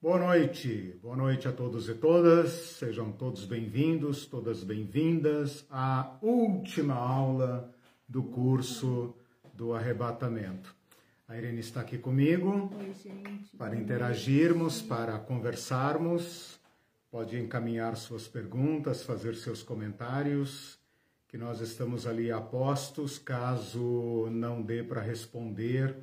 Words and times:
Boa 0.00 0.16
noite, 0.16 0.96
boa 1.02 1.16
noite 1.16 1.48
a 1.48 1.52
todos 1.52 1.88
e 1.88 1.94
todas, 1.94 2.52
sejam 2.78 3.10
todos 3.10 3.44
bem-vindos, 3.44 4.26
todas 4.26 4.62
bem-vindas 4.62 5.66
à 5.68 6.16
última 6.22 6.94
aula 6.94 7.68
do 8.08 8.22
curso 8.22 9.12
do 9.52 9.74
arrebatamento. 9.74 10.72
A 11.26 11.36
Irene 11.36 11.58
está 11.58 11.80
aqui 11.80 11.98
comigo 11.98 12.70
Oi, 12.78 12.92
para 13.58 13.74
interagirmos, 13.74 14.80
para 14.80 15.18
conversarmos. 15.18 16.60
Pode 17.10 17.36
encaminhar 17.36 17.96
suas 17.96 18.28
perguntas, 18.28 19.02
fazer 19.02 19.34
seus 19.34 19.64
comentários, 19.64 20.78
que 21.26 21.36
nós 21.36 21.60
estamos 21.60 22.06
ali 22.06 22.30
a 22.30 22.40
postos, 22.40 23.18
caso 23.18 24.28
não 24.30 24.62
dê 24.62 24.84
para 24.84 25.00
responder 25.00 25.96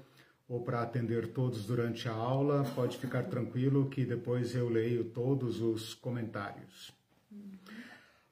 ou 0.48 0.64
para 0.64 0.82
atender 0.82 1.28
todos 1.34 1.66
durante 1.66 2.08
a 2.08 2.14
aula, 2.14 2.64
pode 2.76 2.98
ficar 2.98 3.24
tranquilo 3.24 3.90
que 3.90 4.06
depois 4.06 4.56
eu 4.56 4.70
leio 4.70 5.06
todos 5.06 5.62
os 5.62 5.94
comentários. 5.94 6.94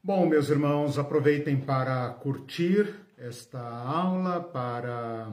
Bom, 0.03 0.27
meus 0.27 0.49
irmãos, 0.49 0.99
aproveitem 0.99 1.59
para 1.59 2.09
curtir 2.09 2.93
esta 3.17 3.61
aula, 3.61 4.41
para 4.41 5.31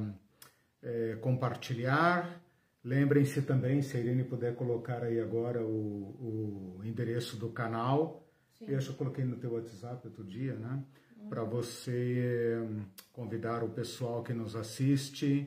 é, 0.82 1.18
compartilhar. 1.20 2.40
Lembrem-se 2.82 3.42
também, 3.42 3.82
se 3.82 3.96
a 3.96 4.00
Irene 4.00 4.24
puder 4.24 4.54
colocar 4.54 5.02
aí 5.02 5.20
agora 5.20 5.62
o, 5.62 6.78
o 6.78 6.80
endereço 6.84 7.36
do 7.36 7.50
canal. 7.50 8.24
Sim. 8.58 8.66
Eu 8.68 8.78
acho 8.78 8.86
que 8.86 8.92
eu 8.92 8.98
coloquei 8.98 9.24
no 9.24 9.36
teu 9.36 9.52
WhatsApp 9.52 10.06
outro 10.06 10.24
dia, 10.24 10.54
né? 10.54 10.82
Para 11.28 11.42
você 11.44 12.56
hum, 12.62 12.82
convidar 13.12 13.62
o 13.62 13.68
pessoal 13.68 14.22
que 14.22 14.32
nos 14.32 14.56
assiste 14.56 15.46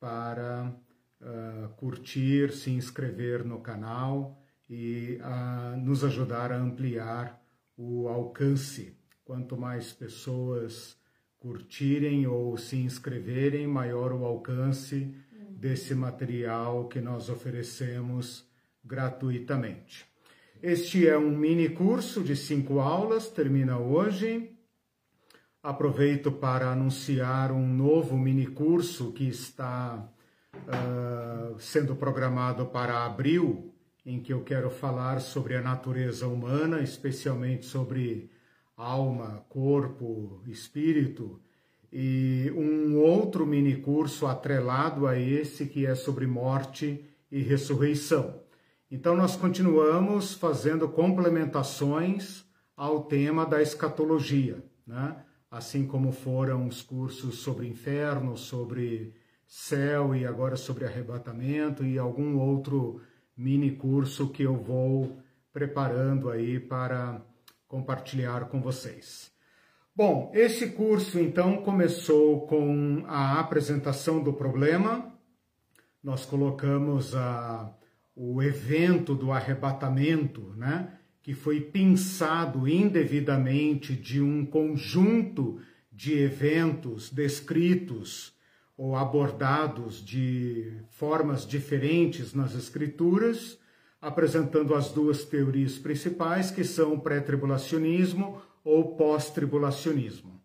para 0.00 0.74
uh, 1.20 1.68
curtir, 1.76 2.52
se 2.52 2.70
inscrever 2.70 3.44
no 3.44 3.60
canal 3.60 4.42
e 4.68 5.20
uh, 5.20 5.76
nos 5.76 6.02
ajudar 6.02 6.50
a 6.50 6.56
ampliar 6.56 7.40
o 7.76 8.08
alcance. 8.08 8.96
Quanto 9.24 9.56
mais 9.56 9.92
pessoas 9.92 10.96
curtirem 11.38 12.26
ou 12.26 12.56
se 12.56 12.76
inscreverem, 12.76 13.66
maior 13.66 14.12
o 14.12 14.24
alcance 14.24 15.14
desse 15.50 15.94
material 15.94 16.88
que 16.88 17.00
nós 17.00 17.28
oferecemos 17.28 18.48
gratuitamente. 18.82 20.06
Este 20.62 21.06
é 21.06 21.16
um 21.16 21.30
mini 21.30 21.68
curso 21.68 22.22
de 22.22 22.36
cinco 22.36 22.80
aulas, 22.80 23.28
termina 23.28 23.78
hoje. 23.78 24.50
Aproveito 25.62 26.32
para 26.32 26.70
anunciar 26.70 27.52
um 27.52 27.66
novo 27.68 28.16
mini 28.16 28.46
curso 28.46 29.12
que 29.12 29.28
está 29.28 30.10
uh, 30.54 31.60
sendo 31.60 31.94
programado 31.94 32.64
para 32.64 33.04
abril, 33.04 33.70
em 34.06 34.22
que 34.22 34.32
eu 34.32 34.42
quero 34.42 34.70
falar 34.70 35.20
sobre 35.20 35.54
a 35.54 35.60
natureza 35.60 36.26
humana, 36.26 36.80
especialmente 36.80 37.66
sobre 37.66 38.30
alma, 38.74 39.44
corpo, 39.50 40.42
espírito, 40.46 41.38
e 41.92 42.50
um 42.56 42.96
outro 42.96 43.46
mini 43.46 43.76
curso 43.76 44.26
atrelado 44.26 45.06
a 45.06 45.18
esse 45.18 45.66
que 45.66 45.84
é 45.84 45.94
sobre 45.94 46.26
morte 46.26 47.04
e 47.30 47.42
ressurreição. 47.42 48.40
Então 48.90 49.14
nós 49.14 49.36
continuamos 49.36 50.32
fazendo 50.32 50.88
complementações 50.88 52.46
ao 52.74 53.04
tema 53.04 53.44
da 53.44 53.60
escatologia, 53.60 54.64
né? 54.86 55.16
Assim 55.50 55.86
como 55.86 56.12
foram 56.12 56.66
os 56.66 56.82
cursos 56.82 57.40
sobre 57.40 57.66
inferno, 57.66 58.36
sobre 58.36 59.14
céu 59.46 60.14
e 60.14 60.24
agora 60.24 60.56
sobre 60.56 60.84
arrebatamento 60.84 61.84
e 61.84 61.98
algum 61.98 62.38
outro 62.38 63.00
mini 63.36 63.72
curso 63.72 64.28
que 64.28 64.44
eu 64.44 64.56
vou 64.56 65.18
preparando 65.52 66.30
aí 66.30 66.60
para 66.60 67.20
compartilhar 67.66 68.48
com 68.48 68.60
vocês. 68.60 69.32
Bom, 69.94 70.30
esse 70.32 70.70
curso 70.70 71.18
então 71.18 71.62
começou 71.62 72.46
com 72.46 73.02
a 73.08 73.40
apresentação 73.40 74.22
do 74.22 74.32
problema. 74.32 75.12
Nós 76.02 76.24
colocamos 76.24 77.14
a, 77.16 77.74
o 78.14 78.40
evento 78.40 79.16
do 79.16 79.32
arrebatamento, 79.32 80.54
né? 80.56 80.99
Que 81.22 81.34
foi 81.34 81.60
pensado 81.60 82.66
indevidamente 82.66 83.94
de 83.94 84.20
um 84.20 84.44
conjunto 84.44 85.60
de 85.92 86.18
eventos 86.18 87.10
descritos 87.10 88.32
ou 88.76 88.96
abordados 88.96 90.02
de 90.02 90.72
formas 90.88 91.46
diferentes 91.46 92.32
nas 92.32 92.54
escrituras, 92.54 93.58
apresentando 94.00 94.74
as 94.74 94.90
duas 94.90 95.24
teorias 95.24 95.76
principais, 95.76 96.50
que 96.50 96.64
são 96.64 96.94
o 96.94 97.00
pré-tribulacionismo 97.00 98.40
ou 98.64 98.96
pós-tribulacionismo. 98.96 100.40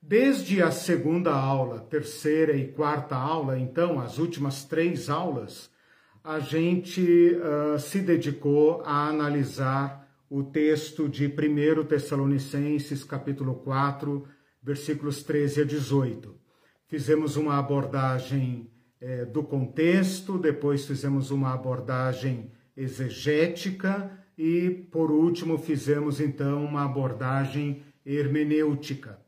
Desde 0.00 0.62
a 0.62 0.70
segunda 0.70 1.34
aula, 1.34 1.80
terceira 1.80 2.56
e 2.56 2.68
quarta 2.68 3.16
aula, 3.16 3.58
então, 3.58 4.00
as 4.00 4.18
últimas 4.18 4.64
três 4.64 5.10
aulas, 5.10 5.68
a 6.24 6.38
gente 6.38 7.36
uh, 7.36 7.78
se 7.78 8.00
dedicou 8.00 8.82
a 8.86 9.08
analisar 9.08 10.05
o 10.28 10.42
texto 10.42 11.08
de 11.08 11.26
1 11.26 11.84
Tessalonicenses, 11.84 13.04
capítulo 13.04 13.54
4, 13.56 14.26
versículos 14.62 15.22
13 15.22 15.62
a 15.62 15.64
18. 15.64 16.34
Fizemos 16.88 17.36
uma 17.36 17.58
abordagem 17.58 18.70
eh, 19.00 19.24
do 19.24 19.42
contexto, 19.42 20.38
depois 20.38 20.84
fizemos 20.84 21.30
uma 21.30 21.54
abordagem 21.54 22.50
exegética 22.76 24.10
e, 24.36 24.70
por 24.90 25.10
último, 25.10 25.58
fizemos 25.58 26.20
então 26.20 26.64
uma 26.64 26.84
abordagem 26.84 27.82
hermenêutica. 28.04 29.18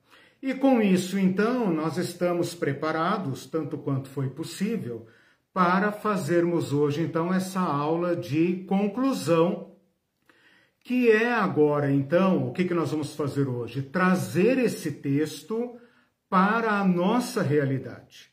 E 0.43 0.55
com 0.55 0.81
isso, 0.81 1.19
então, 1.19 1.73
nós 1.73 1.97
estamos 1.97 2.55
preparados, 2.55 3.47
tanto 3.47 3.79
quanto 3.79 4.09
foi 4.09 4.29
possível, 4.29 5.07
para 5.53 5.91
fazermos 5.91 6.73
hoje, 6.73 7.03
então, 7.03 7.33
essa 7.33 7.61
aula 7.61 8.15
de 8.15 8.65
conclusão 8.69 9.68
que 10.88 11.10
é 11.10 11.31
agora, 11.31 11.93
então, 11.93 12.49
o 12.49 12.50
que, 12.50 12.65
que 12.65 12.72
nós 12.72 12.93
vamos 12.93 13.15
fazer 13.15 13.47
hoje? 13.47 13.82
Trazer 13.82 14.56
esse 14.56 14.91
texto 14.91 15.76
para 16.31 16.81
a 16.81 16.82
nossa 16.82 17.43
realidade, 17.43 18.31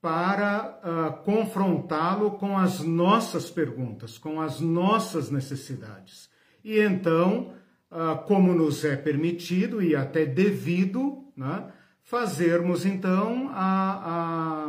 para 0.00 0.78
uh, 0.84 1.24
confrontá-lo 1.24 2.30
com 2.38 2.56
as 2.56 2.78
nossas 2.78 3.50
perguntas, 3.50 4.18
com 4.18 4.40
as 4.40 4.60
nossas 4.60 5.32
necessidades. 5.32 6.30
E 6.62 6.78
então, 6.78 7.54
uh, 7.90 8.22
como 8.24 8.54
nos 8.54 8.84
é 8.84 8.94
permitido 8.94 9.82
e 9.82 9.96
até 9.96 10.24
devido, 10.24 11.24
né, 11.36 11.72
fazermos 12.04 12.86
então 12.86 13.50
a, 13.52 14.68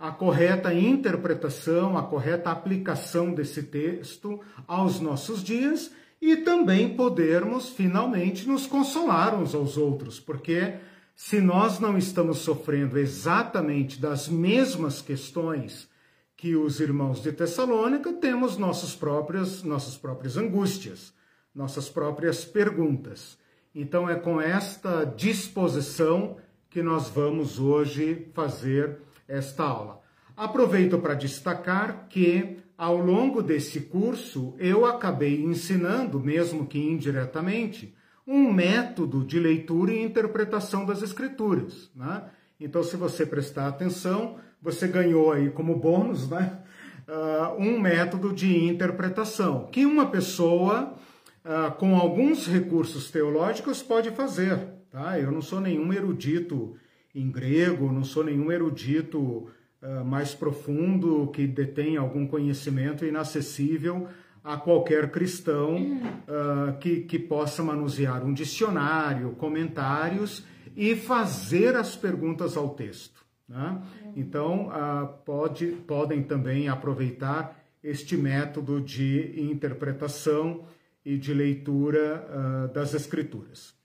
a, 0.00 0.08
a 0.08 0.12
correta 0.12 0.72
interpretação, 0.72 1.98
a 1.98 2.04
correta 2.04 2.50
aplicação 2.50 3.34
desse 3.34 3.64
texto 3.64 4.40
aos 4.66 4.98
nossos 4.98 5.44
dias 5.44 5.92
e 6.20 6.36
também 6.38 6.94
podermos 6.94 7.68
finalmente 7.68 8.46
nos 8.48 8.66
consolar 8.66 9.34
uns 9.34 9.54
aos 9.54 9.76
outros, 9.76 10.18
porque 10.18 10.74
se 11.14 11.40
nós 11.40 11.78
não 11.78 11.98
estamos 11.98 12.38
sofrendo 12.38 12.98
exatamente 12.98 14.00
das 14.00 14.28
mesmas 14.28 15.02
questões 15.02 15.88
que 16.36 16.54
os 16.54 16.78
irmãos 16.78 17.20
de 17.20 17.32
Tessalônica, 17.32 18.12
temos 18.12 18.56
nossos 18.56 18.94
próprios, 18.94 19.64
nossas 19.64 19.96
próprias 19.96 20.36
angústias, 20.36 21.12
nossas 21.52 21.88
próprias 21.88 22.44
perguntas. 22.44 23.36
Então 23.74 24.08
é 24.08 24.14
com 24.14 24.40
esta 24.40 25.04
disposição 25.04 26.36
que 26.70 26.82
nós 26.82 27.08
vamos 27.08 27.58
hoje 27.58 28.28
fazer 28.32 28.98
esta 29.26 29.64
aula. 29.64 30.00
Aproveito 30.36 30.98
para 30.98 31.14
destacar 31.14 32.06
que 32.08 32.58
ao 32.78 32.96
longo 32.96 33.42
desse 33.42 33.80
curso, 33.80 34.54
eu 34.56 34.86
acabei 34.86 35.42
ensinando, 35.42 36.20
mesmo 36.20 36.64
que 36.64 36.78
indiretamente, 36.78 37.92
um 38.24 38.52
método 38.52 39.24
de 39.24 39.40
leitura 39.40 39.92
e 39.92 40.00
interpretação 40.00 40.86
das 40.86 41.02
escrituras. 41.02 41.90
Né? 41.92 42.22
Então, 42.60 42.84
se 42.84 42.96
você 42.96 43.26
prestar 43.26 43.66
atenção, 43.66 44.36
você 44.62 44.86
ganhou 44.86 45.32
aí 45.32 45.50
como 45.50 45.76
bônus 45.76 46.30
né? 46.30 46.60
Uh, 47.08 47.60
um 47.60 47.80
método 47.80 48.34
de 48.34 48.64
interpretação 48.64 49.66
que 49.72 49.86
uma 49.86 50.10
pessoa 50.10 50.94
uh, 51.42 51.72
com 51.78 51.96
alguns 51.96 52.46
recursos 52.46 53.10
teológicos 53.10 53.82
pode 53.82 54.10
fazer. 54.10 54.68
Tá? 54.90 55.18
Eu 55.18 55.32
não 55.32 55.40
sou 55.40 55.58
nenhum 55.58 55.90
erudito 55.92 56.76
em 57.14 57.30
grego, 57.30 57.90
não 57.90 58.04
sou 58.04 58.22
nenhum 58.22 58.52
erudito 58.52 59.48
uh, 59.82 60.04
mais 60.04 60.34
profundo, 60.34 61.28
que 61.28 61.46
detém 61.46 61.96
algum 61.96 62.26
conhecimento 62.26 63.04
inacessível 63.04 64.08
a 64.42 64.56
qualquer 64.56 65.10
cristão 65.10 65.76
uh, 65.76 66.78
que, 66.78 67.00
que 67.00 67.18
possa 67.18 67.62
manusear 67.62 68.24
um 68.24 68.32
dicionário, 68.32 69.32
comentários 69.32 70.44
e 70.76 70.96
fazer 70.96 71.76
as 71.76 71.96
perguntas 71.96 72.56
ao 72.56 72.70
texto. 72.70 73.24
Né? 73.48 73.82
Então, 74.16 74.68
uh, 74.68 75.08
pode, 75.24 75.66
podem 75.86 76.22
também 76.22 76.68
aproveitar 76.68 77.58
este 77.82 78.16
método 78.16 78.80
de 78.80 79.34
interpretação 79.50 80.64
e 81.04 81.16
de 81.16 81.32
leitura 81.32 82.26
uh, 82.28 82.72
das 82.72 82.94
Escrituras. 82.94 83.77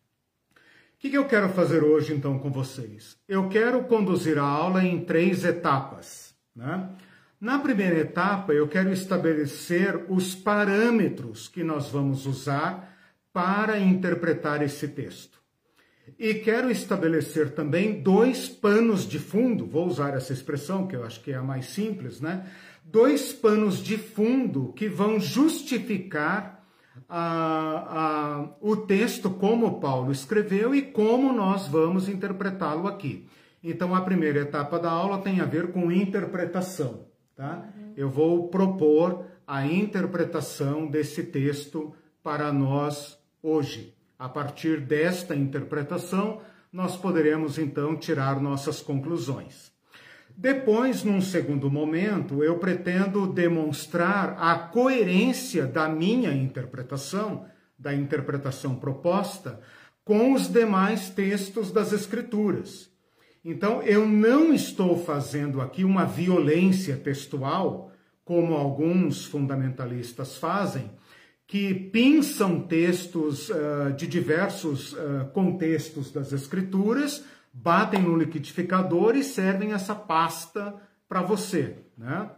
Que, 1.03 1.09
que 1.09 1.17
eu 1.17 1.25
quero 1.25 1.49
fazer 1.49 1.83
hoje 1.83 2.13
então 2.13 2.39
com 2.39 2.49
vocês? 2.49 3.17
Eu 3.27 3.49
quero 3.49 3.83
conduzir 3.83 4.37
a 4.37 4.43
aula 4.43 4.85
em 4.85 5.03
três 5.03 5.43
etapas. 5.43 6.33
Né? 6.55 6.91
Na 7.41 7.59
primeira 7.59 7.99
etapa, 7.99 8.53
eu 8.53 8.69
quero 8.69 8.89
estabelecer 8.89 10.05
os 10.07 10.33
parâmetros 10.33 11.49
que 11.49 11.61
nós 11.61 11.89
vamos 11.89 12.25
usar 12.25 12.95
para 13.33 13.77
interpretar 13.77 14.61
esse 14.61 14.87
texto. 14.87 15.39
E 16.17 16.35
quero 16.35 16.71
estabelecer 16.71 17.51
também 17.51 18.01
dois 18.01 18.47
panos 18.47 19.05
de 19.05 19.19
fundo, 19.19 19.65
vou 19.65 19.85
usar 19.85 20.13
essa 20.13 20.31
expressão 20.31 20.87
que 20.87 20.95
eu 20.95 21.03
acho 21.03 21.19
que 21.19 21.33
é 21.33 21.35
a 21.35 21.43
mais 21.43 21.65
simples, 21.65 22.21
né? 22.21 22.49
Dois 22.81 23.33
panos 23.33 23.83
de 23.83 23.97
fundo 23.97 24.71
que 24.71 24.87
vão 24.87 25.19
justificar 25.19 26.52
o 28.61 28.75
texto 28.77 29.29
como 29.29 29.79
Paulo 29.79 30.11
escreveu 30.11 30.73
e 30.73 30.81
como 30.81 31.33
nós 31.33 31.67
vamos 31.67 32.07
interpretá-lo 32.07 32.87
aqui. 32.87 33.27
Então, 33.63 33.95
a 33.95 34.01
primeira 34.01 34.39
etapa 34.39 34.77
da 34.77 34.91
aula 34.91 35.19
tem 35.19 35.39
a 35.39 35.45
ver 35.45 35.71
com 35.71 35.91
interpretação. 35.91 37.07
Tá? 37.35 37.67
Eu 37.95 38.09
vou 38.09 38.49
propor 38.49 39.25
a 39.47 39.65
interpretação 39.65 40.87
desse 40.87 41.23
texto 41.23 41.93
para 42.21 42.51
nós 42.53 43.17
hoje. 43.41 43.95
A 44.19 44.29
partir 44.29 44.79
desta 44.79 45.35
interpretação, 45.35 46.41
nós 46.71 46.95
poderemos 46.95 47.57
então 47.57 47.95
tirar 47.95 48.39
nossas 48.39 48.81
conclusões. 48.81 49.72
Depois, 50.35 51.03
num 51.03 51.21
segundo 51.21 51.69
momento, 51.69 52.43
eu 52.43 52.57
pretendo 52.57 53.27
demonstrar 53.27 54.35
a 54.39 54.57
coerência 54.57 55.65
da 55.65 55.87
minha 55.87 56.33
interpretação, 56.33 57.45
da 57.77 57.93
interpretação 57.93 58.75
proposta, 58.75 59.59
com 60.03 60.33
os 60.33 60.51
demais 60.51 61.09
textos 61.09 61.71
das 61.71 61.93
Escrituras. 61.93 62.89
Então, 63.45 63.81
eu 63.83 64.07
não 64.07 64.53
estou 64.53 64.97
fazendo 64.97 65.61
aqui 65.61 65.83
uma 65.83 66.05
violência 66.05 66.97
textual, 66.97 67.91
como 68.25 68.55
alguns 68.55 69.25
fundamentalistas 69.25 70.37
fazem, 70.37 70.89
que 71.45 71.73
pinçam 71.73 72.61
textos 72.61 73.49
uh, 73.49 73.93
de 73.95 74.07
diversos 74.07 74.93
uh, 74.93 75.29
contextos 75.33 76.11
das 76.11 76.31
Escrituras 76.31 77.23
batem 77.53 78.01
no 78.01 78.17
liquidificador 78.17 79.15
e 79.15 79.23
servem 79.23 79.73
essa 79.73 79.93
pasta 79.93 80.75
para 81.07 81.21
você, 81.21 81.77
né? 81.95 82.31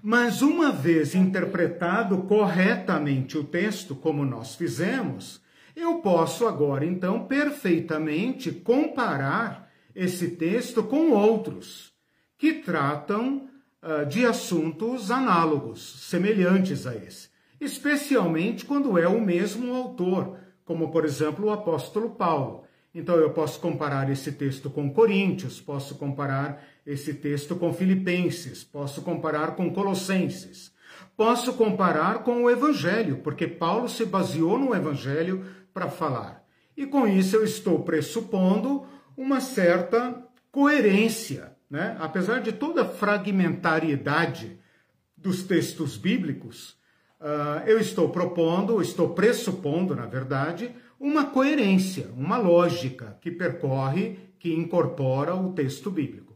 Mas 0.00 0.42
uma 0.42 0.70
vez 0.70 1.14
interpretado 1.14 2.18
corretamente 2.24 3.38
o 3.38 3.42
texto, 3.42 3.94
como 3.96 4.24
nós 4.24 4.54
fizemos, 4.54 5.42
eu 5.74 5.96
posso 5.96 6.46
agora 6.46 6.84
então 6.84 7.26
perfeitamente 7.26 8.52
comparar 8.52 9.70
esse 9.94 10.28
texto 10.32 10.82
com 10.82 11.10
outros 11.10 11.92
que 12.36 12.52
tratam 12.52 13.48
uh, 13.82 14.04
de 14.06 14.26
assuntos 14.26 15.10
análogos, 15.10 16.08
semelhantes 16.08 16.86
a 16.86 16.94
esse, 16.94 17.30
especialmente 17.60 18.64
quando 18.64 18.98
é 18.98 19.08
o 19.08 19.20
mesmo 19.20 19.74
autor, 19.74 20.36
como 20.64 20.90
por 20.90 21.04
exemplo 21.04 21.46
o 21.46 21.50
apóstolo 21.50 22.10
Paulo. 22.10 22.63
Então 22.94 23.16
eu 23.16 23.30
posso 23.30 23.58
comparar 23.58 24.08
esse 24.08 24.30
texto 24.30 24.70
com 24.70 24.88
Coríntios, 24.88 25.60
posso 25.60 25.96
comparar 25.96 26.62
esse 26.86 27.12
texto 27.12 27.56
com 27.56 27.72
Filipenses, 27.72 28.62
posso 28.62 29.02
comparar 29.02 29.56
com 29.56 29.72
Colossenses, 29.72 30.72
posso 31.16 31.54
comparar 31.54 32.22
com 32.22 32.44
o 32.44 32.50
Evangelho, 32.50 33.18
porque 33.18 33.48
Paulo 33.48 33.88
se 33.88 34.04
baseou 34.04 34.58
no 34.58 34.74
Evangelho 34.74 35.44
para 35.72 35.90
falar. 35.90 36.44
E 36.76 36.86
com 36.86 37.06
isso 37.06 37.34
eu 37.34 37.44
estou 37.44 37.80
pressupondo 37.80 38.86
uma 39.16 39.40
certa 39.40 40.22
coerência, 40.52 41.56
né? 41.68 41.96
apesar 41.98 42.40
de 42.40 42.52
toda 42.52 42.82
a 42.82 42.88
fragmentariedade 42.88 44.58
dos 45.16 45.42
textos 45.42 45.96
bíblicos, 45.96 46.76
uh, 47.20 47.66
eu 47.66 47.80
estou 47.80 48.08
propondo, 48.10 48.80
estou 48.80 49.10
pressupondo, 49.14 49.96
na 49.96 50.06
verdade, 50.06 50.72
uma 51.04 51.26
coerência, 51.26 52.08
uma 52.16 52.38
lógica 52.38 53.18
que 53.20 53.30
percorre, 53.30 54.18
que 54.38 54.54
incorpora 54.54 55.34
o 55.34 55.52
texto 55.52 55.90
bíblico. 55.90 56.34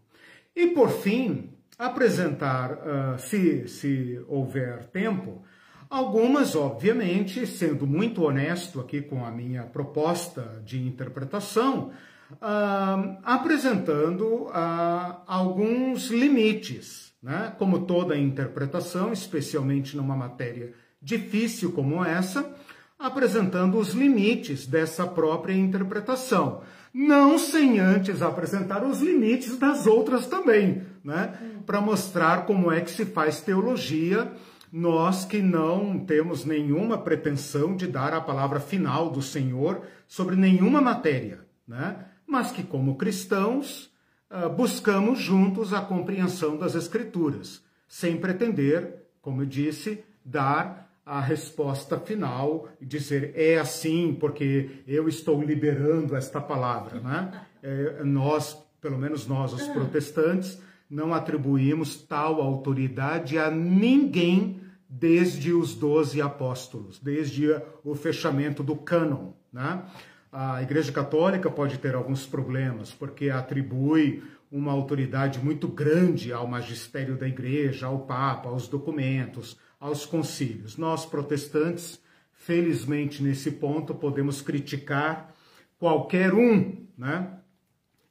E 0.54 0.66
por 0.66 0.90
fim, 0.90 1.48
apresentar, 1.78 2.72
uh, 2.72 3.18
se, 3.18 3.66
se 3.66 4.22
houver 4.28 4.84
tempo, 4.84 5.42
algumas, 5.88 6.54
obviamente, 6.54 7.46
sendo 7.46 7.86
muito 7.86 8.22
honesto 8.22 8.78
aqui 8.78 9.00
com 9.00 9.24
a 9.24 9.30
minha 9.30 9.62
proposta 9.62 10.62
de 10.62 10.86
interpretação, 10.86 11.90
uh, 12.32 13.16
apresentando 13.24 14.48
uh, 14.48 15.22
alguns 15.26 16.10
limites, 16.10 17.14
né? 17.22 17.54
como 17.58 17.86
toda 17.86 18.18
interpretação, 18.18 19.14
especialmente 19.14 19.96
numa 19.96 20.14
matéria 20.14 20.74
difícil 21.00 21.72
como 21.72 22.04
essa, 22.04 22.54
apresentando 22.98 23.78
os 23.78 23.94
limites 23.94 24.66
dessa 24.66 25.06
própria 25.06 25.54
interpretação, 25.54 26.62
não 26.92 27.38
sem 27.38 27.78
antes 27.78 28.22
apresentar 28.22 28.84
os 28.84 29.00
limites 29.00 29.56
das 29.56 29.86
outras 29.86 30.26
também, 30.26 30.82
né? 31.04 31.38
Para 31.64 31.80
mostrar 31.80 32.44
como 32.44 32.72
é 32.72 32.80
que 32.80 32.90
se 32.90 33.04
faz 33.04 33.40
teologia, 33.40 34.32
nós 34.72 35.24
que 35.24 35.40
não 35.40 35.98
temos 35.98 36.44
nenhuma 36.44 36.98
pretensão 36.98 37.76
de 37.76 37.86
dar 37.86 38.12
a 38.12 38.20
palavra 38.20 38.58
final 38.58 39.10
do 39.10 39.22
Senhor 39.22 39.82
sobre 40.06 40.34
nenhuma 40.34 40.80
matéria, 40.80 41.40
né? 41.66 42.04
Mas 42.26 42.50
que 42.50 42.62
como 42.62 42.96
cristãos 42.96 43.90
ah, 44.30 44.48
buscamos 44.48 45.18
juntos 45.18 45.72
a 45.72 45.80
compreensão 45.80 46.58
das 46.58 46.74
Escrituras, 46.74 47.62
sem 47.88 48.18
pretender, 48.18 49.06
como 49.22 49.42
eu 49.42 49.46
disse, 49.46 50.04
dar 50.22 50.87
a 51.08 51.20
resposta 51.22 51.98
final 51.98 52.68
e 52.78 52.84
dizer 52.84 53.32
é 53.34 53.58
assim 53.58 54.14
porque 54.20 54.82
eu 54.86 55.08
estou 55.08 55.42
liberando 55.42 56.14
esta 56.14 56.38
palavra, 56.38 57.00
né? 57.00 57.46
É, 57.62 58.04
nós, 58.04 58.62
pelo 58.78 58.98
menos 58.98 59.26
nós, 59.26 59.54
os 59.54 59.66
protestantes, 59.68 60.60
não 60.88 61.14
atribuímos 61.14 61.96
tal 62.02 62.42
autoridade 62.42 63.38
a 63.38 63.50
ninguém 63.50 64.60
desde 64.86 65.50
os 65.50 65.74
doze 65.74 66.20
apóstolos, 66.20 66.98
desde 66.98 67.56
o 67.82 67.94
fechamento 67.94 68.62
do 68.62 68.76
cânon, 68.76 69.32
né? 69.50 69.82
A 70.30 70.62
Igreja 70.62 70.92
Católica 70.92 71.50
pode 71.50 71.78
ter 71.78 71.94
alguns 71.94 72.26
problemas 72.26 72.92
porque 72.92 73.30
atribui 73.30 74.22
uma 74.52 74.72
autoridade 74.72 75.38
muito 75.38 75.68
grande 75.68 76.34
ao 76.34 76.46
magistério 76.46 77.16
da 77.16 77.26
Igreja, 77.26 77.86
ao 77.86 78.00
Papa, 78.00 78.50
aos 78.50 78.68
documentos 78.68 79.56
aos 79.78 80.04
concílios. 80.04 80.76
Nós, 80.76 81.06
protestantes, 81.06 82.00
felizmente 82.32 83.22
nesse 83.22 83.50
ponto, 83.52 83.94
podemos 83.94 84.40
criticar 84.40 85.34
qualquer 85.78 86.34
um, 86.34 86.86
né? 86.96 87.38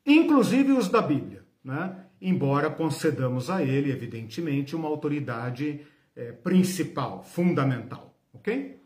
inclusive 0.06 0.72
os 0.72 0.88
da 0.88 1.02
Bíblia, 1.02 1.44
né? 1.64 2.06
embora 2.22 2.70
concedamos 2.70 3.50
a 3.50 3.64
ele, 3.64 3.92
evidentemente, 3.92 4.76
uma 4.76 4.88
autoridade 4.88 5.82
é, 6.16 6.32
principal, 6.32 7.24
fundamental. 7.24 8.16
Ok? 8.34 8.78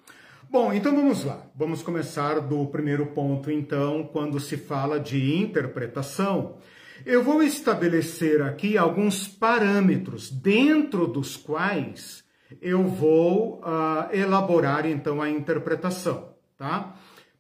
Bom, 0.50 0.74
então 0.74 0.94
vamos 0.94 1.24
lá. 1.24 1.50
Vamos 1.56 1.82
começar 1.82 2.42
do 2.42 2.66
primeiro 2.68 3.06
ponto, 3.08 3.50
então, 3.50 4.04
quando 4.12 4.38
se 4.38 4.58
fala 4.58 5.00
de 5.00 5.36
interpretação. 5.36 6.58
Eu 7.06 7.24
vou 7.24 7.42
estabelecer 7.42 8.42
aqui 8.42 8.78
alguns 8.78 9.28
parâmetros 9.28 10.30
dentro 10.30 11.08
dos 11.08 11.38
quais 11.38 12.21
eu 12.62 12.84
vou 12.84 13.60
uh, 13.60 14.14
elaborar 14.14 14.86
então 14.86 15.22
a 15.22 15.30
interpretação, 15.30 16.34
tá? 16.58 16.96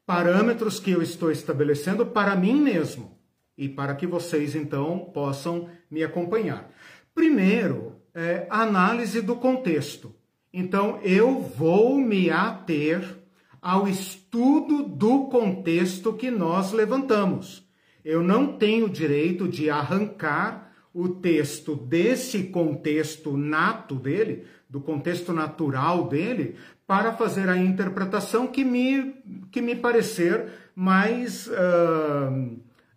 Parâmetros 0.05 0.79
que 0.79 0.91
eu 0.91 1.01
estou 1.01 1.31
estabelecendo 1.31 2.05
para 2.05 2.35
mim 2.35 2.61
mesmo 2.61 3.17
e 3.57 3.69
para 3.69 3.95
que 3.95 4.07
vocês 4.07 4.55
então 4.55 5.11
possam 5.13 5.69
me 5.89 6.03
acompanhar. 6.03 6.69
Primeiro, 7.13 8.01
é, 8.13 8.47
análise 8.49 9.21
do 9.21 9.35
contexto. 9.35 10.13
Então, 10.53 10.99
eu 11.01 11.39
vou 11.41 11.97
me 11.97 12.29
ater 12.29 13.17
ao 13.61 13.87
estudo 13.87 14.83
do 14.83 15.25
contexto 15.25 16.13
que 16.13 16.31
nós 16.31 16.71
levantamos. 16.71 17.65
Eu 18.03 18.23
não 18.23 18.57
tenho 18.57 18.89
direito 18.89 19.47
de 19.47 19.69
arrancar 19.69 20.70
o 20.93 21.09
texto 21.09 21.75
desse 21.75 22.43
contexto 22.45 23.37
nato 23.37 23.95
dele, 23.95 24.43
do 24.69 24.81
contexto 24.81 25.31
natural 25.31 26.07
dele, 26.07 26.55
para 26.85 27.13
fazer 27.13 27.47
a 27.47 27.57
interpretação 27.57 28.47
que 28.47 28.65
me, 28.65 29.15
que 29.51 29.61
me 29.61 29.75
parecer 29.75 30.47
mais 30.75 31.47
uh, 31.47 31.51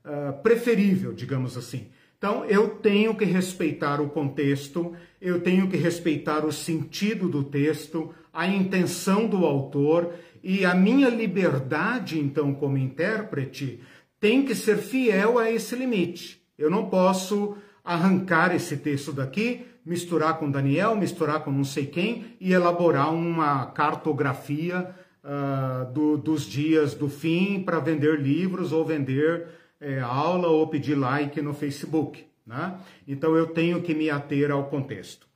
uh, 0.05 0.43
preferível, 0.43 1.13
digamos 1.13 1.57
assim. 1.57 1.89
Então, 2.19 2.45
eu 2.47 2.71
tenho 2.71 3.15
que 3.15 3.25
respeitar 3.25 4.01
o 4.01 4.09
contexto, 4.09 4.95
eu 5.21 5.41
tenho 5.41 5.69
que 5.69 5.77
respeitar 5.77 6.45
o 6.45 6.53
sentido 6.53 7.29
do 7.29 7.45
texto, 7.45 8.15
a 8.33 8.49
intenção 8.49 9.29
do 9.29 9.45
autor 9.45 10.13
e 10.43 10.65
a 10.65 10.75
minha 10.75 11.09
liberdade, 11.09 12.19
então, 12.19 12.55
como 12.55 12.79
intérprete, 12.79 13.81
tem 14.19 14.45
que 14.45 14.55
ser 14.55 14.79
fiel 14.79 15.39
a 15.39 15.51
esse 15.51 15.77
limite. 15.77 16.43
Eu 16.57 16.71
não 16.71 16.89
posso 16.89 17.57
arrancar 17.85 18.55
esse 18.55 18.79
texto 18.79 19.13
daqui, 19.13 19.67
misturar 19.85 20.39
com 20.39 20.51
Daniel, 20.51 20.97
misturar 20.97 21.45
com 21.45 21.53
não 21.53 21.65
sei 21.65 21.87
quem 21.87 22.37
e 22.41 22.53
elaborar 22.53 23.13
uma 23.13 23.67
cartografia 23.67 24.95
uh, 25.23 25.93
do, 25.93 26.17
dos 26.17 26.47
dias 26.47 26.95
do 26.95 27.09
fim 27.09 27.63
para 27.63 27.79
vender 27.79 28.19
livros 28.19 28.73
ou 28.73 28.85
vender 28.85 29.47
é, 29.79 30.01
aula 30.01 30.49
ou 30.49 30.67
pedir 30.67 30.95
like 30.95 31.41
no 31.43 31.53
Facebook. 31.53 32.25
Né? 32.47 32.79
Então 33.07 33.37
eu 33.37 33.49
tenho 33.49 33.83
que 33.83 33.95
me 33.95 34.09
ater 34.09 34.51
ao 34.51 34.65
contexto. 34.65 35.27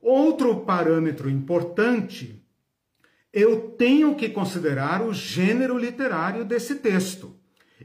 Outro 0.00 0.60
parâmetro 0.60 1.28
importante, 1.28 2.40
eu 3.32 3.60
tenho 3.76 4.14
que 4.14 4.28
considerar 4.28 5.02
o 5.02 5.12
gênero 5.12 5.76
literário 5.76 6.44
desse 6.44 6.76
texto. 6.76 7.36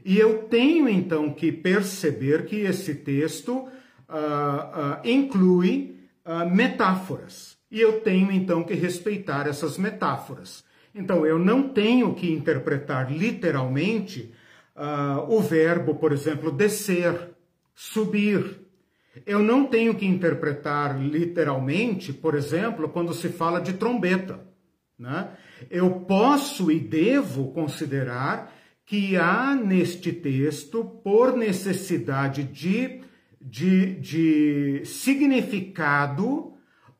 E 0.04 0.16
eu 0.16 0.44
tenho 0.44 0.88
então 0.88 1.32
que 1.32 1.50
perceber 1.50 2.46
que 2.46 2.56
esse 2.56 2.94
texto 2.94 3.68
uh, 4.08 5.06
inclui 5.06 5.96
uh, 6.24 6.48
metáforas. 6.48 7.56
E 7.70 7.80
eu 7.80 8.00
tenho 8.00 8.32
então 8.32 8.64
que 8.64 8.74
respeitar 8.74 9.46
essas 9.46 9.76
metáforas. 9.76 10.64
Então 10.94 11.26
eu 11.26 11.38
não 11.38 11.68
tenho 11.68 12.14
que 12.14 12.32
interpretar 12.32 13.12
literalmente 13.12 14.32
o 15.28 15.40
verbo, 15.40 15.96
por 15.96 16.12
exemplo, 16.12 16.52
descer, 16.52 17.30
subir. 17.74 18.60
Eu 19.26 19.40
não 19.40 19.66
tenho 19.66 19.92
que 19.96 20.06
interpretar 20.06 21.00
literalmente, 21.00 22.12
por 22.12 22.36
exemplo, 22.36 22.88
quando 22.88 23.12
se 23.12 23.28
fala 23.28 23.60
de 23.60 23.72
trombeta. 23.72 24.40
Né? 24.98 25.30
Eu 25.70 25.90
posso 26.00 26.70
e 26.70 26.78
devo 26.78 27.52
considerar 27.52 28.52
que 28.84 29.16
há 29.16 29.54
neste 29.54 30.12
texto, 30.12 30.82
por 30.82 31.36
necessidade 31.36 32.42
de, 32.42 33.02
de, 33.40 33.94
de 33.96 34.82
significado, 34.84 36.52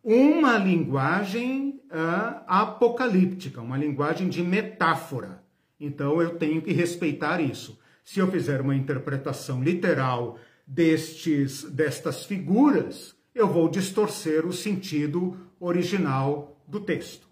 uma 0.03 0.57
linguagem 0.57 1.81
uh, 1.91 2.43
apocalíptica, 2.47 3.61
uma 3.61 3.77
linguagem 3.77 4.29
de 4.29 4.43
metáfora. 4.43 5.43
Então 5.79 6.21
eu 6.23 6.37
tenho 6.37 6.63
que 6.63 6.73
respeitar 6.73 7.41
isso. 7.41 7.79
Se 8.05 8.21
eu 8.21 8.31
fizer 8.31 8.61
uma 8.61 8.75
interpretação 8.75 9.63
literal 9.63 10.39
destes, 10.67 11.65
destas 11.65 12.25
figuras, 12.25 13.15
eu 13.35 13.47
vou 13.47 13.69
distorcer 13.69 14.47
o 14.47 14.53
sentido 14.53 15.37
original 15.61 16.61
do 16.67 16.81
texto. 16.81 17.29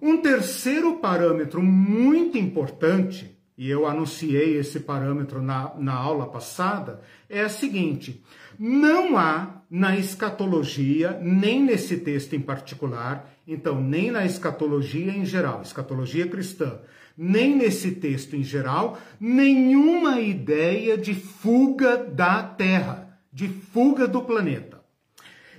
Um 0.00 0.18
terceiro 0.18 0.98
parâmetro 0.98 1.62
muito 1.62 2.38
importante 2.38 3.37
e 3.58 3.68
eu 3.68 3.86
anunciei 3.86 4.56
esse 4.56 4.78
parâmetro 4.78 5.42
na, 5.42 5.74
na 5.76 5.92
aula 5.92 6.28
passada, 6.28 7.00
é 7.28 7.40
a 7.40 7.48
seguinte: 7.48 8.22
não 8.56 9.18
há 9.18 9.62
na 9.68 9.96
escatologia, 9.96 11.18
nem 11.20 11.60
nesse 11.60 11.96
texto 11.98 12.36
em 12.36 12.40
particular, 12.40 13.28
então 13.46 13.82
nem 13.82 14.12
na 14.12 14.24
escatologia 14.24 15.10
em 15.10 15.26
geral, 15.26 15.60
escatologia 15.60 16.28
cristã, 16.28 16.78
nem 17.16 17.56
nesse 17.56 17.90
texto 17.90 18.36
em 18.36 18.44
geral, 18.44 18.96
nenhuma 19.18 20.20
ideia 20.20 20.96
de 20.96 21.12
fuga 21.12 21.96
da 21.96 22.44
Terra, 22.44 23.18
de 23.32 23.48
fuga 23.48 24.06
do 24.06 24.22
planeta. 24.22 24.78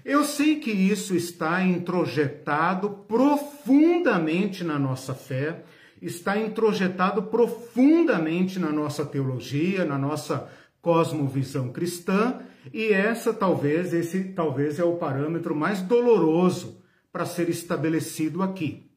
Eu 0.06 0.24
sei 0.24 0.56
que 0.56 0.72
isso 0.72 1.14
está 1.14 1.62
introjetado 1.62 2.90
profundamente 2.90 4.64
na 4.64 4.80
nossa 4.80 5.14
fé 5.14 5.64
está 6.02 6.38
introjetado 6.38 7.24
profundamente 7.24 8.60
na 8.60 8.72
nossa 8.72 9.06
teologia, 9.06 9.86
na 9.86 9.98
nossa 9.98 10.50
cosmovisão 10.82 11.72
cristã, 11.72 12.40
e 12.74 12.92
essa 12.92 13.34
talvez 13.34 13.94
esse 13.94 14.24
talvez 14.26 14.80
é 14.80 14.84
o 14.84 14.96
parâmetro 14.98 15.56
mais 15.56 15.82
doloroso 15.82 16.82
para 17.12 17.26
ser 17.26 17.50
estabelecido 17.50 18.42
aqui. 18.42 18.90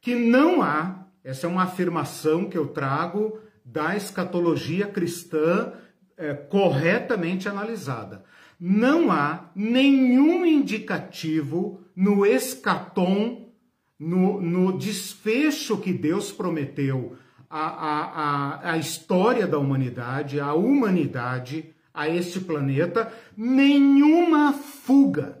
Que 0.00 0.14
não 0.14 0.62
há, 0.62 1.06
essa 1.24 1.46
é 1.46 1.50
uma 1.50 1.64
afirmação 1.64 2.48
que 2.48 2.56
eu 2.56 2.68
trago 2.68 3.38
da 3.64 3.96
escatologia 3.96 4.86
cristã 4.86 5.72
é, 6.16 6.34
corretamente 6.34 7.48
analisada. 7.48 8.24
Não 8.58 9.10
há 9.10 9.50
nenhum 9.54 10.44
indicativo 10.44 11.82
no 11.94 12.24
escatom 12.24 13.47
no, 13.98 14.40
no 14.40 14.78
desfecho 14.78 15.76
que 15.78 15.92
Deus 15.92 16.30
prometeu 16.30 17.16
à, 17.50 18.76
história 18.78 19.46
da 19.46 19.58
humanidade, 19.58 20.38
à 20.38 20.54
humanidade, 20.54 21.74
a 21.92 22.08
este 22.08 22.40
planeta, 22.40 23.12
nenhuma 23.36 24.52
fuga. 24.52 25.38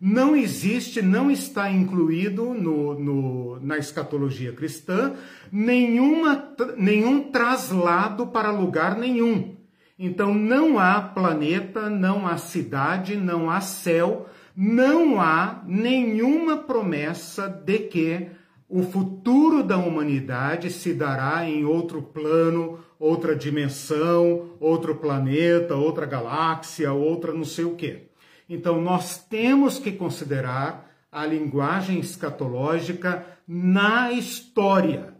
Não 0.00 0.34
existe, 0.34 1.02
não 1.02 1.30
está 1.30 1.70
incluído 1.70 2.54
no, 2.54 2.98
no, 2.98 3.60
na 3.60 3.76
escatologia 3.76 4.50
cristã 4.50 5.12
nenhuma, 5.52 6.54
nenhum 6.78 7.30
traslado 7.30 8.28
para 8.28 8.50
lugar 8.50 8.96
nenhum. 8.96 9.56
Então 9.98 10.32
não 10.32 10.78
há 10.78 11.02
planeta, 11.02 11.90
não 11.90 12.26
há 12.26 12.38
cidade, 12.38 13.14
não 13.14 13.50
há 13.50 13.60
céu 13.60 14.26
não 14.62 15.18
há 15.18 15.62
nenhuma 15.66 16.58
promessa 16.58 17.48
de 17.48 17.78
que 17.78 18.26
o 18.68 18.82
futuro 18.82 19.62
da 19.62 19.78
humanidade 19.78 20.68
se 20.68 20.92
dará 20.92 21.48
em 21.48 21.64
outro 21.64 22.02
plano, 22.02 22.78
outra 22.98 23.34
dimensão, 23.34 24.50
outro 24.60 24.96
planeta, 24.96 25.74
outra 25.74 26.04
galáxia, 26.04 26.92
outra 26.92 27.32
não 27.32 27.42
sei 27.42 27.64
o 27.64 27.74
quê. 27.74 28.10
Então 28.46 28.82
nós 28.82 29.24
temos 29.24 29.78
que 29.78 29.92
considerar 29.92 30.92
a 31.10 31.24
linguagem 31.24 31.98
escatológica 31.98 33.24
na 33.48 34.12
história. 34.12 35.14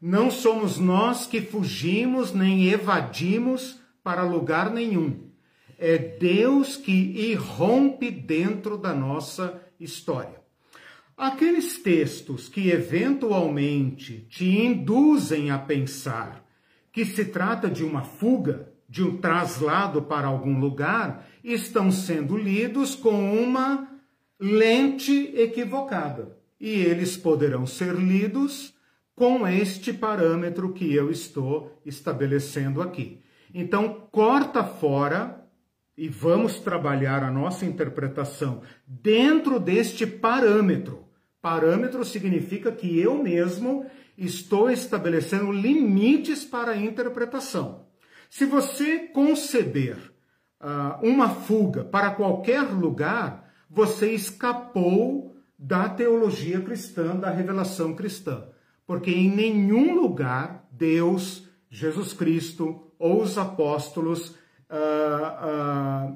Não 0.00 0.30
somos 0.30 0.78
nós 0.78 1.26
que 1.26 1.42
fugimos 1.42 2.32
nem 2.32 2.70
evadimos 2.70 3.78
para 4.02 4.22
lugar 4.22 4.70
nenhum 4.70 5.29
é 5.80 5.96
Deus 5.96 6.76
que 6.76 6.92
irrompe 6.92 8.10
dentro 8.10 8.76
da 8.76 8.94
nossa 8.94 9.60
história. 9.80 10.38
Aqueles 11.16 11.78
textos 11.78 12.48
que 12.48 12.70
eventualmente 12.70 14.26
te 14.28 14.44
induzem 14.44 15.50
a 15.50 15.58
pensar 15.58 16.44
que 16.92 17.04
se 17.04 17.24
trata 17.24 17.68
de 17.70 17.82
uma 17.82 18.02
fuga, 18.02 18.72
de 18.88 19.02
um 19.02 19.16
traslado 19.16 20.02
para 20.02 20.26
algum 20.26 20.58
lugar, 20.58 21.26
estão 21.42 21.90
sendo 21.90 22.36
lidos 22.36 22.94
com 22.94 23.42
uma 23.42 23.88
lente 24.38 25.32
equivocada. 25.34 26.36
E 26.60 26.68
eles 26.68 27.16
poderão 27.16 27.66
ser 27.66 27.94
lidos 27.94 28.74
com 29.14 29.46
este 29.46 29.92
parâmetro 29.92 30.72
que 30.72 30.92
eu 30.94 31.10
estou 31.10 31.80
estabelecendo 31.86 32.82
aqui. 32.82 33.20
Então, 33.52 34.08
corta 34.10 34.62
fora 34.62 35.39
e 36.00 36.08
vamos 36.08 36.58
trabalhar 36.58 37.22
a 37.22 37.30
nossa 37.30 37.66
interpretação 37.66 38.62
dentro 38.86 39.60
deste 39.60 40.06
parâmetro. 40.06 41.04
Parâmetro 41.42 42.06
significa 42.06 42.72
que 42.72 42.98
eu 42.98 43.22
mesmo 43.22 43.84
estou 44.16 44.70
estabelecendo 44.70 45.52
limites 45.52 46.42
para 46.42 46.70
a 46.72 46.76
interpretação. 46.78 47.84
Se 48.30 48.46
você 48.46 49.08
conceber 49.08 49.98
uh, 50.58 51.06
uma 51.06 51.28
fuga 51.28 51.84
para 51.84 52.12
qualquer 52.12 52.62
lugar, 52.62 53.52
você 53.68 54.10
escapou 54.10 55.36
da 55.58 55.86
teologia 55.86 56.62
cristã, 56.62 57.14
da 57.14 57.28
revelação 57.28 57.94
cristã. 57.94 58.48
Porque 58.86 59.10
em 59.10 59.28
nenhum 59.28 59.94
lugar 59.94 60.66
Deus, 60.72 61.46
Jesus 61.68 62.14
Cristo 62.14 62.90
ou 62.98 63.20
os 63.20 63.36
apóstolos 63.36 64.39
uh, 64.70 66.12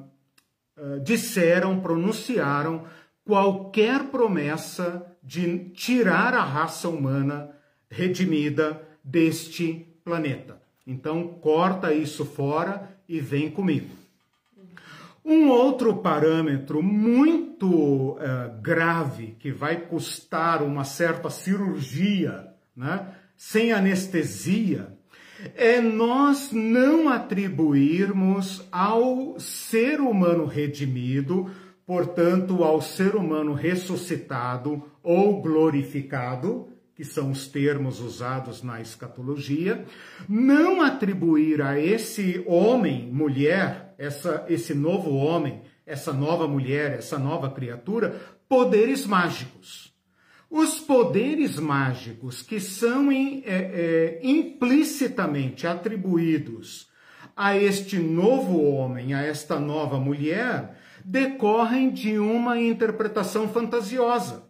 uh, 0.78 1.00
disseram, 1.00 1.80
pronunciaram 1.80 2.84
qualquer 3.24 4.04
promessa 4.04 5.06
de 5.22 5.70
tirar 5.70 6.34
a 6.34 6.44
raça 6.44 6.88
humana 6.88 7.50
redimida 7.90 8.82
deste 9.02 9.86
planeta. 10.04 10.60
Então, 10.86 11.28
corta 11.28 11.92
isso 11.92 12.24
fora 12.24 12.90
e 13.08 13.20
vem 13.20 13.50
comigo. 13.50 13.88
Um 15.24 15.48
outro 15.48 15.96
parâmetro 15.96 16.82
muito 16.82 18.12
uh, 18.12 18.60
grave 18.60 19.36
que 19.38 19.50
vai 19.50 19.80
custar 19.80 20.62
uma 20.62 20.84
certa 20.84 21.30
cirurgia, 21.30 22.52
né, 22.76 23.08
sem 23.34 23.72
anestesia, 23.72 24.93
é 25.54 25.80
nós 25.80 26.50
não 26.52 27.08
atribuirmos 27.08 28.66
ao 28.70 29.38
ser 29.38 30.00
humano 30.00 30.46
redimido, 30.46 31.50
portanto, 31.86 32.62
ao 32.62 32.80
ser 32.80 33.14
humano 33.14 33.52
ressuscitado 33.52 34.82
ou 35.02 35.40
glorificado, 35.42 36.68
que 36.94 37.04
são 37.04 37.30
os 37.30 37.48
termos 37.48 38.00
usados 38.00 38.62
na 38.62 38.80
escatologia, 38.80 39.84
não 40.28 40.80
atribuir 40.80 41.60
a 41.60 41.78
esse 41.78 42.42
homem, 42.46 43.10
mulher, 43.12 43.94
essa, 43.98 44.46
esse 44.48 44.74
novo 44.74 45.10
homem, 45.14 45.62
essa 45.84 46.12
nova 46.12 46.46
mulher, 46.46 46.92
essa 46.92 47.18
nova 47.18 47.50
criatura, 47.50 48.20
poderes 48.48 49.06
mágicos. 49.06 49.93
Os 50.56 50.78
poderes 50.78 51.58
mágicos 51.58 52.40
que 52.40 52.60
são 52.60 53.10
é, 53.10 53.42
é, 53.44 54.20
implicitamente 54.22 55.66
atribuídos 55.66 56.88
a 57.36 57.56
este 57.56 57.98
novo 57.98 58.62
homem, 58.62 59.14
a 59.14 59.20
esta 59.20 59.58
nova 59.58 59.98
mulher, 59.98 60.78
decorrem 61.04 61.90
de 61.90 62.20
uma 62.20 62.56
interpretação 62.56 63.48
fantasiosa. 63.48 64.44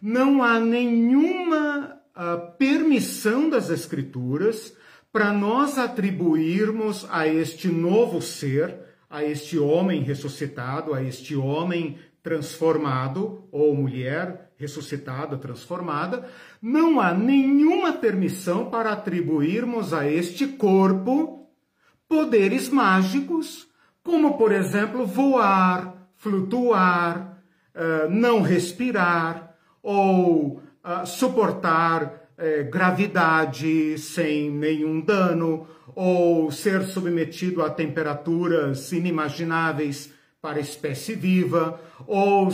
Não 0.00 0.40
há 0.40 0.60
nenhuma 0.60 1.96
uh, 2.14 2.56
permissão 2.56 3.50
das 3.50 3.70
Escrituras 3.70 4.72
para 5.12 5.32
nós 5.32 5.78
atribuirmos 5.78 7.04
a 7.10 7.26
este 7.26 7.66
novo 7.66 8.22
ser, 8.22 8.78
a 9.10 9.24
este 9.24 9.58
homem 9.58 10.04
ressuscitado, 10.04 10.94
a 10.94 11.02
este 11.02 11.34
homem 11.34 11.98
transformado, 12.22 13.48
ou 13.50 13.74
mulher 13.74 14.52
ressuscitada, 14.56 15.38
transformada, 15.38 16.28
não 16.60 17.00
há 17.00 17.14
nenhuma 17.14 17.94
permissão 17.94 18.68
para 18.68 18.92
atribuirmos 18.92 19.94
a 19.94 20.06
este 20.06 20.46
corpo 20.46 21.48
poderes 22.06 22.68
mágicos, 22.68 23.68
como, 24.02 24.36
por 24.36 24.52
exemplo, 24.52 25.06
voar, 25.06 26.08
flutuar, 26.16 27.42
eh, 27.74 28.08
não 28.10 28.42
respirar, 28.42 29.54
ou 29.82 30.60
eh, 30.84 31.06
suportar 31.06 32.28
eh, 32.36 32.64
gravidade 32.64 33.96
sem 33.96 34.50
nenhum 34.50 35.00
dano, 35.00 35.66
ou 35.94 36.50
ser 36.50 36.82
submetido 36.82 37.62
a 37.62 37.70
temperaturas 37.70 38.92
inimagináveis 38.92 40.12
para 40.40 40.60
espécie 40.60 41.14
viva, 41.14 41.80
ou, 42.06 42.48
uh, 42.48 42.52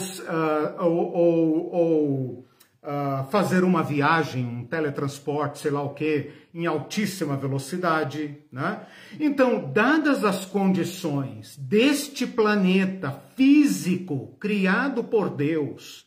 ou, 0.80 1.12
ou, 1.12 1.74
ou 1.74 2.46
uh, 2.82 3.30
fazer 3.30 3.62
uma 3.62 3.82
viagem, 3.82 4.44
um 4.44 4.64
teletransporte, 4.64 5.60
sei 5.60 5.70
lá 5.70 5.82
o 5.82 5.94
que, 5.94 6.30
em 6.52 6.66
altíssima 6.66 7.36
velocidade. 7.36 8.38
Né? 8.50 8.80
Então, 9.20 9.70
dadas 9.72 10.24
as 10.24 10.44
condições 10.44 11.56
deste 11.56 12.26
planeta 12.26 13.22
físico 13.36 14.36
criado 14.40 15.04
por 15.04 15.30
Deus 15.30 16.06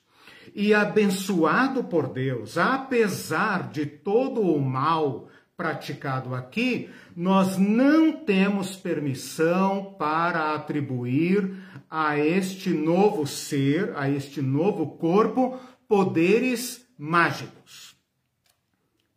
e 0.53 0.73
abençoado 0.73 1.83
por 1.83 2.09
Deus, 2.09 2.57
apesar 2.57 3.69
de 3.69 3.85
todo 3.85 4.41
o 4.41 4.59
mal 4.59 5.27
praticado 5.59 6.33
aqui, 6.33 6.89
nós 7.13 7.57
não 7.57 8.13
temos 8.13 8.77
permissão 8.77 9.93
para 9.99 10.55
atribuir 10.55 11.53
a 11.91 12.17
este 12.17 12.69
novo 12.69 13.27
ser, 13.27 13.91
a 13.97 14.09
este 14.09 14.41
novo 14.41 14.91
corpo, 14.91 15.59
poderes 15.85 16.87
mágicos. 16.97 17.93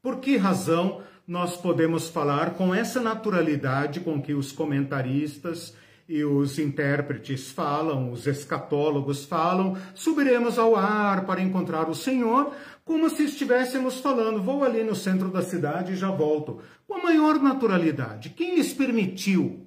Por 0.03 0.19
que 0.19 0.37
razão 0.37 1.01
nós 1.25 1.57
podemos 1.57 2.09
falar 2.09 2.55
com 2.55 2.75
essa 2.75 3.01
naturalidade 3.01 4.01
com 4.01 4.21
que 4.21 4.35
os 4.35 4.51
comentaristas 4.51 5.77
e 6.09 6.25
os 6.25 6.59
intérpretes 6.59 7.51
falam, 7.51 8.11
os 8.13 8.27
escatólogos 8.27 9.25
falam, 9.25 9.77
subiremos 9.95 10.59
ao 10.59 10.77
ar 10.77 11.25
para 11.25 11.41
encontrar 11.41 11.89
o 11.89 11.95
Senhor, 11.95 12.53
como 12.85 13.09
se 13.09 13.25
estivéssemos 13.25 14.01
falando, 14.01 14.43
vou 14.43 14.65
ali 14.65 14.83
no 14.83 14.95
centro 14.95 15.29
da 15.29 15.43
cidade 15.43 15.93
e 15.93 15.97
já 15.97 16.11
volto, 16.11 16.61
com 16.87 16.95
a 16.95 17.03
maior 17.03 17.41
naturalidade. 17.41 18.31
Quem 18.31 18.57
lhes 18.57 18.73
permitiu? 18.73 19.67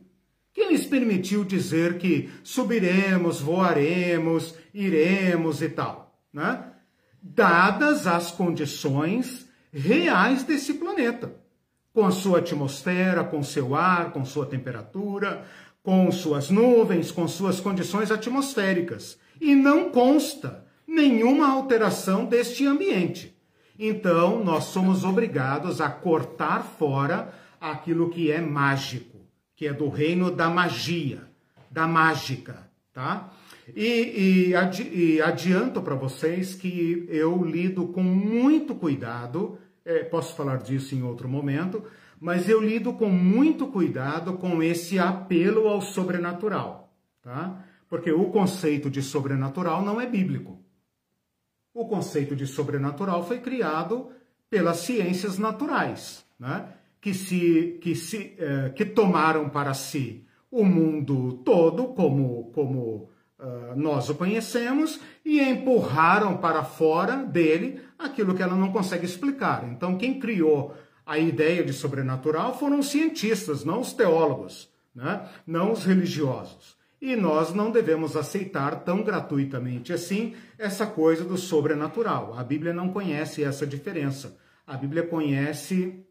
Quem 0.54 0.70
lhes 0.70 0.86
permitiu 0.86 1.44
dizer 1.44 1.98
que 1.98 2.30
subiremos, 2.44 3.42
voaremos, 3.42 4.56
iremos 4.74 5.62
e 5.62 5.70
tal, 5.70 6.18
né? 6.32 6.72
Dadas 7.22 8.06
as 8.06 8.32
condições 8.32 9.50
reais 9.74 10.44
desse 10.44 10.76
planeta, 10.76 11.36
com 11.92 12.06
a 12.06 12.12
sua 12.12 12.40
atmosfera, 12.40 13.24
com 13.24 13.42
seu 13.44 13.76
ar, 13.76 14.12
com 14.12 14.24
sua 14.24 14.46
temperatura, 14.46 15.46
com 15.86 16.12
suas 16.12 16.50
nuvens, 16.50 17.12
com 17.12 17.28
suas 17.28 17.62
condições 17.62 18.10
atmosféricas. 18.10 19.20
E 19.40 19.54
não 19.54 19.92
consta 19.92 20.66
nenhuma 20.88 21.48
alteração 21.48 22.26
deste 22.26 22.66
ambiente. 22.66 23.38
Então, 23.78 24.44
nós 24.44 24.64
somos 24.64 25.04
obrigados 25.04 25.80
a 25.80 25.88
cortar 25.88 26.64
fora 26.64 27.32
aquilo 27.62 28.10
que 28.10 28.32
é 28.32 28.42
mágico, 28.42 29.20
que 29.56 29.68
é 29.68 29.74
do 29.74 29.88
reino 29.88 30.32
da 30.32 30.50
magia, 30.50 31.22
da 31.70 31.88
mágica, 31.88 32.68
tá? 32.92 33.32
E, 33.76 34.48
e, 34.48 34.56
adi, 34.56 34.90
e 34.92 35.22
adianto 35.22 35.84
para 35.84 35.94
vocês 35.94 36.56
que 36.56 37.06
eu 37.10 37.44
lido 37.44 37.88
com 37.90 38.02
muito 38.02 38.74
cuidado, 38.74 39.60
é, 39.86 40.04
posso 40.04 40.36
falar 40.36 40.58
disso 40.58 40.96
em 40.96 41.04
outro 41.04 41.30
momento, 41.30 41.84
mas 42.20 42.50
eu 42.50 42.62
lido 42.62 42.94
com 42.94 43.10
muito 43.10 43.68
cuidado 43.68 44.34
com 44.34 44.62
esse 44.62 44.98
apelo 45.00 45.68
ao 45.68 45.82
sobrenatural, 45.82 46.94
tá? 47.22 47.64
Porque 47.88 48.12
o 48.12 48.26
conceito 48.26 48.90
de 48.90 49.02
sobrenatural 49.02 49.84
não 49.84 50.00
é 50.02 50.06
bíblico. 50.06 50.60
O 51.74 51.88
conceito 51.88 52.36
de 52.36 52.48
sobrenatural 52.48 53.26
foi 53.26 53.40
criado 53.40 54.10
pelas 54.50 54.78
ciências 54.78 55.38
naturais, 55.38 56.26
né? 56.40 56.70
que, 57.06 57.14
se, 57.14 57.78
que, 57.82 57.94
se, 57.94 58.34
eh, 58.40 58.72
que 58.76 58.84
tomaram 58.84 59.48
para 59.48 59.76
si 59.76 60.26
o 60.50 60.66
mundo 60.66 61.34
todo 61.46 61.90
como, 61.90 62.52
como 62.52 63.10
uh, 63.38 63.76
nós 63.76 64.10
o 64.10 64.16
conhecemos 64.16 65.00
e 65.24 65.40
empurraram 65.40 66.38
para 66.38 66.64
fora 66.64 67.18
dele 67.18 67.82
aquilo 68.00 68.34
que 68.34 68.42
ela 68.42 68.56
não 68.56 68.72
consegue 68.72 69.06
explicar. 69.06 69.68
Então, 69.70 69.98
quem 69.98 70.20
criou 70.20 70.74
a 71.06 71.20
ideia 71.20 71.64
de 71.64 71.72
sobrenatural 71.72 72.58
foram 72.58 72.80
os 72.80 72.88
cientistas, 72.88 73.64
não 73.64 73.82
os 73.82 73.94
teólogos, 73.94 74.70
né? 74.94 75.30
não 75.46 75.72
os 75.72 75.86
religiosos. 75.86 76.76
E 77.00 77.16
nós 77.16 77.54
não 77.54 77.70
devemos 77.70 78.16
aceitar 78.16 78.84
tão 78.84 79.04
gratuitamente 79.04 79.94
assim 79.94 80.34
essa 80.58 80.88
coisa 80.88 81.24
do 81.24 81.38
sobrenatural. 81.38 82.34
A 82.38 82.44
Bíblia 82.44 82.74
não 82.74 82.90
conhece 82.90 83.44
essa 83.44 83.68
diferença. 83.68 84.38
A 84.66 84.76
Bíblia 84.76 85.04
conhece 85.04 86.04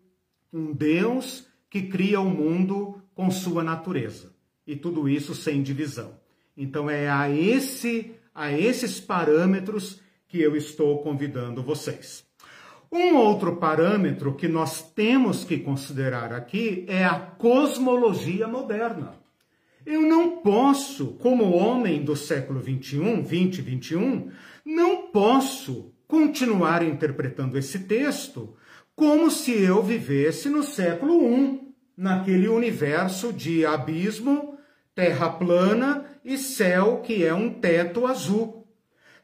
um 0.52 0.72
Deus 0.72 1.48
que 1.68 1.82
cria 1.82 2.20
o 2.20 2.30
mundo 2.30 3.02
com 3.14 3.30
sua 3.30 3.64
natureza. 3.64 4.32
E 4.64 4.76
tudo 4.76 5.08
isso 5.08 5.34
sem 5.34 5.62
divisão. 5.62 6.14
Então 6.56 6.88
é 6.88 7.08
a 7.08 7.28
esse 7.28 8.14
a 8.34 8.52
esses 8.52 9.00
parâmetros 9.00 10.00
que 10.26 10.40
eu 10.40 10.56
estou 10.56 11.02
convidando 11.02 11.62
vocês. 11.62 12.24
Um 12.90 13.16
outro 13.16 13.56
parâmetro 13.56 14.34
que 14.34 14.46
nós 14.46 14.82
temos 14.92 15.44
que 15.44 15.58
considerar 15.58 16.32
aqui 16.32 16.84
é 16.88 17.04
a 17.04 17.18
cosmologia 17.18 18.46
moderna. 18.46 19.14
Eu 19.84 20.00
não 20.00 20.38
posso, 20.38 21.08
como 21.14 21.56
homem 21.56 22.02
do 22.02 22.16
século 22.16 22.60
21, 22.60 23.22
20 23.22 23.58
e 23.58 23.62
21, 23.62 24.30
não 24.64 25.08
posso 25.08 25.92
continuar 26.06 26.82
interpretando 26.82 27.58
esse 27.58 27.80
texto 27.80 28.56
como 28.94 29.30
se 29.30 29.52
eu 29.52 29.82
vivesse 29.82 30.48
no 30.48 30.62
século 30.62 31.28
I, 31.28 31.60
naquele 31.96 32.48
universo 32.48 33.32
de 33.32 33.66
abismo, 33.66 34.56
terra 34.94 35.28
plana 35.30 36.04
e 36.24 36.38
céu 36.38 37.00
que 37.02 37.24
é 37.24 37.34
um 37.34 37.50
teto 37.50 38.06
azul. 38.06 38.63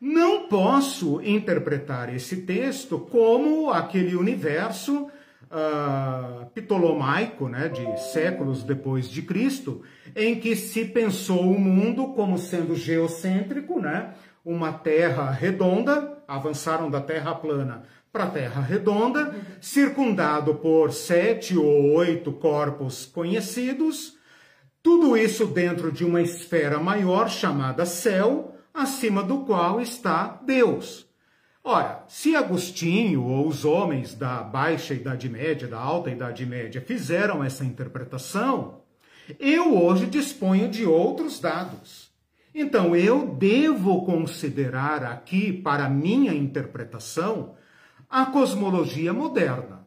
Não 0.01 0.49
posso 0.49 1.21
interpretar 1.21 2.15
esse 2.15 2.39
texto 2.39 2.99
como 2.99 3.71
aquele 3.71 4.17
universo 4.17 5.09
uh, 5.51 6.47
ptolomaico, 6.55 7.49
né, 7.49 7.69
de 7.69 8.01
séculos 8.11 8.63
depois 8.63 9.11
de 9.11 9.21
Cristo, 9.21 9.83
em 10.17 10.41
que 10.41 10.57
se 10.57 10.87
pensou 10.87 11.51
o 11.51 11.61
mundo 11.61 12.15
como 12.15 12.39
sendo 12.39 12.75
geocêntrico, 12.75 13.79
né, 13.79 14.15
uma 14.43 14.73
terra 14.73 15.31
redonda, 15.31 16.19
avançaram 16.27 16.91
da 16.91 17.01
terra 17.01 17.35
plana 17.35 17.83
para 18.13 18.25
a 18.25 18.31
terra 18.31 18.61
redonda, 18.63 19.35
circundado 19.61 20.55
por 20.57 20.93
sete 20.93 21.57
ou 21.57 21.93
oito 21.93 22.33
corpos 22.33 23.07
conhecidos, 23.07 24.17
tudo 24.83 25.17
isso 25.17 25.47
dentro 25.47 25.93
de 25.93 26.05
uma 26.05 26.23
esfera 26.23 26.79
maior 26.79 27.29
chamada 27.29 27.85
céu, 27.85 28.57
acima 28.81 29.23
do 29.23 29.41
qual 29.41 29.81
está 29.81 30.41
Deus. 30.45 31.09
Ora, 31.63 32.05
se 32.09 32.35
Agostinho 32.35 33.25
ou 33.25 33.47
os 33.47 33.65
homens 33.65 34.15
da 34.15 34.43
baixa 34.43 34.95
Idade 34.95 35.29
Média, 35.29 35.69
da 35.69 35.79
alta 35.79 36.11
Idade 36.11 36.47
Média, 36.47 36.81
fizeram 36.81 37.45
essa 37.45 37.65
interpretação, 37.65 38.81
eu 39.39 39.77
hoje 39.77 40.07
disponho 40.07 40.69
de 40.69 40.87
outros 40.87 41.39
dados. 41.39 42.11
Então, 42.55 42.97
eu 42.97 43.35
devo 43.35 44.05
considerar 44.05 45.05
aqui, 45.05 45.53
para 45.53 45.89
minha 45.89 46.35
interpretação, 46.35 47.55
a 48.09 48.27
cosmologia 48.27 49.13
moderna, 49.13 49.87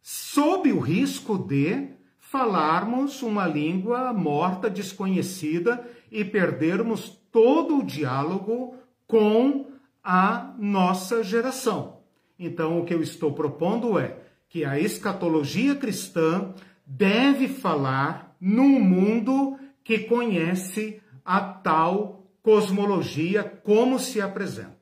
sob 0.00 0.72
o 0.72 0.78
risco 0.78 1.36
de 1.36 1.90
falarmos 2.18 3.22
uma 3.22 3.46
língua 3.46 4.12
morta, 4.12 4.70
desconhecida 4.70 5.86
e 6.10 6.24
perdermos 6.24 7.17
todo 7.30 7.78
o 7.78 7.84
diálogo 7.84 8.76
com 9.06 9.66
a 10.02 10.54
nossa 10.58 11.22
geração. 11.22 11.98
Então, 12.38 12.80
o 12.80 12.84
que 12.84 12.94
eu 12.94 13.02
estou 13.02 13.32
propondo 13.32 13.98
é 13.98 14.16
que 14.48 14.64
a 14.64 14.78
escatologia 14.78 15.74
cristã 15.74 16.54
deve 16.86 17.48
falar 17.48 18.36
num 18.40 18.78
mundo 18.80 19.58
que 19.82 20.00
conhece 20.00 21.02
a 21.24 21.40
tal 21.40 22.26
cosmologia 22.42 23.44
como 23.44 23.98
se 23.98 24.20
apresenta. 24.20 24.76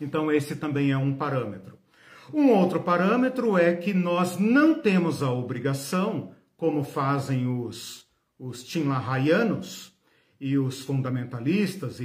Então, 0.00 0.32
esse 0.32 0.56
também 0.56 0.90
é 0.90 0.96
um 0.96 1.14
parâmetro. 1.14 1.78
Um 2.32 2.50
outro 2.50 2.80
parâmetro 2.80 3.56
é 3.56 3.74
que 3.74 3.94
nós 3.94 4.38
não 4.38 4.74
temos 4.74 5.22
a 5.22 5.30
obrigação, 5.30 6.32
como 6.56 6.82
fazem 6.82 7.46
os, 7.46 8.06
os 8.38 8.64
Tinlahayanos 8.64 9.96
e 10.40 10.56
os 10.58 10.82
fundamentalistas 10.82 12.00
e, 12.00 12.04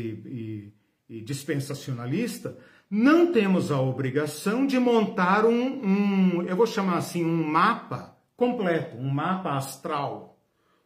e, 1.09 1.17
e 1.17 1.21
dispensacionalistas, 1.21 2.55
não 2.89 3.31
temos 3.31 3.71
a 3.71 3.81
obrigação 3.81 4.67
de 4.67 4.79
montar 4.79 5.45
um, 5.45 5.51
um, 5.51 6.41
eu 6.43 6.55
vou 6.55 6.67
chamar 6.67 6.97
assim, 6.97 7.23
um 7.25 7.43
mapa 7.43 8.17
completo, 8.35 8.97
um 8.97 9.09
mapa 9.09 9.55
astral, 9.55 10.39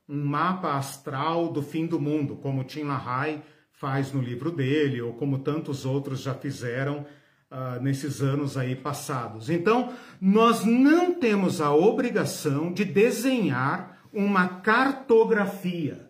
um 0.08 0.24
mapa 0.24 0.76
astral 0.78 1.52
do 1.52 1.62
fim 1.62 1.86
do 1.86 2.00
mundo, 2.00 2.38
como 2.38 2.64
Tim 2.64 2.84
LaHaye 2.84 3.42
faz 3.72 4.12
no 4.12 4.22
livro 4.22 4.52
dele, 4.52 5.02
ou 5.02 5.14
como 5.14 5.40
tantos 5.40 5.86
outros 5.86 6.22
já 6.22 6.34
fizeram 6.34 7.06
uh, 7.52 7.82
nesses 7.82 8.22
anos 8.22 8.58
aí 8.58 8.76
passados. 8.76 9.50
Então, 9.50 9.94
nós 10.20 10.66
não 10.66 11.14
temos 11.14 11.62
a 11.62 11.74
obrigação 11.74 12.72
de 12.72 12.86
desenhar 12.86 14.00
uma 14.14 14.48
cartografia 14.48 16.07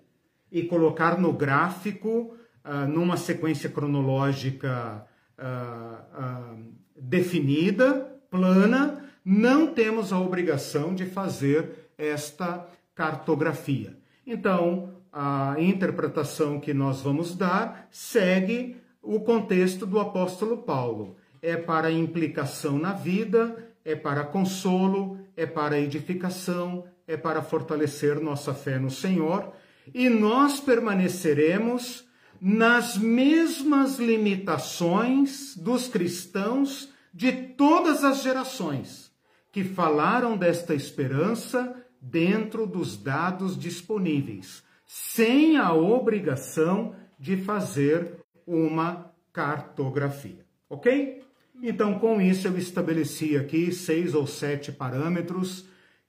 e 0.51 0.63
colocar 0.63 1.19
no 1.19 1.33
gráfico, 1.33 2.35
uh, 2.65 2.87
numa 2.87 3.17
sequência 3.17 3.69
cronológica 3.69 5.05
uh, 5.37 6.57
definida, 6.95 8.17
plana, 8.29 9.03
não 9.23 9.67
temos 9.67 10.13
a 10.13 10.19
obrigação 10.19 10.95
de 10.95 11.05
fazer 11.05 11.91
esta 11.97 12.65
cartografia. 12.95 13.97
Então, 14.25 14.93
a 15.11 15.55
interpretação 15.57 16.59
que 16.59 16.73
nós 16.73 17.01
vamos 17.01 17.35
dar 17.35 17.87
segue 17.91 18.77
o 19.01 19.21
contexto 19.21 19.85
do 19.85 19.99
apóstolo 19.99 20.57
Paulo 20.57 21.15
é 21.41 21.55
para 21.55 21.91
implicação 21.91 22.77
na 22.77 22.93
vida, 22.93 23.71
é 23.85 23.95
para 23.95 24.23
consolo, 24.23 25.19
é 25.35 25.45
para 25.45 25.79
edificação, 25.79 26.83
é 27.07 27.15
para 27.15 27.41
fortalecer 27.41 28.19
nossa 28.19 28.53
fé 28.53 28.77
no 28.77 28.91
Senhor, 28.91 29.53
e 29.93 30.09
nós 30.09 30.59
permaneceremos 30.59 32.05
nas 32.39 32.97
mesmas 32.97 33.97
limitações 33.97 35.55
dos 35.55 35.87
cristãos 35.87 36.89
de 37.13 37.31
todas 37.31 38.03
as 38.03 38.21
gerações 38.21 39.11
que 39.51 39.63
falaram 39.63 40.37
desta 40.37 40.75
esperança 40.75 41.75
dentro 41.99 42.67
dos 42.67 42.95
dados 42.95 43.57
disponíveis, 43.57 44.63
sem 44.85 45.57
a 45.57 45.73
obrigação 45.73 46.95
de 47.19 47.37
fazer 47.37 48.17
uma 48.45 49.11
cartografia. 49.33 50.45
Ok? 50.69 51.23
Então, 51.63 51.97
com 51.97 52.21
isso, 52.21 52.47
eu 52.47 52.57
estabeleci 52.57 53.35
aqui 53.35 53.71
seis 53.71 54.13
ou 54.13 54.27
sete 54.27 54.71
parâmetros 54.71 55.65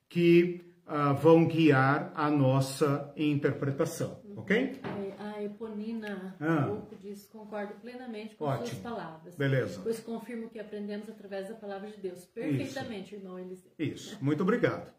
que 0.08 0.67
uh, 0.88 1.14
vão 1.14 1.46
guiar 1.46 2.10
a 2.14 2.30
nossa 2.30 3.12
interpretação, 3.16 4.20
ok? 4.36 4.80
A 5.18 5.42
Eponina 5.42 6.34
ah. 6.40 6.76
diz, 7.00 7.26
concordo 7.26 7.74
plenamente 7.74 8.34
com 8.34 8.44
Ótimo. 8.44 8.66
suas 8.66 8.80
palavras. 8.80 9.36
Beleza. 9.36 9.80
Pois 9.82 10.00
confirmo 10.00 10.48
que 10.48 10.58
aprendemos 10.58 11.08
através 11.08 11.48
da 11.48 11.54
palavra 11.54 11.90
de 11.90 12.00
Deus. 12.00 12.24
Perfeitamente, 12.26 13.14
isso. 13.14 13.24
irmão 13.24 13.38
Eliseu. 13.38 13.70
Isso, 13.78 14.18
muito 14.20 14.42
obrigado. 14.42 14.92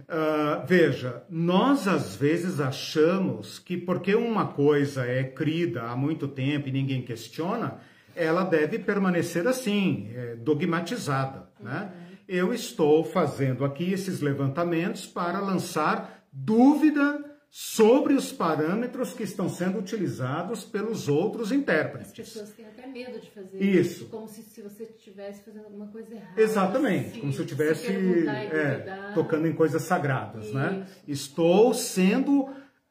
Uh, 0.00 0.66
veja, 0.66 1.24
nós 1.28 1.86
às 1.86 2.16
vezes 2.16 2.60
achamos 2.60 3.58
que 3.58 3.76
porque 3.76 4.14
uma 4.14 4.52
coisa 4.52 5.04
é 5.04 5.24
crida 5.24 5.82
há 5.82 5.96
muito 5.96 6.26
tempo 6.28 6.68
e 6.68 6.72
ninguém 6.72 7.02
questiona, 7.02 7.80
ela 8.14 8.44
deve 8.44 8.78
permanecer 8.78 9.46
assim, 9.46 10.10
é, 10.14 10.36
dogmatizada. 10.36 11.48
Né? 11.60 11.92
Eu 12.34 12.54
estou 12.54 13.04
fazendo 13.04 13.62
aqui 13.62 13.92
esses 13.92 14.22
levantamentos 14.22 15.04
para 15.04 15.38
lançar 15.38 16.24
dúvida 16.32 17.22
sobre 17.50 18.14
os 18.14 18.32
parâmetros 18.32 19.12
que 19.12 19.22
estão 19.22 19.50
sendo 19.50 19.78
utilizados 19.78 20.64
pelos 20.64 21.10
outros 21.10 21.52
intérpretes. 21.52 22.08
As 22.08 22.16
pessoas 22.16 22.48
têm 22.52 22.64
até 22.64 22.86
medo 22.86 23.20
de 23.20 23.30
fazer 23.32 23.62
isso. 23.62 24.06
Como 24.06 24.26
se, 24.26 24.42
se 24.44 24.62
você 24.62 24.84
estivesse 24.84 25.44
fazendo 25.44 25.66
alguma 25.66 25.88
coisa 25.88 26.14
errada. 26.14 26.40
Exatamente, 26.40 27.10
se, 27.10 27.20
como 27.20 27.32
se 27.34 27.38
eu 27.40 27.44
estivesse 27.44 27.86
é, 27.86 29.12
tocando 29.12 29.46
em 29.46 29.52
coisas 29.52 29.82
sagradas. 29.82 30.54
Né? 30.54 30.86
Estou 31.06 31.74
sendo 31.74 32.48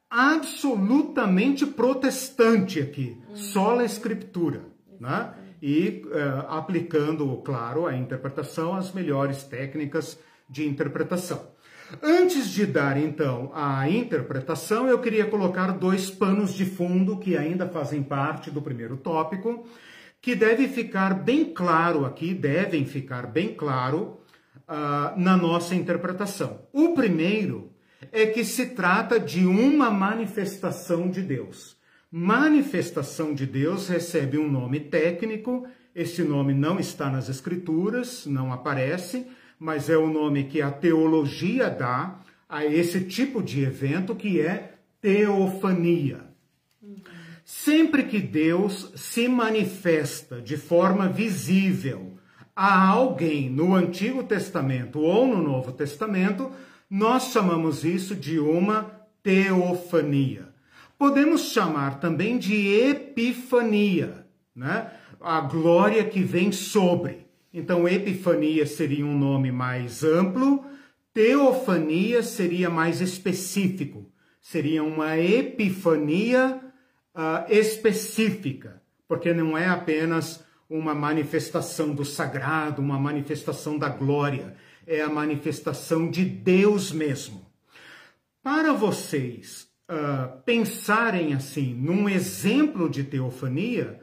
absolutamente 0.08 1.66
protestante 1.66 2.78
aqui, 2.78 3.20
hum. 3.28 3.34
só 3.34 3.76
a 3.80 3.84
escritura 3.84 4.70
né? 5.02 5.34
E 5.62 6.02
uh, 6.06 6.48
aplicando, 6.48 7.36
claro, 7.44 7.86
a 7.86 7.96
interpretação, 7.96 8.74
as 8.74 8.92
melhores 8.92 9.44
técnicas 9.44 10.18
de 10.50 10.66
interpretação. 10.66 11.52
Antes 12.02 12.50
de 12.50 12.66
dar 12.66 12.96
então 12.96 13.52
a 13.54 13.88
interpretação, 13.88 14.88
eu 14.88 14.98
queria 14.98 15.26
colocar 15.26 15.70
dois 15.72 16.10
panos 16.10 16.52
de 16.52 16.64
fundo 16.64 17.18
que 17.18 17.36
ainda 17.36 17.68
fazem 17.68 18.02
parte 18.02 18.50
do 18.50 18.60
primeiro 18.60 18.96
tópico, 18.96 19.64
que 20.20 20.34
deve 20.34 20.66
ficar 20.66 21.14
bem 21.14 21.44
claro 21.44 22.04
aqui, 22.04 22.34
devem 22.34 22.84
ficar 22.84 23.26
bem 23.28 23.54
claro 23.54 24.20
uh, 24.68 25.16
na 25.16 25.36
nossa 25.36 25.76
interpretação. 25.76 26.62
O 26.72 26.94
primeiro 26.94 27.70
é 28.10 28.26
que 28.26 28.44
se 28.44 28.66
trata 28.70 29.20
de 29.20 29.46
uma 29.46 29.90
manifestação 29.90 31.08
de 31.08 31.22
Deus 31.22 31.76
manifestação 32.12 33.32
de 33.32 33.46
Deus 33.46 33.88
recebe 33.88 34.36
um 34.36 34.46
nome 34.46 34.78
técnico, 34.78 35.66
esse 35.94 36.22
nome 36.22 36.52
não 36.52 36.78
está 36.78 37.08
nas 37.08 37.30
Escrituras, 37.30 38.26
não 38.26 38.52
aparece, 38.52 39.26
mas 39.58 39.88
é 39.88 39.96
o 39.96 40.12
nome 40.12 40.44
que 40.44 40.60
a 40.60 40.70
teologia 40.70 41.70
dá 41.70 42.20
a 42.46 42.66
esse 42.66 43.04
tipo 43.04 43.42
de 43.42 43.62
evento 43.62 44.14
que 44.14 44.38
é 44.38 44.74
teofania. 45.00 46.20
Sempre 47.46 48.04
que 48.04 48.20
Deus 48.20 48.92
se 48.94 49.26
manifesta 49.26 50.40
de 50.40 50.58
forma 50.58 51.08
visível 51.08 52.12
a 52.54 52.88
alguém 52.88 53.48
no 53.48 53.74
Antigo 53.74 54.22
Testamento 54.22 55.00
ou 55.00 55.26
no 55.26 55.42
Novo 55.42 55.72
Testamento, 55.72 56.52
nós 56.90 57.32
chamamos 57.32 57.84
isso 57.84 58.14
de 58.14 58.38
uma 58.38 58.90
teofania. 59.22 60.51
Podemos 61.02 61.50
chamar 61.50 61.98
também 61.98 62.38
de 62.38 62.68
epifania, 62.68 64.24
né? 64.54 64.88
a 65.20 65.40
glória 65.40 66.04
que 66.04 66.22
vem 66.22 66.52
sobre. 66.52 67.26
Então, 67.52 67.88
epifania 67.88 68.64
seria 68.64 69.04
um 69.04 69.18
nome 69.18 69.50
mais 69.50 70.04
amplo, 70.04 70.64
teofania 71.12 72.22
seria 72.22 72.70
mais 72.70 73.00
específico, 73.00 74.12
seria 74.40 74.84
uma 74.84 75.18
epifania 75.18 76.60
uh, 77.12 77.52
específica, 77.52 78.80
porque 79.08 79.34
não 79.34 79.58
é 79.58 79.66
apenas 79.66 80.44
uma 80.70 80.94
manifestação 80.94 81.92
do 81.92 82.04
sagrado, 82.04 82.80
uma 82.80 82.96
manifestação 82.96 83.76
da 83.76 83.88
glória, 83.88 84.54
é 84.86 85.00
a 85.00 85.08
manifestação 85.08 86.08
de 86.08 86.24
Deus 86.24 86.92
mesmo. 86.92 87.44
Para 88.40 88.72
vocês, 88.72 89.71
uh, 89.90 90.40
pensarem 90.44 91.34
assim 91.34 91.74
num 91.74 92.08
exemplo 92.08 92.88
de 92.88 93.04
teofania, 93.04 94.00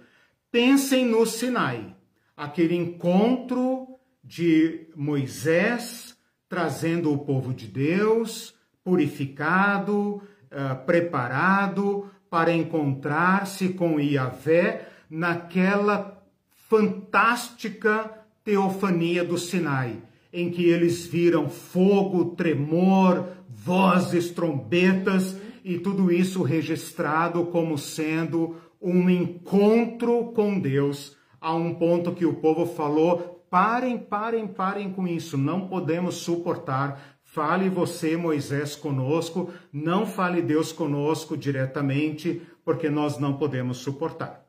pensem 0.52 1.06
no 1.06 1.26
Sinai, 1.26 1.96
aquele 2.36 2.76
encontro 2.76 3.88
de 4.24 4.88
Moisés 4.96 6.18
trazendo 6.48 7.13
o 7.13 7.20
povo 7.20 7.54
de 7.54 7.68
Deus 7.68 8.54
purificado, 8.84 10.15
uh, 10.15 10.86
preparado 10.86 12.10
para 12.30 12.54
encontrar-se 12.54 13.70
com 13.70 14.00
Iavé 14.00 14.88
naquela 15.10 16.24
fantástica 16.68 18.12
teofania 18.44 19.24
do 19.24 19.38
Sinai, 19.38 19.98
em 20.32 20.50
que 20.50 20.70
eles 20.70 21.06
viram 21.06 21.50
fogo, 21.50 22.36
tremor, 22.36 23.28
vozes, 23.50 24.30
trombetas 24.30 25.36
e 25.63 25.78
tudo 25.78 26.12
isso 26.12 26.41
registrado 26.43 27.45
como 27.45 27.78
sendo 27.78 28.56
um 28.82 29.10
encontro 29.10 30.32
com 30.34 30.60
Deus, 30.60 31.17
a 31.39 31.54
um 31.54 31.74
ponto 31.76 32.13
que 32.13 32.26
o 32.26 32.36
povo 32.36 32.65
falou: 32.65 33.45
parem, 33.50 33.98
parem, 33.98 34.48
parem 34.48 34.91
com 34.91 35.08
isso, 35.08 35.38
não 35.38 35.67
podemos 35.67 36.15
suportar. 36.15 37.17
Fale 37.24 37.69
você, 37.69 38.17
Moisés, 38.17 38.76
conosco, 38.76 39.54
não 39.72 40.06
fale 40.06 40.41
Deus 40.41 40.72
conosco 40.72 41.38
diretamente, 41.38 42.41
porque 42.65 42.89
nós 42.89 43.19
não 43.19 43.38
podemos 43.38 43.78
suportar. 43.78 44.45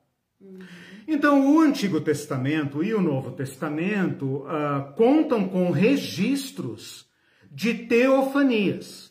Então, 1.07 1.55
o 1.55 1.61
Antigo 1.61 2.01
Testamento 2.01 2.83
e 2.83 2.95
o 2.95 3.03
Novo 3.03 3.33
Testamento 3.33 4.45
uh, 4.45 4.95
contam 4.97 5.47
com 5.49 5.71
registros 5.71 7.07
de 7.51 7.75
teofanias. 7.75 9.10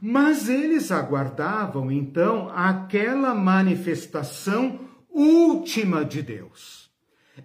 Mas 0.00 0.48
eles 0.48 0.90
aguardavam 0.90 1.92
então 1.92 2.48
aquela 2.54 3.34
manifestação 3.34 4.80
última 5.10 6.04
de 6.04 6.22
Deus. 6.22 6.90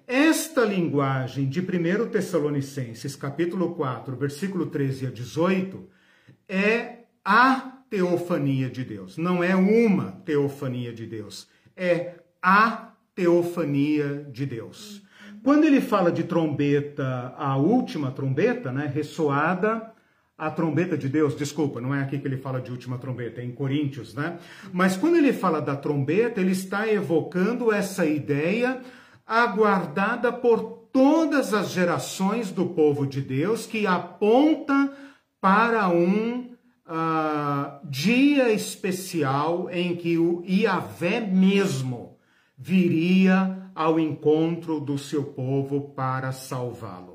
Esta 0.08 0.64
linguagem 0.64 1.50
de 1.50 1.60
1 1.60 2.10
Tessalonicenses, 2.10 3.16
capítulo 3.16 3.76
4, 3.76 4.16
versículo 4.16 4.68
13 4.68 5.08
a 5.08 5.10
18, 5.12 5.90
é 6.48 7.00
a 7.24 7.74
teofania 7.90 8.70
de 8.70 8.84
Deus. 8.84 9.18
Não 9.18 9.44
é 9.44 9.56
uma 9.56 10.12
teofania 10.26 10.94
de 10.94 11.06
Deus, 11.06 11.50
é 11.76 12.16
a 12.42 12.94
teofania 13.14 14.28
de 14.32 14.46
Deus. 14.46 15.02
Quando 15.44 15.66
ele 15.66 15.82
fala 15.82 16.12
de 16.12 16.24
trombeta, 16.24 17.34
a 17.38 17.56
última 17.58 18.12
trombeta, 18.12 18.72
né, 18.72 18.92
ressoada 18.94 19.94
a 20.38 20.52
trombeta 20.52 20.98
de 20.98 21.08
Deus, 21.08 21.36
desculpa, 21.36 21.80
não 21.80 21.96
é 21.96 22.02
aqui 22.02 22.20
que 22.20 22.28
ele 22.28 22.38
fala 22.38 22.60
de 22.60 22.70
última 22.70 22.98
trombeta, 22.98 23.42
é 23.42 23.46
em 23.46 23.52
Coríntios, 23.52 24.14
né? 24.14 24.38
Mas 24.74 24.98
quando 24.98 25.16
ele 25.16 25.32
fala 25.32 25.62
da 25.62 25.76
trombeta, 25.76 26.42
ele 26.42 26.52
está 26.52 26.88
evocando 26.88 27.72
essa 27.72 28.06
ideia 28.06 28.82
aguardada 29.26 30.32
por 30.32 30.90
todas 30.92 31.54
as 31.54 31.72
gerações 31.72 32.52
do 32.52 32.68
povo 32.68 33.06
de 33.06 33.22
Deus, 33.22 33.66
que 33.66 33.88
aponta 33.88 34.94
para 35.40 35.88
um 35.90 36.50
uh, 36.86 37.90
dia 37.90 38.52
especial 38.52 39.70
em 39.70 39.96
que 39.96 40.18
o 40.18 40.44
Iavé 40.46 41.22
mesmo 41.22 42.18
viria 42.58 43.70
ao 43.74 44.00
encontro 44.00 44.80
do 44.80 44.98
seu 44.98 45.24
povo 45.24 45.94
para 45.96 46.32
salvá-lo. 46.32 47.15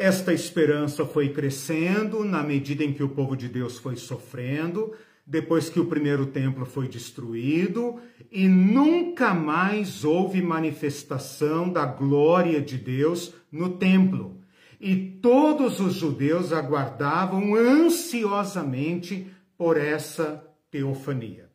Esta 0.00 0.32
esperança 0.32 1.04
foi 1.04 1.30
crescendo 1.30 2.24
na 2.24 2.40
medida 2.40 2.84
em 2.84 2.92
que 2.92 3.02
o 3.02 3.08
povo 3.08 3.36
de 3.36 3.48
Deus 3.48 3.78
foi 3.78 3.96
sofrendo, 3.96 4.92
depois 5.26 5.68
que 5.68 5.80
o 5.80 5.86
primeiro 5.86 6.26
templo 6.26 6.64
foi 6.64 6.86
destruído, 6.86 7.96
e 8.30 8.46
nunca 8.46 9.34
mais 9.34 10.04
houve 10.04 10.40
manifestação 10.40 11.68
da 11.68 11.84
glória 11.84 12.60
de 12.60 12.78
Deus 12.78 13.34
no 13.50 13.70
templo. 13.70 14.40
E 14.80 14.94
todos 15.20 15.80
os 15.80 15.94
judeus 15.94 16.52
aguardavam 16.52 17.56
ansiosamente 17.56 19.26
por 19.56 19.76
essa 19.76 20.48
teofania. 20.70 21.50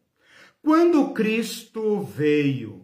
Quando 0.62 1.14
Cristo 1.14 2.02
veio, 2.02 2.82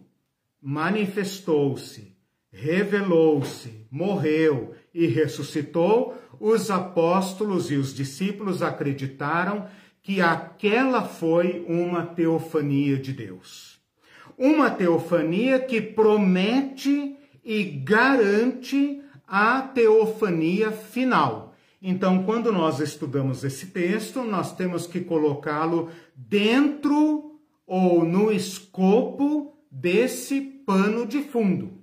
manifestou-se, 0.62 2.16
revelou-se, 2.50 3.86
morreu 3.90 4.74
e 4.92 5.06
ressuscitou, 5.06 6.16
os 6.38 6.70
apóstolos 6.70 7.70
e 7.70 7.76
os 7.76 7.94
discípulos 7.94 8.62
acreditaram 8.62 9.66
que 10.02 10.20
aquela 10.20 11.02
foi 11.02 11.64
uma 11.68 12.06
teofania 12.06 12.96
de 12.96 13.12
Deus. 13.12 13.78
Uma 14.36 14.70
teofania 14.70 15.60
que 15.60 15.80
promete 15.80 17.16
e 17.44 17.62
garante 17.62 19.02
a 19.26 19.60
teofania 19.62 20.72
final. 20.72 21.54
Então, 21.82 22.24
quando 22.24 22.52
nós 22.52 22.80
estudamos 22.80 23.44
esse 23.44 23.66
texto, 23.66 24.22
nós 24.22 24.54
temos 24.54 24.86
que 24.86 25.00
colocá-lo 25.00 25.90
dentro 26.14 27.38
ou 27.66 28.04
no 28.04 28.32
escopo 28.32 29.54
desse 29.70 30.40
pano 30.40 31.06
de 31.06 31.22
fundo. 31.22 31.78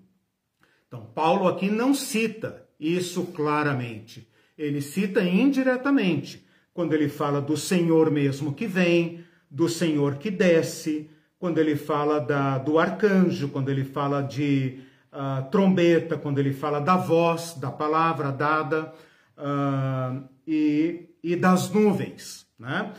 Então, 0.88 1.06
Paulo 1.16 1.48
aqui 1.48 1.70
não 1.70 1.94
cita 1.94 2.67
isso 2.80 3.26
claramente. 3.28 4.28
Ele 4.58 4.82
cita 4.82 5.22
indiretamente, 5.22 6.46
quando 6.74 6.94
ele 6.94 7.10
fala 7.10 7.42
do 7.42 7.56
Senhor 7.58 8.12
mesmo 8.12 8.54
que 8.54 8.68
vem, 8.68 9.24
do 9.50 9.70
Senhor 9.70 10.16
que 10.16 10.30
desce, 10.30 11.10
quando 11.40 11.60
ele 11.60 11.76
fala 11.76 12.20
da, 12.20 12.58
do 12.58 12.80
arcanjo, 12.80 13.50
quando 13.50 13.70
ele 13.70 13.84
fala 13.84 14.22
de 14.22 14.80
uh, 15.12 15.50
trombeta, 15.50 16.18
quando 16.18 16.40
ele 16.40 16.54
fala 16.54 16.80
da 16.80 16.98
voz, 16.98 17.54
da 17.54 17.72
palavra 17.72 18.32
dada 18.32 18.94
uh, 19.38 20.24
e, 20.48 21.10
e 21.24 21.36
das 21.36 21.72
nuvens. 21.72 22.48
Né? 22.58 22.92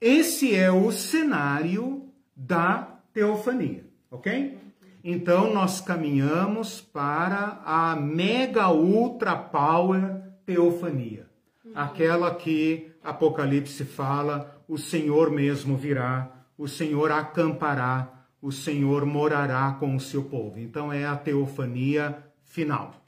Esse 0.00 0.54
é 0.54 0.70
o 0.70 0.90
cenário 0.90 2.08
da 2.34 2.98
teofania, 3.12 3.84
ok? 4.10 4.58
Então 5.02 5.52
nós 5.52 5.80
caminhamos 5.80 6.80
para 6.80 7.60
a 7.64 7.96
mega 7.96 8.70
ultra 8.70 9.34
power 9.36 10.22
teofania, 10.44 11.26
uhum. 11.64 11.72
aquela 11.74 12.34
que 12.34 12.90
Apocalipse 13.02 13.84
fala, 13.84 14.62
o 14.68 14.76
Senhor 14.76 15.30
mesmo 15.30 15.76
virá, 15.76 16.30
o 16.56 16.68
Senhor 16.68 17.10
acampará, 17.10 18.26
o 18.42 18.52
Senhor 18.52 19.06
morará 19.06 19.76
com 19.78 19.96
o 19.96 20.00
seu 20.00 20.24
povo. 20.24 20.58
Então 20.58 20.92
é 20.92 21.06
a 21.06 21.16
teofania 21.16 22.18
final. 22.42 23.00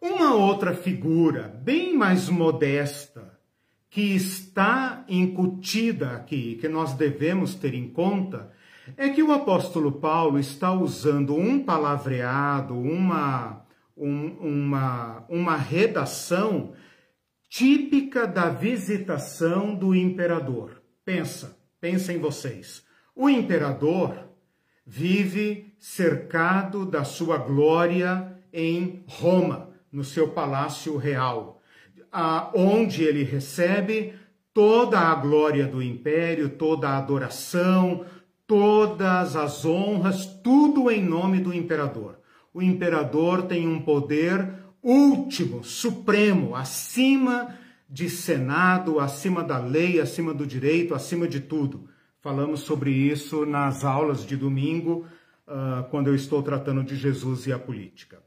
Uma 0.00 0.34
outra 0.34 0.74
figura 0.74 1.48
bem 1.62 1.96
mais 1.96 2.28
modesta 2.28 3.36
que 3.88 4.14
está 4.14 5.04
incutida 5.08 6.10
aqui, 6.10 6.56
que 6.56 6.68
nós 6.68 6.92
devemos 6.92 7.54
ter 7.54 7.72
em 7.72 7.88
conta, 7.88 8.52
é 8.96 9.08
que 9.08 9.22
o 9.22 9.32
apóstolo 9.32 9.92
Paulo 9.92 10.38
está 10.38 10.72
usando 10.72 11.34
um 11.34 11.64
palavreado, 11.64 12.78
uma, 12.78 13.64
um, 13.96 14.28
uma, 14.38 15.24
uma 15.28 15.56
redação 15.56 16.74
típica 17.48 18.26
da 18.26 18.50
visitação 18.50 19.74
do 19.74 19.94
imperador. 19.94 20.82
Pensa, 21.04 21.58
pensa 21.80 22.12
em 22.12 22.18
vocês. 22.18 22.84
O 23.14 23.30
imperador 23.30 24.28
vive 24.86 25.74
cercado 25.78 26.84
da 26.84 27.02
sua 27.02 27.38
glória 27.38 28.36
em 28.52 29.04
Roma, 29.06 29.70
no 29.90 30.04
seu 30.04 30.28
palácio 30.28 30.96
real, 30.96 31.60
onde 32.54 33.02
ele 33.02 33.24
recebe 33.24 34.14
toda 34.52 34.98
a 34.98 35.14
glória 35.14 35.66
do 35.66 35.82
império, 35.82 36.48
toda 36.48 36.88
a 36.88 36.98
adoração, 36.98 38.06
todas 38.46 39.34
as 39.36 39.64
honras, 39.64 40.26
tudo 40.42 40.90
em 40.90 41.02
nome 41.02 41.40
do 41.40 41.52
imperador. 41.52 42.18
O 42.54 42.62
imperador 42.62 43.42
tem 43.42 43.66
um 43.66 43.82
poder 43.82 44.54
último, 44.82 45.64
supremo, 45.64 46.54
acima 46.54 47.56
de 47.88 48.08
senado, 48.08 49.00
acima 49.00 49.42
da 49.42 49.58
lei, 49.58 50.00
acima 50.00 50.32
do 50.32 50.46
direito, 50.46 50.94
acima 50.94 51.26
de 51.26 51.40
tudo. 51.40 51.88
Falamos 52.20 52.60
sobre 52.60 52.90
isso 52.90 53.44
nas 53.44 53.84
aulas 53.84 54.24
de 54.24 54.36
domingo, 54.36 55.06
uh, 55.46 55.88
quando 55.90 56.08
eu 56.08 56.14
estou 56.14 56.42
tratando 56.42 56.82
de 56.82 56.96
Jesus 56.96 57.46
e 57.46 57.52
a 57.52 57.58
política. 57.58 58.22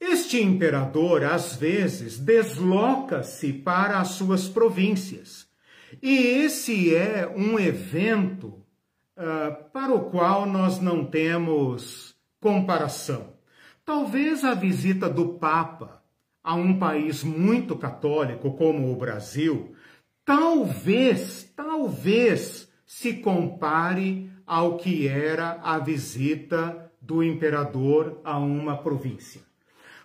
Este 0.00 0.42
imperador, 0.42 1.24
às 1.24 1.56
vezes, 1.56 2.18
desloca-se 2.18 3.52
para 3.52 4.00
as 4.00 4.08
suas 4.08 4.48
províncias. 4.48 5.46
E 6.02 6.16
esse 6.16 6.94
é 6.94 7.32
um 7.34 7.58
evento 7.58 8.63
uh, 9.16 9.70
para 9.72 9.94
o 9.94 10.10
qual 10.10 10.46
nós 10.46 10.80
não 10.80 11.04
temos 11.04 12.14
comparação. 12.40 13.34
Talvez 13.84 14.44
a 14.44 14.54
visita 14.54 15.08
do 15.08 15.34
Papa 15.34 16.02
a 16.42 16.54
um 16.54 16.78
país 16.78 17.24
muito 17.24 17.76
católico 17.76 18.52
como 18.52 18.92
o 18.92 18.96
Brasil, 18.96 19.74
talvez, 20.24 21.50
talvez 21.56 22.68
se 22.84 23.14
compare 23.14 24.30
ao 24.46 24.76
que 24.76 25.08
era 25.08 25.58
a 25.62 25.78
visita 25.78 26.90
do 27.00 27.22
imperador 27.22 28.20
a 28.24 28.38
uma 28.38 28.76
província. 28.76 29.40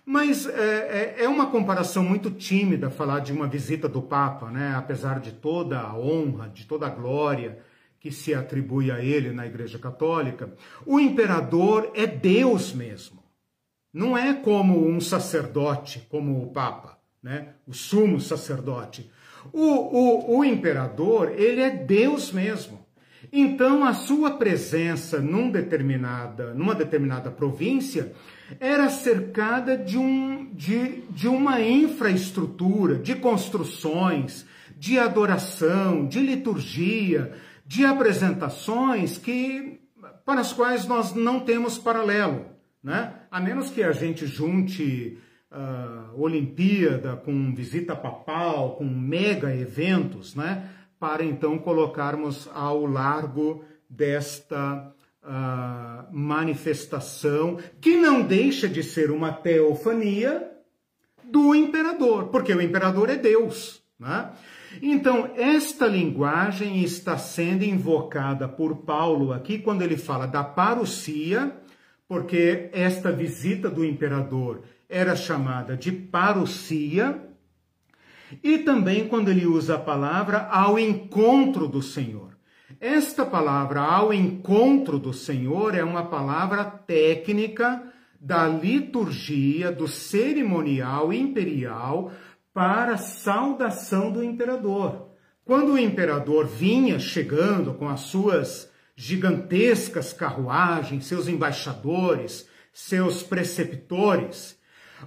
Mas 0.04 0.46
é, 0.46 1.14
é, 1.18 1.24
é, 1.24 1.28
uma 1.28 1.50
comparação 1.50 2.02
muito 2.02 2.30
tímida 2.30 2.90
falar 2.90 3.20
de 3.20 3.32
uma 3.32 3.46
visita 3.46 3.88
do 3.88 4.02
Papa, 4.02 4.50
né? 4.50 4.74
apesar 4.74 5.20
de 5.20 5.32
toda 5.32 5.78
a 5.78 5.96
honra, 5.96 6.48
de 6.48 6.66
toda 6.66 6.86
a 6.86 6.90
glória 6.90 7.58
que 8.00 8.10
se 8.10 8.34
atribui 8.34 8.90
a 8.90 9.04
ele 9.04 9.30
na 9.30 9.46
Igreja 9.46 9.78
Católica, 9.78 10.50
o 10.86 10.98
imperador 10.98 11.92
é 11.94 12.06
Deus 12.06 12.72
mesmo. 12.72 13.22
Não 13.92 14.16
é 14.16 14.32
como 14.32 14.88
um 14.88 15.00
sacerdote, 15.00 16.06
como 16.08 16.42
o 16.42 16.50
Papa, 16.50 16.98
né? 17.22 17.54
o 17.66 17.74
sumo 17.74 18.18
sacerdote. 18.18 19.10
O, 19.52 19.60
o, 19.60 20.38
o 20.38 20.44
imperador, 20.44 21.30
ele 21.36 21.60
é 21.60 21.70
Deus 21.70 22.32
mesmo. 22.32 22.80
Então, 23.30 23.84
a 23.84 23.92
sua 23.92 24.32
presença 24.32 25.20
num 25.20 25.50
determinada, 25.50 26.54
numa 26.54 26.74
determinada 26.74 27.30
província 27.30 28.12
era 28.58 28.88
cercada 28.88 29.76
de, 29.76 29.98
um, 29.98 30.52
de, 30.54 31.02
de 31.10 31.28
uma 31.28 31.60
infraestrutura, 31.60 32.96
de 32.96 33.14
construções, 33.14 34.46
de 34.76 34.98
adoração, 34.98 36.06
de 36.06 36.20
liturgia, 36.20 37.32
de 37.70 37.86
apresentações 37.86 39.16
que 39.16 39.80
para 40.24 40.40
as 40.40 40.52
quais 40.52 40.86
nós 40.86 41.14
não 41.14 41.38
temos 41.38 41.78
paralelo, 41.78 42.46
né? 42.82 43.14
A 43.30 43.38
menos 43.38 43.70
que 43.70 43.80
a 43.80 43.92
gente 43.92 44.26
junte 44.26 45.16
uh, 45.52 46.20
Olimpíada 46.20 47.14
com 47.14 47.54
visita 47.54 47.94
papal, 47.94 48.74
com 48.74 48.82
mega 48.84 49.54
eventos, 49.54 50.34
né? 50.34 50.68
Para 50.98 51.22
então 51.22 51.60
colocarmos 51.60 52.50
ao 52.52 52.84
largo 52.86 53.64
desta 53.88 54.92
uh, 55.22 56.12
manifestação 56.12 57.56
que 57.80 57.96
não 57.96 58.22
deixa 58.22 58.68
de 58.68 58.82
ser 58.82 59.12
uma 59.12 59.32
teofania 59.32 60.50
do 61.22 61.54
imperador, 61.54 62.30
porque 62.30 62.52
o 62.52 62.60
imperador 62.60 63.10
é 63.10 63.16
Deus, 63.16 63.80
né? 63.96 64.32
Então, 64.80 65.30
esta 65.36 65.86
linguagem 65.86 66.82
está 66.82 67.18
sendo 67.18 67.64
invocada 67.64 68.48
por 68.48 68.76
Paulo 68.76 69.32
aqui 69.32 69.58
quando 69.58 69.82
ele 69.82 69.96
fala 69.96 70.26
da 70.26 70.44
parousia, 70.44 71.56
porque 72.06 72.70
esta 72.72 73.10
visita 73.10 73.68
do 73.68 73.84
imperador 73.84 74.62
era 74.88 75.16
chamada 75.16 75.76
de 75.76 75.90
parousia, 75.90 77.20
e 78.42 78.58
também 78.58 79.08
quando 79.08 79.28
ele 79.28 79.46
usa 79.46 79.74
a 79.74 79.78
palavra 79.78 80.46
ao 80.50 80.78
encontro 80.78 81.66
do 81.66 81.82
Senhor. 81.82 82.30
Esta 82.80 83.26
palavra 83.26 83.80
ao 83.80 84.14
encontro 84.14 84.98
do 84.98 85.12
Senhor 85.12 85.74
é 85.74 85.82
uma 85.82 86.06
palavra 86.06 86.64
técnica 86.64 87.82
da 88.20 88.46
liturgia, 88.46 89.72
do 89.72 89.88
cerimonial 89.88 91.12
imperial, 91.12 92.12
para 92.52 92.96
saudação 92.96 94.10
do 94.10 94.22
imperador. 94.22 95.10
Quando 95.44 95.72
o 95.72 95.78
imperador 95.78 96.46
vinha 96.46 96.98
chegando 96.98 97.74
com 97.74 97.88
as 97.88 98.00
suas 98.00 98.70
gigantescas 98.94 100.12
carruagens, 100.12 101.06
seus 101.06 101.26
embaixadores, 101.26 102.48
seus 102.72 103.22
preceptores, 103.22 104.58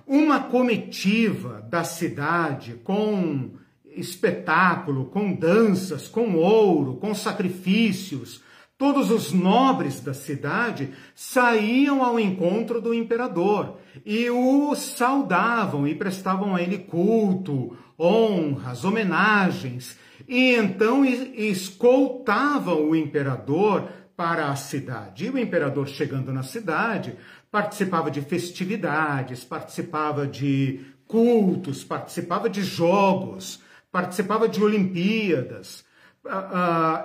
uma 0.08 0.44
comitiva 0.44 1.62
da 1.70 1.84
cidade 1.84 2.74
com 2.84 3.52
espetáculo, 3.86 5.06
com 5.06 5.34
danças, 5.34 6.08
com 6.08 6.36
ouro, 6.36 6.98
com 6.98 7.14
sacrifícios, 7.14 8.43
Todos 8.78 9.12
os 9.12 9.32
nobres 9.32 10.02
da 10.02 10.14
cidade 10.14 10.94
saíam 11.14 12.04
ao 12.04 12.20
encontro 12.20 12.82
do 12.82 12.94
imperador 12.94 13.78
e 14.06 14.30
o 14.30 14.76
saudavam 14.76 15.88
e 15.88 15.94
prestavam 15.94 16.56
a 16.56 16.62
ele 16.62 16.80
culto, 16.80 17.78
honras, 18.00 18.84
homenagens, 18.84 19.98
e 20.28 20.56
então 20.56 21.06
escoltavam 21.06 22.90
o 22.90 22.96
imperador 22.96 23.88
para 24.18 24.50
a 24.50 24.56
cidade. 24.56 25.26
E 25.26 25.30
o 25.30 25.38
imperador, 25.38 25.88
chegando 25.88 26.34
na 26.34 26.44
cidade, 26.44 27.16
participava 27.52 28.10
de 28.10 28.22
festividades, 28.22 29.44
participava 29.44 30.26
de 30.26 30.82
cultos, 31.08 31.84
participava 31.84 32.50
de 32.50 32.64
jogos, 32.64 33.62
participava 33.92 34.50
de 34.50 34.64
Olimpíadas 34.64 35.86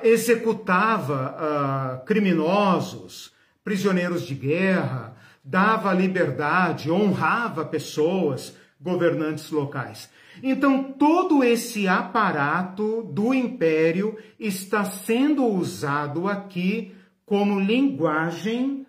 executava 0.03 2.03
criminosos, 2.07 3.33
prisioneiros 3.65 4.23
de 4.23 4.35
guerra, 4.35 5.17
dava 5.45 5.93
liberdade, 5.93 6.91
honrava 6.91 7.65
pessoas, 7.65 8.57
governantes 8.81 9.51
locais. 9.51 10.09
Então, 10.43 10.93
todo 10.93 11.43
esse 11.43 11.89
aparato 11.89 13.03
do 13.03 13.35
império 13.35 14.17
está 14.39 14.85
sendo 14.85 15.45
usado 15.45 16.29
aqui 16.29 16.95
como 17.27 17.59
linguagem 17.59 18.87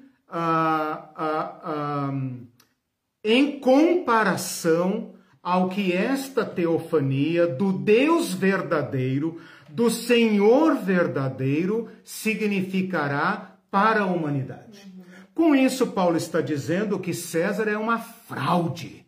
em 3.23 3.59
comparação 3.59 5.13
ao 5.41 5.69
que 5.69 5.91
esta 5.91 6.45
teofania 6.45 7.47
do 7.47 7.73
Deus 7.73 8.33
verdadeiro 8.33 9.41
do 9.71 9.89
Senhor 9.89 10.75
verdadeiro 10.75 11.89
significará 12.03 13.57
para 13.71 14.01
a 14.01 14.05
humanidade. 14.05 14.91
Com 15.33 15.55
isso, 15.55 15.87
Paulo 15.87 16.17
está 16.17 16.41
dizendo 16.41 16.99
que 16.99 17.13
César 17.13 17.69
é 17.69 17.77
uma 17.77 17.97
fraude, 17.99 19.05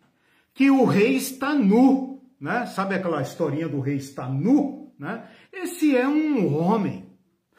que 0.54 0.70
o 0.70 0.84
rei 0.84 1.16
está 1.16 1.54
nu, 1.54 2.22
né? 2.40 2.66
Sabe 2.66 2.94
aquela 2.94 3.20
historinha 3.20 3.68
do 3.68 3.80
rei 3.80 3.96
está 3.96 4.28
nu, 4.28 4.92
né? 4.98 5.24
Esse 5.52 5.96
é 5.96 6.08
um 6.08 6.56
homem. 6.56 7.06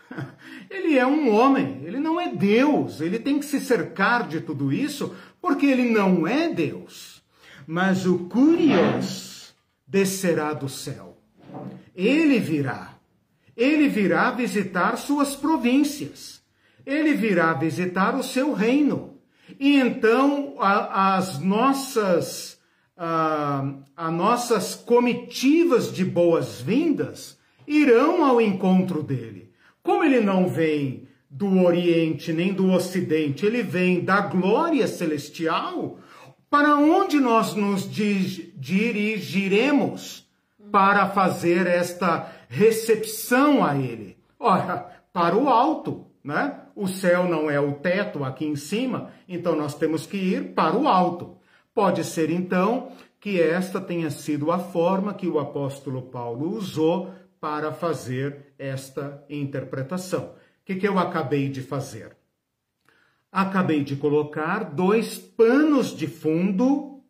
Ele 0.70 0.98
é 0.98 1.06
um 1.06 1.34
homem, 1.34 1.84
ele 1.86 2.00
não 2.00 2.20
é 2.20 2.34
Deus, 2.34 3.00
ele 3.00 3.20
tem 3.20 3.40
que 3.40 3.46
se 3.46 3.60
cercar 3.60 4.28
de 4.28 4.42
tudo 4.42 4.72
isso, 4.72 5.16
porque 5.42 5.66
ele 5.66 5.90
não 5.90 6.28
é 6.28 6.52
Deus. 6.52 7.24
Mas 7.68 8.06
o 8.06 8.28
Curios 8.28 9.54
descerá 9.88 10.54
do 10.54 10.68
céu. 10.68 11.13
Ele 11.96 12.40
virá 12.40 12.94
ele 13.56 13.88
virá 13.88 14.32
visitar 14.32 14.98
suas 14.98 15.36
províncias. 15.36 16.42
Ele 16.86 17.14
virá 17.14 17.54
visitar 17.54 18.14
o 18.16 18.24
seu 18.24 18.52
reino. 18.54 19.14
E 19.60 19.78
então 19.78 20.56
a, 20.60 21.16
as 21.16 21.40
nossas 21.40 22.60
a, 22.98 23.64
nossas 24.12 24.76
comitivas 24.76 25.94
de 25.94 26.04
boas-vindas 26.06 27.38
irão 27.68 28.24
ao 28.24 28.40
encontro 28.42 29.02
dele. 29.02 29.52
Como 29.82 30.04
ele 30.04 30.22
não 30.22 30.48
vem 30.48 31.08
do 31.30 31.64
Oriente 31.64 32.32
nem 32.32 32.54
do 32.54 32.72
Ocidente, 32.72 33.44
ele 33.46 33.64
vem 33.64 34.04
da 34.04 34.22
glória 34.22 34.88
celestial, 34.88 36.00
para 36.50 36.76
onde 36.76 37.20
nós 37.20 37.56
nos 37.56 37.90
dirigiremos 37.92 40.24
para 40.74 41.08
fazer 41.08 41.68
esta 41.68 42.34
recepção 42.50 43.64
a 43.64 43.78
ele. 43.78 44.18
Ora, 44.40 45.04
para 45.14 45.38
o 45.38 45.48
alto, 45.48 46.08
né? 46.24 46.62
O 46.76 46.88
céu 46.88 47.30
não 47.30 47.48
é 47.48 47.60
o 47.60 47.74
teto 47.74 48.24
aqui 48.24 48.44
em 48.44 48.56
cima, 48.56 49.12
então 49.30 49.56
nós 49.56 49.76
temos 49.76 50.08
que 50.08 50.18
ir 50.18 50.56
para 50.56 50.76
o 50.76 50.88
alto. 50.88 51.38
Pode 51.76 52.04
ser 52.04 52.32
então 52.32 52.92
que 53.20 53.40
esta 53.40 53.80
tenha 53.80 54.10
sido 54.10 54.52
a 54.52 54.58
forma 54.58 55.14
que 55.14 55.28
o 55.28 55.38
apóstolo 55.38 56.02
Paulo 56.02 56.58
usou 56.58 57.14
para 57.40 57.72
fazer 57.72 58.56
esta 58.58 59.24
interpretação. 59.30 60.24
O 60.24 60.66
que, 60.66 60.74
que 60.74 60.88
eu 60.88 60.98
acabei 60.98 61.50
de 61.50 61.62
fazer? 61.62 62.18
Acabei 63.32 63.84
de 63.84 63.96
colocar 63.96 64.64
dois 64.64 65.20
panos 65.20 65.96
de 65.96 66.08
fundo, 66.08 67.04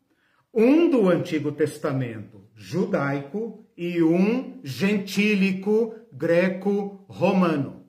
um 0.53 0.89
do 0.89 1.07
Antigo 1.07 1.53
Testamento 1.53 2.42
judaico 2.55 3.65
e 3.75 4.01
um 4.03 4.59
gentílico 4.63 5.95
greco-romano. 6.11 7.83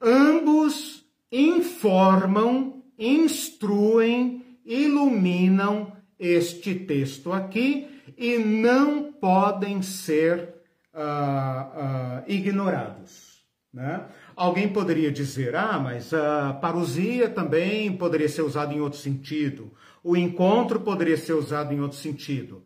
Ambos 0.00 1.04
informam, 1.30 2.82
instruem, 2.98 4.44
iluminam 4.64 5.92
este 6.18 6.74
texto 6.74 7.32
aqui 7.32 7.88
e 8.16 8.38
não 8.38 9.12
podem 9.12 9.82
ser 9.82 10.54
uh, 10.94 10.98
uh, 10.98 12.24
ignorados. 12.26 13.36
Né? 13.72 14.06
Alguém 14.34 14.68
poderia 14.68 15.12
dizer, 15.12 15.54
ah, 15.54 15.78
mas 15.78 16.14
a 16.14 16.54
parousia 16.54 17.28
também 17.28 17.94
poderia 17.94 18.28
ser 18.28 18.42
usada 18.42 18.72
em 18.72 18.80
outro 18.80 18.98
sentido, 18.98 19.72
o 20.02 20.16
encontro 20.16 20.80
poderia 20.80 21.16
ser 21.16 21.34
usado 21.34 21.74
em 21.74 21.80
outro 21.80 21.98
sentido. 21.98 22.64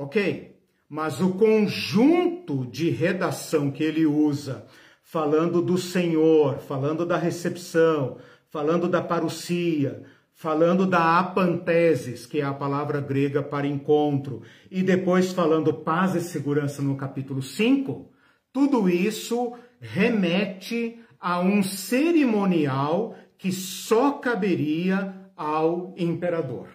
Ok, 0.00 0.54
mas 0.88 1.20
o 1.20 1.30
conjunto 1.30 2.64
de 2.64 2.88
redação 2.88 3.68
que 3.68 3.82
ele 3.82 4.06
usa, 4.06 4.64
falando 5.02 5.60
do 5.60 5.76
Senhor, 5.76 6.60
falando 6.60 7.04
da 7.04 7.16
recepção, 7.16 8.16
falando 8.48 8.88
da 8.88 9.02
parousia, 9.02 10.04
falando 10.32 10.86
da 10.86 11.18
apanteses, 11.18 12.26
que 12.26 12.40
é 12.40 12.44
a 12.44 12.54
palavra 12.54 13.00
grega 13.00 13.42
para 13.42 13.66
encontro, 13.66 14.42
e 14.70 14.84
depois 14.84 15.32
falando 15.32 15.74
paz 15.74 16.14
e 16.14 16.20
segurança 16.20 16.80
no 16.80 16.96
capítulo 16.96 17.42
5, 17.42 18.08
tudo 18.52 18.88
isso 18.88 19.54
remete 19.80 21.00
a 21.18 21.40
um 21.40 21.60
cerimonial 21.60 23.16
que 23.36 23.50
só 23.50 24.12
caberia 24.12 25.12
ao 25.36 25.92
imperador. 25.98 26.68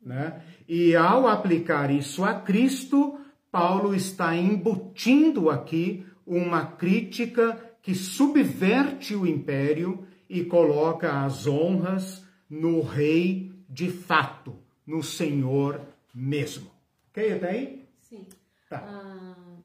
Né? 0.00 0.40
E 0.72 0.94
ao 0.94 1.26
aplicar 1.26 1.90
isso 1.90 2.24
a 2.24 2.32
Cristo, 2.32 3.18
Paulo 3.50 3.92
está 3.92 4.36
embutindo 4.36 5.50
aqui 5.50 6.06
uma 6.24 6.64
crítica 6.64 7.76
que 7.82 7.92
subverte 7.92 9.16
o 9.16 9.26
império 9.26 10.06
e 10.28 10.44
coloca 10.44 11.24
as 11.24 11.48
honras 11.48 12.24
no 12.48 12.82
rei 12.82 13.52
de 13.68 13.90
fato, 13.90 14.56
no 14.86 15.02
Senhor 15.02 15.80
mesmo. 16.14 16.70
Ok 17.08 17.32
até 17.32 17.50
aí? 17.50 17.88
Sim. 18.02 18.28
Tá. 18.68 18.78
Ah, 18.78 19.56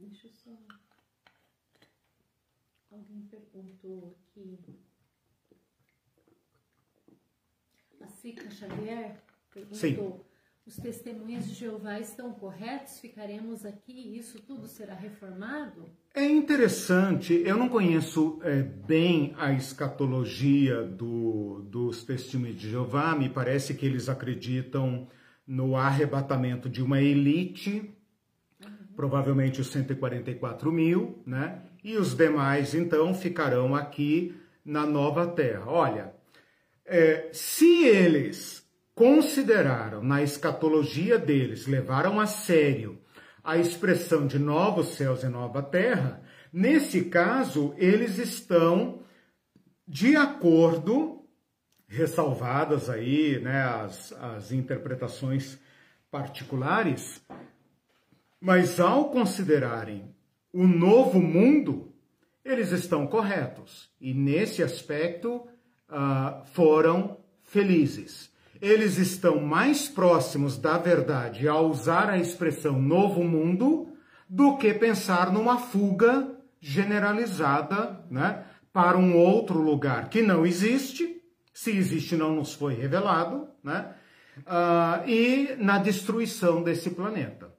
deixa 0.00 0.26
eu 0.26 0.32
só. 0.32 0.50
Alguém 2.90 3.22
perguntou 3.30 4.16
aqui. 4.32 4.58
A 8.00 8.08
Cica 8.08 8.50
Xavier 8.50 9.16
perguntou. 9.52 9.78
Sim 9.78 10.29
os 10.66 10.76
testemunhas 10.76 11.46
de 11.48 11.54
Jeová 11.54 11.98
estão 11.98 12.32
corretos? 12.32 13.00
Ficaremos 13.00 13.64
aqui 13.64 13.92
e 13.92 14.18
isso 14.18 14.40
tudo 14.42 14.66
será 14.66 14.94
reformado? 14.94 15.86
É 16.14 16.24
interessante, 16.24 17.42
eu 17.44 17.56
não 17.56 17.68
conheço 17.68 18.38
é, 18.42 18.62
bem 18.62 19.34
a 19.38 19.52
escatologia 19.52 20.82
do, 20.82 21.62
dos 21.62 22.04
testemunhos 22.04 22.60
de 22.60 22.70
Jeová, 22.70 23.14
me 23.14 23.28
parece 23.28 23.74
que 23.74 23.86
eles 23.86 24.08
acreditam 24.08 25.08
no 25.46 25.76
arrebatamento 25.76 26.68
de 26.68 26.82
uma 26.82 27.00
elite, 27.00 27.90
uhum. 28.64 28.70
provavelmente 28.94 29.60
os 29.60 29.68
144 29.68 30.70
mil, 30.70 31.22
né? 31.26 31.62
E 31.82 31.96
os 31.96 32.14
demais, 32.14 32.74
então, 32.74 33.14
ficarão 33.14 33.74
aqui 33.74 34.34
na 34.64 34.86
nova 34.86 35.26
terra. 35.26 35.64
Olha, 35.66 36.14
é, 36.84 37.30
se 37.32 37.84
eles 37.84 38.59
consideraram 39.00 40.02
na 40.02 40.22
escatologia 40.22 41.18
deles, 41.18 41.66
levaram 41.66 42.20
a 42.20 42.26
sério 42.26 43.00
a 43.42 43.56
expressão 43.56 44.26
de 44.26 44.38
novos 44.38 44.88
céus 44.88 45.22
e 45.22 45.26
nova 45.26 45.62
terra, 45.62 46.22
nesse 46.52 47.06
caso 47.06 47.74
eles 47.78 48.18
estão 48.18 49.00
de 49.88 50.16
acordo, 50.16 51.24
ressalvadas 51.88 52.90
aí 52.90 53.40
né, 53.40 53.62
as, 53.62 54.12
as 54.12 54.52
interpretações 54.52 55.58
particulares, 56.10 57.22
mas 58.38 58.78
ao 58.78 59.08
considerarem 59.08 60.14
o 60.52 60.66
novo 60.66 61.22
mundo, 61.22 61.94
eles 62.44 62.70
estão 62.70 63.06
corretos. 63.06 63.90
E 63.98 64.12
nesse 64.12 64.62
aspecto 64.62 65.48
uh, 65.88 66.44
foram 66.52 67.16
felizes 67.44 68.29
eles 68.60 68.98
estão 68.98 69.40
mais 69.40 69.88
próximos 69.88 70.58
da 70.58 70.76
verdade 70.76 71.48
ao 71.48 71.68
usar 71.68 72.10
a 72.10 72.18
expressão 72.18 72.80
novo 72.80 73.24
mundo 73.24 73.88
do 74.28 74.56
que 74.56 74.74
pensar 74.74 75.32
numa 75.32 75.58
fuga 75.58 76.30
generalizada 76.60 78.04
né, 78.10 78.44
para 78.72 78.98
um 78.98 79.16
outro 79.16 79.58
lugar 79.60 80.10
que 80.10 80.20
não 80.20 80.44
existe, 80.44 81.22
se 81.52 81.70
existe 81.70 82.14
não 82.14 82.34
nos 82.34 82.52
foi 82.52 82.74
revelado, 82.74 83.48
né, 83.64 83.94
uh, 84.40 85.08
e 85.08 85.56
na 85.58 85.78
destruição 85.78 86.62
desse 86.62 86.90
planeta. 86.90 87.52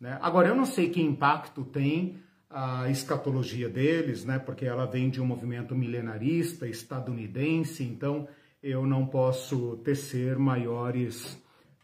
Né? 0.00 0.18
Agora, 0.20 0.48
eu 0.48 0.54
não 0.54 0.64
sei 0.64 0.88
que 0.88 1.00
impacto 1.00 1.64
tem 1.64 2.18
a 2.48 2.88
escatologia 2.88 3.68
deles, 3.68 4.24
né, 4.24 4.38
porque 4.38 4.64
ela 4.64 4.86
vem 4.86 5.10
de 5.10 5.20
um 5.20 5.26
movimento 5.26 5.74
milenarista 5.74 6.66
estadunidense, 6.66 7.84
então 7.84 8.26
eu 8.66 8.84
não 8.84 9.06
posso 9.06 9.76
tecer 9.78 10.36
maiores 10.36 11.34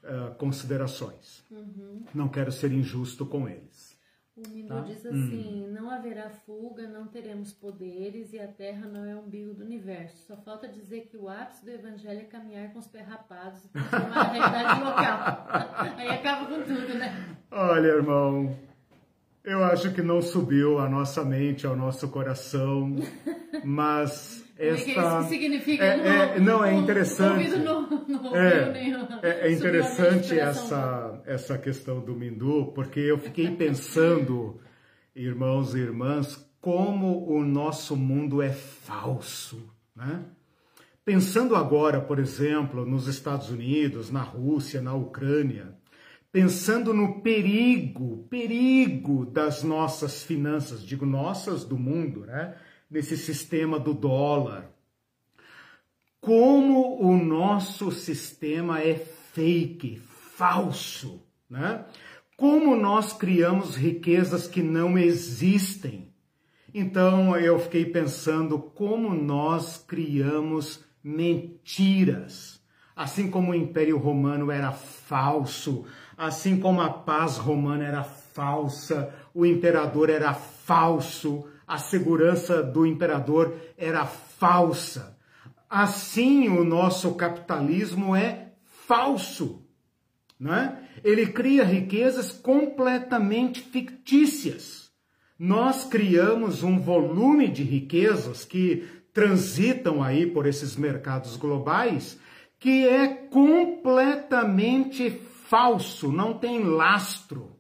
uh, 0.02 0.34
considerações. 0.36 1.44
Uhum. 1.48 2.04
Não 2.12 2.28
quero 2.28 2.50
ser 2.50 2.72
injusto 2.72 3.24
com 3.24 3.48
eles. 3.48 3.96
O 4.36 4.48
Mindu 4.48 4.68
tá? 4.68 4.80
diz 4.80 5.06
assim: 5.06 5.66
hum. 5.66 5.72
não 5.72 5.90
haverá 5.90 6.30
fuga, 6.30 6.88
não 6.88 7.06
teremos 7.06 7.52
poderes 7.52 8.32
e 8.32 8.40
a 8.40 8.48
Terra 8.48 8.88
não 8.88 9.04
é 9.04 9.14
o 9.14 9.20
umbigo 9.20 9.54
do 9.54 9.62
universo. 9.62 10.26
Só 10.26 10.36
falta 10.38 10.66
dizer 10.66 11.02
que 11.02 11.16
o 11.16 11.28
ápice 11.28 11.64
do 11.64 11.70
Evangelho 11.70 12.20
é 12.20 12.24
caminhar 12.24 12.72
com 12.72 12.78
os 12.78 12.86
perrapados 12.86 13.64
e 13.64 13.68
transformar 13.68 14.16
a 14.16 14.32
realidade 14.32 14.80
local. 14.80 15.94
Aí 15.98 16.08
acaba 16.08 16.46
com 16.46 16.62
tudo, 16.62 16.94
né? 16.98 17.36
Olha, 17.50 17.88
irmão, 17.88 18.56
eu 19.44 19.62
acho 19.62 19.92
que 19.92 20.02
não 20.02 20.22
subiu 20.22 20.78
a 20.78 20.88
nossa 20.88 21.22
mente, 21.22 21.66
ao 21.66 21.76
nosso 21.76 22.08
coração, 22.08 22.96
mas 23.62 24.41
esta... 24.56 25.20
Isso 25.20 25.28
significa 25.28 25.84
é, 25.84 26.36
é, 26.36 26.40
não, 26.40 26.64
é 26.64 26.74
interessante. 26.74 27.50
É, 28.34 29.28
é, 29.28 29.48
é 29.48 29.52
interessante 29.52 30.38
essa, 30.38 31.20
essa 31.26 31.58
questão 31.58 32.00
do 32.00 32.14
Mindu, 32.14 32.72
porque 32.74 33.00
eu 33.00 33.18
fiquei 33.18 33.50
pensando, 33.50 34.60
irmãos 35.14 35.74
e 35.74 35.78
irmãs, 35.78 36.48
como 36.60 37.28
o 37.28 37.44
nosso 37.44 37.96
mundo 37.96 38.40
é 38.40 38.50
falso, 38.50 39.68
né? 39.96 40.24
Pensando 41.04 41.56
agora, 41.56 42.00
por 42.00 42.20
exemplo, 42.20 42.86
nos 42.86 43.08
Estados 43.08 43.50
Unidos, 43.50 44.12
na 44.12 44.22
Rússia, 44.22 44.80
na 44.80 44.94
Ucrânia, 44.94 45.74
pensando 46.30 46.94
no 46.94 47.20
perigo, 47.20 48.24
perigo 48.30 49.26
das 49.26 49.64
nossas 49.64 50.22
finanças, 50.22 50.84
digo 50.84 51.04
nossas 51.04 51.64
do 51.64 51.76
mundo, 51.76 52.20
né? 52.26 52.54
Nesse 52.92 53.16
sistema 53.16 53.80
do 53.80 53.94
dólar. 53.94 54.70
Como 56.20 57.02
o 57.02 57.16
nosso 57.16 57.90
sistema 57.90 58.80
é 58.80 58.94
fake, 58.94 59.98
falso, 60.36 61.22
né? 61.48 61.86
Como 62.36 62.76
nós 62.76 63.14
criamos 63.14 63.76
riquezas 63.76 64.46
que 64.46 64.62
não 64.62 64.98
existem. 64.98 66.12
Então 66.74 67.34
eu 67.36 67.58
fiquei 67.58 67.86
pensando 67.86 68.58
como 68.58 69.14
nós 69.14 69.78
criamos 69.78 70.84
mentiras. 71.02 72.60
Assim 72.94 73.30
como 73.30 73.52
o 73.52 73.54
Império 73.54 73.96
Romano 73.96 74.50
era 74.50 74.70
falso, 74.70 75.86
assim 76.16 76.60
como 76.60 76.82
a 76.82 76.90
paz 76.90 77.38
romana 77.38 77.84
era 77.84 78.04
falsa, 78.04 79.14
o 79.34 79.46
imperador 79.46 80.10
era 80.10 80.34
falso, 80.34 81.48
a 81.72 81.78
segurança 81.78 82.62
do 82.62 82.84
imperador 82.84 83.56
era 83.78 84.04
falsa. 84.04 85.16
Assim 85.70 86.50
o 86.50 86.64
nosso 86.64 87.14
capitalismo 87.14 88.14
é 88.14 88.52
falso. 88.86 89.66
Né? 90.38 90.86
Ele 91.02 91.28
cria 91.28 91.64
riquezas 91.64 92.30
completamente 92.30 93.62
fictícias. 93.62 94.92
Nós 95.38 95.86
criamos 95.86 96.62
um 96.62 96.78
volume 96.78 97.48
de 97.48 97.62
riquezas 97.62 98.44
que 98.44 98.86
transitam 99.14 100.02
aí 100.02 100.26
por 100.26 100.46
esses 100.46 100.76
mercados 100.76 101.38
globais 101.38 102.20
que 102.58 102.86
é 102.86 103.08
completamente 103.08 105.08
falso, 105.48 106.12
não 106.12 106.34
tem 106.34 106.62
lastro. 106.62 107.56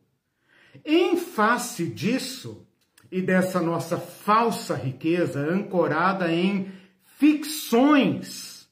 Em 0.84 1.16
face 1.16 1.86
disso, 1.86 2.66
e 3.12 3.20
dessa 3.20 3.60
nossa 3.60 3.98
falsa 3.98 4.74
riqueza 4.74 5.38
ancorada 5.38 6.32
em 6.32 6.72
ficções, 7.04 8.66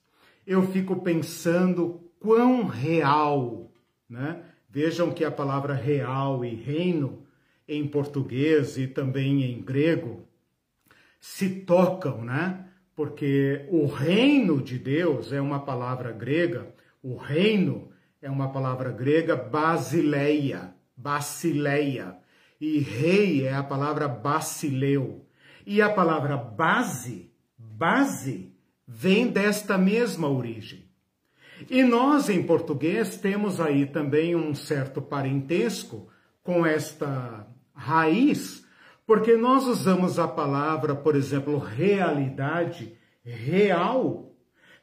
eu 0.46 0.66
fico 0.72 1.02
pensando 1.02 2.10
quão 2.18 2.66
real, 2.66 3.70
né? 4.08 4.42
Vejam 4.66 5.12
que 5.12 5.26
a 5.26 5.30
palavra 5.30 5.74
real 5.74 6.42
e 6.42 6.54
reino 6.54 7.22
em 7.68 7.86
português 7.86 8.78
e 8.78 8.86
também 8.86 9.44
em 9.44 9.60
grego 9.60 10.26
se 11.20 11.60
tocam, 11.60 12.24
né? 12.24 12.66
Porque 12.96 13.66
o 13.68 13.84
reino 13.84 14.62
de 14.62 14.78
Deus 14.78 15.34
é 15.34 15.40
uma 15.40 15.60
palavra 15.60 16.12
grega, 16.12 16.74
o 17.02 17.14
reino 17.14 17.90
é 18.22 18.30
uma 18.30 18.50
palavra 18.50 18.90
grega 18.90 19.36
basileia, 19.36 20.74
basileia, 20.96 22.16
e 22.60 22.78
rei 22.78 23.46
é 23.46 23.54
a 23.54 23.62
palavra 23.62 24.06
basileu. 24.06 25.24
E 25.66 25.80
a 25.80 25.88
palavra 25.88 26.36
base, 26.36 27.32
base, 27.56 28.52
vem 28.86 29.28
desta 29.28 29.78
mesma 29.78 30.28
origem. 30.28 30.90
E 31.70 31.82
nós, 31.82 32.28
em 32.28 32.42
português, 32.42 33.16
temos 33.16 33.60
aí 33.60 33.86
também 33.86 34.34
um 34.34 34.54
certo 34.54 35.00
parentesco 35.00 36.08
com 36.42 36.66
esta 36.66 37.46
raiz, 37.74 38.66
porque 39.06 39.36
nós 39.36 39.66
usamos 39.66 40.18
a 40.18 40.26
palavra, 40.26 40.94
por 40.94 41.14
exemplo, 41.14 41.58
realidade, 41.58 42.96
real, 43.22 44.32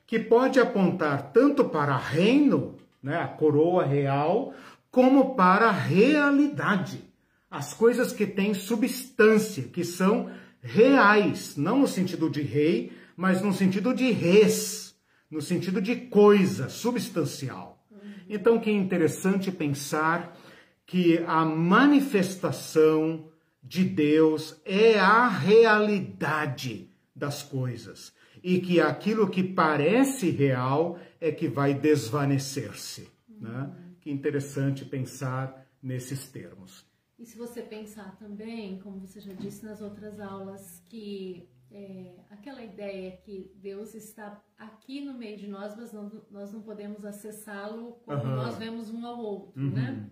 que 0.06 0.20
pode 0.20 0.60
apontar 0.60 1.32
tanto 1.32 1.66
para 1.66 1.98
reino, 1.98 2.78
né, 3.02 3.22
a 3.22 3.28
coroa 3.28 3.84
real, 3.84 4.54
como 4.90 5.36
para 5.36 5.72
realidade 5.72 7.07
as 7.50 7.74
coisas 7.74 8.12
que 8.12 8.28
têm 8.28 8.54
substância, 8.54 9.64
que 9.64 9.84
são 9.84 10.30
reais, 10.62 11.56
não 11.56 11.80
no 11.80 11.88
sentido 11.88 12.30
de 12.30 12.42
rei, 12.42 12.92
mas 13.16 13.42
no 13.42 13.54
sentido 13.54 13.94
de 13.94 14.12
res, 14.12 14.96
no 15.30 15.42
sentido 15.42 15.82
de 15.82 15.96
coisa 15.96 16.70
substancial. 16.70 17.86
Então, 18.30 18.60
que 18.60 18.70
interessante 18.70 19.52
pensar 19.52 20.38
que 20.86 21.18
a 21.26 21.44
manifestação 21.46 23.30
de 23.64 23.84
Deus 23.84 24.60
é 24.66 24.98
a 25.00 25.28
realidade 25.28 26.90
das 27.16 27.44
coisas 27.44 28.14
e 28.44 28.60
que 28.60 28.80
aquilo 28.80 29.30
que 29.30 29.44
parece 29.44 30.30
real 30.30 31.00
é 31.20 31.32
que 31.32 31.48
vai 31.48 31.74
desvanecer-se. 31.74 33.10
Né? 33.42 33.70
Que 34.00 34.10
interessante 34.10 34.86
pensar 34.86 35.68
nesses 35.82 36.30
termos. 36.30 36.87
E 37.18 37.26
se 37.26 37.38
você 37.38 37.62
pensar 37.62 38.16
também, 38.18 38.80
como 38.80 39.00
você 39.00 39.20
já 39.20 39.34
disse 39.34 39.66
nas 39.66 39.82
outras 39.82 40.20
aulas, 40.20 40.84
que 40.88 41.50
é, 41.72 42.16
aquela 42.30 42.64
ideia 42.64 43.18
que 43.18 43.52
Deus 43.56 43.96
está 43.96 44.42
aqui 44.58 45.02
no 45.02 45.14
meio 45.14 45.38
de 45.38 45.48
nós, 45.48 45.76
mas 45.76 45.92
não, 45.92 46.12
nós 46.30 46.54
não 46.54 46.62
podemos 46.62 47.04
acessá-lo 47.04 47.94
como 48.06 48.24
uhum. 48.24 48.36
nós 48.36 48.58
vemos 48.58 48.90
um 48.90 49.06
ao 49.06 49.18
outro, 49.20 49.60
uhum. 49.60 49.72
né? 49.72 50.10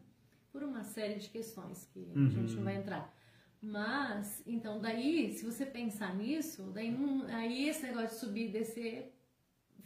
Por 0.52 0.64
uma 0.64 0.84
série 0.84 1.20
de 1.20 1.30
questões 1.30 1.86
que 1.86 2.00
uhum. 2.00 2.26
a 2.26 2.30
gente 2.30 2.56
não 2.56 2.64
vai 2.64 2.78
entrar. 2.78 3.14
Mas, 3.62 4.44
então, 4.46 4.80
daí, 4.80 5.32
se 5.32 5.46
você 5.46 5.66
pensar 5.66 6.16
nisso, 6.16 6.72
daí 6.74 6.92
não, 6.92 7.26
aí 7.28 7.68
esse 7.68 7.84
negócio 7.84 8.10
de 8.10 8.16
subir 8.16 8.50
e 8.50 8.52
descer 8.52 9.16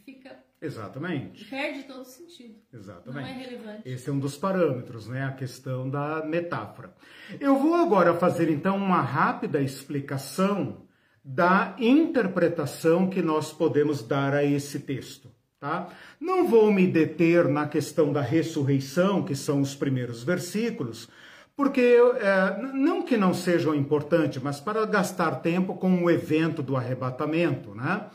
fica. 0.04 0.44
Exatamente. 0.60 1.44
Perde 1.46 1.84
todo 1.84 2.04
sentido. 2.04 2.56
Exatamente. 2.72 3.22
Não 3.22 3.28
é 3.28 3.32
relevante. 3.32 3.82
Esse 3.88 4.10
é 4.10 4.12
um 4.12 4.18
dos 4.18 4.36
parâmetros, 4.36 5.08
né? 5.08 5.24
A 5.24 5.32
questão 5.32 5.88
da 5.88 6.24
metáfora. 6.24 6.94
Eu 7.40 7.58
vou 7.58 7.74
agora 7.74 8.14
fazer 8.14 8.50
então 8.50 8.76
uma 8.76 9.00
rápida 9.00 9.60
explicação 9.60 10.86
da 11.24 11.74
interpretação 11.78 13.08
que 13.08 13.22
nós 13.22 13.52
podemos 13.52 14.02
dar 14.02 14.34
a 14.34 14.44
esse 14.44 14.80
texto. 14.80 15.30
Tá? 15.58 15.88
Não 16.18 16.46
vou 16.46 16.72
me 16.72 16.86
deter 16.86 17.46
na 17.46 17.68
questão 17.68 18.12
da 18.12 18.22
ressurreição, 18.22 19.22
que 19.22 19.34
são 19.34 19.60
os 19.60 19.74
primeiros 19.74 20.22
versículos, 20.22 21.06
porque 21.54 21.98
é, 22.18 22.62
não 22.72 23.02
que 23.02 23.18
não 23.18 23.34
sejam 23.34 23.74
importantes, 23.74 24.42
mas 24.42 24.58
para 24.58 24.86
gastar 24.86 25.42
tempo 25.42 25.74
com 25.74 26.02
o 26.02 26.10
evento 26.10 26.62
do 26.62 26.76
arrebatamento, 26.76 27.74
né? 27.74 28.06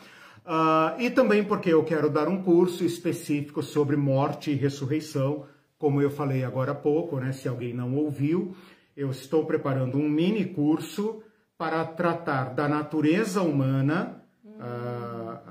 Uh, 0.46 1.02
e 1.02 1.10
também 1.10 1.44
porque 1.44 1.74
eu 1.74 1.84
quero 1.84 2.08
dar 2.08 2.28
um 2.28 2.44
curso 2.44 2.86
específico 2.86 3.64
sobre 3.64 3.96
morte 3.96 4.52
e 4.52 4.56
ressurreição, 4.56 5.48
como 5.78 6.02
eu 6.02 6.12
falei 6.12 6.44
agora 6.44 6.72
há 6.72 6.76
pouco, 6.76 7.20
né? 7.20 7.32
Se 7.32 7.48
alguém 7.48 7.74
não 7.74 7.96
ouviu, 7.96 8.56
eu 8.96 9.10
estou 9.10 9.46
preparando 9.46 9.98
um 9.98 10.08
mini 10.08 10.46
curso 10.46 11.24
para 11.58 11.84
tratar 11.84 12.54
da 12.54 12.68
natureza 12.68 13.42
humana, 13.42 14.22
hum, 14.44 14.54
a, 14.60 15.42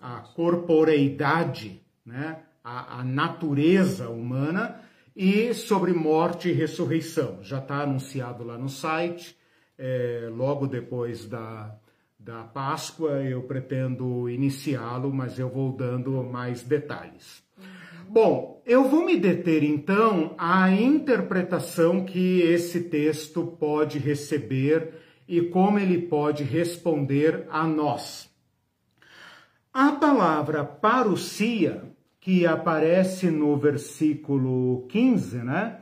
a, 0.00 0.16
a, 0.18 0.20
corporeidade, 0.20 1.82
né? 2.06 2.38
a, 2.62 3.00
a 3.00 3.04
natureza 3.04 4.08
humana 4.08 4.80
e 5.16 5.52
sobre 5.52 5.92
morte 5.92 6.48
e 6.48 6.52
ressurreição. 6.52 7.38
Já 7.42 7.58
está 7.58 7.82
anunciado 7.82 8.44
lá 8.44 8.56
no 8.56 8.68
site, 8.68 9.36
é, 9.76 10.28
logo 10.30 10.66
depois 10.66 11.26
da, 11.26 11.74
da 12.24 12.44
Páscoa 12.44 13.20
eu 13.22 13.42
pretendo 13.42 14.28
iniciá-lo, 14.28 15.12
mas 15.12 15.40
eu 15.40 15.48
vou 15.48 15.72
dando 15.72 16.22
mais 16.22 16.62
detalhes. 16.62 17.42
Bom, 18.08 18.62
eu 18.64 18.88
vou 18.88 19.04
me 19.04 19.16
deter 19.16 19.64
então 19.64 20.34
à 20.38 20.70
interpretação 20.70 22.04
que 22.04 22.40
esse 22.42 22.84
texto 22.84 23.44
pode 23.58 23.98
receber 23.98 24.94
e 25.26 25.40
como 25.42 25.80
ele 25.80 26.02
pode 26.02 26.44
responder 26.44 27.44
a 27.50 27.66
nós. 27.66 28.30
A 29.72 29.92
palavra 29.92 30.64
parousia, 30.64 31.82
que 32.20 32.46
aparece 32.46 33.30
no 33.30 33.56
versículo 33.56 34.86
15, 34.88 35.38
né? 35.38 35.78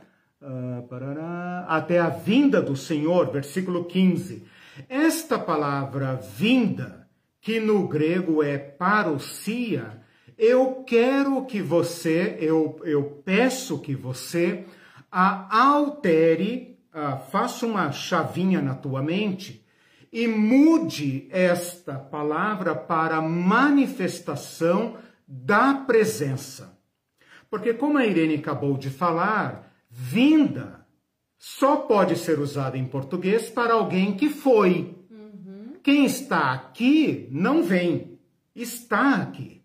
Parará, 0.89 1.65
até 1.67 1.99
a 1.99 2.09
vinda 2.09 2.59
do 2.61 2.75
Senhor, 2.75 3.31
versículo 3.31 3.85
15. 3.85 4.49
Esta 4.87 5.37
palavra 5.37 6.15
vinda, 6.15 7.07
que 7.39 7.59
no 7.59 7.87
grego 7.87 8.43
é 8.43 8.57
parousia, 8.57 10.01
eu 10.37 10.83
quero 10.87 11.45
que 11.45 11.61
você, 11.61 12.37
eu, 12.39 12.79
eu 12.83 13.21
peço 13.23 13.79
que 13.79 13.95
você 13.95 14.65
a 15.11 15.63
altere 15.65 16.79
ah, 16.93 17.17
faça 17.17 17.65
uma 17.65 17.91
chavinha 17.91 18.61
na 18.61 18.73
tua 18.73 19.03
mente 19.03 19.65
e 20.11 20.27
mude 20.27 21.27
esta 21.31 21.95
palavra 21.95 22.75
para 22.75 23.21
manifestação 23.21 24.97
da 25.27 25.73
presença. 25.73 26.77
Porque, 27.49 27.73
como 27.73 27.97
a 27.97 28.05
Irene 28.05 28.35
acabou 28.35 28.77
de 28.77 28.89
falar, 28.89 29.71
vinda 29.89 30.80
só 31.41 31.75
pode 31.75 32.15
ser 32.17 32.39
usada 32.39 32.77
em 32.77 32.85
português 32.85 33.49
para 33.49 33.73
alguém 33.73 34.15
que 34.15 34.29
foi. 34.29 34.95
Uhum. 35.09 35.73
Quem 35.81 36.05
está 36.05 36.53
aqui 36.53 37.27
não 37.31 37.63
vem, 37.63 38.19
está 38.55 39.15
aqui. 39.15 39.63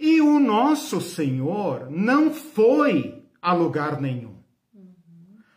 E 0.00 0.20
o 0.22 0.40
nosso 0.40 1.00
Senhor 1.00 1.90
não 1.90 2.32
foi 2.32 3.22
a 3.42 3.52
lugar 3.52 4.00
nenhum 4.00 4.36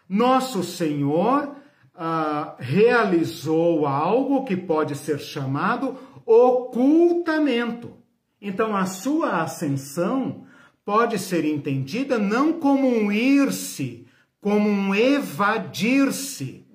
nosso 0.09 0.63
Senhor 0.63 1.55
ah, 1.93 2.55
realizou 2.57 3.85
algo 3.85 4.43
que 4.43 4.57
pode 4.57 4.95
ser 4.95 5.19
chamado 5.19 5.95
ocultamento. 6.25 7.93
Então, 8.41 8.75
a 8.75 8.85
sua 8.85 9.43
ascensão 9.43 10.45
pode 10.83 11.19
ser 11.19 11.45
entendida 11.45 12.17
não 12.17 12.53
como 12.53 12.87
um 12.87 13.11
ir-se, 13.11 14.07
como 14.41 14.69
um 14.69 14.95
evadir-se 14.95 16.65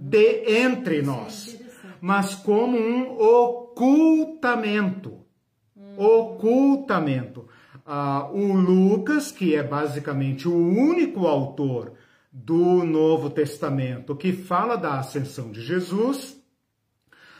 de 0.00 0.62
entre 0.62 1.02
nós, 1.02 1.58
mas 2.00 2.34
como 2.34 2.76
um 2.76 3.18
ocultamento. 3.18 5.24
Ocultamento. 5.96 7.48
Ah, 7.86 8.28
o 8.32 8.52
Lucas, 8.52 9.30
que 9.30 9.54
é 9.54 9.62
basicamente 9.62 10.48
o 10.48 10.54
único 10.54 11.26
autor 11.26 11.92
do 12.32 12.84
Novo 12.84 13.30
Testamento 13.30 14.16
que 14.16 14.32
fala 14.32 14.76
da 14.76 14.98
ascensão 14.98 15.52
de 15.52 15.62
Jesus, 15.62 16.42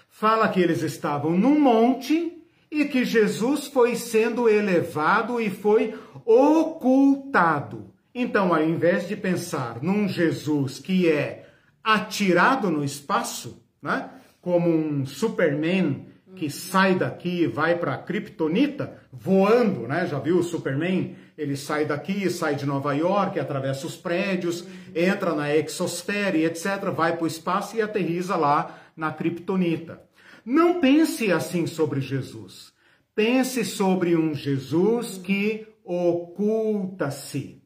fala 0.09 0.49
que 0.49 0.61
eles 0.61 0.83
estavam 0.83 1.37
num 1.37 1.59
monte 1.59 2.41
e 2.71 2.85
que 2.85 3.05
Jesus 3.05 3.67
foi 3.67 3.97
sendo 3.97 4.49
elevado 4.49 5.41
e 5.41 5.51
foi 5.51 5.99
ocultado. 6.25 7.94
Então, 8.15 8.55
ao 8.55 8.63
invés 8.63 9.09
de 9.09 9.17
pensar 9.17 9.83
num 9.83 10.09
Jesus 10.09 10.79
que 10.79 11.11
é 11.11 11.49
atirado 11.83 12.71
no 12.71 12.85
espaço, 12.85 13.63
né, 13.83 14.09
como 14.41 14.71
um 14.71 15.05
Superman 15.05 16.07
que 16.35 16.51
sai 16.51 16.95
daqui 16.95 17.43
e 17.43 17.47
vai 17.47 17.79
para 17.79 17.95
a 17.95 17.99
Kryptonita 17.99 18.99
voando, 19.13 19.87
né? 19.87 20.07
Já 20.07 20.19
viu 20.19 20.39
o 20.39 20.43
Superman? 20.43 21.17
Ele 21.39 21.57
sai 21.57 21.85
daqui, 21.85 22.29
sai 22.29 22.55
de 22.57 22.67
Nova 22.67 22.93
York, 22.93 23.39
atravessa 23.39 23.87
os 23.87 23.97
prédios, 23.97 24.65
entra 24.95 25.35
na 25.35 25.55
exosfera 25.55 26.37
etc, 26.37 26.91
vai 26.95 27.17
para 27.17 27.25
o 27.25 27.29
espaço 27.29 27.77
e 27.77 27.83
aterriza 27.83 28.37
lá 28.37 28.79
na 28.97 29.13
Kryptonita. 29.13 30.03
Não 30.45 30.81
pense 30.81 31.33
assim 31.33 31.67
sobre 31.67 32.01
Jesus. 32.01 32.73
Pense 33.15 33.65
sobre 33.65 34.17
um 34.17 34.35
Jesus 34.35 35.19
que 35.19 35.67
oculta-se. 35.85 37.64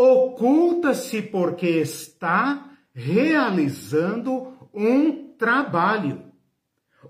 Oculta-se 0.00 1.22
porque 1.22 1.66
está 1.66 2.70
realizando 2.94 4.56
um 4.72 5.32
trabalho 5.36 6.28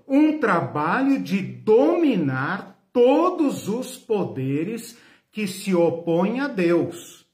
um 0.09 0.39
trabalho 0.39 1.21
de 1.21 1.39
dominar 1.39 2.83
todos 2.91 3.69
os 3.69 3.95
poderes 3.95 4.97
que 5.31 5.47
se 5.47 5.75
opõem 5.75 6.39
a 6.39 6.47
Deus. 6.47 7.27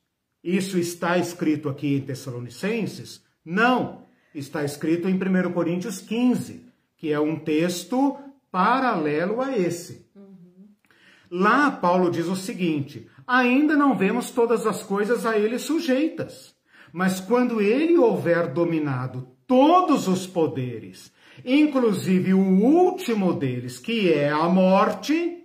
Isso 0.43 0.77
está 0.77 1.17
escrito 1.17 1.69
aqui 1.69 1.95
em 1.95 2.01
Tessalonicenses? 2.01 3.23
Não. 3.43 4.05
Está 4.33 4.65
escrito 4.65 5.07
em 5.07 5.15
1 5.15 5.53
Coríntios 5.53 6.01
15, 6.01 6.65
que 6.97 7.13
é 7.13 7.19
um 7.19 7.39
texto 7.39 8.17
paralelo 8.51 9.41
a 9.41 9.57
esse. 9.57 10.05
Uhum. 10.13 10.67
Lá, 11.31 11.71
Paulo 11.71 12.11
diz 12.11 12.27
o 12.27 12.35
seguinte: 12.35 13.09
ainda 13.28 13.76
não 13.76 13.97
vemos 13.97 14.30
todas 14.30 14.65
as 14.65 14.84
coisas 14.84 15.26
a 15.26 15.38
ele 15.38 15.59
sujeitas, 15.59 16.55
mas 16.91 17.19
quando 17.19 17.61
ele 17.61 17.97
houver 17.97 18.47
dominado 18.53 19.28
todos 19.47 20.07
os 20.07 20.26
poderes 20.26 21.13
inclusive 21.43 22.34
o 22.34 22.39
último 22.39 23.34
deles, 23.34 23.80
que 23.80 24.13
é 24.13 24.30
a 24.30 24.47
morte, 24.47 25.43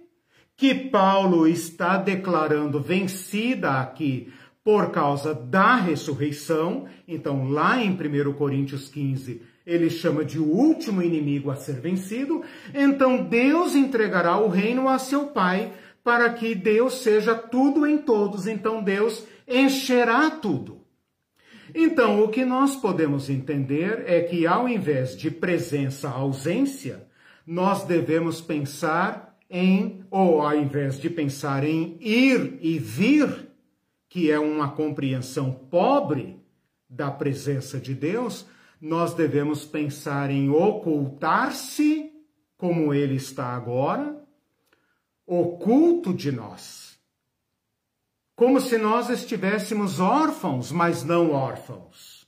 que 0.57 0.75
Paulo 0.75 1.49
está 1.49 1.97
declarando 1.97 2.81
vencida 2.81 3.81
aqui 3.81 4.33
por 4.63 4.91
causa 4.91 5.35
da 5.35 5.77
ressurreição. 5.77 6.87
Então, 7.09 7.49
lá 7.49 7.83
em 7.83 7.91
1 7.93 8.33
Coríntios 8.35 8.89
15, 8.89 9.41
ele 9.67 9.89
chama 9.89 10.25
de 10.25 10.39
último 10.39 11.03
inimigo 11.03 11.51
a 11.51 11.57
ser 11.57 11.81
vencido, 11.81 12.43
então 12.75 13.25
Deus 13.25 13.75
entregará 13.75 14.37
o 14.39 14.49
reino 14.49 14.89
a 14.89 14.99
seu 14.99 15.29
Pai, 15.29 15.73
para 16.03 16.31
que 16.33 16.55
Deus 16.55 17.03
seja 17.03 17.35
tudo 17.35 17.87
em 17.87 17.99
todos, 17.99 18.47
então 18.47 18.83
Deus 18.83 19.25
encherá 19.47 20.31
tudo. 20.31 20.81
Então, 21.75 22.23
o 22.23 22.29
que 22.29 22.45
nós 22.45 22.77
podemos 22.77 23.31
entender 23.31 24.03
é 24.07 24.23
que 24.23 24.47
ao 24.47 24.69
invés 24.69 25.17
de 25.17 25.31
presença, 25.31 26.09
ausência, 26.09 27.07
nós 27.47 27.85
devemos 27.85 28.41
pensar 28.41 29.37
em, 29.49 30.05
ou 30.11 30.41
ao 30.41 30.57
invés 30.57 31.01
de 31.01 31.09
pensar 31.09 31.65
em 31.65 31.97
ir 32.01 32.59
e 32.61 32.79
vir, 32.79 33.49
que 34.09 34.31
é 34.31 34.39
uma 34.39 34.71
compreensão 34.71 35.53
pobre 35.53 36.41
da 36.89 37.11
presença 37.11 37.79
de 37.79 37.95
Deus, 37.95 38.47
nós 38.81 39.15
devemos 39.15 39.65
pensar 39.65 40.31
em 40.31 40.49
ocultar-se 40.49 42.11
como 42.57 42.93
ele 42.93 43.15
está 43.15 43.55
agora, 43.55 44.20
oculto 45.33 46.13
de 46.13 46.33
nós. 46.33 46.99
Como 48.35 48.61
se 48.61 48.77
nós 48.77 49.09
estivéssemos 49.11 50.01
órfãos, 50.01 50.73
mas 50.73 51.05
não 51.05 51.31
órfãos. 51.31 52.27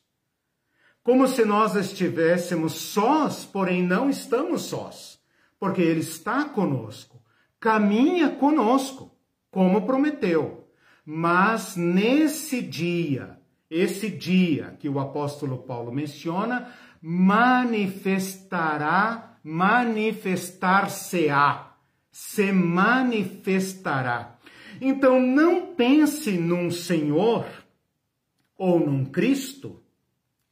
Como 1.03 1.26
se 1.26 1.44
nós 1.44 1.74
estivéssemos 1.74 2.74
sós, 2.74 3.44
porém 3.44 3.82
não 3.82 4.09
estamos 4.09 4.62
sós, 4.62 5.18
porque 5.59 5.82
ele 5.82 5.98
está 5.98 6.44
conosco, 6.44 7.20
caminha 7.59 8.30
conosco, 8.30 9.11
como 9.50 9.84
prometeu. 9.84 10.68
Mas 11.05 11.74
nesse 11.74 12.62
dia, 12.62 13.36
esse 13.68 14.09
dia 14.09 14.76
que 14.78 14.88
o 14.88 15.00
apóstolo 15.00 15.59
Paulo 15.59 15.90
menciona, 15.90 16.72
manifestará, 17.00 19.38
manifestar-se-á, 19.42 21.71
se 22.12 22.52
manifestará. 22.52 24.38
Então 24.80 25.20
não 25.20 25.74
pense 25.74 26.32
num 26.32 26.70
Senhor 26.70 27.46
ou 28.56 28.78
num 28.78 29.04
Cristo 29.06 29.82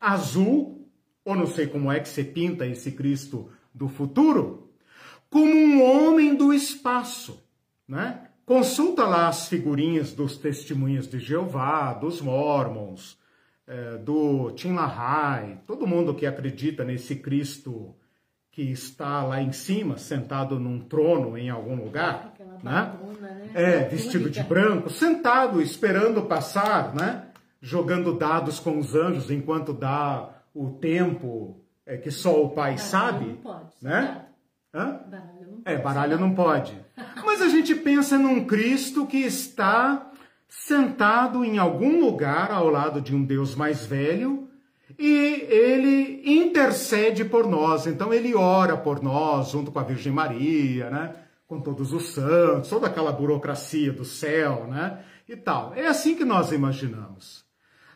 azul, 0.00 0.88
ou 1.24 1.36
não 1.36 1.46
sei 1.46 1.66
como 1.66 1.92
é 1.92 2.00
que 2.00 2.08
se 2.08 2.24
pinta 2.24 2.66
esse 2.66 2.92
Cristo 2.92 3.52
do 3.74 3.88
futuro, 3.88 4.72
como 5.28 5.54
um 5.54 5.82
homem 5.82 6.34
do 6.34 6.52
espaço, 6.52 7.44
né? 7.86 8.26
Consulta 8.44 9.06
lá 9.06 9.28
as 9.28 9.46
figurinhas 9.46 10.12
dos 10.12 10.36
testemunhas 10.36 11.06
de 11.06 11.20
Jeová, 11.20 11.92
dos 11.92 12.20
Mormons, 12.20 13.16
é, 13.64 13.98
do 13.98 14.50
Tim 14.52 14.72
LaHaye, 14.72 15.60
todo 15.68 15.86
mundo 15.86 16.14
que 16.14 16.26
acredita 16.26 16.82
nesse 16.82 17.14
Cristo 17.14 17.94
que 18.52 18.62
está 18.62 19.22
lá 19.22 19.40
em 19.40 19.52
cima, 19.52 19.96
sentado 19.96 20.58
num 20.58 20.80
trono 20.80 21.38
em 21.38 21.48
algum 21.48 21.76
lugar, 21.76 22.34
né? 22.62 22.92
né? 23.20 23.50
É, 23.54 23.78
vestido 23.84 24.28
de 24.28 24.42
branco, 24.42 24.90
sentado, 24.90 25.62
esperando 25.62 26.22
passar, 26.22 26.94
né? 26.94 27.26
Jogando 27.62 28.16
dados 28.16 28.58
com 28.58 28.78
os 28.78 28.94
anjos 28.94 29.30
enquanto 29.30 29.72
dá 29.72 30.30
o 30.54 30.70
tempo 30.70 31.60
é, 31.86 31.96
que 31.96 32.10
só 32.10 32.42
o 32.42 32.50
pai 32.50 32.74
baralho 32.74 32.78
sabe, 32.78 33.26
não 33.26 33.36
pode, 33.36 33.74
né? 33.80 34.24
Baralho 34.72 35.50
não 35.50 35.62
é, 35.64 35.76
baralho 35.78 36.18
não 36.18 36.34
pode. 36.34 36.76
Mas 37.24 37.40
a 37.42 37.48
gente 37.48 37.74
pensa 37.74 38.18
num 38.18 38.44
Cristo 38.44 39.06
que 39.06 39.18
está 39.18 40.10
sentado 40.48 41.44
em 41.44 41.58
algum 41.58 42.00
lugar 42.00 42.50
ao 42.50 42.68
lado 42.68 43.00
de 43.00 43.14
um 43.14 43.24
Deus 43.24 43.54
mais 43.54 43.86
velho 43.86 44.49
e 44.98 45.46
ele 45.48 46.22
intercede 46.24 47.24
por 47.24 47.46
nós. 47.46 47.86
Então 47.86 48.12
ele 48.12 48.34
ora 48.34 48.76
por 48.76 49.02
nós 49.02 49.50
junto 49.50 49.70
com 49.70 49.78
a 49.78 49.84
Virgem 49.84 50.12
Maria, 50.12 50.90
né? 50.90 51.14
Com 51.46 51.60
todos 51.60 51.92
os 51.92 52.12
santos, 52.12 52.70
toda 52.70 52.86
aquela 52.86 53.12
burocracia 53.12 53.92
do 53.92 54.04
céu, 54.04 54.66
né? 54.68 55.04
E 55.28 55.36
tal. 55.36 55.74
É 55.74 55.86
assim 55.86 56.14
que 56.14 56.24
nós 56.24 56.52
imaginamos. 56.52 57.44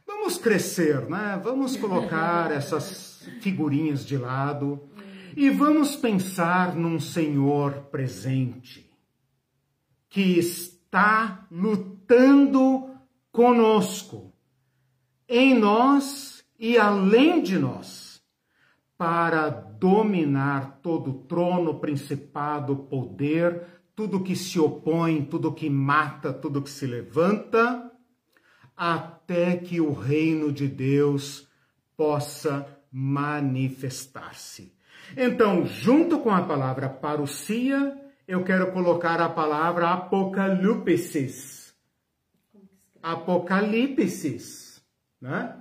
Vamos 0.07 0.37
crescer, 0.39 1.09
né? 1.09 1.41
Vamos 1.43 1.77
colocar 1.77 2.51
essas 2.51 3.29
figurinhas 3.41 4.05
de 4.05 4.17
lado 4.17 4.89
e 5.37 5.51
vamos 5.51 5.97
pensar 5.97 6.75
num 6.75 7.01
Senhor 7.01 7.73
presente 7.91 8.89
que 10.09 10.39
está 10.39 11.47
lutando 11.51 12.89
conosco, 13.33 14.33
em 15.29 15.59
nós 15.59 16.34
e 16.59 16.79
além 16.79 17.43
de 17.43 17.59
nós, 17.59 18.23
para 18.97 19.49
dominar 19.49 20.79
todo 20.83 21.13
trono, 21.13 21.81
principado, 21.81 22.77
poder, 22.77 23.63
tudo 23.95 24.23
que 24.23 24.37
se 24.37 24.59
opõe, 24.59 25.25
tudo 25.25 25.53
que 25.53 25.69
mata, 25.69 26.33
tudo 26.33 26.63
que 26.63 26.71
se 26.71 26.87
levanta, 26.87 27.91
até 28.77 29.57
que 29.57 29.81
o 29.81 29.93
reino 29.93 30.53
de 30.53 30.69
Deus 30.69 31.49
possa 31.97 32.67
manifestar-se. 32.91 34.73
Então, 35.17 35.67
junto 35.67 36.21
com 36.21 36.31
a 36.31 36.43
palavra 36.43 36.89
parousia, 36.89 38.01
eu 38.27 38.43
quero 38.43 38.73
colocar 38.73 39.21
a 39.21 39.29
palavra 39.29 39.91
apocalipsis. 39.91 41.75
Apocalipsis, 43.03 44.83
né? 45.21 45.61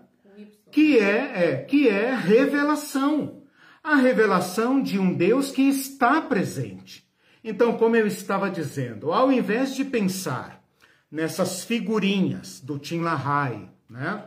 Que 0.74 0.97
é, 0.97 1.51
é, 1.51 1.55
que 1.57 1.88
é 1.88 2.15
revelação. 2.15 3.43
A 3.84 3.95
revelação 3.95 4.82
de 4.82 4.97
um 4.97 5.13
Deus 5.13 5.51
que 5.51 5.61
está 5.61 6.19
presente. 6.19 7.07
Então, 7.43 7.78
como 7.78 7.95
eu 7.95 8.07
estava 8.07 8.49
dizendo, 8.49 9.11
ao 9.11 9.32
invés 9.32 9.76
de 9.76 9.86
pensar 9.86 10.63
nessas 11.11 11.63
figurinhas 11.63 12.59
do 12.59 12.80
Tim 12.80 13.01
LaHaye, 13.01 13.69
né? 13.88 14.24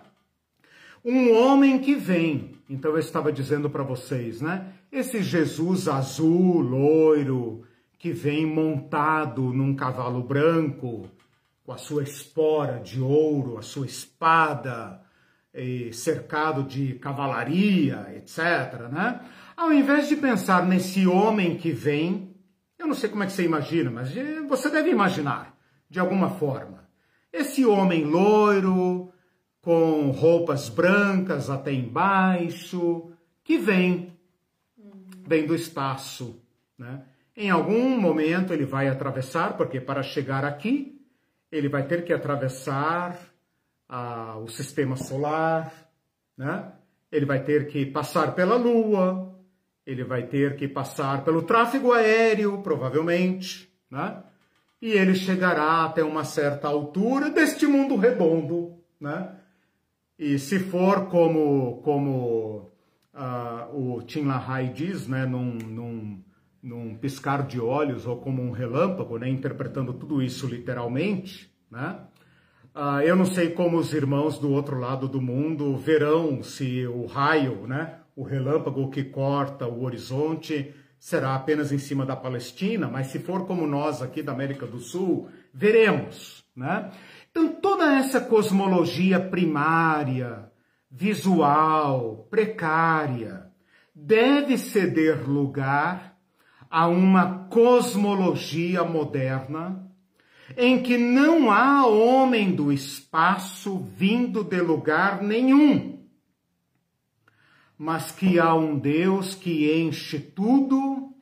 Um 1.04 1.36
homem 1.36 1.80
que 1.80 1.96
vem. 1.96 2.52
Então 2.70 2.92
eu 2.92 2.98
estava 2.98 3.32
dizendo 3.32 3.68
para 3.68 3.82
vocês, 3.82 4.40
né? 4.40 4.72
Esse 4.92 5.20
Jesus 5.24 5.88
azul, 5.88 6.60
loiro, 6.60 7.64
que 7.98 8.12
vem 8.12 8.46
montado 8.46 9.42
num 9.52 9.74
cavalo 9.74 10.22
branco, 10.22 11.10
com 11.64 11.72
a 11.72 11.76
sua 11.76 12.04
espora 12.04 12.78
de 12.78 13.00
ouro, 13.00 13.58
a 13.58 13.62
sua 13.62 13.86
espada, 13.86 15.04
cercado 15.92 16.62
de 16.62 16.94
cavalaria, 16.94 18.06
etc. 18.16 18.88
Né? 18.90 19.20
Ao 19.56 19.72
invés 19.72 20.08
de 20.08 20.16
pensar 20.16 20.66
nesse 20.66 21.06
homem 21.06 21.56
que 21.56 21.70
vem, 21.70 22.34
eu 22.78 22.86
não 22.86 22.94
sei 22.94 23.08
como 23.08 23.22
é 23.22 23.26
que 23.26 23.32
você 23.32 23.44
imagina, 23.44 23.90
mas 23.90 24.12
você 24.48 24.70
deve 24.70 24.90
imaginar, 24.90 25.56
de 25.88 25.98
alguma 25.98 26.30
forma. 26.30 26.88
Esse 27.32 27.64
homem 27.64 28.04
loiro, 28.04 29.12
com 29.60 30.10
roupas 30.10 30.68
brancas 30.68 31.50
até 31.50 31.72
embaixo, 31.72 33.10
que 33.42 33.58
vem, 33.58 34.12
vem 35.26 35.46
do 35.46 35.54
espaço, 35.54 36.40
né? 36.78 37.02
Em 37.36 37.50
algum 37.50 38.00
momento 38.00 38.54
ele 38.54 38.64
vai 38.64 38.88
atravessar, 38.88 39.58
porque 39.58 39.78
para 39.78 40.02
chegar 40.02 40.44
aqui, 40.44 40.98
ele 41.52 41.68
vai 41.68 41.86
ter 41.86 42.04
que 42.04 42.12
atravessar 42.12 43.18
ah, 43.88 44.38
o 44.38 44.48
sistema 44.48 44.96
solar, 44.96 45.72
né? 46.36 46.72
ele 47.10 47.24
vai 47.24 47.42
ter 47.42 47.66
que 47.68 47.86
passar 47.86 48.34
pela 48.34 48.56
Lua, 48.56 49.34
ele 49.86 50.04
vai 50.04 50.24
ter 50.26 50.56
que 50.56 50.66
passar 50.66 51.24
pelo 51.24 51.42
tráfego 51.42 51.92
aéreo, 51.92 52.60
provavelmente, 52.62 53.72
né? 53.90 54.22
e 54.80 54.90
ele 54.92 55.14
chegará 55.14 55.84
até 55.84 56.02
uma 56.02 56.24
certa 56.24 56.68
altura 56.68 57.30
deste 57.30 57.66
mundo 57.66 57.96
redondo. 57.96 58.78
Né? 59.00 59.34
E 60.18 60.38
se 60.38 60.58
for 60.58 61.06
como, 61.06 61.80
como 61.82 62.70
uh, 63.14 63.96
o 63.96 64.02
Tim 64.02 64.24
LaHaye 64.24 64.72
diz, 64.72 65.06
né, 65.06 65.24
num, 65.24 65.56
num 65.58 66.24
num 66.66 66.96
piscar 66.96 67.46
de 67.46 67.60
olhos 67.60 68.06
ou 68.06 68.16
como 68.16 68.42
um 68.42 68.50
relâmpago, 68.50 69.18
né, 69.18 69.28
interpretando 69.28 69.94
tudo 69.94 70.20
isso 70.20 70.48
literalmente, 70.48 71.48
né? 71.70 72.00
Uh, 72.76 73.00
eu 73.00 73.16
não 73.16 73.24
sei 73.24 73.52
como 73.52 73.78
os 73.78 73.94
irmãos 73.94 74.38
do 74.38 74.52
outro 74.52 74.78
lado 74.78 75.08
do 75.08 75.18
mundo 75.18 75.78
verão 75.78 76.42
se 76.42 76.86
o 76.86 77.06
raio, 77.06 77.66
né, 77.66 78.00
o 78.14 78.22
relâmpago 78.22 78.90
que 78.90 79.02
corta 79.02 79.66
o 79.66 79.82
horizonte 79.82 80.74
será 80.98 81.34
apenas 81.34 81.72
em 81.72 81.78
cima 81.78 82.04
da 82.04 82.14
Palestina, 82.14 82.86
mas 82.86 83.06
se 83.06 83.18
for 83.18 83.46
como 83.46 83.66
nós 83.66 84.02
aqui 84.02 84.22
da 84.22 84.32
América 84.32 84.66
do 84.66 84.78
Sul, 84.78 85.30
veremos, 85.54 86.44
né? 86.54 86.90
Então 87.30 87.48
toda 87.48 87.96
essa 87.96 88.20
cosmologia 88.20 89.18
primária, 89.20 90.52
visual, 90.90 92.26
precária, 92.30 93.46
deve 93.94 94.58
ceder 94.58 95.26
lugar 95.26 96.14
a 96.70 96.86
uma 96.88 97.46
cosmologia 97.48 98.84
moderna 98.84 99.85
em 100.56 100.82
que 100.82 100.98
não 100.98 101.50
há 101.50 101.86
homem 101.86 102.54
do 102.54 102.72
espaço 102.72 103.78
vindo 103.96 104.44
de 104.44 104.60
lugar 104.60 105.22
nenhum 105.22 105.96
mas 107.78 108.10
que 108.10 108.38
há 108.38 108.54
um 108.54 108.78
Deus 108.78 109.34
que 109.34 109.70
enche 109.80 110.18
tudo, 110.18 111.14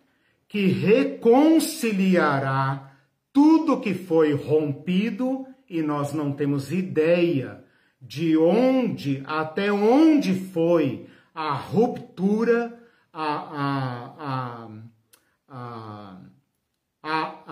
que 0.46 0.66
reconciliará 0.66 2.92
tudo 3.32 3.80
que 3.80 3.94
foi 3.94 4.34
rompido 4.34 5.44
e 5.68 5.82
nós 5.82 6.12
não 6.12 6.30
temos 6.32 6.70
ideia 6.70 7.64
de 8.00 8.36
onde, 8.36 9.24
até 9.26 9.72
onde 9.72 10.32
foi 10.34 11.08
a 11.34 11.52
ruptura, 11.54 12.80
a, 13.12 13.24
a, 13.24 14.14
a, 14.18 14.68
a, 15.48 15.83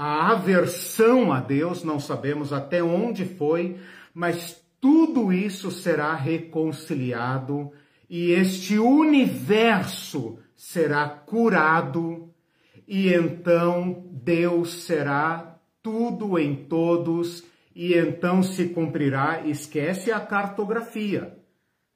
a, 0.03 0.33
aversão 0.33 1.33
a 1.33 1.39
Deus, 1.39 1.85
não 1.85 2.01
sabemos 2.01 2.53
até 2.53 2.83
onde 2.83 3.25
foi, 3.25 3.77
mas 4.13 4.61
tudo 4.81 5.33
isso 5.33 5.71
será 5.71 6.17
reconciliado 6.17 7.71
e 8.11 8.33
este 8.33 8.81
universo 8.81 10.41
será 10.57 11.09
curado, 11.09 12.29
e 12.87 13.13
então 13.13 14.05
Deus 14.11 14.83
será 14.83 15.61
tudo 15.81 16.37
em 16.37 16.57
todos, 16.65 17.45
e 17.73 17.95
então 17.95 18.43
se 18.43 18.71
cumprirá. 18.71 19.47
Esquece 19.47 20.11
a 20.11 20.19
cartografia. 20.19 21.39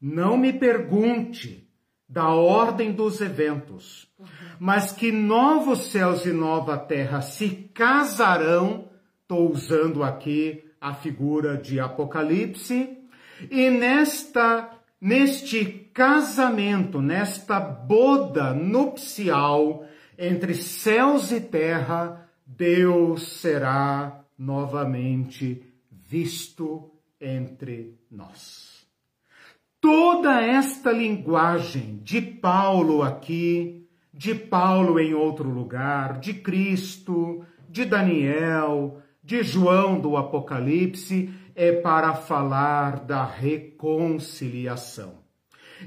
Não 0.00 0.36
me 0.36 0.52
pergunte 0.52 1.65
da 2.08 2.28
ordem 2.28 2.92
dos 2.92 3.20
eventos, 3.20 4.08
mas 4.58 4.92
que 4.92 5.10
novos 5.10 5.90
céus 5.90 6.24
e 6.24 6.32
nova 6.32 6.78
terra 6.78 7.20
se 7.20 7.70
casarão, 7.74 8.88
estou 9.22 9.50
usando 9.50 10.02
aqui 10.02 10.64
a 10.80 10.94
figura 10.94 11.56
de 11.56 11.80
Apocalipse, 11.80 12.96
e 13.50 13.70
nesta 13.70 14.70
neste 15.00 15.64
casamento, 15.92 17.00
nesta 17.00 17.60
boda 17.60 18.54
nupcial 18.54 19.86
entre 20.18 20.54
céus 20.54 21.30
e 21.30 21.40
terra, 21.40 22.28
Deus 22.46 23.40
será 23.40 24.24
novamente 24.38 25.62
visto 25.90 26.90
entre 27.20 27.98
nós. 28.10 28.75
Toda 29.80 30.40
esta 30.42 30.90
linguagem 30.90 32.00
de 32.02 32.20
Paulo 32.20 33.02
aqui, 33.02 33.86
de 34.12 34.34
Paulo 34.34 34.98
em 34.98 35.14
outro 35.14 35.48
lugar, 35.48 36.18
de 36.18 36.34
Cristo, 36.34 37.44
de 37.68 37.84
Daniel, 37.84 39.00
de 39.22 39.42
João 39.42 40.00
do 40.00 40.16
Apocalipse, 40.16 41.30
é 41.54 41.72
para 41.72 42.14
falar 42.14 43.00
da 43.00 43.24
reconciliação. 43.24 45.14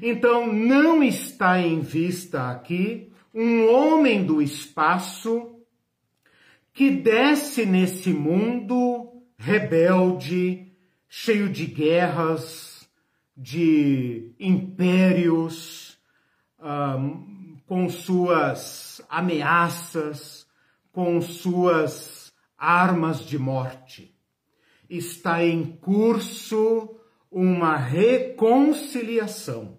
Então, 0.02 0.52
não 0.52 1.02
está 1.02 1.60
em 1.60 1.80
vista 1.80 2.50
aqui 2.50 3.12
um 3.34 3.72
homem 3.72 4.24
do 4.24 4.42
espaço 4.42 5.56
que 6.74 6.90
desce 6.92 7.66
nesse 7.66 8.12
mundo 8.12 9.24
rebelde, 9.38 10.72
cheio 11.08 11.50
de 11.50 11.66
guerras, 11.66 12.69
de 13.40 14.36
impérios, 14.40 15.98
um, 16.60 17.58
com 17.66 17.90
suas 17.90 19.02
ameaças, 19.10 20.46
com 20.92 21.20
suas 21.22 22.32
armas 22.58 23.26
de 23.26 23.40
morte 23.40 24.20
está 24.90 25.46
em 25.46 25.64
curso 25.64 26.90
uma 27.32 27.78
reconciliação. 27.78 29.78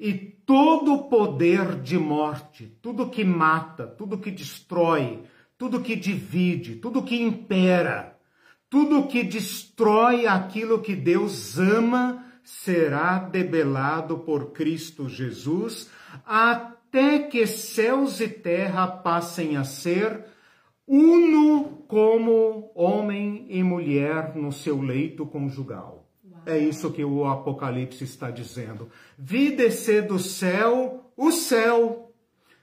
E 0.00 0.12
todo 0.14 0.94
o 0.94 1.04
poder 1.04 1.80
de 1.80 1.96
morte, 1.96 2.76
tudo 2.82 3.08
que 3.08 3.24
mata, 3.24 3.86
tudo 3.86 4.18
que 4.18 4.30
destrói, 4.30 5.22
tudo 5.56 5.80
que 5.80 5.94
divide, 5.94 6.76
tudo 6.76 7.02
que 7.02 7.20
impera, 7.20 8.16
tudo 8.68 9.06
que 9.06 9.22
destrói 9.22 10.26
aquilo 10.26 10.80
que 10.80 10.94
Deus 10.94 11.58
ama, 11.58 12.24
será 12.48 13.18
debelado 13.18 14.20
por 14.20 14.52
Cristo 14.52 15.06
Jesus, 15.06 15.90
até 16.24 17.18
que 17.18 17.46
céus 17.46 18.22
e 18.22 18.28
terra 18.28 18.86
passem 18.86 19.58
a 19.58 19.64
ser 19.64 20.24
uno 20.86 21.84
como 21.86 22.72
homem 22.74 23.44
e 23.50 23.62
mulher 23.62 24.34
no 24.34 24.50
seu 24.50 24.80
leito 24.80 25.26
conjugal. 25.26 26.08
É 26.46 26.56
isso 26.56 26.90
que 26.90 27.04
o 27.04 27.26
Apocalipse 27.26 28.04
está 28.04 28.30
dizendo. 28.30 28.88
Vi 29.18 29.50
descer 29.50 30.06
do 30.06 30.18
céu 30.18 31.12
o 31.14 31.30
céu. 31.30 32.14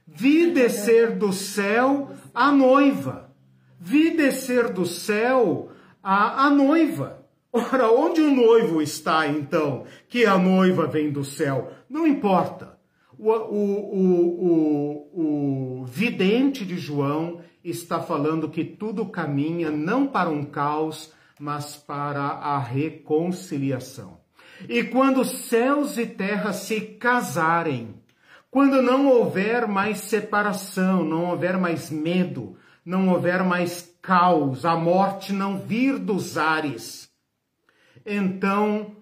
Vi 0.07 0.49
descer 0.49 1.15
do 1.15 1.31
céu 1.31 2.09
a 2.33 2.51
noiva. 2.51 3.31
Vi 3.79 4.17
descer 4.17 4.73
do 4.73 4.83
céu 4.83 5.69
a, 6.01 6.47
a 6.47 6.49
noiva. 6.49 7.24
Ora, 7.57 7.89
onde 7.89 8.19
o 8.19 8.35
noivo 8.35 8.81
está 8.81 9.29
então? 9.29 9.85
Que 10.09 10.25
a 10.25 10.37
noiva 10.37 10.87
vem 10.87 11.09
do 11.09 11.23
céu. 11.23 11.71
Não 11.89 12.05
importa. 12.05 12.77
O, 13.17 13.31
o, 13.31 13.95
o, 14.43 15.79
o, 15.79 15.85
vidente 15.85 16.65
de 16.65 16.77
João 16.77 17.39
está 17.63 18.01
falando 18.01 18.49
que 18.49 18.65
tudo 18.65 19.05
caminha 19.05 19.71
não 19.71 20.05
para 20.05 20.29
um 20.29 20.43
caos, 20.43 21.13
mas 21.39 21.77
para 21.77 22.23
a 22.23 22.59
reconciliação. 22.59 24.17
E 24.67 24.83
quando 24.83 25.23
céus 25.23 25.97
e 25.97 26.05
terra 26.05 26.51
se 26.51 26.81
casarem, 26.81 27.95
quando 28.51 28.81
não 28.81 29.07
houver 29.07 29.65
mais 29.65 29.99
separação, 29.99 31.05
não 31.05 31.29
houver 31.29 31.57
mais 31.57 31.89
medo, 31.89 32.57
não 32.85 33.07
houver 33.07 33.45
mais 33.45 33.95
caos, 34.01 34.65
a 34.65 34.75
morte 34.75 35.31
não 35.31 35.57
vir 35.57 35.97
dos 35.97 36.37
ares, 36.37 37.04
então, 38.05 38.95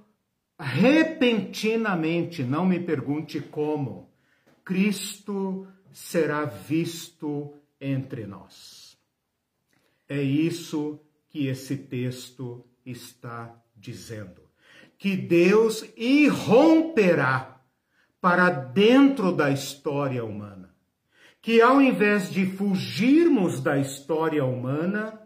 repentinamente, 0.59 2.43
não 2.43 2.65
me 2.65 2.79
pergunte 2.79 3.41
como, 3.41 4.09
Cristo 4.63 5.67
será 5.91 6.45
visto 6.45 7.53
entre 7.79 8.25
nós. 8.25 8.97
É 10.07 10.21
isso 10.21 10.99
que 11.29 11.47
esse 11.47 11.75
texto 11.75 12.65
está 12.85 13.53
dizendo. 13.75 14.41
Que 14.97 15.17
Deus 15.17 15.83
irromperá 15.97 17.61
para 18.21 18.49
dentro 18.49 19.31
da 19.33 19.51
história 19.51 20.23
humana. 20.23 20.73
Que 21.41 21.61
ao 21.61 21.81
invés 21.81 22.31
de 22.31 22.45
fugirmos 22.45 23.59
da 23.59 23.77
história 23.77 24.45
humana, 24.45 25.22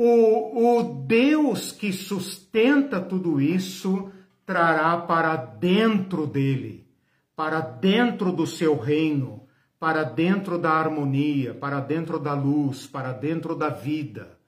o, 0.00 0.78
o 0.78 1.04
Deus 1.06 1.72
que 1.72 1.92
sustenta 1.92 3.00
tudo 3.00 3.40
isso 3.40 4.12
trará 4.46 4.96
para 4.96 5.34
dentro 5.34 6.24
dele, 6.24 6.88
para 7.34 7.58
dentro 7.58 8.30
do 8.30 8.46
seu 8.46 8.78
reino, 8.78 9.48
para 9.76 10.04
dentro 10.04 10.56
da 10.56 10.70
harmonia, 10.70 11.52
para 11.52 11.80
dentro 11.80 12.16
da 12.20 12.32
luz, 12.32 12.86
para 12.86 13.12
dentro 13.12 13.56
da 13.56 13.70
vida, 13.70 14.38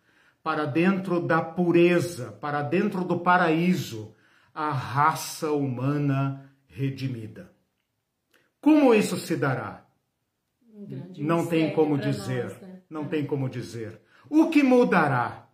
para 0.41 0.67
dentro 0.67 1.21
da 1.21 1.43
pureza, 1.43 2.31
para 2.31 2.63
dentro 2.63 3.03
do 3.03 3.19
paraíso, 3.19 4.15
a 4.55 4.71
raça 4.71 5.51
humana 5.51 6.49
redimida. 6.69 7.51
Como 8.61 8.95
isso 8.95 9.17
se 9.17 9.35
dará? 9.35 9.85
Um 10.73 11.13
não 11.19 11.45
tem 11.45 11.73
como 11.73 11.99
dizer. 11.99 12.45
Nós, 12.45 12.61
né? 12.61 12.83
Não 12.89 13.03
é. 13.03 13.09
tem 13.09 13.27
como 13.27 13.49
dizer. 13.49 14.01
O 14.31 14.49
que 14.49 14.63
mudará? 14.63 15.49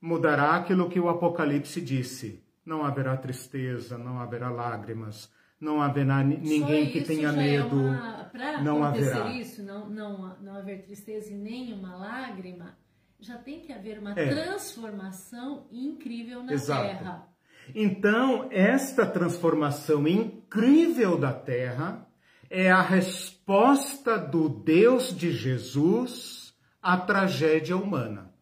Mudará 0.00 0.56
aquilo 0.56 0.88
que 0.88 0.98
o 0.98 1.10
Apocalipse 1.10 1.78
disse. 1.82 2.42
Não 2.64 2.82
haverá 2.82 3.16
tristeza, 3.18 3.98
não 3.98 4.18
haverá 4.18 4.48
lágrimas, 4.50 5.30
não 5.60 5.82
haverá 5.82 6.24
ninguém 6.24 6.90
que 6.90 7.02
tenha 7.02 7.28
é 7.28 7.32
medo. 7.32 7.86
É 7.86 8.24
Para 8.32 8.62
não 8.62 8.82
haverá. 8.82 9.30
isso, 9.30 9.62
não, 9.62 9.90
não, 9.90 10.36
não 10.40 10.56
haver 10.56 10.84
tristeza 10.84 11.30
e 11.30 11.36
nem 11.36 11.74
uma 11.74 11.94
lágrima, 11.96 12.76
já 13.20 13.36
tem 13.36 13.60
que 13.60 13.72
haver 13.72 13.98
uma 13.98 14.12
é. 14.12 14.26
transformação 14.26 15.66
incrível 15.70 16.42
na 16.42 16.54
Exato. 16.54 16.82
Terra. 16.82 17.28
Então, 17.74 18.48
esta 18.50 19.06
transformação 19.06 20.08
incrível 20.08 21.18
da 21.18 21.32
Terra 21.32 22.08
é 22.48 22.70
a 22.70 22.80
resposta 22.80 24.16
do 24.18 24.48
Deus 24.48 25.14
de 25.14 25.30
Jesus 25.30 26.35
à 26.86 26.96
tragédia 26.96 27.76
humana. 27.76 28.32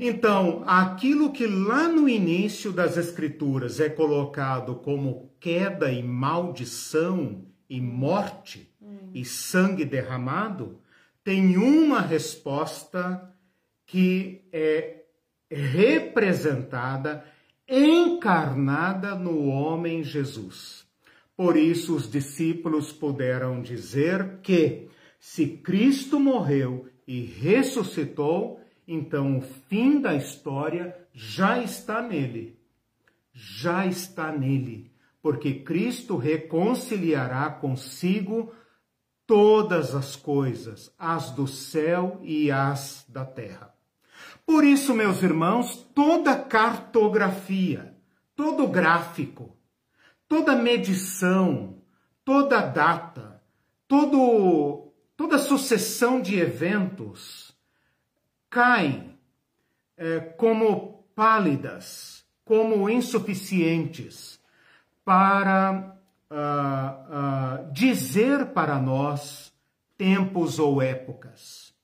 Então, 0.00 0.64
aquilo 0.66 1.30
que 1.30 1.46
lá 1.46 1.86
no 1.86 2.08
início 2.08 2.72
das 2.72 2.96
Escrituras 2.96 3.78
é 3.78 3.88
colocado 3.88 4.74
como 4.74 5.30
queda 5.38 5.92
e 5.92 6.02
maldição 6.02 7.44
e 7.70 7.80
morte 7.80 8.68
e 9.14 9.24
sangue 9.24 9.84
derramado, 9.84 10.80
tem 11.22 11.56
uma 11.56 12.00
resposta 12.00 13.32
que 13.86 14.42
é 14.52 15.04
representada, 15.48 17.24
encarnada 17.68 19.14
no 19.14 19.46
homem 19.46 20.02
Jesus. 20.02 20.84
Por 21.36 21.56
isso 21.56 21.94
os 21.94 22.10
discípulos 22.10 22.90
puderam 22.90 23.62
dizer 23.62 24.40
que 24.42 24.88
se 25.20 25.46
Cristo 25.46 26.18
morreu 26.18 26.88
e 27.06 27.24
ressuscitou, 27.24 28.60
então 28.86 29.38
o 29.38 29.40
fim 29.40 30.00
da 30.00 30.14
história 30.14 30.96
já 31.12 31.58
está 31.62 32.02
nele. 32.02 32.58
Já 33.32 33.86
está 33.86 34.32
nele, 34.32 34.90
porque 35.20 35.54
Cristo 35.60 36.16
reconciliará 36.16 37.50
consigo 37.50 38.52
todas 39.26 39.94
as 39.94 40.16
coisas, 40.16 40.94
as 40.98 41.30
do 41.30 41.46
céu 41.46 42.18
e 42.22 42.50
as 42.50 43.04
da 43.08 43.24
terra. 43.24 43.74
Por 44.46 44.64
isso, 44.64 44.94
meus 44.94 45.22
irmãos, 45.22 45.76
toda 45.94 46.38
cartografia, 46.38 47.94
todo 48.36 48.68
gráfico, 48.68 49.56
toda 50.28 50.54
medição, 50.54 51.82
toda 52.24 52.60
data, 52.60 53.42
todo, 53.88 54.85
toda 55.16 55.38
sucessão 55.38 56.20
de 56.20 56.38
eventos 56.38 57.56
cai 58.50 59.14
é, 59.96 60.20
como 60.20 61.04
pálidas, 61.14 62.24
como 62.44 62.88
insuficientes 62.88 64.38
para 65.04 65.96
uh, 66.30 67.68
uh, 67.68 67.72
dizer 67.72 68.46
para 68.46 68.78
nós 68.80 69.52
tempos 69.96 70.58
ou 70.58 70.82
épocas. 70.82 71.74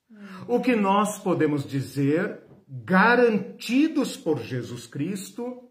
O 0.47 0.59
que 0.59 0.75
nós 0.75 1.17
podemos 1.19 1.67
dizer, 1.67 2.43
garantidos 2.67 4.15
por 4.15 4.39
Jesus 4.39 4.85
Cristo, 4.85 5.69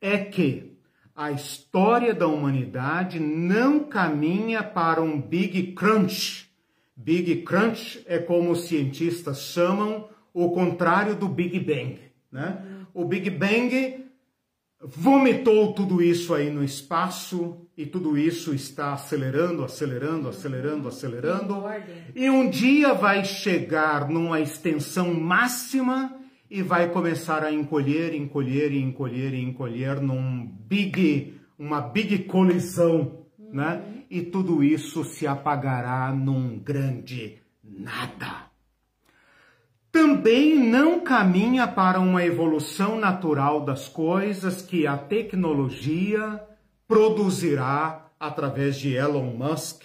é 0.00 0.18
que 0.18 0.78
a 1.14 1.30
história 1.30 2.14
da 2.14 2.26
humanidade 2.26 3.20
não 3.20 3.84
caminha 3.84 4.62
para 4.62 5.00
um 5.00 5.20
Big 5.20 5.72
Crunch. 5.72 6.43
Big 6.96 7.42
Crunch 7.42 8.02
é 8.06 8.18
como 8.18 8.52
os 8.52 8.66
cientistas 8.68 9.40
chamam 9.42 10.08
o 10.32 10.50
contrário 10.50 11.14
do 11.14 11.28
Big 11.28 11.58
Bang. 11.60 11.98
Né? 12.30 12.62
O 12.92 13.04
Big 13.04 13.30
Bang 13.30 14.04
vomitou 14.80 15.72
tudo 15.72 16.02
isso 16.02 16.34
aí 16.34 16.50
no 16.50 16.62
espaço 16.62 17.56
e 17.76 17.86
tudo 17.86 18.18
isso 18.18 18.54
está 18.54 18.92
acelerando, 18.92 19.64
acelerando, 19.64 20.28
acelerando, 20.28 20.88
acelerando. 20.88 21.62
E 22.14 22.28
um 22.28 22.48
dia 22.48 22.92
vai 22.92 23.24
chegar 23.24 24.08
numa 24.08 24.40
extensão 24.40 25.12
máxima 25.14 26.14
e 26.50 26.62
vai 26.62 26.90
começar 26.90 27.42
a 27.42 27.52
encolher, 27.52 28.14
encolher 28.14 28.72
encolher 28.72 29.34
e 29.34 29.42
encolher 29.42 30.00
num 30.00 30.46
big, 30.46 31.34
uma 31.58 31.80
big 31.80 32.18
colisão. 32.24 33.23
Né? 33.54 34.04
E 34.10 34.20
tudo 34.20 34.62
isso 34.62 35.04
se 35.04 35.26
apagará 35.26 36.12
num 36.12 36.58
grande 36.58 37.38
nada. 37.62 38.50
Também 39.92 40.58
não 40.58 41.00
caminha 41.00 41.68
para 41.68 42.00
uma 42.00 42.24
evolução 42.24 42.98
natural 42.98 43.64
das 43.64 43.88
coisas 43.88 44.60
que 44.60 44.88
a 44.88 44.98
tecnologia 44.98 46.42
produzirá 46.88 48.10
através 48.18 48.76
de 48.76 48.92
Elon 48.92 49.32
Musk, 49.36 49.84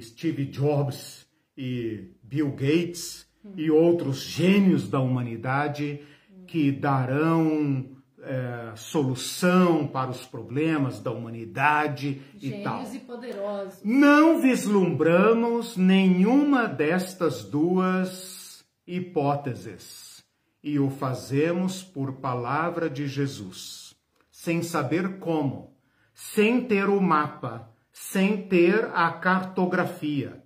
Steve 0.00 0.46
Jobs 0.46 1.26
e 1.56 2.12
Bill 2.22 2.50
Gates 2.52 3.26
e 3.56 3.70
outros 3.70 4.22
gênios 4.22 4.88
da 4.88 5.00
humanidade 5.00 6.00
que 6.46 6.70
darão 6.70 7.99
é, 8.22 8.72
solução 8.76 9.86
para 9.86 10.10
os 10.10 10.26
problemas 10.26 11.00
da 11.00 11.10
humanidade 11.10 12.22
Gênios 12.36 12.60
e 12.60 12.62
tal. 12.62 12.84
e 12.92 12.98
poderosos. 13.00 13.80
Não 13.84 14.40
vislumbramos 14.40 15.76
nenhuma 15.76 16.66
destas 16.66 17.44
duas 17.44 18.64
hipóteses 18.86 20.24
e 20.62 20.78
o 20.78 20.90
fazemos 20.90 21.82
por 21.82 22.14
palavra 22.14 22.90
de 22.90 23.06
Jesus, 23.06 23.94
sem 24.30 24.62
saber 24.62 25.18
como, 25.18 25.74
sem 26.12 26.64
ter 26.66 26.88
o 26.88 27.00
mapa, 27.00 27.70
sem 27.92 28.48
ter 28.48 28.90
a 28.94 29.10
cartografia, 29.12 30.42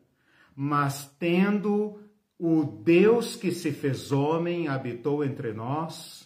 mas 0.54 1.12
tendo 1.18 1.98
o 2.38 2.64
Deus 2.64 3.36
que 3.36 3.50
se 3.50 3.72
fez 3.72 4.12
homem 4.12 4.68
habitou 4.68 5.24
entre 5.24 5.52
nós, 5.52 6.23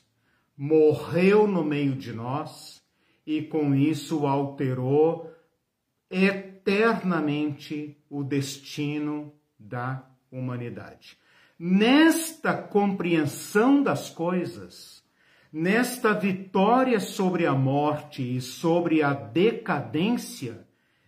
morreu 0.58 1.46
no 1.46 1.64
meio 1.64 1.94
de 1.94 2.12
nós 2.12 2.82
e 3.24 3.40
com 3.42 3.72
isso 3.74 4.26
alterou 4.26 5.32
eternamente 6.10 7.96
o 8.10 8.24
destino 8.24 9.32
da 9.56 10.04
humanidade. 10.32 11.16
Nesta 11.56 12.54
compreensão 12.54 13.82
das 13.82 14.10
coisas, 14.10 15.02
nesta 15.52 16.12
vitória 16.12 16.98
sobre 16.98 17.46
a 17.46 17.54
morte 17.54 18.36
e 18.36 18.40
sobre 18.40 19.02
a 19.02 19.12
decadência, 19.12 20.66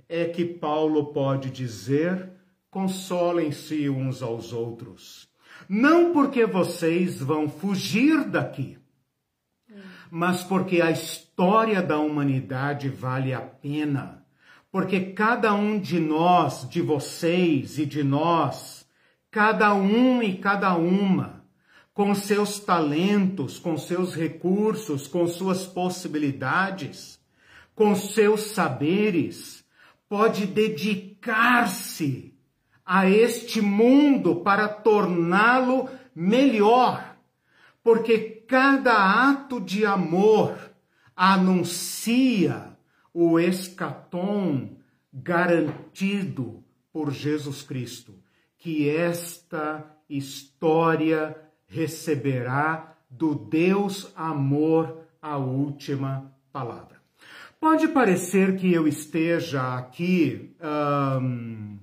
é 0.09 0.27
que 0.27 0.45
Paulo 0.45 1.13
pode 1.13 1.51
dizer 1.51 2.31
consolem-se 2.71 3.89
uns 3.91 4.23
aos 4.23 4.53
outros. 4.53 5.29
Não 5.69 6.13
porque 6.13 6.47
vocês 6.47 7.21
vão 7.21 7.49
fugir 7.49 8.25
daqui, 8.25 8.80
mas 10.11 10.43
porque 10.43 10.81
a 10.81 10.91
história 10.91 11.81
da 11.81 11.99
humanidade 11.99 12.89
vale 12.89 13.33
a 13.33 13.41
pena. 13.41 14.25
Porque 14.73 15.01
cada 15.01 15.55
um 15.55 15.79
de 15.79 15.99
nós, 15.99 16.69
de 16.69 16.81
vocês 16.81 17.79
e 17.79 17.87
de 17.87 18.03
nós, 18.03 18.87
cada 19.31 19.75
um 19.75 20.23
e 20.23 20.37
cada 20.37 20.75
uma, 20.77 21.45
com 21.93 22.15
seus 22.15 22.59
talentos, 22.61 23.59
com 23.59 23.77
seus 23.77 24.15
recursos, 24.15 25.07
com 25.07 25.27
suas 25.27 25.67
possibilidades, 25.67 27.21
com 27.75 27.95
seus 27.95 28.53
saberes, 28.53 29.65
pode 30.09 30.47
dedicar-se 30.47 32.35
a 32.85 33.09
este 33.09 33.61
mundo 33.61 34.37
para 34.37 34.69
torná-lo 34.69 35.89
melhor, 36.15 37.10
porque 37.83 38.45
cada 38.47 39.31
ato 39.31 39.61
de 39.61 39.87
amor 39.87 40.57
anuncia 41.17 42.77
o 43.13 43.39
escatom 43.39 44.77
garantido 45.13 46.63
por 46.93 47.11
Jesus 47.11 47.63
Cristo, 47.63 48.15
que 48.59 48.89
esta 48.89 49.85
história 50.09 51.37
receberá 51.67 52.97
do 53.09 53.35
Deus 53.35 54.13
amor 54.17 55.07
a 55.21 55.37
última 55.37 56.33
palavra. 56.53 57.01
Pode 57.61 57.89
parecer 57.89 58.57
que 58.57 58.73
eu 58.73 58.89
esteja 58.89 59.77
aqui 59.77 60.57
um, 61.21 61.79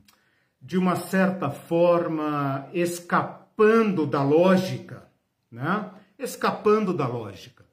de 0.61 0.77
uma 0.77 0.95
certa 0.95 1.49
forma, 1.49 2.67
escapando 2.73 4.05
da 4.05 4.23
lógica, 4.23 5.06
né? 5.51 5.91
Escapando 6.17 6.93
da 6.93 7.07
lógica. 7.07 7.65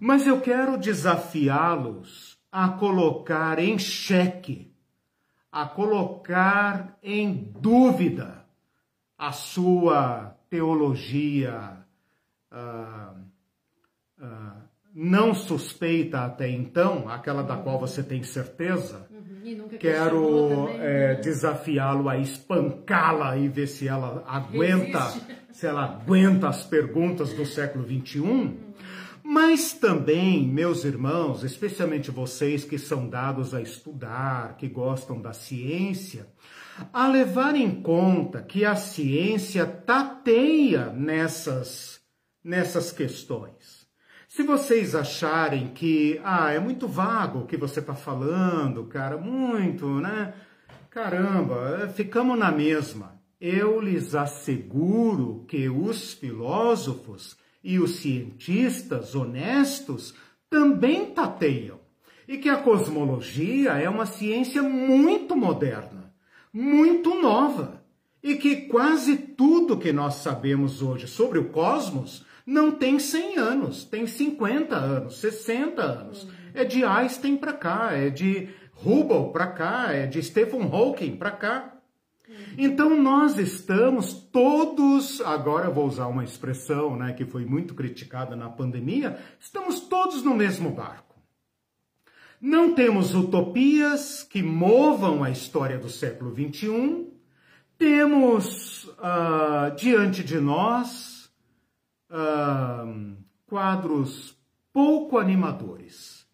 Mas 0.00 0.26
eu 0.26 0.40
quero 0.40 0.78
desafiá-los 0.78 2.38
a 2.50 2.68
colocar 2.68 3.58
em 3.58 3.78
xeque, 3.78 4.72
a 5.50 5.66
colocar 5.66 6.98
em 7.02 7.52
dúvida 7.60 8.44
a 9.18 9.32
sua 9.32 10.36
teologia 10.48 11.84
uh, 12.52 13.18
uh, 14.22 14.66
não 14.98 15.34
suspeita 15.34 16.20
até 16.20 16.48
então, 16.48 17.06
aquela 17.10 17.42
da 17.42 17.54
qual 17.58 17.78
você 17.78 18.02
tem 18.02 18.22
certeza, 18.22 19.06
uhum. 19.10 19.68
quero 19.78 20.68
é, 20.70 21.16
desafiá-lo 21.16 22.08
a 22.08 22.16
espancá-la 22.16 23.36
e 23.36 23.46
ver 23.46 23.66
se 23.66 23.86
ela 23.86 24.24
aguenta, 24.26 25.12
se 25.56 25.66
ela 25.66 25.84
aguenta 25.84 26.50
as 26.50 26.64
perguntas 26.64 27.32
do 27.32 27.46
século 27.46 27.82
21. 27.82 28.30
Uhum. 28.30 28.58
Mas 29.24 29.72
também, 29.72 30.46
meus 30.46 30.84
irmãos, 30.84 31.42
especialmente 31.44 32.10
vocês 32.10 32.62
que 32.62 32.78
são 32.78 33.08
dados 33.08 33.54
a 33.54 33.62
estudar, 33.62 34.58
que 34.58 34.68
gostam 34.68 35.18
da 35.18 35.32
ciência, 35.32 36.28
a 36.92 37.08
levar 37.08 37.54
em 37.54 37.80
conta 37.80 38.42
que 38.42 38.66
a 38.66 38.76
ciência 38.76 39.64
tateia 39.64 40.90
nessas, 40.90 42.00
nessas 42.44 42.92
questões. 42.92 43.86
Se 44.28 44.42
vocês 44.42 44.94
acharem 44.94 45.68
que, 45.68 46.20
ah, 46.22 46.52
é 46.52 46.58
muito 46.58 46.86
vago 46.86 47.40
o 47.40 47.46
que 47.46 47.56
você 47.56 47.80
está 47.80 47.94
falando, 47.94 48.84
cara, 48.84 49.16
muito, 49.16 49.88
né? 50.00 50.34
Caramba, 50.90 51.90
ficamos 51.94 52.38
na 52.38 52.52
mesma. 52.52 53.15
Eu 53.40 53.80
lhes 53.80 54.14
asseguro 54.14 55.44
que 55.46 55.68
os 55.68 56.14
filósofos 56.14 57.36
e 57.62 57.78
os 57.78 57.96
cientistas 57.96 59.14
honestos 59.14 60.14
também 60.48 61.06
tateiam. 61.06 61.84
e 62.28 62.38
que 62.38 62.48
a 62.48 62.56
cosmologia 62.56 63.74
é 63.74 63.88
uma 63.88 64.04
ciência 64.04 64.60
muito 64.60 65.36
moderna, 65.36 66.12
muito 66.52 67.14
nova, 67.14 67.84
e 68.20 68.34
que 68.34 68.62
quase 68.62 69.16
tudo 69.16 69.78
que 69.78 69.92
nós 69.92 70.14
sabemos 70.14 70.82
hoje 70.82 71.06
sobre 71.06 71.38
o 71.38 71.50
cosmos 71.50 72.26
não 72.44 72.72
tem 72.72 72.98
100 72.98 73.38
anos, 73.38 73.84
tem 73.84 74.06
50 74.06 74.74
anos, 74.74 75.18
60 75.18 75.82
anos. 75.82 76.28
É 76.52 76.64
de 76.64 76.84
Einstein 76.84 77.36
para 77.36 77.52
cá, 77.52 77.92
é 77.92 78.10
de 78.10 78.48
Hubble 78.84 79.32
para 79.32 79.46
cá, 79.48 79.92
é 79.92 80.06
de 80.06 80.20
Stephen 80.22 80.62
Hawking 80.62 81.16
para 81.16 81.30
cá. 81.30 81.75
Então 82.58 83.00
nós 83.00 83.38
estamos 83.38 84.14
todos, 84.14 85.20
agora 85.20 85.70
vou 85.70 85.86
usar 85.86 86.06
uma 86.06 86.24
expressão 86.24 86.96
né, 86.96 87.12
que 87.12 87.24
foi 87.24 87.44
muito 87.44 87.74
criticada 87.74 88.34
na 88.34 88.48
pandemia, 88.48 89.18
estamos 89.38 89.80
todos 89.80 90.22
no 90.22 90.34
mesmo 90.34 90.70
barco. 90.70 91.14
Não 92.40 92.74
temos 92.74 93.14
utopias 93.14 94.22
que 94.22 94.42
movam 94.42 95.22
a 95.22 95.30
história 95.30 95.78
do 95.78 95.88
século 95.88 96.34
XXI, 96.34 97.06
temos 97.78 98.84
uh, 98.84 99.74
diante 99.76 100.24
de 100.24 100.38
nós 100.38 101.30
uh, 102.10 103.16
quadros 103.46 104.36
pouco 104.72 105.18
animadores, 105.18 106.26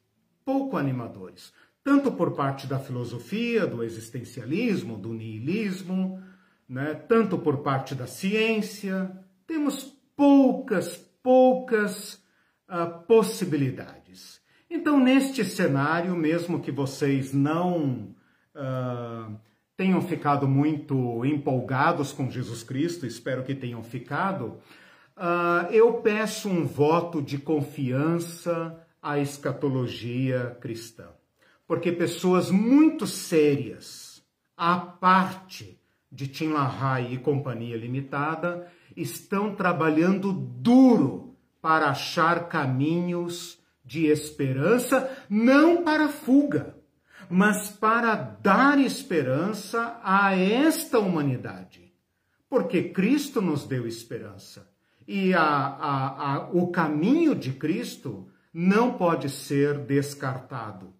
pouco 0.44 0.76
animadores 0.76 1.52
tanto 1.84 2.12
por 2.12 2.32
parte 2.32 2.66
da 2.66 2.78
filosofia, 2.78 3.66
do 3.66 3.82
existencialismo, 3.82 4.96
do 4.96 5.12
niilismo, 5.12 6.22
né? 6.68 6.94
tanto 6.94 7.38
por 7.38 7.58
parte 7.58 7.94
da 7.94 8.06
ciência. 8.06 9.10
Temos 9.46 9.96
poucas, 10.16 10.96
poucas 11.22 12.14
uh, 12.68 13.04
possibilidades. 13.06 14.40
Então, 14.70 14.98
neste 14.98 15.44
cenário, 15.44 16.14
mesmo 16.14 16.60
que 16.60 16.70
vocês 16.70 17.32
não 17.32 18.14
uh, 18.54 19.36
tenham 19.76 20.00
ficado 20.00 20.46
muito 20.46 21.24
empolgados 21.24 22.12
com 22.12 22.30
Jesus 22.30 22.62
Cristo, 22.62 23.04
espero 23.06 23.42
que 23.42 23.54
tenham 23.54 23.82
ficado, 23.82 24.58
uh, 25.16 25.70
eu 25.70 25.94
peço 25.94 26.48
um 26.48 26.64
voto 26.64 27.20
de 27.20 27.38
confiança 27.38 28.78
à 29.02 29.18
escatologia 29.18 30.56
cristã 30.60 31.08
porque 31.72 31.90
pessoas 31.90 32.50
muito 32.50 33.06
sérias, 33.06 34.22
à 34.54 34.76
parte 34.76 35.80
de 36.10 36.28
Tim 36.28 36.48
LaHaye 36.48 37.14
e 37.14 37.18
Companhia 37.18 37.78
Limitada, 37.78 38.70
estão 38.94 39.54
trabalhando 39.54 40.34
duro 40.34 41.34
para 41.62 41.88
achar 41.88 42.46
caminhos 42.46 43.58
de 43.82 44.04
esperança, 44.04 45.10
não 45.30 45.82
para 45.82 46.10
fuga, 46.10 46.76
mas 47.30 47.70
para 47.70 48.16
dar 48.16 48.78
esperança 48.78 49.98
a 50.04 50.36
esta 50.36 50.98
humanidade. 50.98 51.90
Porque 52.50 52.90
Cristo 52.90 53.40
nos 53.40 53.64
deu 53.64 53.86
esperança. 53.86 54.70
E 55.08 55.32
a, 55.32 55.40
a, 55.40 56.34
a, 56.34 56.50
o 56.52 56.70
caminho 56.70 57.34
de 57.34 57.50
Cristo 57.50 58.28
não 58.52 58.92
pode 58.92 59.30
ser 59.30 59.78
descartado. 59.78 60.92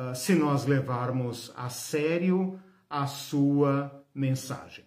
Ah, 0.00 0.14
se 0.14 0.32
nós 0.32 0.64
levarmos 0.64 1.52
a 1.56 1.68
sério 1.68 2.56
a 2.88 3.08
sua 3.08 4.04
mensagem. 4.14 4.84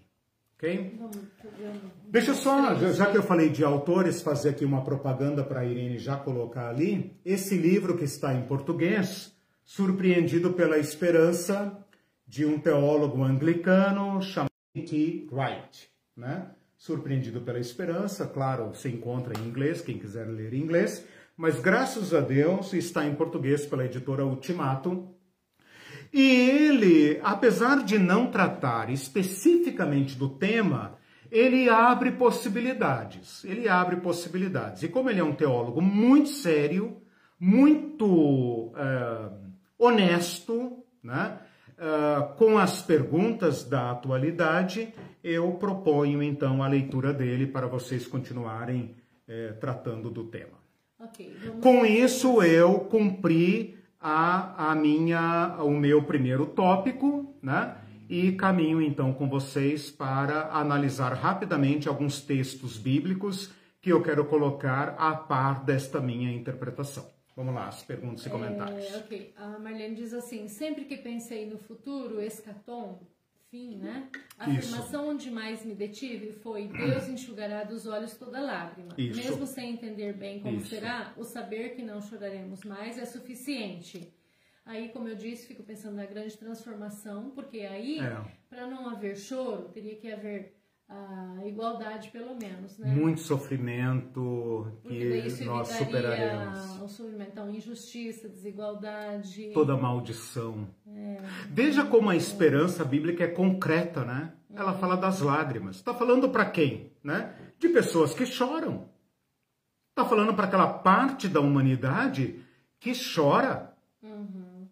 Ok? 0.55 0.97
Deixa 2.07 2.33
só, 2.33 2.75
já 2.75 3.11
que 3.11 3.17
eu 3.17 3.23
falei 3.23 3.49
de 3.49 3.61
autores, 3.61 4.21
fazer 4.21 4.51
aqui 4.51 4.63
uma 4.63 4.85
propaganda 4.85 5.43
para 5.43 5.59
a 5.59 5.65
Irene 5.65 5.99
já 5.99 6.15
colocar 6.15 6.69
ali. 6.69 7.19
Esse 7.25 7.57
livro 7.57 7.97
que 7.97 8.05
está 8.05 8.33
em 8.33 8.43
português, 8.43 9.35
Surpreendido 9.65 10.53
pela 10.53 10.77
Esperança, 10.77 11.77
de 12.25 12.45
um 12.45 12.57
teólogo 12.57 13.21
anglicano 13.21 14.21
chamado 14.21 14.49
T. 14.73 15.27
Wright. 15.29 15.89
Né? 16.15 16.47
Surpreendido 16.77 17.41
pela 17.41 17.59
Esperança, 17.59 18.25
claro, 18.25 18.73
se 18.73 18.87
encontra 18.87 19.37
em 19.37 19.45
inglês, 19.45 19.81
quem 19.81 19.97
quiser 19.97 20.25
ler 20.25 20.53
em 20.53 20.61
inglês 20.61 21.05
mas 21.35 21.59
graças 21.59 22.13
a 22.13 22.19
Deus 22.19 22.73
está 22.73 23.05
em 23.05 23.15
português 23.15 23.65
pela 23.65 23.85
editora 23.85 24.25
Ultimato. 24.25 25.09
E 26.13 26.21
ele, 26.21 27.19
apesar 27.23 27.83
de 27.83 27.97
não 27.97 28.27
tratar 28.27 28.89
especificamente 28.89 30.17
do 30.17 30.29
tema, 30.29 30.97
ele 31.31 31.69
abre 31.69 32.11
possibilidades. 32.11 33.43
Ele 33.45 33.69
abre 33.69 33.95
possibilidades. 33.97 34.83
E 34.83 34.89
como 34.89 35.09
ele 35.09 35.21
é 35.21 35.23
um 35.23 35.33
teólogo 35.33 35.81
muito 35.81 36.29
sério, 36.29 37.01
muito 37.39 38.73
é, 38.75 39.31
honesto, 39.79 40.83
né? 41.03 41.39
Uh, 41.81 42.35
com 42.35 42.59
as 42.59 42.83
perguntas 42.83 43.63
da 43.63 43.89
atualidade, 43.89 44.93
eu 45.23 45.53
proponho 45.53 46.21
então 46.21 46.61
a 46.61 46.67
leitura 46.67 47.11
dele 47.11 47.47
para 47.47 47.65
vocês 47.65 48.05
continuarem 48.05 48.95
é, 49.27 49.53
tratando 49.53 50.11
do 50.11 50.25
tema. 50.25 50.60
Okay, 51.13 51.33
Com 51.61 51.85
isso 51.85 52.41
eu 52.41 52.79
cumpri 52.79 53.77
a, 53.99 54.71
a 54.71 54.75
minha, 54.75 55.57
o 55.59 55.71
meu 55.71 56.03
primeiro 56.03 56.45
tópico, 56.45 57.35
né? 57.41 57.77
E 58.09 58.33
caminho 58.33 58.81
então 58.81 59.13
com 59.13 59.29
vocês 59.29 59.89
para 59.89 60.49
analisar 60.51 61.13
rapidamente 61.13 61.87
alguns 61.87 62.21
textos 62.21 62.77
bíblicos 62.77 63.51
que 63.81 63.91
eu 63.91 64.01
quero 64.01 64.25
colocar 64.25 64.95
a 64.97 65.15
par 65.15 65.63
desta 65.63 65.99
minha 66.01 66.31
interpretação. 66.31 67.05
Vamos 67.35 67.55
lá, 67.55 67.67
as 67.67 67.81
perguntas 67.83 68.25
e 68.25 68.27
é, 68.27 68.31
comentários. 68.31 68.93
É, 68.93 68.97
ok, 68.97 69.33
a 69.37 69.57
Marlene 69.59 69.95
diz 69.95 70.13
assim: 70.13 70.47
sempre 70.47 70.85
que 70.85 70.97
pensei 70.97 71.49
no 71.49 71.57
futuro, 71.57 72.21
escatom, 72.21 72.99
fim, 73.51 73.75
né? 73.75 74.09
A 74.39 74.49
Isso. 74.49 74.59
afirmação 74.73 75.09
onde 75.09 75.29
mais 75.29 75.63
me 75.63 75.75
detive 75.75 76.31
foi: 76.31 76.69
Deus 76.69 77.07
enxugará 77.09 77.63
dos 77.65 77.85
olhos 77.85 78.15
toda 78.15 78.41
lágrima. 78.41 78.93
Isso. 78.97 79.19
Mesmo 79.19 79.45
sem 79.45 79.73
entender 79.73 80.13
bem 80.13 80.39
como 80.39 80.57
Isso. 80.57 80.69
será, 80.69 81.13
o 81.17 81.23
saber 81.23 81.75
que 81.75 81.83
não 81.83 82.01
choraremos 82.01 82.63
mais 82.63 82.97
é 82.97 83.05
suficiente. 83.05 84.11
Aí, 84.65 84.89
como 84.89 85.07
eu 85.07 85.15
disse, 85.15 85.47
fico 85.47 85.63
pensando 85.63 85.95
na 85.95 86.05
grande 86.05 86.37
transformação, 86.37 87.31
porque 87.31 87.59
aí, 87.59 87.99
é. 87.99 88.23
para 88.49 88.67
não 88.67 88.87
haver 88.87 89.17
choro, 89.17 89.69
teria 89.69 89.95
que 89.95 90.09
haver 90.09 90.60
a 90.91 91.47
igualdade, 91.47 92.09
pelo 92.09 92.35
menos, 92.35 92.77
né? 92.77 92.93
Muito 92.93 93.21
sofrimento 93.21 94.67
que 94.83 95.43
nós 95.45 95.69
superaremos. 95.69 96.81
O 96.81 96.87
sofrimento, 96.87 97.31
então, 97.31 97.49
injustiça, 97.49 98.27
desigualdade. 98.27 99.51
Toda 99.53 99.77
maldição. 99.77 100.67
É. 100.85 101.17
Veja 101.49 101.85
como 101.85 102.09
a 102.09 102.15
esperança 102.15 102.83
bíblica 102.83 103.23
é 103.23 103.27
concreta, 103.27 104.03
né? 104.03 104.33
Ela 104.53 104.73
fala 104.73 104.97
das 104.97 105.21
lágrimas. 105.21 105.77
Está 105.77 105.93
falando 105.93 106.29
para 106.29 106.45
quem? 106.45 106.91
Né? 107.03 107.33
De 107.57 107.69
pessoas 107.69 108.13
que 108.13 108.25
choram. 108.25 108.89
Está 109.89 110.05
falando 110.05 110.33
para 110.33 110.45
aquela 110.45 110.67
parte 110.67 111.27
da 111.27 111.39
humanidade 111.39 112.43
que 112.79 112.91
chora. 112.93 113.73
Uhum. 114.03 114.67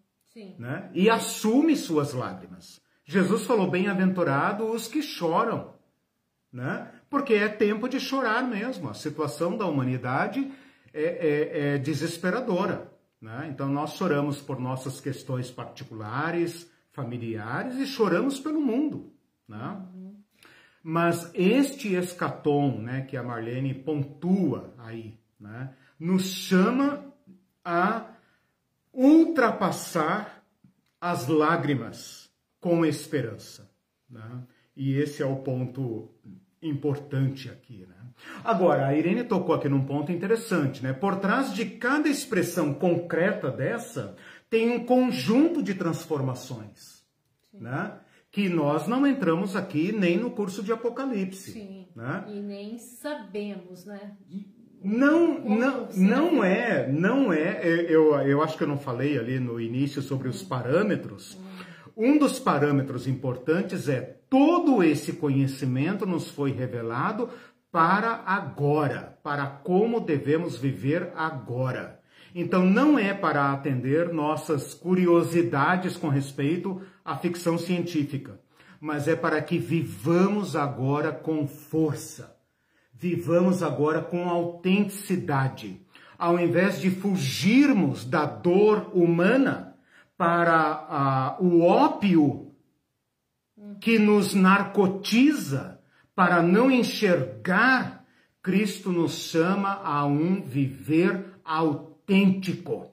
Né? 0.58 0.90
E 0.94 1.10
assume 1.10 1.74
suas 1.76 2.12
lágrimas. 2.12 2.80
Jesus 3.04 3.44
falou: 3.44 3.70
bem-aventurado 3.70 4.70
os 4.70 4.86
que 4.86 5.02
choram 5.02 5.79
né? 6.52 6.90
Porque 7.08 7.34
é 7.34 7.48
tempo 7.48 7.88
de 7.88 8.00
chorar 8.00 8.42
mesmo. 8.42 8.88
A 8.88 8.94
situação 8.94 9.56
da 9.56 9.66
humanidade 9.66 10.50
é, 10.92 11.02
é, 11.02 11.74
é 11.74 11.78
desesperadora. 11.78 12.90
Né? 13.20 13.48
Então 13.52 13.68
nós 13.68 13.94
choramos 13.94 14.40
por 14.40 14.58
nossas 14.58 15.00
questões 15.00 15.50
particulares, 15.50 16.70
familiares 16.90 17.76
e 17.76 17.86
choramos 17.86 18.40
pelo 18.40 18.60
mundo. 18.60 19.12
Né? 19.46 19.86
Mas 20.82 21.30
este 21.34 21.94
escatom, 21.94 22.80
né, 22.80 23.02
que 23.02 23.16
a 23.16 23.22
Marlene 23.22 23.74
pontua 23.74 24.72
aí, 24.78 25.18
né, 25.38 25.74
nos 25.98 26.24
chama 26.24 27.12
a 27.62 28.06
ultrapassar 28.92 30.42
as 30.98 31.28
lágrimas 31.28 32.30
com 32.58 32.84
esperança. 32.84 33.70
Né? 34.08 34.42
E 34.74 34.94
esse 34.94 35.22
é 35.22 35.26
o 35.26 35.36
ponto 35.36 36.08
importante 36.62 37.48
aqui, 37.48 37.86
né? 37.88 37.94
Agora, 38.44 38.86
a 38.86 38.94
Irene 38.94 39.24
tocou 39.24 39.54
aqui 39.54 39.68
num 39.68 39.84
ponto 39.84 40.12
interessante, 40.12 40.82
né? 40.82 40.92
Por 40.92 41.16
trás 41.16 41.54
de 41.54 41.64
cada 41.64 42.08
expressão 42.08 42.74
concreta 42.74 43.50
dessa, 43.50 44.16
tem 44.48 44.70
um 44.70 44.84
conjunto 44.84 45.62
de 45.62 45.74
transformações, 45.74 47.02
Sim. 47.50 47.60
né? 47.60 47.98
Que 48.30 48.48
nós 48.48 48.86
não 48.86 49.06
entramos 49.06 49.56
aqui 49.56 49.90
nem 49.90 50.16
no 50.16 50.30
curso 50.30 50.62
de 50.62 50.72
Apocalipse. 50.72 51.52
Sim. 51.52 51.88
Né? 51.96 52.24
E 52.28 52.40
nem 52.40 52.78
sabemos, 52.78 53.84
né? 53.84 54.12
Não, 54.82 55.40
não, 55.40 55.88
não 55.94 56.44
é, 56.44 56.90
não 56.90 57.32
é. 57.32 57.60
Eu, 57.64 58.14
eu 58.20 58.42
acho 58.42 58.56
que 58.56 58.62
eu 58.62 58.68
não 58.68 58.78
falei 58.78 59.18
ali 59.18 59.38
no 59.38 59.60
início 59.60 60.00
sobre 60.00 60.28
os 60.28 60.42
parâmetros. 60.42 61.34
Hum. 61.34 61.49
Um 61.96 62.18
dos 62.18 62.38
parâmetros 62.38 63.06
importantes 63.06 63.88
é 63.88 64.00
todo 64.28 64.82
esse 64.82 65.12
conhecimento 65.14 66.06
nos 66.06 66.28
foi 66.28 66.52
revelado 66.52 67.28
para 67.70 68.22
agora, 68.26 69.18
para 69.22 69.46
como 69.46 70.00
devemos 70.00 70.56
viver 70.56 71.12
agora. 71.16 72.00
Então 72.34 72.64
não 72.64 72.98
é 72.98 73.12
para 73.12 73.52
atender 73.52 74.12
nossas 74.12 74.72
curiosidades 74.72 75.96
com 75.96 76.08
respeito 76.08 76.80
à 77.04 77.16
ficção 77.16 77.58
científica, 77.58 78.40
mas 78.80 79.08
é 79.08 79.16
para 79.16 79.42
que 79.42 79.58
vivamos 79.58 80.54
agora 80.54 81.12
com 81.12 81.46
força, 81.46 82.36
vivamos 82.94 83.62
agora 83.62 84.00
com 84.00 84.28
autenticidade. 84.28 85.80
Ao 86.16 86.38
invés 86.38 86.80
de 86.80 86.90
fugirmos 86.90 88.04
da 88.04 88.26
dor 88.26 88.90
humana 88.94 89.69
para 90.20 91.38
uh, 91.40 91.42
o 91.42 91.62
ópio 91.62 92.52
que 93.80 93.98
nos 93.98 94.34
narcotiza, 94.34 95.80
para 96.14 96.42
não 96.42 96.70
enxergar, 96.70 98.04
Cristo 98.42 98.92
nos 98.92 99.12
chama 99.12 99.80
a 99.82 100.04
um 100.04 100.42
viver 100.42 101.24
autêntico. 101.42 102.90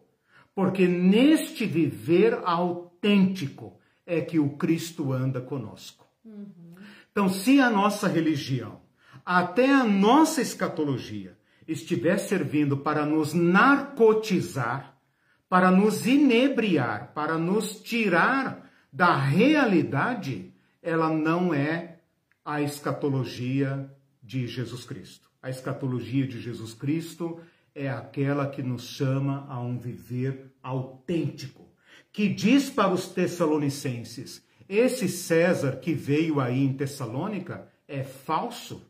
Porque 0.56 0.88
neste 0.88 1.66
viver 1.66 2.40
autêntico 2.46 3.78
é 4.06 4.22
que 4.22 4.40
o 4.40 4.52
Cristo 4.52 5.12
anda 5.12 5.42
conosco. 5.42 6.08
Uhum. 6.24 6.76
Então, 7.12 7.28
se 7.28 7.60
a 7.60 7.70
nossa 7.70 8.08
religião, 8.08 8.80
até 9.26 9.70
a 9.70 9.84
nossa 9.84 10.42
escatologia, 10.42 11.38
estiver 11.68 12.20
servindo 12.20 12.78
para 12.78 13.06
nos 13.06 13.34
narcotizar, 13.34 14.97
para 15.50 15.72
nos 15.72 16.06
inebriar, 16.06 17.12
para 17.14 17.38
nos 17.38 17.82
tirar 17.82 18.70
da 18.92 19.16
realidade, 19.16 20.54
ela 20.82 21.10
não 21.10 21.54
é 21.54 22.00
a 22.44 22.62
escatologia 22.62 23.92
de 24.22 24.48
Jesus 24.48 24.86
Cristo. 24.86 25.30
A 25.42 25.50
escatologia 25.50 26.28
de 26.28 26.42
Jesus 26.42 26.74
Cristo 26.74 27.40
é 27.74 27.90
aquela 27.90 28.48
que 28.48 28.64
nos 28.64 28.84
chama 28.84 29.46
a 29.50 29.60
um 29.60 29.78
viver 29.78 30.52
autêntico, 30.64 31.68
que 32.12 32.28
diz 32.28 32.70
para 32.70 32.92
os 32.92 33.08
tessalonicenses: 33.08 34.44
esse 34.68 35.08
César 35.08 35.78
que 35.78 35.94
veio 35.94 36.40
aí 36.40 36.64
em 36.64 36.74
Tessalônica 36.74 37.68
é 37.88 38.04
falso. 38.04 38.86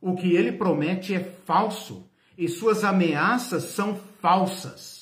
O 0.00 0.14
que 0.14 0.32
ele 0.32 0.52
promete 0.52 1.14
é 1.14 1.20
falso 1.20 2.08
e 2.36 2.48
suas 2.48 2.84
ameaças 2.84 3.64
são 3.64 3.96
falsas. 4.20 4.97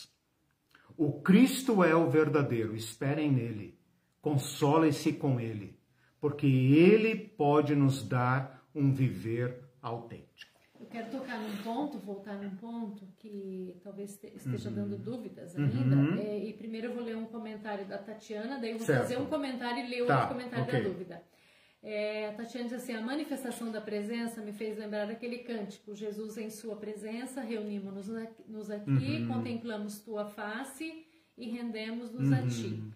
O 0.97 1.21
Cristo 1.21 1.85
é 1.85 1.95
o 1.95 2.09
verdadeiro, 2.09 2.75
esperem 2.75 3.31
nele, 3.31 3.79
consolem-se 4.23 5.13
com 5.13 5.39
ele, 5.39 5.79
porque 6.19 6.47
ele 6.47 7.15
pode 7.15 7.75
nos 7.75 8.03
dar 8.03 8.67
um 8.75 8.93
viver 8.93 9.63
autêntico. 9.83 10.57
Eu 10.81 10.87
quero 10.87 11.11
tocar 11.11 11.39
num 11.39 11.57
ponto, 11.59 11.99
voltar 11.99 12.35
num 12.35 12.57
ponto 12.57 13.07
que 13.19 13.79
talvez 13.83 14.19
esteja 14.23 14.69
uhum. 14.69 14.75
dando 14.75 14.99
dúvidas 14.99 15.57
ainda. 15.57 15.97
Uhum. 15.97 16.19
É, 16.19 16.39
e 16.39 16.53
primeiro 16.53 16.89
eu 16.89 16.95
vou 16.95 17.03
ler 17.03 17.17
um 17.17 17.27
comentário 17.27 17.87
da 17.87 17.99
Tatiana, 17.99 18.59
daí 18.59 18.73
eu 18.73 18.79
vou 18.79 18.87
certo. 18.87 19.03
fazer 19.03 19.19
um 19.19 19.27
comentário 19.27 19.85
e 19.85 19.89
ler 19.89 20.07
tá, 20.07 20.15
outro 20.15 20.35
comentário 20.35 20.65
okay. 20.65 20.83
da 20.83 20.89
dúvida. 20.89 21.23
É, 21.83 22.29
a 22.29 22.33
Tatiana 22.33 22.69
diz 22.69 22.73
assim: 22.75 22.95
a 22.95 23.01
manifestação 23.01 23.71
da 23.71 23.81
presença 23.81 24.41
me 24.41 24.53
fez 24.53 24.77
lembrar 24.77 25.07
daquele 25.07 25.39
cântico: 25.39 25.95
Jesus 25.95 26.37
em 26.37 26.51
Sua 26.51 26.77
presença, 26.77 27.41
reunimos-nos 27.41 28.71
aqui, 28.71 29.23
uhum. 29.23 29.29
contemplamos 29.29 30.01
Tua 30.01 30.25
face 30.27 31.07
e 31.37 31.49
rendemos-nos 31.49 32.29
uhum. 32.29 32.35
a 32.35 32.47
Ti. 32.47 32.67
Uhum. 32.67 32.91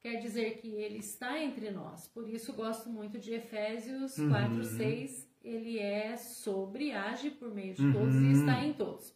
Quer 0.00 0.20
dizer 0.20 0.58
que 0.58 0.68
Ele 0.68 0.98
está 0.98 1.42
entre 1.42 1.70
nós. 1.70 2.06
Por 2.08 2.28
isso 2.28 2.52
gosto 2.52 2.88
muito 2.88 3.18
de 3.18 3.34
Efésios 3.34 4.16
uhum. 4.18 4.30
4, 4.30 4.64
6. 4.64 5.28
Ele 5.42 5.78
é 5.78 6.16
sobre, 6.16 6.92
age 6.92 7.30
por 7.30 7.52
meio 7.54 7.74
de 7.74 7.92
todos 7.92 8.14
e 8.14 8.32
está 8.32 8.64
em 8.64 8.72
todos. 8.72 9.14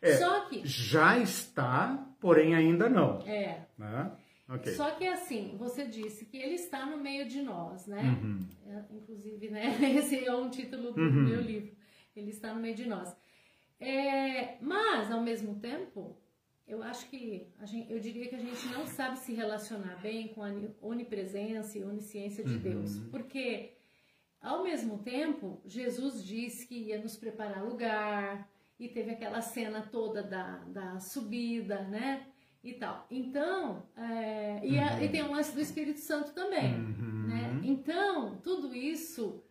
É, 0.00 0.16
Só 0.16 0.48
que. 0.48 0.66
Já 0.66 1.18
está, 1.18 2.08
porém 2.20 2.54
ainda 2.54 2.88
não. 2.88 3.20
É. 3.26 3.66
Né? 3.76 4.10
Okay. 4.54 4.74
Só 4.74 4.90
que 4.92 5.06
assim, 5.06 5.54
você 5.56 5.86
disse 5.86 6.24
que 6.24 6.36
ele 6.36 6.54
está 6.54 6.84
no 6.84 6.98
meio 6.98 7.26
de 7.28 7.40
nós, 7.40 7.86
né? 7.86 8.02
Uhum. 8.02 8.40
É, 8.66 8.84
inclusive, 8.96 9.48
né? 9.48 9.78
Esse 9.96 10.24
é 10.24 10.34
um 10.34 10.50
título 10.50 10.92
do 10.92 11.00
uhum. 11.00 11.28
meu 11.28 11.40
livro. 11.40 11.72
Ele 12.16 12.30
está 12.30 12.52
no 12.52 12.60
meio 12.60 12.74
de 12.74 12.86
nós. 12.86 13.16
É, 13.78 14.56
mas, 14.60 15.10
ao 15.10 15.22
mesmo 15.22 15.60
tempo, 15.60 16.18
eu 16.66 16.82
acho 16.82 17.08
que 17.08 17.48
gente, 17.64 17.92
eu 17.92 18.00
diria 18.00 18.28
que 18.28 18.34
a 18.34 18.40
gente 18.40 18.66
não 18.68 18.86
sabe 18.86 19.18
se 19.18 19.32
relacionar 19.32 19.96
bem 20.02 20.28
com 20.28 20.42
a 20.42 20.50
onipresença 20.82 21.78
e 21.78 21.84
onisciência 21.84 22.44
de 22.44 22.54
uhum. 22.54 22.60
Deus, 22.60 22.98
porque 23.10 23.72
ao 24.40 24.62
mesmo 24.62 24.98
tempo 24.98 25.60
Jesus 25.64 26.24
disse 26.24 26.66
que 26.66 26.74
ia 26.74 27.00
nos 27.00 27.16
preparar 27.16 27.64
lugar 27.64 28.48
e 28.78 28.88
teve 28.88 29.10
aquela 29.10 29.40
cena 29.40 29.82
toda 29.82 30.22
da, 30.22 30.58
da 30.66 31.00
subida, 31.00 31.82
né? 31.82 32.26
E 32.62 32.74
tal. 32.74 33.06
Então, 33.10 33.86
é, 33.96 34.60
e, 34.62 34.78
a, 34.78 35.02
e, 35.02 35.08
tem 35.08 35.22
o 35.22 35.30
lance 35.30 35.54
do 35.54 35.60
Espírito 35.60 36.00
Santo 36.00 36.32
também, 36.32 36.74
uhum. 36.74 37.26
né? 37.28 37.60
Então, 37.62 38.36
tudo 38.42 38.74
isso 38.74 39.42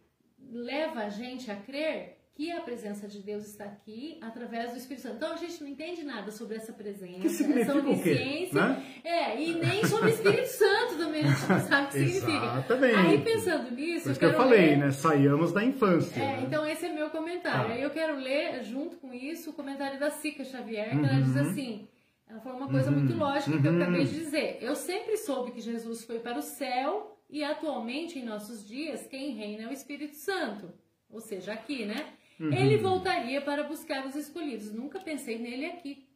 leva 0.52 1.02
a 1.02 1.10
gente 1.10 1.50
a 1.50 1.56
crer 1.56 2.20
que 2.40 2.50
a 2.54 2.62
presença 2.62 3.06
de 3.06 3.20
Deus 3.20 3.46
está 3.46 3.66
aqui 3.66 4.18
através 4.22 4.72
do 4.72 4.78
Espírito 4.78 5.04
Santo. 5.04 5.18
Então 5.18 5.34
a 5.34 5.36
gente 5.36 5.62
não 5.62 5.70
entende 5.70 6.04
nada 6.04 6.32
sobre 6.32 6.56
essa 6.56 6.72
presença, 6.72 7.20
que 7.20 7.28
significa 7.28 7.72
essa 7.72 7.78
onisciência, 7.78 8.62
né? 8.62 9.02
é, 9.04 9.42
e 9.44 9.56
nem 9.56 9.86
sobre 9.86 10.10
o 10.10 10.14
Espírito 10.14 10.48
Santo 10.48 10.98
também 10.98 11.26
a 11.26 11.28
gente 11.28 11.50
não 11.50 11.60
sabe 11.60 11.84
o 11.84 11.90
que 11.90 11.98
significa. 11.98 12.46
Exatamente. 12.46 12.96
Aí 12.96 13.22
pensando 13.22 13.72
nisso, 13.72 14.04
Por 14.06 14.12
isso 14.12 14.12
eu 14.12 14.16
que 14.16 14.26
eu 14.26 14.34
falei, 14.34 14.68
ler... 14.68 14.78
né? 14.78 14.92
Saiamos 14.92 15.52
da 15.52 15.66
infância. 15.66 16.16
É, 16.16 16.38
né? 16.38 16.44
então 16.48 16.66
esse 16.66 16.86
é 16.86 16.94
meu 16.94 17.10
comentário. 17.10 17.72
Ah. 17.72 17.74
Aí 17.74 17.82
eu 17.82 17.90
quero 17.90 18.16
ler 18.16 18.64
junto 18.64 18.96
com 18.96 19.14
isso 19.14 19.50
o 19.50 19.54
comentário 19.54 20.00
da 20.00 20.10
Sica 20.10 20.46
Xavier, 20.46 20.92
que 20.92 20.96
uhum. 20.96 21.06
ela 21.08 21.22
diz 21.22 21.36
uhum. 21.36 21.42
assim: 21.42 21.88
ela 22.30 22.40
falou 22.42 22.60
uma 22.60 22.70
coisa 22.70 22.92
uhum, 22.92 23.00
muito 23.00 23.18
lógica 23.18 23.60
que 23.60 23.68
eu 23.68 23.72
uhum. 23.72 23.82
acabei 23.82 24.06
de 24.06 24.14
dizer. 24.14 24.60
Eu 24.62 24.76
sempre 24.76 25.18
soube 25.18 25.52
que 25.52 25.60
Jesus 25.60 26.06
foi 26.06 26.20
para 26.20 26.38
o 26.38 26.44
céu 26.44 27.20
e 27.28 27.44
atualmente 27.44 28.20
em 28.20 28.24
nossos 28.24 28.68
dias 28.68 29.08
quem 29.08 29.32
reina 29.32 29.64
é 29.64 29.68
o 29.68 29.74
Espírito 29.74 30.16
Santo. 30.16 30.72
Ou 31.10 31.20
seja, 31.20 31.54
aqui, 31.54 31.86
né? 31.86 32.14
Uhum. 32.40 32.54
Ele 32.54 32.78
voltaria 32.78 33.42
para 33.42 33.64
buscar 33.64 34.06
os 34.06 34.16
escolhidos. 34.16 34.72
Nunca 34.72 35.00
pensei 35.00 35.40
nele 35.40 35.66
aqui. 35.66 36.08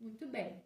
Muito 0.00 0.26
bem. 0.26 0.60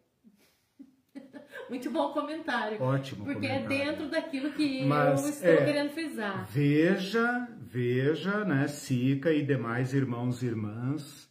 Muito 1.69 1.91
bom 1.91 2.11
comentário. 2.11 2.81
Ótimo. 2.81 3.23
Porque 3.23 3.45
é 3.45 3.59
comentário. 3.59 3.81
é 3.81 3.85
dentro 3.85 4.09
daquilo 4.09 4.51
que 4.53 4.83
Mas, 4.83 5.23
eu 5.23 5.29
estou 5.29 5.49
é, 5.49 5.65
querendo 5.65 5.91
frisar. 5.91 6.43
Veja, 6.49 7.47
veja, 7.59 8.43
né, 8.43 8.67
Sica 8.67 9.31
e 9.31 9.43
demais 9.43 9.93
irmãos 9.93 10.41
e 10.41 10.47
irmãs, 10.47 11.26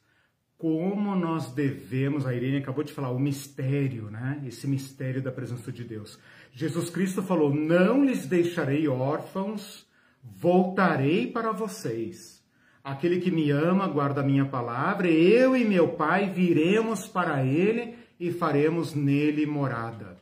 como 0.58 1.14
nós 1.14 1.52
devemos, 1.52 2.26
a 2.26 2.34
Irene 2.34 2.58
acabou 2.58 2.82
de 2.82 2.92
falar, 2.92 3.10
o 3.10 3.18
mistério, 3.18 4.10
né? 4.10 4.42
Esse 4.46 4.66
mistério 4.66 5.22
da 5.22 5.30
presença 5.30 5.70
de 5.70 5.84
Deus. 5.84 6.18
Jesus 6.52 6.88
Cristo 6.88 7.22
falou: 7.22 7.52
Não 7.54 8.04
lhes 8.04 8.26
deixarei 8.26 8.88
órfãos, 8.88 9.86
voltarei 10.22 11.26
para 11.26 11.52
vocês. 11.52 12.42
Aquele 12.82 13.20
que 13.20 13.30
me 13.30 13.50
ama 13.50 13.86
guarda 13.86 14.20
a 14.20 14.24
minha 14.24 14.46
palavra, 14.46 15.08
eu 15.10 15.56
e 15.56 15.64
meu 15.64 15.88
Pai 15.88 16.30
viremos 16.30 17.06
para 17.06 17.44
ele 17.44 17.96
e 18.18 18.30
faremos 18.30 18.94
nele 18.94 19.44
morada. 19.44 20.16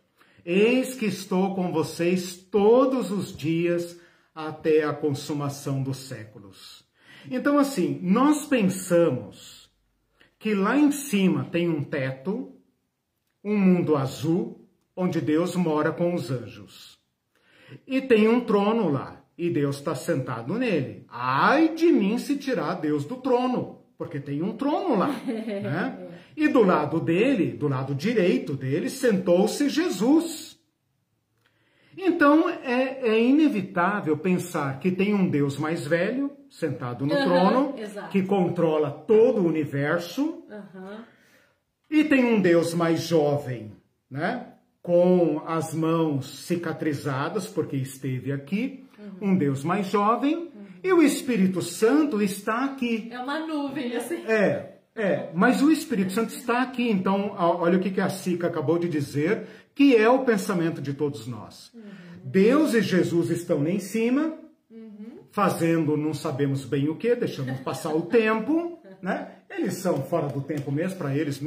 Eis 0.45 0.95
que 0.95 1.07
estou 1.07 1.55
com 1.55 1.70
vocês 1.70 2.36
todos 2.36 3.11
os 3.11 3.36
dias 3.36 4.01
até 4.35 4.82
a 4.82 4.93
consumação 4.93 5.82
dos 5.82 5.98
séculos. 5.98 6.85
Então, 7.31 7.59
assim, 7.59 8.01
nós 8.02 8.47
pensamos 8.47 9.53
que 10.45 10.53
lá 10.53 10.77
em 10.77 10.93
cima 10.93 11.49
tem 11.51 11.71
um 11.71 11.83
teto, 11.83 12.53
um 13.43 13.57
mundo 13.57 13.97
azul, 13.97 14.69
onde 14.95 15.19
Deus 15.19 15.57
mora 15.57 15.91
com 15.91 16.12
os 16.12 16.31
anjos. 16.31 16.99
E 17.87 18.03
tem 18.03 18.29
um 18.29 18.43
trono 18.43 18.91
lá, 18.91 19.25
e 19.39 19.49
Deus 19.49 19.77
está 19.77 19.95
sentado 19.95 20.59
nele. 20.59 21.07
Ai 21.09 21.71
de 21.75 21.91
mim 21.91 22.19
se 22.19 22.37
tirar 22.37 22.75
Deus 22.75 23.07
do 23.07 23.16
trono, 23.16 23.87
porque 23.97 24.21
tem 24.21 24.43
um 24.43 24.55
trono 24.55 24.99
lá. 24.99 25.19
Né? 25.27 26.11
E 26.37 26.47
do 26.47 26.62
lado 26.62 27.01
dele, 27.01 27.53
do 27.53 27.66
lado 27.66 27.95
direito 27.95 28.53
dele, 28.53 28.91
sentou-se 28.91 29.66
Jesus. 29.71 30.44
Então 31.97 32.49
é, 32.49 33.09
é, 33.09 33.23
inevitável 33.23 34.16
pensar 34.16 34.79
que 34.81 34.91
tem 34.91 35.15
um 35.15 35.29
Deus 35.29 35.57
mais 35.59 35.87
velho, 35.87 36.31
sentado 36.51 37.07
no 37.07 37.15
uhum, 37.15 37.25
trono, 37.25 37.75
exato. 37.79 38.09
que 38.11 38.23
controla 38.23 38.91
todo 38.91 39.41
o 39.41 39.47
universo, 39.47 40.45
uhum. 40.51 40.99
e 41.91 42.05
tem 42.05 42.25
um 42.25 42.41
Deus 42.41 42.75
mais 42.75 43.03
jovem, 43.03 43.73
né? 44.11 44.49
Com 44.83 45.43
as 45.47 45.73
mãos 45.73 46.47
cicatrizadas, 46.47 47.47
porque 47.47 47.77
esteve 47.77 48.33
aqui, 48.33 48.85
uhum. 48.99 49.31
um 49.31 49.37
Deus 49.37 49.65
mais 49.65 49.87
jovem, 49.87 50.37
uhum. 50.37 50.51
e 50.83 50.93
o 50.93 51.03
Espírito 51.03 51.62
Santo 51.62 52.21
está 52.21 52.65
aqui. 52.65 53.09
É 53.11 53.19
uma 53.19 53.47
nuvem, 53.47 53.97
assim. 53.97 54.25
É, 54.27 54.73
é, 54.97 55.31
mas 55.35 55.61
o 55.61 55.73
Espírito 55.73 56.12
Santo 56.12 56.33
está 56.33 56.62
aqui, 56.62 56.89
então 56.89 57.35
olha 57.37 57.79
o 57.79 57.81
que 57.81 58.01
a 58.01 58.09
Sica 58.09 58.47
acabou 58.47 58.79
de 58.79 58.89
dizer, 58.89 59.47
que 59.75 59.97
é 59.97 60.09
o 60.09 60.25
pensamento 60.25 60.81
de 60.81 60.95
todos 60.95 61.27
nós. 61.27 61.73
Uhum. 61.75 61.83
Deus 62.23 62.75
e 62.75 62.81
Jesus 62.81 63.31
estão 63.31 63.62
lá 63.62 63.71
em 63.71 63.81
cima, 63.81 64.35
uhum. 64.71 65.19
fazendo 65.33 65.97
não 65.97 66.15
sabemos 66.15 66.65
bem 66.65 66.89
o 66.89 66.95
que, 66.95 67.15
deixando 67.16 67.61
passar 67.65 67.93
o 67.93 68.03
tempo, 68.07 68.79
né? 69.03 69.29
Eles 69.51 69.75
são 69.75 70.03
fora 70.03 70.29
do 70.29 70.41
tempo 70.41 70.71
mesmo, 70.71 70.97
para 70.97 71.15
eles, 71.16 71.41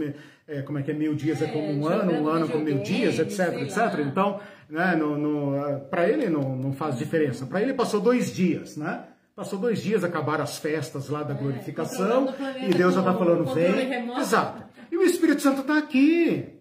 é, 0.47 0.61
como 0.61 0.79
é 0.79 0.83
que 0.83 0.91
é, 0.91 0.93
mil 0.93 1.15
dias 1.15 1.41
é, 1.41 1.45
é 1.45 1.47
como 1.47 1.67
um 1.67 1.87
ano, 1.87 2.11
um 2.11 2.27
ano 2.27 2.49
como 2.49 2.63
mil 2.63 2.79
dias, 2.79 3.17
etc, 3.17 3.61
etc. 3.61 3.77
Lá. 3.77 4.01
Então, 4.01 4.39
né, 4.69 4.95
no 4.95 5.79
para 5.89 6.07
ele 6.09 6.29
não, 6.29 6.55
não 6.55 6.73
faz 6.73 6.97
diferença. 6.97 7.45
Para 7.45 7.61
ele 7.61 7.73
passou 7.73 7.99
dois 7.99 8.33
dias, 8.33 8.77
né? 8.77 9.03
Passou 9.37 9.59
dois 9.59 9.83
dias, 9.83 10.03
acabaram 10.03 10.43
as 10.43 10.57
festas 10.57 11.09
lá 11.09 11.21
da 11.21 11.35
é, 11.35 11.37
glorificação, 11.37 12.33
e 12.59 12.73
Deus 12.73 12.95
já 12.95 13.01
está 13.01 13.13
falando, 13.13 13.53
vem. 13.53 14.17
Exato. 14.17 14.63
E 14.91 14.97
o 14.97 15.03
Espírito 15.03 15.43
Santo 15.43 15.61
está 15.61 15.77
aqui. 15.77 16.55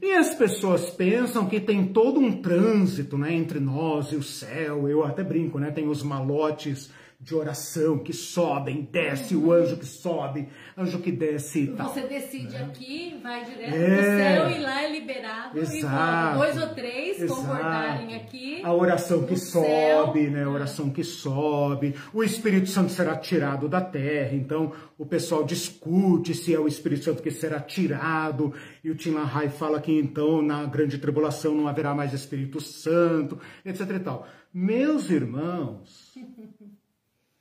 E 0.00 0.12
as 0.12 0.34
pessoas 0.34 0.90
pensam 0.90 1.48
que 1.48 1.58
tem 1.58 1.86
todo 1.86 2.20
um 2.20 2.42
trânsito 2.42 3.16
né, 3.16 3.32
entre 3.32 3.58
nós 3.58 4.12
e 4.12 4.16
o 4.16 4.22
céu. 4.22 4.86
Eu 4.90 5.06
até 5.06 5.24
brinco, 5.24 5.58
né? 5.58 5.70
Tem 5.70 5.88
os 5.88 6.02
malotes 6.02 6.90
de 7.22 7.36
oração 7.36 8.00
que 8.00 8.12
sobem, 8.12 8.82
desce 8.90 9.36
o 9.36 9.52
anjo 9.52 9.76
que 9.76 9.86
sobe, 9.86 10.48
anjo 10.76 10.98
que 10.98 11.12
desce. 11.12 11.68
Tal, 11.68 11.88
Você 11.88 12.00
decide 12.08 12.54
né? 12.54 12.64
aqui, 12.64 13.20
vai 13.22 13.44
direto 13.44 13.74
é, 13.76 13.86
pro 13.86 14.04
céu 14.04 14.50
e 14.50 14.58
lá 14.60 14.82
é 14.82 14.90
liberado. 14.90 15.56
Exato, 15.56 16.38
dois 16.38 16.60
ou 16.60 16.74
três 16.74 17.20
exato. 17.20 17.40
concordarem 17.40 18.16
aqui. 18.16 18.60
A 18.64 18.74
oração 18.74 19.24
que 19.24 19.36
sobe, 19.36 20.22
céu. 20.24 20.30
né? 20.32 20.42
A 20.42 20.50
oração 20.50 20.90
que 20.90 21.04
sobe. 21.04 21.94
O 22.12 22.24
Espírito 22.24 22.68
Santo 22.68 22.90
será 22.90 23.16
tirado 23.16 23.68
da 23.68 23.80
terra. 23.80 24.34
Então 24.34 24.72
o 24.98 25.06
pessoal 25.06 25.44
discute 25.44 26.34
se 26.34 26.52
é 26.52 26.58
o 26.58 26.66
Espírito 26.66 27.04
Santo 27.04 27.22
que 27.22 27.30
será 27.30 27.60
tirado. 27.60 28.52
E 28.82 28.90
o 28.90 28.96
Tim 28.96 29.12
LaHaye 29.12 29.50
fala 29.50 29.80
que 29.80 29.92
então 29.92 30.42
na 30.42 30.64
grande 30.64 30.98
tribulação 30.98 31.54
não 31.54 31.68
haverá 31.68 31.94
mais 31.94 32.12
Espírito 32.12 32.60
Santo, 32.60 33.38
etc 33.64 33.88
e 33.90 34.00
tal. 34.00 34.26
Meus 34.52 35.08
irmãos. 35.08 36.10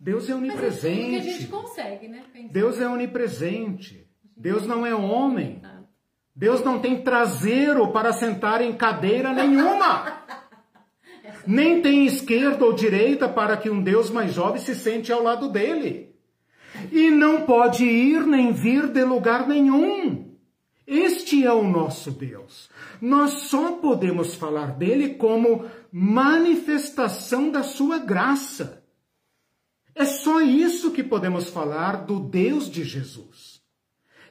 Deus 0.04 0.28
é 0.28 0.34
onipresente. 0.34 1.12
Mas 1.12 1.14
é 1.14 1.22
que 1.22 1.30
a 1.30 1.32
gente 1.32 1.48
consegue, 1.48 2.08
né? 2.08 2.24
Deus 2.52 2.82
é 2.82 2.88
onipresente. 2.88 4.08
Deus 4.36 4.66
não 4.66 4.84
é 4.84 4.96
homem. 4.96 5.62
Deus 6.36 6.64
não 6.64 6.80
tem 6.80 7.04
traseiro 7.04 7.88
para 7.90 8.12
sentar 8.12 8.62
em 8.62 8.74
cadeira 8.74 9.32
nenhuma. 9.32 10.24
Nem 11.46 11.84
tem 11.84 12.06
esquerda 12.08 12.66
ou 12.66 12.74
direita 12.74 13.30
para 13.30 13.56
que 13.58 13.70
um 13.70 13.82
Deus 13.82 14.10
mais 14.10 14.34
jovem 14.34 14.60
se 14.60 14.74
sente 14.74 15.12
ao 15.12 15.22
lado 15.22 15.50
dele. 15.50 16.16
E 16.92 17.12
não 17.12 17.44
pode 17.44 17.86
ir 17.86 18.26
nem 18.26 18.52
vir 18.52 18.88
de 18.88 19.04
lugar 19.04 19.48
nenhum. 19.48 20.36
Este 20.88 21.46
é 21.46 21.54
o 21.54 21.64
nosso 21.64 22.10
Deus. 22.10 22.70
Nós 23.00 23.32
só 23.50 23.74
podemos 23.74 24.34
falar 24.34 24.78
dele 24.78 25.16
como 25.16 25.66
manifestação 25.92 27.52
da 27.52 27.62
sua 27.62 28.00
graça. 28.00 28.81
É 29.96 30.06
só 30.06 30.42
isso 30.42 30.92
que 30.92 31.04
podemos 31.04 31.50
falar 31.50 32.06
do 32.06 32.20
Deus 32.20 32.70
de 32.70 32.84
Jesus. 32.84 33.62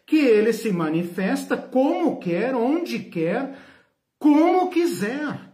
Que 0.07 0.16
ele 0.16 0.53
se 0.53 0.73
manifesta 0.73 1.57
como 1.57 2.19
quer, 2.19 2.55
onde 2.55 2.99
quer, 2.99 3.57
como 4.19 4.70
quiser. 4.70 5.51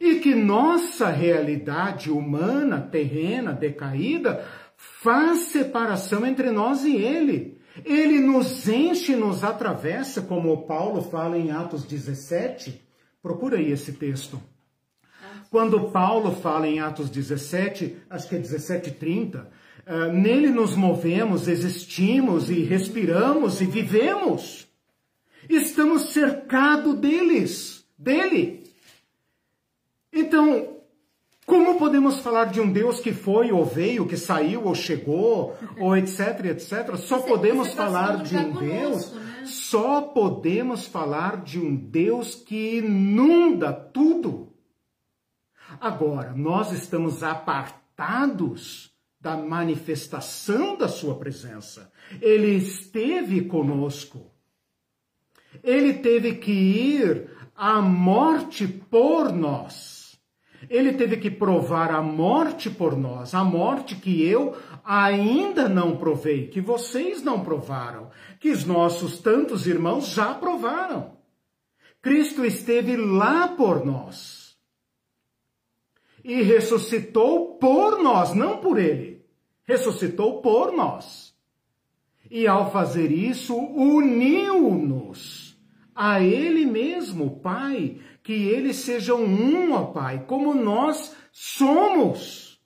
E 0.00 0.16
que 0.16 0.34
nossa 0.34 1.10
realidade 1.10 2.10
humana, 2.10 2.80
terrena, 2.80 3.52
decaída, 3.52 4.44
faz 4.76 5.40
separação 5.50 6.26
entre 6.26 6.50
nós 6.50 6.84
e 6.84 6.96
ele. 6.96 7.60
Ele 7.84 8.18
nos 8.18 8.68
enche, 8.68 9.14
nos 9.14 9.44
atravessa, 9.44 10.22
como 10.22 10.66
Paulo 10.66 11.02
fala 11.02 11.38
em 11.38 11.50
Atos 11.50 11.84
17. 11.84 12.82
Procura 13.22 13.58
aí 13.58 13.70
esse 13.70 13.92
texto. 13.92 14.40
Quando 15.52 15.90
Paulo 15.90 16.34
fala 16.34 16.66
em 16.66 16.80
Atos 16.80 17.10
17, 17.10 17.98
acho 18.08 18.26
que 18.26 18.36
é 18.36 18.38
17:30, 18.38 19.46
uh, 19.86 20.10
nele 20.10 20.48
nos 20.48 20.74
movemos, 20.74 21.46
existimos 21.46 22.48
e 22.48 22.62
respiramos 22.62 23.60
e 23.60 23.66
vivemos. 23.66 24.66
Estamos 25.46 26.14
cercados 26.14 26.94
deles, 26.94 27.84
dele. 27.98 28.64
Então, 30.10 30.78
como 31.44 31.78
podemos 31.78 32.20
falar 32.20 32.46
de 32.46 32.58
um 32.58 32.72
Deus 32.72 32.98
que 32.98 33.12
foi 33.12 33.52
ou 33.52 33.62
veio, 33.62 34.06
que 34.06 34.16
saiu 34.16 34.64
ou 34.64 34.74
chegou, 34.74 35.54
ou 35.78 35.94
etc, 35.94 36.46
etc? 36.46 36.96
Só 36.96 37.18
você, 37.18 37.28
podemos 37.28 37.68
você 37.68 37.76
falar 37.76 38.22
de 38.22 38.38
um 38.38 38.52
Deus, 38.52 39.12
né? 39.12 39.42
só 39.44 40.00
podemos 40.00 40.86
falar 40.86 41.42
de 41.42 41.60
um 41.60 41.76
Deus 41.76 42.34
que 42.34 42.78
inunda 42.78 43.70
tudo. 43.70 44.51
Agora, 45.82 46.32
nós 46.36 46.70
estamos 46.70 47.24
apartados 47.24 48.92
da 49.20 49.36
manifestação 49.36 50.78
da 50.78 50.86
sua 50.86 51.16
presença. 51.16 51.90
Ele 52.20 52.54
esteve 52.54 53.46
conosco. 53.46 54.30
Ele 55.60 55.94
teve 55.94 56.36
que 56.36 56.52
ir 56.52 57.28
à 57.56 57.82
morte 57.82 58.68
por 58.68 59.32
nós. 59.32 60.16
Ele 60.70 60.92
teve 60.92 61.16
que 61.16 61.28
provar 61.28 61.90
a 61.90 62.00
morte 62.00 62.70
por 62.70 62.96
nós, 62.96 63.34
a 63.34 63.42
morte 63.42 63.96
que 63.96 64.24
eu 64.24 64.56
ainda 64.84 65.68
não 65.68 65.96
provei, 65.96 66.46
que 66.46 66.60
vocês 66.60 67.24
não 67.24 67.42
provaram, 67.42 68.08
que 68.38 68.50
os 68.50 68.64
nossos 68.64 69.18
tantos 69.18 69.66
irmãos 69.66 70.06
já 70.06 70.32
provaram. 70.32 71.16
Cristo 72.00 72.44
esteve 72.44 72.96
lá 72.96 73.48
por 73.48 73.84
nós 73.84 74.41
e 76.24 76.42
ressuscitou 76.42 77.56
por 77.56 78.02
nós, 78.02 78.34
não 78.34 78.58
por 78.58 78.78
ele. 78.78 79.24
Ressuscitou 79.64 80.40
por 80.40 80.72
nós. 80.72 81.34
E 82.30 82.46
ao 82.46 82.70
fazer 82.70 83.10
isso, 83.10 83.56
uniu-nos 83.56 85.52
a 85.94 86.20
ele 86.20 86.64
mesmo, 86.64 87.38
Pai, 87.40 87.98
que 88.22 88.32
eles 88.32 88.76
sejam 88.76 89.22
um, 89.22 89.72
ó 89.72 89.84
Pai, 89.86 90.24
como 90.26 90.54
nós 90.54 91.14
somos. 91.30 92.60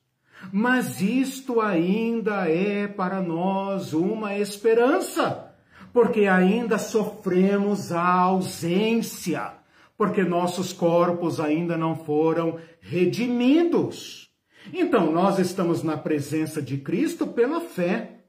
Mas 0.52 1.00
isto 1.00 1.60
ainda 1.60 2.48
é 2.48 2.86
para 2.86 3.20
nós 3.20 3.92
uma 3.92 4.36
esperança, 4.38 5.52
porque 5.92 6.26
ainda 6.26 6.78
sofremos 6.78 7.90
a 7.90 8.06
ausência 8.08 9.52
porque 9.96 10.22
nossos 10.22 10.72
corpos 10.72 11.40
ainda 11.40 11.76
não 11.76 11.96
foram 11.96 12.58
redimidos. 12.80 14.30
Então, 14.72 15.12
nós 15.12 15.38
estamos 15.38 15.82
na 15.82 15.96
presença 15.96 16.60
de 16.60 16.78
Cristo 16.78 17.26
pela 17.26 17.60
fé. 17.60 18.24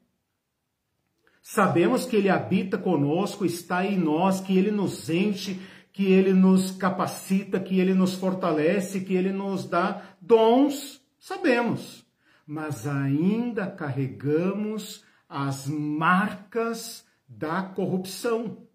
Sabemos 1.42 2.06
que 2.06 2.16
Ele 2.16 2.30
habita 2.30 2.78
conosco, 2.78 3.46
está 3.46 3.86
em 3.86 3.98
nós, 3.98 4.40
que 4.40 4.58
Ele 4.58 4.72
nos 4.72 5.10
enche, 5.10 5.60
que 5.92 6.12
Ele 6.12 6.34
nos 6.34 6.72
capacita, 6.72 7.60
que 7.60 7.80
Ele 7.80 7.94
nos 7.94 8.14
fortalece, 8.14 9.02
que 9.02 9.16
Ele 9.16 9.32
nos 9.32 9.66
dá 9.66 10.02
dons. 10.22 11.02
Sabemos. 11.20 12.06
Mas 12.46 12.88
ainda 12.88 13.68
carregamos 13.68 15.04
as 15.28 15.68
marcas 15.68 17.06
da 17.28 17.64
corrupção. 17.64 18.66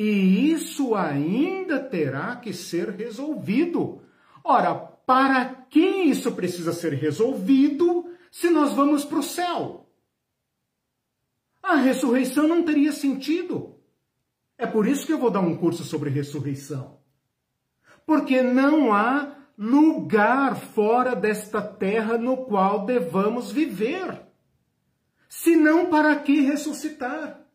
E 0.00 0.52
isso 0.52 0.94
ainda 0.94 1.80
terá 1.80 2.36
que 2.36 2.52
ser 2.52 2.90
resolvido. 2.90 4.00
Ora, 4.44 4.72
para 4.72 5.46
que 5.68 5.80
isso 5.80 6.30
precisa 6.36 6.72
ser 6.72 6.92
resolvido 6.92 8.08
se 8.30 8.48
nós 8.48 8.72
vamos 8.74 9.04
para 9.04 9.18
o 9.18 9.24
céu? 9.24 9.90
A 11.60 11.74
ressurreição 11.74 12.46
não 12.46 12.62
teria 12.62 12.92
sentido. 12.92 13.80
É 14.56 14.68
por 14.68 14.86
isso 14.86 15.04
que 15.04 15.12
eu 15.12 15.18
vou 15.18 15.32
dar 15.32 15.40
um 15.40 15.56
curso 15.56 15.82
sobre 15.82 16.10
ressurreição. 16.10 17.00
Porque 18.06 18.40
não 18.40 18.92
há 18.92 19.36
lugar 19.58 20.54
fora 20.54 21.16
desta 21.16 21.60
terra 21.60 22.16
no 22.16 22.44
qual 22.44 22.86
devamos 22.86 23.50
viver. 23.50 24.22
Senão, 25.28 25.90
para 25.90 26.14
que 26.20 26.42
ressuscitar? 26.42 27.47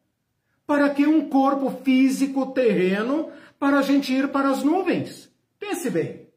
Para 0.66 0.90
que 0.90 1.06
um 1.06 1.30
corpo 1.30 1.70
físico 1.84 2.48
terreno 2.48 3.30
para 3.60 3.80
a 3.80 3.82
gente 3.82 4.14
ir 4.14 4.30
para 4.30 4.50
as 4.50 4.64
nuvens? 4.64 5.32
Pense 5.60 5.90
bem, 5.90 6.28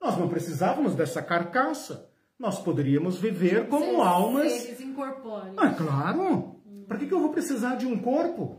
nós 0.00 0.18
não 0.18 0.28
precisávamos 0.28 0.94
dessa 0.94 1.22
carcaça. 1.22 2.10
Nós 2.38 2.58
poderíamos 2.58 3.16
viver 3.16 3.68
como 3.68 3.84
seres, 3.84 4.00
almas. 4.00 4.52
Seres 4.52 4.80
incorpóreos. 4.80 5.56
Ah, 5.56 5.70
claro! 5.70 6.56
Para 6.86 6.98
que, 6.98 7.06
que 7.06 7.14
eu 7.14 7.20
vou 7.20 7.30
precisar 7.30 7.76
de 7.76 7.86
um 7.86 7.98
corpo? 7.98 8.58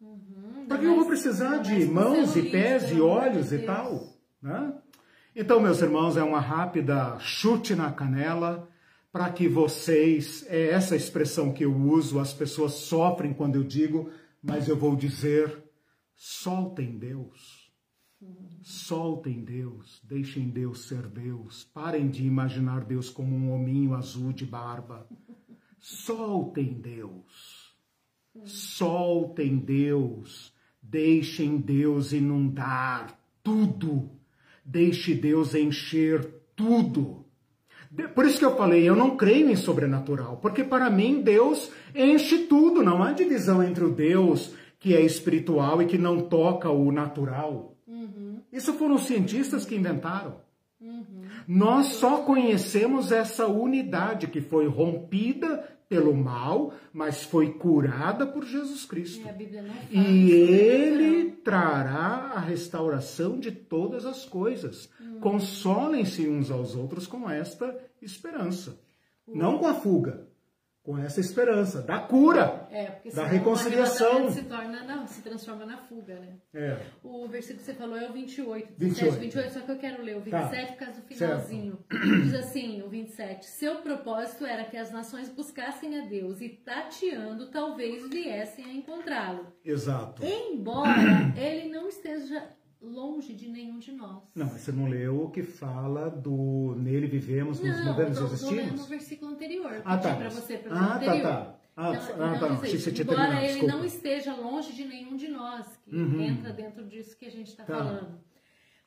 Uhum. 0.00 0.66
Para 0.68 0.78
que 0.78 0.84
eu 0.84 0.94
vou 0.94 1.06
precisar 1.06 1.58
de 1.58 1.84
mãos 1.86 2.36
e 2.36 2.42
pés 2.42 2.90
e 2.92 3.00
olhos 3.00 3.52
e 3.52 3.58
tal? 3.58 4.08
Né? 4.40 4.72
Então, 5.34 5.58
meus 5.58 5.82
irmãos, 5.82 6.16
é 6.16 6.22
uma 6.22 6.38
rápida 6.38 7.18
chute 7.18 7.74
na 7.74 7.90
canela 7.90 8.68
para 9.10 9.30
que 9.30 9.48
vocês, 9.48 10.44
é 10.48 10.70
essa 10.70 10.94
expressão 10.94 11.52
que 11.52 11.64
eu 11.64 11.74
uso, 11.74 12.20
as 12.20 12.32
pessoas 12.32 12.74
sofrem 12.74 13.32
quando 13.32 13.56
eu 13.56 13.64
digo 13.64 14.10
mas 14.44 14.68
eu 14.68 14.76
vou 14.76 14.94
dizer: 14.94 15.64
soltem 16.14 16.98
Deus. 16.98 17.64
Soltem 18.62 19.44
Deus, 19.44 20.00
deixem 20.04 20.48
Deus 20.48 20.86
ser 20.86 21.06
Deus. 21.08 21.64
Parem 21.64 22.08
de 22.08 22.24
imaginar 22.24 22.84
Deus 22.84 23.10
como 23.10 23.34
um 23.36 23.52
hominho 23.52 23.94
azul 23.94 24.32
de 24.32 24.46
barba. 24.46 25.06
Soltem 25.78 26.80
Deus. 26.80 27.74
Soltem 28.44 29.58
Deus, 29.58 30.52
deixem 30.82 31.58
Deus 31.58 32.12
inundar 32.12 33.18
tudo, 33.44 34.10
deixe 34.64 35.14
Deus 35.14 35.54
encher 35.54 36.42
tudo. 36.56 37.23
Por 38.14 38.24
isso 38.26 38.38
que 38.38 38.44
eu 38.44 38.56
falei, 38.56 38.88
eu 38.88 38.96
não 38.96 39.16
creio 39.16 39.50
em 39.50 39.56
sobrenatural, 39.56 40.38
porque 40.38 40.64
para 40.64 40.90
mim 40.90 41.22
Deus 41.22 41.70
enche 41.94 42.38
tudo, 42.46 42.82
não 42.82 43.02
há 43.02 43.12
divisão 43.12 43.62
entre 43.62 43.84
o 43.84 43.90
Deus 43.90 44.52
que 44.80 44.94
é 44.94 45.00
espiritual 45.00 45.80
e 45.80 45.86
que 45.86 45.96
não 45.96 46.20
toca 46.20 46.68
o 46.68 46.92
natural. 46.92 47.74
Uhum. 47.86 48.40
Isso 48.52 48.74
foram 48.74 48.96
os 48.96 49.06
cientistas 49.06 49.64
que 49.64 49.74
inventaram. 49.74 50.36
Uhum. 50.80 51.22
Nós 51.48 51.86
só 51.86 52.18
conhecemos 52.18 53.10
essa 53.10 53.46
unidade 53.46 54.26
que 54.26 54.42
foi 54.42 54.66
rompida 54.66 55.64
pelo 55.88 56.14
mal, 56.14 56.72
mas 56.92 57.22
foi 57.22 57.52
curada 57.52 58.26
por 58.26 58.44
Jesus 58.44 58.84
Cristo. 58.84 59.26
E, 59.90 59.98
e 59.98 60.32
ele 60.32 61.30
trará 61.44 62.32
a 62.34 62.40
restauração 62.40 63.38
de 63.38 63.52
todas 63.52 64.04
as 64.06 64.24
coisas. 64.24 64.88
Hum. 65.00 65.20
Consolem-se 65.20 66.28
uns 66.28 66.50
aos 66.50 66.74
outros 66.74 67.06
com 67.06 67.28
esta 67.28 67.78
esperança. 68.00 68.80
Não 69.26 69.58
com 69.58 69.66
a 69.66 69.74
fuga, 69.74 70.28
com 70.84 70.98
essa 70.98 71.18
esperança 71.18 71.80
da 71.80 71.98
cura, 71.98 72.68
é, 72.70 73.00
da 73.10 73.24
reconciliação. 73.24 74.30
Se 74.30 74.42
torna, 74.42 74.84
não, 74.84 75.06
se 75.06 75.22
transforma 75.22 75.64
na 75.64 75.78
fuga, 75.78 76.20
né? 76.20 76.36
É. 76.52 76.78
O 77.02 77.26
versículo 77.26 77.60
que 77.60 77.64
você 77.64 77.74
falou 77.74 77.96
é 77.96 78.10
o 78.10 78.12
28, 78.12 78.74
17, 78.76 79.16
28, 79.16 79.18
28 79.18 79.52
só 79.54 79.60
que 79.60 79.72
eu 79.72 79.78
quero 79.78 80.02
ler 80.02 80.16
o 80.18 80.20
27 80.20 80.66
tá. 80.66 80.72
por 80.72 80.78
causa 80.78 81.00
do 81.00 81.06
finalzinho. 81.06 81.78
Certo. 81.90 82.06
Diz 82.22 82.34
assim, 82.34 82.82
o 82.82 82.90
27, 82.90 83.46
seu 83.46 83.76
propósito 83.76 84.44
era 84.44 84.64
que 84.64 84.76
as 84.76 84.92
nações 84.92 85.30
buscassem 85.30 85.98
a 85.98 86.04
Deus 86.04 86.42
e 86.42 86.50
tateando 86.50 87.50
talvez 87.50 88.06
viessem 88.10 88.66
a 88.66 88.74
encontrá-lo. 88.74 89.54
Exato. 89.64 90.22
Embora 90.22 91.32
ele 91.34 91.70
não 91.70 91.88
esteja 91.88 92.46
longe 92.84 93.34
de 93.34 93.48
nenhum 93.48 93.78
de 93.78 93.92
nós. 93.92 94.22
Não, 94.34 94.46
mas 94.46 94.60
você 94.60 94.72
não 94.72 94.86
leu 94.86 95.24
o 95.24 95.30
que 95.30 95.42
fala 95.42 96.10
do 96.10 96.74
nele 96.76 97.06
vivemos, 97.06 97.60
nos 97.60 97.78
não, 97.78 97.84
movemos 97.86 98.18
e 98.18 98.24
existimos? 98.24 98.80
no 98.80 98.86
versículo 98.86 99.32
anterior. 99.32 99.82
Ah, 99.84 99.98
tá. 99.98 100.14
para 100.14 100.30
você 100.30 100.58
para 100.58 100.76
ah, 100.76 100.96
anterior. 100.96 101.22
tá, 101.22 101.44
tá. 101.44 101.60
Ah, 101.76 101.92
então, 101.92 102.24
ah, 102.24 102.36
então, 102.36 102.56
tá. 102.56 102.68
Isso, 102.68 102.90
embora 102.90 103.42
ele 103.42 103.52
desculpa. 103.52 103.76
não 103.76 103.84
esteja 103.84 104.34
longe 104.34 104.72
de 104.72 104.84
nenhum 104.84 105.16
de 105.16 105.26
nós, 105.28 105.66
que 105.82 105.94
uhum. 105.94 106.20
entra 106.20 106.52
dentro 106.52 106.84
disso 106.84 107.16
que 107.16 107.26
a 107.26 107.30
gente 107.30 107.48
está 107.48 107.64
tá. 107.64 107.76
falando. 107.76 108.20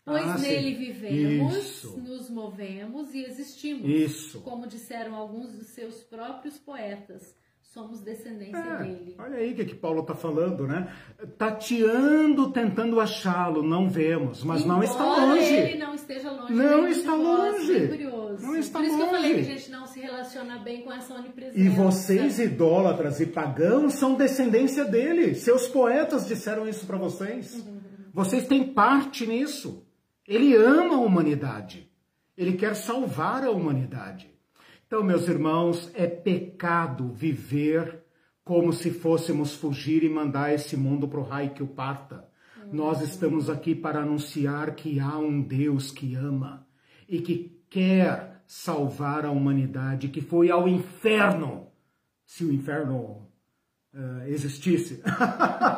Pois 0.06 0.26
ah, 0.26 0.38
nele 0.38 0.72
sim. 0.72 0.78
vivemos, 0.78 1.58
Isso. 1.58 1.98
nos 2.00 2.30
movemos 2.30 3.14
e 3.14 3.26
existimos. 3.26 3.90
Isso. 3.90 4.40
Como 4.40 4.66
disseram 4.66 5.14
alguns 5.16 5.52
dos 5.52 5.68
seus 5.68 6.02
próprios 6.02 6.58
poetas 6.58 7.36
somos 7.74 8.02
descendência 8.02 8.58
é, 8.58 8.84
dele. 8.84 9.16
Olha 9.20 9.38
aí 9.38 9.52
o 9.52 9.56
que, 9.56 9.66
que 9.66 9.76
Paulo 9.76 10.02
está 10.02 10.16
falando, 10.16 10.66
né? 10.66 10.92
Tateando, 11.38 12.52
tentando 12.52 13.00
achá-lo, 13.00 13.62
não 13.62 13.90
vemos, 13.90 14.44
mas 14.44 14.62
Embora 14.62 14.78
não 14.78 14.84
está 14.84 15.04
longe. 15.04 15.54
ele 15.54 15.78
não 15.78 15.94
esteja 15.94 16.32
longe. 16.32 16.54
Não 16.54 16.88
está 16.88 17.14
longe. 17.14 17.76
É 17.76 17.88
curioso. 17.88 18.46
Não 18.46 18.56
está 18.56 18.80
Por 18.80 18.86
isso 18.88 18.98
longe. 18.98 19.10
que 19.10 19.16
eu 19.16 19.22
falei 19.22 19.34
que 19.34 19.40
a 19.40 19.56
gente 19.56 19.72
não 19.72 19.86
se 19.86 20.00
relaciona 20.00 20.60
bem 20.60 20.82
com 20.82 20.92
essa 20.92 21.14
onipresença. 21.14 21.60
E 21.60 21.70
vocês, 21.70 22.40
idólatras 22.40 23.20
e 23.20 23.26
pagãos, 23.26 23.94
são 23.94 24.16
descendência 24.16 24.86
dele. 24.86 25.36
Seus 25.36 25.68
poetas 25.68 26.26
disseram 26.26 26.68
isso 26.68 26.86
para 26.86 26.98
vocês. 26.98 27.56
Uhum. 27.56 27.80
Vocês 28.14 28.48
têm 28.48 28.74
parte 28.74 29.28
nisso. 29.28 29.86
Ele 30.28 30.56
ama 30.56 30.96
a 30.96 31.00
humanidade. 31.00 31.90
Ele 32.38 32.54
quer 32.54 32.76
salvar 32.76 33.44
a 33.44 33.52
humanidade. 33.52 34.37
Então, 34.88 35.04
meus 35.04 35.28
irmãos, 35.28 35.92
é 35.94 36.08
pecado 36.08 37.10
viver 37.10 38.06
como 38.42 38.72
se 38.72 38.90
fôssemos 38.90 39.54
fugir 39.54 40.02
e 40.02 40.10
mandar 40.10 40.54
esse 40.54 40.78
mundo 40.78 41.10
para 41.10 41.20
o 41.20 41.24
raio 41.24 41.50
que 41.50 41.62
o 41.62 41.68
parta. 41.68 42.26
Nós 42.72 43.02
estamos 43.02 43.50
aqui 43.50 43.76
para 43.76 44.00
anunciar 44.00 44.76
que 44.76 44.98
há 44.98 45.18
um 45.18 45.42
Deus 45.42 45.92
que 45.92 46.16
ama 46.16 46.66
e 47.08 47.20
que 47.20 47.62
quer 47.70 48.42
salvar 48.48 49.26
a 49.26 49.32
humanidade, 49.32 50.08
que 50.08 50.22
foi 50.22 50.50
ao 50.50 50.70
inferno, 50.70 51.68
se 52.26 52.46
o 52.46 52.54
inferno 52.54 53.28
uh, 53.94 54.26
existisse. 54.28 55.04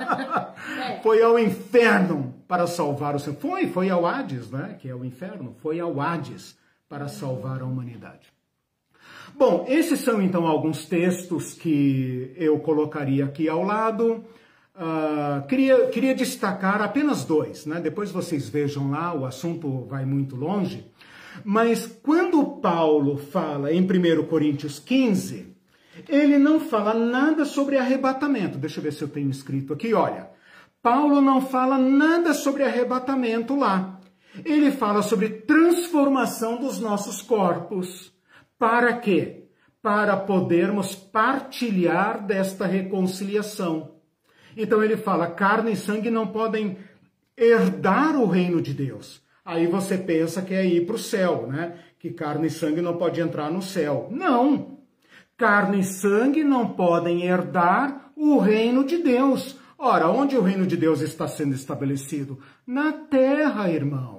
foi 1.01 1.23
ao 1.23 1.39
inferno 1.39 2.35
para 2.47 2.67
salvar 2.67 3.15
o 3.15 3.19
seu. 3.19 3.33
Foi, 3.33 3.65
foi 3.65 3.89
ao 3.89 4.05
Hades, 4.05 4.51
né? 4.51 4.77
Que 4.79 4.87
é 4.87 4.93
o 4.93 5.03
inferno. 5.03 5.55
Foi 5.61 5.79
ao 5.79 5.99
Hades 5.99 6.55
para 6.87 7.07
salvar 7.07 7.61
a 7.61 7.65
humanidade. 7.65 8.31
Bom, 9.39 9.63
esses 9.69 10.01
são 10.01 10.21
então 10.21 10.45
alguns 10.45 10.85
textos 10.85 11.53
que 11.53 12.29
eu 12.35 12.59
colocaria 12.59 13.23
aqui 13.23 13.47
ao 13.47 13.63
lado. 13.63 14.25
Uh, 14.75 15.47
queria, 15.47 15.87
queria 15.87 16.13
destacar 16.13 16.81
apenas 16.81 17.23
dois, 17.23 17.65
né? 17.65 17.79
depois 17.79 18.11
vocês 18.11 18.49
vejam 18.49 18.91
lá, 18.91 19.13
o 19.15 19.25
assunto 19.25 19.85
vai 19.85 20.03
muito 20.03 20.35
longe. 20.35 20.91
Mas 21.41 21.87
quando 22.03 22.57
Paulo 22.57 23.15
fala 23.15 23.71
em 23.71 23.81
1 23.81 24.25
Coríntios 24.25 24.77
15, 24.77 25.55
ele 26.09 26.37
não 26.37 26.59
fala 26.59 26.93
nada 26.93 27.45
sobre 27.45 27.77
arrebatamento. 27.77 28.57
Deixa 28.57 28.79
eu 28.79 28.83
ver 28.83 28.91
se 28.91 29.01
eu 29.01 29.07
tenho 29.07 29.29
escrito 29.29 29.71
aqui. 29.71 29.93
Olha, 29.93 30.29
Paulo 30.81 31.21
não 31.21 31.39
fala 31.39 31.77
nada 31.77 32.33
sobre 32.33 32.63
arrebatamento 32.63 33.55
lá. 33.55 34.01
Ele 34.43 34.69
fala 34.69 35.01
sobre 35.01 35.29
transformação 35.29 36.57
dos 36.59 36.77
nossos 36.77 37.21
corpos. 37.21 38.18
Para 38.59 38.93
quê? 38.93 39.45
Para 39.81 40.17
podermos 40.17 40.93
partilhar 40.93 42.25
desta 42.25 42.67
reconciliação. 42.67 43.95
Então 44.57 44.83
ele 44.83 44.97
fala: 44.97 45.27
carne 45.27 45.71
e 45.71 45.77
sangue 45.77 46.09
não 46.11 46.27
podem 46.27 46.77
herdar 47.37 48.17
o 48.17 48.25
reino 48.25 48.61
de 48.61 48.73
Deus. 48.73 49.21
Aí 49.45 49.65
você 49.65 49.97
pensa 49.97 50.41
que 50.41 50.53
é 50.53 50.65
ir 50.65 50.85
para 50.85 50.95
o 50.95 50.99
céu, 50.99 51.47
né? 51.47 51.79
Que 51.97 52.11
carne 52.11 52.47
e 52.47 52.51
sangue 52.51 52.81
não 52.81 52.97
pode 52.97 53.21
entrar 53.21 53.49
no 53.49 53.61
céu. 53.61 54.09
Não! 54.11 54.77
Carne 55.37 55.79
e 55.79 55.83
sangue 55.83 56.43
não 56.43 56.67
podem 56.73 57.23
herdar 57.23 58.11
o 58.15 58.37
reino 58.37 58.83
de 58.83 58.97
Deus. 58.97 59.57
Ora, 59.77 60.09
onde 60.09 60.37
o 60.37 60.41
reino 60.41 60.67
de 60.67 60.75
Deus 60.75 60.99
está 60.99 61.25
sendo 61.29 61.55
estabelecido? 61.55 62.37
Na 62.67 62.91
terra, 62.91 63.71
irmão. 63.71 64.18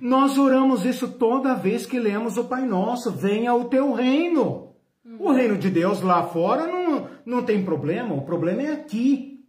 Nós 0.00 0.38
oramos 0.38 0.84
isso 0.84 1.08
toda 1.08 1.54
vez 1.54 1.86
que 1.86 1.98
lemos 1.98 2.36
o 2.36 2.44
Pai 2.44 2.64
Nosso. 2.64 3.10
Venha 3.10 3.54
o 3.54 3.66
teu 3.66 3.92
reino. 3.92 4.70
O 5.18 5.32
reino 5.32 5.58
de 5.58 5.70
Deus 5.70 6.00
lá 6.00 6.22
fora 6.24 6.66
não, 6.66 7.08
não 7.26 7.42
tem 7.42 7.64
problema, 7.64 8.14
o 8.14 8.22
problema 8.22 8.62
é 8.62 8.72
aqui. 8.72 9.40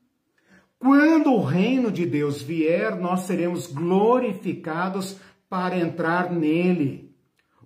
Quando 0.79 1.31
o 1.31 1.43
reino 1.43 1.91
de 1.91 2.05
Deus 2.05 2.41
vier, 2.41 2.95
nós 2.95 3.21
seremos 3.21 3.67
glorificados 3.67 5.17
para 5.47 5.77
entrar 5.77 6.31
nele. 6.31 7.13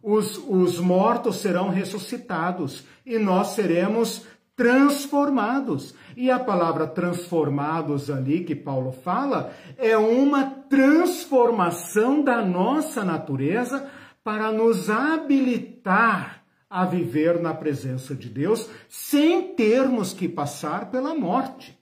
Os, 0.03 0.37
os 0.37 0.79
mortos 0.79 1.37
serão 1.37 1.69
ressuscitados 1.69 2.85
e 3.05 3.17
nós 3.17 3.49
seremos 3.49 4.25
transformados. 4.55 5.95
E 6.15 6.31
a 6.31 6.39
palavra 6.39 6.87
transformados 6.87 8.09
ali 8.09 8.43
que 8.43 8.55
Paulo 8.55 8.91
fala 8.91 9.53
é 9.77 9.97
uma 9.97 10.45
transformação 10.45 12.23
da 12.23 12.43
nossa 12.43 13.03
natureza 13.03 13.89
para 14.23 14.51
nos 14.51 14.89
habilitar 14.89 16.43
a 16.69 16.85
viver 16.85 17.39
na 17.39 17.53
presença 17.53 18.15
de 18.15 18.27
Deus 18.27 18.69
sem 18.89 19.55
termos 19.55 20.13
que 20.13 20.27
passar 20.27 20.89
pela 20.89 21.13
morte. 21.13 21.77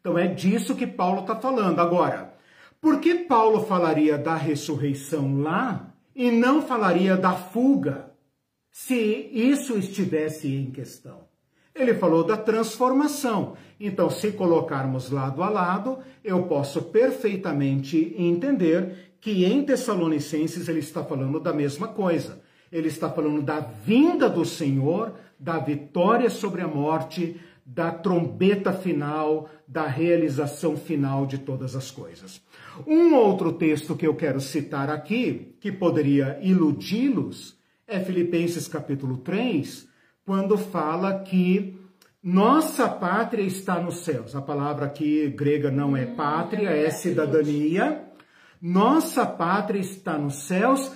Então 0.00 0.16
é 0.16 0.26
disso 0.26 0.76
que 0.76 0.86
Paulo 0.86 1.20
está 1.20 1.36
falando. 1.36 1.80
Agora, 1.80 2.34
por 2.80 3.00
que 3.00 3.14
Paulo 3.14 3.64
falaria 3.64 4.16
da 4.16 4.36
ressurreição 4.36 5.40
lá 5.40 5.92
e 6.14 6.30
não 6.30 6.62
falaria 6.62 7.16
da 7.16 7.32
fuga 7.32 8.10
se 8.70 9.28
isso 9.32 9.76
estivesse 9.76 10.54
em 10.54 10.70
questão? 10.70 11.27
Ele 11.78 11.94
falou 11.94 12.24
da 12.24 12.36
transformação. 12.36 13.54
Então, 13.78 14.10
se 14.10 14.32
colocarmos 14.32 15.10
lado 15.10 15.42
a 15.42 15.48
lado, 15.48 15.98
eu 16.24 16.42
posso 16.42 16.82
perfeitamente 16.82 18.14
entender 18.18 19.14
que 19.20 19.44
em 19.44 19.62
Tessalonicenses 19.62 20.68
ele 20.68 20.80
está 20.80 21.04
falando 21.04 21.38
da 21.38 21.52
mesma 21.52 21.86
coisa. 21.88 22.40
Ele 22.70 22.88
está 22.88 23.08
falando 23.08 23.40
da 23.40 23.60
vinda 23.60 24.28
do 24.28 24.44
Senhor, 24.44 25.14
da 25.38 25.58
vitória 25.58 26.28
sobre 26.28 26.62
a 26.62 26.68
morte, 26.68 27.40
da 27.64 27.90
trombeta 27.92 28.72
final, 28.72 29.48
da 29.66 29.86
realização 29.86 30.76
final 30.76 31.26
de 31.26 31.38
todas 31.38 31.76
as 31.76 31.90
coisas. 31.90 32.42
Um 32.86 33.14
outro 33.14 33.52
texto 33.52 33.94
que 33.94 34.06
eu 34.06 34.14
quero 34.14 34.40
citar 34.40 34.90
aqui, 34.90 35.54
que 35.60 35.70
poderia 35.70 36.38
iludi-los, 36.42 37.56
é 37.86 38.00
Filipenses 38.00 38.66
capítulo 38.66 39.18
3, 39.18 39.87
quando 40.28 40.58
fala 40.58 41.20
que 41.20 41.74
nossa 42.22 42.86
pátria 42.86 43.42
está 43.42 43.80
nos 43.80 44.04
céus. 44.04 44.36
A 44.36 44.42
palavra 44.42 44.84
aqui 44.84 45.26
grega 45.30 45.70
não 45.70 45.96
é 45.96 46.04
hum, 46.04 46.16
pátria, 46.16 46.68
é, 46.68 46.84
é 46.84 46.90
cidadania. 46.90 48.04
Nossa 48.60 49.24
pátria 49.24 49.80
está 49.80 50.18
nos 50.18 50.42
céus. 50.42 50.92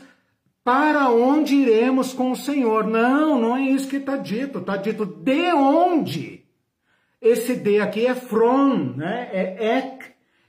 Para 0.62 1.08
onde 1.08 1.54
iremos 1.54 2.12
com 2.12 2.30
o 2.30 2.36
Senhor? 2.36 2.86
Não, 2.86 3.40
não 3.40 3.56
é 3.56 3.62
isso 3.62 3.88
que 3.88 3.96
está 3.96 4.18
dito. 4.18 4.58
Está 4.58 4.76
dito 4.76 5.06
de 5.06 5.50
onde 5.54 6.44
Esse 7.18 7.56
de 7.56 7.80
aqui 7.80 8.06
é 8.06 8.14
from, 8.14 8.96
né? 8.98 9.30
É 9.32 9.78
ek, 9.78 10.04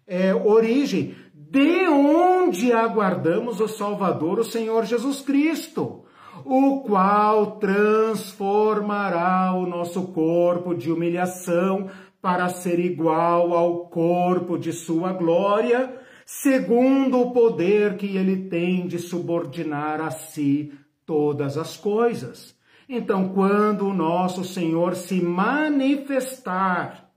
é 0.06 0.36
origem. 0.36 1.16
De 1.34 1.88
onde 1.88 2.74
aguardamos 2.74 3.62
o 3.62 3.68
Salvador, 3.70 4.40
o 4.40 4.44
Senhor 4.44 4.84
Jesus 4.84 5.22
Cristo, 5.22 6.03
o 6.46 6.82
qual 6.82 7.58
transformará 7.58 9.54
o 9.54 9.66
nosso 9.66 10.08
corpo 10.08 10.74
de 10.76 10.92
humilhação 10.92 11.90
para 12.22 12.50
ser 12.50 12.80
igual 12.80 13.54
ao 13.54 13.88
corpo 13.88 14.58
de 14.58 14.72
sua 14.72 15.12
glória, 15.14 15.94
segundo 16.26 17.20
o 17.20 17.32
poder 17.32 17.98
que 17.98 18.18
ele 18.18 18.48
tem 18.50 18.88
de 18.88 18.98
subordinar 18.98 20.00
a 20.02 20.10
si 20.10 20.72
todas 21.06 21.58
as 21.58 21.76
coisas. 21.76 22.56
Então, 22.88 23.30
quando 23.30 23.88
o 23.88 23.94
nosso 23.94 24.44
Senhor 24.44 24.96
se 24.96 25.22
manifestar, 25.22 27.10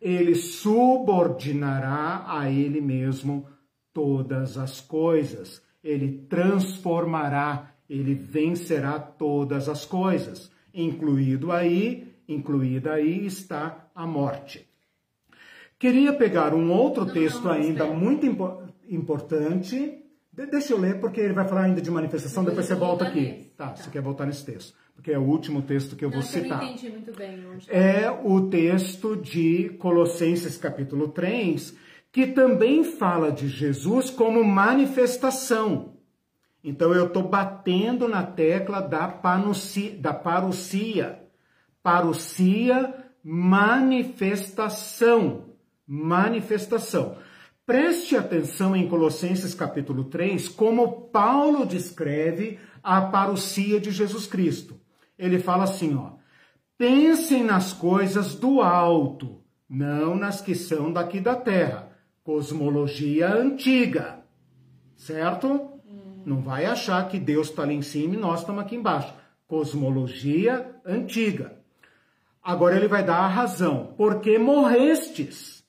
ele 0.00 0.34
subordinará 0.34 2.24
a 2.26 2.50
ele 2.50 2.80
mesmo 2.80 3.46
todas 3.92 4.56
as 4.56 4.80
coisas. 4.80 5.62
Ele 5.82 6.26
transformará, 6.28 7.69
ele 7.90 8.14
vencerá 8.14 9.00
todas 9.00 9.68
as 9.68 9.84
coisas, 9.84 10.52
incluído 10.72 11.50
aí, 11.50 12.14
incluída 12.28 12.92
aí 12.92 13.26
está 13.26 13.90
a 13.92 14.06
morte. 14.06 14.64
Queria 15.76 16.12
pegar 16.12 16.54
um 16.54 16.70
outro 16.70 17.04
não, 17.04 17.12
texto 17.12 17.42
não, 17.42 17.50
ainda 17.50 17.86
muito 17.86 18.24
impo 18.24 18.62
importante. 18.88 20.04
De 20.32 20.46
deixa 20.46 20.72
eu 20.72 20.78
ler, 20.78 21.00
porque 21.00 21.20
ele 21.20 21.32
vai 21.32 21.48
falar 21.48 21.62
ainda 21.62 21.80
de 21.80 21.90
manifestação, 21.90 22.44
depois 22.44 22.66
você 22.66 22.76
volta 22.76 23.06
aqui. 23.06 23.22
Nesse. 23.22 23.48
Tá, 23.56 23.66
tá, 23.70 23.76
você 23.76 23.90
quer 23.90 24.02
voltar 24.02 24.24
nesse 24.24 24.44
texto. 24.44 24.72
Porque 24.94 25.10
é 25.10 25.18
o 25.18 25.22
último 25.22 25.62
texto 25.62 25.96
que 25.96 26.04
eu 26.04 26.10
não, 26.10 26.20
vou 26.20 26.22
citar. 26.22 26.62
Eu 26.62 26.66
não 26.66 26.74
entendi 26.74 26.90
muito 26.90 27.12
bem 27.16 27.44
onde 27.52 27.66
tá. 27.66 27.72
É 27.72 28.08
o 28.10 28.48
texto 28.48 29.16
de 29.16 29.70
Colossenses 29.80 30.56
capítulo 30.58 31.08
3, 31.08 31.76
que 32.12 32.28
também 32.28 32.84
fala 32.84 33.32
de 33.32 33.48
Jesus 33.48 34.10
como 34.10 34.44
manifestação. 34.44 35.99
Então 36.62 36.92
eu 36.92 37.06
estou 37.06 37.22
batendo 37.22 38.06
na 38.06 38.22
tecla 38.22 38.80
da, 38.80 39.08
panucia, 39.08 39.98
da 39.98 40.12
manifestação 43.22 45.50
manifestação. 45.90 47.16
Preste 47.66 48.16
atenção 48.16 48.76
em 48.76 48.88
Colossenses 48.88 49.54
capítulo 49.54 50.04
3, 50.04 50.48
como 50.48 51.08
Paulo 51.08 51.66
descreve 51.66 52.60
a 52.80 53.00
parousia 53.00 53.80
de 53.80 53.90
Jesus 53.90 54.26
Cristo. 54.26 54.80
Ele 55.18 55.40
fala 55.40 55.64
assim, 55.64 55.96
ó: 55.96 56.12
Pensem 56.78 57.42
nas 57.42 57.72
coisas 57.72 58.36
do 58.36 58.60
alto, 58.60 59.42
não 59.68 60.14
nas 60.14 60.40
que 60.40 60.54
são 60.54 60.92
daqui 60.92 61.18
da 61.18 61.34
terra. 61.34 61.90
Cosmologia 62.22 63.34
antiga. 63.34 64.20
Certo? 64.94 65.69
Não 66.24 66.40
vai 66.40 66.64
achar 66.64 67.08
que 67.08 67.18
Deus 67.18 67.48
está 67.48 67.62
ali 67.62 67.74
em 67.74 67.82
cima 67.82 68.14
e 68.14 68.18
nós 68.18 68.40
estamos 68.40 68.62
aqui 68.62 68.76
embaixo. 68.76 69.14
Cosmologia 69.46 70.74
antiga. 70.84 71.60
Agora 72.42 72.76
ele 72.76 72.88
vai 72.88 73.04
dar 73.04 73.18
a 73.18 73.28
razão. 73.28 73.94
Porque 73.96 74.38
morrestes 74.38 75.60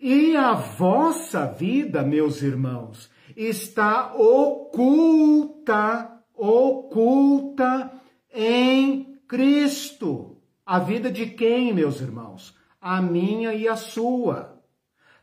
e 0.00 0.36
a 0.36 0.52
vossa 0.52 1.46
vida, 1.46 2.02
meus 2.02 2.42
irmãos, 2.42 3.08
está 3.36 4.12
oculta, 4.14 6.10
oculta 6.34 7.92
em 8.34 9.16
Cristo. 9.28 10.38
A 10.66 10.80
vida 10.80 11.08
de 11.10 11.26
quem, 11.26 11.72
meus 11.72 12.00
irmãos? 12.00 12.56
A 12.80 13.00
minha 13.00 13.54
e 13.54 13.68
a 13.68 13.76
sua. 13.76 14.60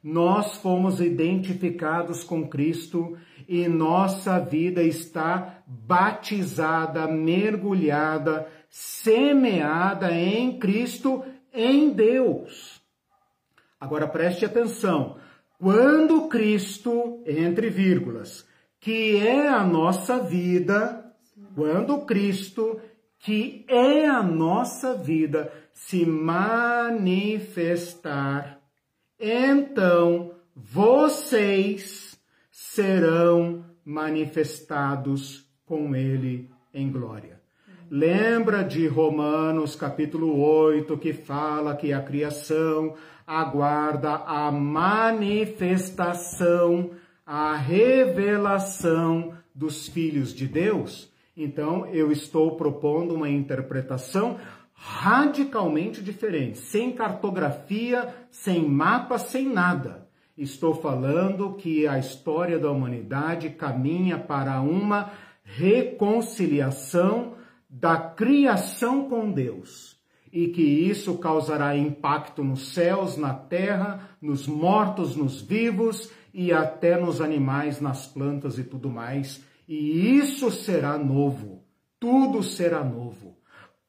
Nós 0.01 0.55
fomos 0.57 1.01
identificados 1.01 2.23
com 2.23 2.47
Cristo 2.47 3.17
e 3.49 3.67
nossa 3.67 4.39
vida 4.39 4.83
está 4.83 5.63
batizada, 5.65 7.07
mergulhada, 7.07 8.47
semeada 8.69 10.13
em 10.13 10.59
Cristo, 10.59 11.25
em 11.51 11.89
Deus. 11.89 12.79
Agora 13.79 14.07
preste 14.07 14.45
atenção. 14.45 15.17
Quando 15.57 16.27
Cristo, 16.27 17.23
entre 17.25 17.71
vírgulas, 17.71 18.47
que 18.79 19.17
é 19.17 19.47
a 19.47 19.63
nossa 19.63 20.19
vida, 20.19 21.11
quando 21.55 22.05
Cristo, 22.05 22.79
que 23.17 23.65
é 23.67 24.05
a 24.05 24.21
nossa 24.21 24.93
vida, 24.93 25.51
se 25.73 26.05
manifestar, 26.05 27.01
então 29.19 30.35
vocês 30.55 32.08
serão 32.73 33.63
manifestados 33.83 35.49
com 35.65 35.95
ele 35.95 36.51
em 36.71 36.91
glória. 36.91 37.41
Lembra 37.89 38.63
de 38.63 38.85
Romanos 38.85 39.75
capítulo 39.75 40.39
8 40.39 40.95
que 40.99 41.11
fala 41.11 41.75
que 41.75 41.91
a 41.91 42.03
criação 42.03 42.93
aguarda 43.25 44.17
a 44.17 44.51
manifestação, 44.51 46.91
a 47.25 47.55
revelação 47.55 49.33
dos 49.53 49.87
filhos 49.87 50.31
de 50.31 50.47
Deus. 50.47 51.11
Então, 51.35 51.87
eu 51.87 52.11
estou 52.11 52.55
propondo 52.55 53.15
uma 53.15 53.29
interpretação 53.29 54.37
radicalmente 54.75 56.03
diferente, 56.03 56.59
sem 56.59 56.91
cartografia, 56.91 58.13
sem 58.29 58.69
mapa, 58.69 59.17
sem 59.17 59.51
nada. 59.51 59.98
Estou 60.39 60.73
falando 60.73 61.55
que 61.55 61.85
a 61.85 61.99
história 61.99 62.57
da 62.57 62.71
humanidade 62.71 63.49
caminha 63.49 64.17
para 64.17 64.61
uma 64.61 65.11
reconciliação 65.43 67.33
da 67.69 67.97
criação 67.97 69.09
com 69.09 69.29
Deus 69.29 69.97
e 70.31 70.47
que 70.47 70.61
isso 70.61 71.17
causará 71.17 71.75
impacto 71.75 72.41
nos 72.41 72.73
céus, 72.73 73.17
na 73.17 73.33
terra, 73.33 74.17
nos 74.21 74.47
mortos, 74.47 75.13
nos 75.13 75.41
vivos 75.41 76.09
e 76.33 76.53
até 76.53 76.97
nos 76.97 77.19
animais, 77.19 77.81
nas 77.81 78.07
plantas 78.07 78.57
e 78.57 78.63
tudo 78.63 78.89
mais. 78.89 79.43
E 79.67 80.15
isso 80.19 80.49
será 80.51 80.97
novo, 80.97 81.65
tudo 81.99 82.41
será 82.43 82.81
novo. 82.81 83.38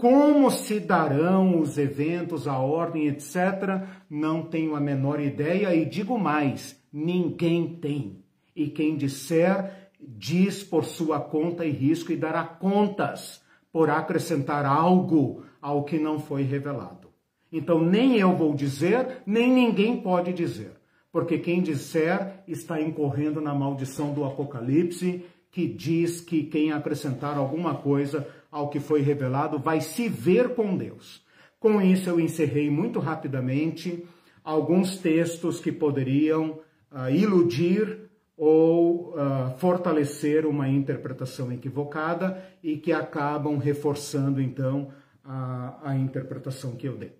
Como 0.00 0.50
se 0.50 0.80
darão 0.80 1.60
os 1.60 1.76
eventos, 1.76 2.48
a 2.48 2.56
ordem, 2.58 3.06
etc., 3.06 3.86
não 4.08 4.42
tenho 4.42 4.74
a 4.74 4.80
menor 4.80 5.20
ideia 5.20 5.74
e 5.74 5.84
digo 5.84 6.18
mais: 6.18 6.82
ninguém 6.90 7.76
tem. 7.76 8.24
E 8.56 8.68
quem 8.68 8.96
disser, 8.96 9.90
diz 10.00 10.64
por 10.64 10.86
sua 10.86 11.20
conta 11.20 11.66
e 11.66 11.70
risco 11.70 12.12
e 12.12 12.16
dará 12.16 12.42
contas 12.44 13.42
por 13.70 13.90
acrescentar 13.90 14.64
algo 14.64 15.44
ao 15.60 15.84
que 15.84 15.98
não 15.98 16.18
foi 16.18 16.44
revelado. 16.44 17.10
Então, 17.52 17.84
nem 17.84 18.16
eu 18.16 18.34
vou 18.34 18.54
dizer, 18.54 19.18
nem 19.26 19.52
ninguém 19.52 20.00
pode 20.00 20.32
dizer, 20.32 20.72
porque 21.12 21.38
quem 21.38 21.60
disser 21.60 22.42
está 22.48 22.80
incorrendo 22.80 23.38
na 23.38 23.54
maldição 23.54 24.14
do 24.14 24.24
Apocalipse, 24.24 25.26
que 25.50 25.66
diz 25.66 26.22
que 26.22 26.44
quem 26.44 26.72
acrescentar 26.72 27.36
alguma 27.36 27.74
coisa 27.74 28.26
ao 28.50 28.68
que 28.68 28.80
foi 28.80 29.00
revelado 29.00 29.58
vai 29.58 29.80
se 29.80 30.08
ver 30.08 30.54
com 30.54 30.76
Deus. 30.76 31.24
Com 31.58 31.80
isso, 31.80 32.08
eu 32.08 32.18
encerrei 32.18 32.70
muito 32.70 32.98
rapidamente 32.98 34.04
alguns 34.42 34.96
textos 34.98 35.60
que 35.60 35.70
poderiam 35.70 36.60
uh, 36.90 37.10
iludir 37.10 38.10
ou 38.36 39.10
uh, 39.10 39.58
fortalecer 39.58 40.46
uma 40.46 40.68
interpretação 40.68 41.52
equivocada 41.52 42.42
e 42.62 42.78
que 42.78 42.92
acabam 42.92 43.58
reforçando, 43.58 44.40
então, 44.40 44.90
a, 45.22 45.90
a 45.90 45.96
interpretação 45.96 46.74
que 46.74 46.88
eu 46.88 46.96
dei. 46.96 47.12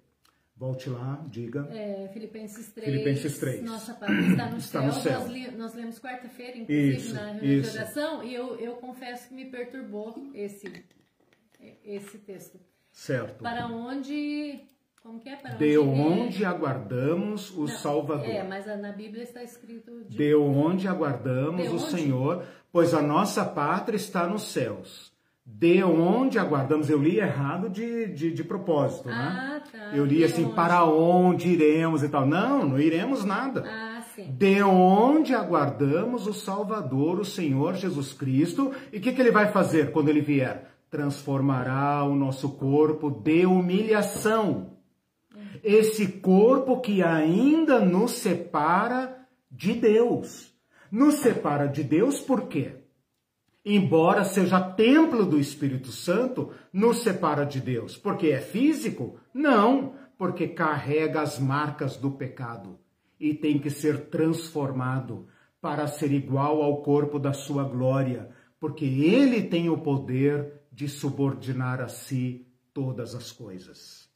Volte 0.57 0.91
lá, 0.91 1.25
diga. 1.31 1.69
É, 1.71 2.09
Filipenses 2.13 2.71
3. 2.73 2.91
Filipenses 2.91 3.39
3. 3.39 3.63
Nossa 3.63 3.93
está 3.93 4.09
no 4.11 4.59
está 4.59 4.81
céu. 4.81 4.83
No 4.83 4.93
céu. 4.93 5.21
Nós, 5.21 5.57
nós 5.57 5.75
lemos 5.75 5.99
quarta-feira, 5.99 6.59
inclusive, 6.59 6.97
isso, 6.97 7.15
na 7.15 7.33
reunião 7.33 7.63
de 7.63 7.69
oração, 7.69 8.23
e 8.23 8.35
eu, 8.35 8.57
eu 8.59 8.73
confesso 8.75 9.29
que 9.29 9.35
me 9.35 9.47
perturbou 9.47 10.15
esse, 10.35 10.85
esse 11.85 12.19
texto. 12.19 12.59
Certo. 12.93 13.43
Para 13.43 13.67
onde. 13.67 14.61
Como 15.03 15.19
que 15.19 15.29
é? 15.29 15.37
Para 15.37 15.55
de 15.55 15.79
onde, 15.79 16.01
onde 16.01 16.45
aguardamos 16.45 17.51
o 17.57 17.61
Não, 17.61 17.69
Salvador. 17.69 18.27
É, 18.27 18.43
mas 18.43 18.67
na 18.67 18.93
Bíblia 18.93 19.23
está 19.23 19.43
escrito. 19.43 20.05
De, 20.05 20.17
de 20.17 20.35
onde 20.35 20.87
aguardamos 20.87 21.63
de 21.63 21.69
o 21.69 21.75
onde? 21.75 21.91
Senhor, 21.91 22.45
pois 22.71 22.93
a 22.93 23.01
nossa 23.01 23.45
pátria 23.45 23.97
está 23.97 24.27
nos 24.27 24.43
céus 24.53 25.11
de 25.59 25.83
onde 25.83 26.39
aguardamos. 26.39 26.89
Eu 26.89 27.03
li 27.03 27.19
errado 27.19 27.69
de, 27.69 28.07
de, 28.07 28.31
de 28.31 28.45
propósito, 28.45 29.09
né? 29.09 29.15
ah? 29.15 29.63
Tá. 29.71 29.97
Eu 29.97 30.05
li 30.05 30.19
de 30.19 30.25
assim, 30.25 30.45
onde? 30.45 30.55
para 30.55 30.85
onde 30.85 31.49
iremos 31.49 32.03
e 32.03 32.09
tal. 32.09 32.27
Não, 32.27 32.65
não 32.67 32.79
iremos 32.79 33.25
nada. 33.25 33.65
Ah, 33.67 34.03
sim. 34.15 34.31
De 34.33 34.63
onde 34.63 35.35
aguardamos 35.35 36.27
o 36.27 36.33
Salvador, 36.33 37.19
o 37.19 37.25
Senhor 37.25 37.75
Jesus 37.75 38.13
Cristo. 38.13 38.73
E 38.93 38.99
o 38.99 39.01
que, 39.01 39.13
que 39.13 39.21
ele 39.21 39.31
vai 39.31 39.51
fazer 39.51 39.91
quando 39.91 40.09
ele 40.09 40.21
vier? 40.21 40.71
Transformará 40.91 42.05
o 42.05 42.15
nosso 42.17 42.57
corpo 42.57 43.11
de 43.11 43.47
humilhação. 43.47 44.77
esse 45.63 46.07
corpo 46.21 46.81
que 46.81 47.03
ainda 47.03 47.81
nos 47.81 48.13
separa 48.13 49.27
de 49.51 49.75
Deus. 49.75 50.55
Nos 50.91 51.17
separa 51.17 51.67
de 51.67 51.85
Deus 51.85 52.21
por 52.21 52.49
quê? 52.49 52.77
Embora 53.65 54.25
seja 54.25 54.59
templo 54.61 55.25
do 55.27 55.39
Espírito 55.39 55.93
Santo, 55.93 56.51
nos 56.73 57.03
separa 57.03 57.45
de 57.45 57.61
Deus. 57.61 57.97
Porque 57.97 58.29
é 58.29 58.41
físico? 58.41 59.19
Não, 59.35 59.95
porque 60.17 60.49
carrega 60.49 61.21
as 61.21 61.39
marcas 61.39 61.97
do 61.97 62.11
pecado 62.11 62.79
e 63.19 63.35
tem 63.35 63.59
que 63.59 63.71
ser 63.71 64.07
transformado 64.07 65.27
para 65.61 65.87
ser 65.87 66.11
igual 66.11 66.63
ao 66.63 66.83
corpo 66.83 67.19
da 67.19 67.35
sua 67.35 67.65
glória, 67.65 68.31
porque 68.59 68.87
ele 68.87 69.43
tem 69.43 69.69
o 69.69 69.79
poder 69.79 70.60
de 70.81 70.89
subordinar 70.89 71.79
a 71.83 71.89
si 71.89 72.47
todas 72.73 73.15
as 73.15 73.31
coisas. 73.31 74.09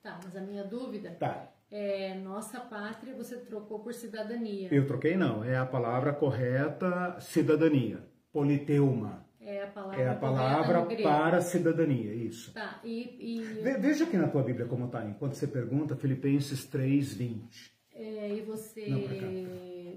Tá, 0.00 0.20
mas 0.22 0.36
a 0.36 0.40
minha 0.40 0.62
dúvida 0.62 1.10
Tá. 1.18 1.50
é 1.72 2.14
nossa 2.14 2.60
pátria 2.60 3.16
você 3.16 3.36
trocou 3.38 3.80
por 3.80 3.92
cidadania. 3.92 4.72
Eu 4.72 4.86
troquei 4.86 5.16
não, 5.16 5.42
é 5.42 5.56
a 5.56 5.66
palavra 5.66 6.12
correta 6.12 7.18
cidadania, 7.18 7.98
politeuma. 8.32 9.26
É 9.40 9.64
a 9.64 9.66
palavra, 9.66 10.00
É 10.00 10.08
a 10.08 10.14
palavra 10.14 10.86
para 11.02 11.40
cidadania, 11.40 12.14
isso. 12.14 12.52
Tá, 12.52 12.80
e, 12.84 13.38
e, 13.38 13.42
Ve- 13.60 13.78
Veja 13.78 14.04
aqui 14.04 14.16
na 14.16 14.28
tua 14.28 14.44
Bíblia 14.44 14.66
como 14.66 14.86
está, 14.86 15.04
enquanto 15.04 15.32
você 15.34 15.48
pergunta, 15.48 15.96
Filipenses 15.96 16.64
3, 16.66 17.12
20. 17.14 17.72
é, 17.92 18.34
e 18.36 18.42
você, 18.42 18.86
Não, 18.86 19.00
pra 19.02 19.16
cá. 19.16 19.26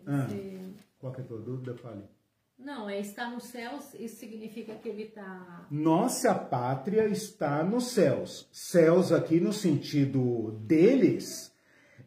Ah. 0.08 0.28
você- 0.28 0.74
Qual 0.98 1.14
que 1.14 1.22
é 1.22 1.24
a 1.24 1.28
tua 1.28 1.40
dúvida? 1.42 1.76
Fale. 1.76 2.06
Não, 2.64 2.90
é 2.90 3.00
estar 3.00 3.32
nos 3.32 3.46
céus, 3.46 3.94
isso 4.00 4.18
significa 4.18 4.76
que 4.76 4.88
ele 4.88 5.04
está. 5.04 5.66
Nossa 5.72 6.34
pátria 6.36 7.08
está 7.08 7.64
nos 7.64 7.88
céus. 7.88 8.48
Céus 8.52 9.12
aqui 9.12 9.40
no 9.40 9.52
sentido 9.52 10.52
deles 10.64 11.52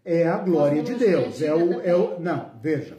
é 0.05 0.29
a 0.29 0.39
glória 0.39 0.83
de 0.83 0.95
Deus. 0.95 1.43
É 1.43 1.53
o, 1.53 1.81
é 1.81 1.95
o, 1.95 2.21
não, 2.21 2.53
veja. 2.63 2.99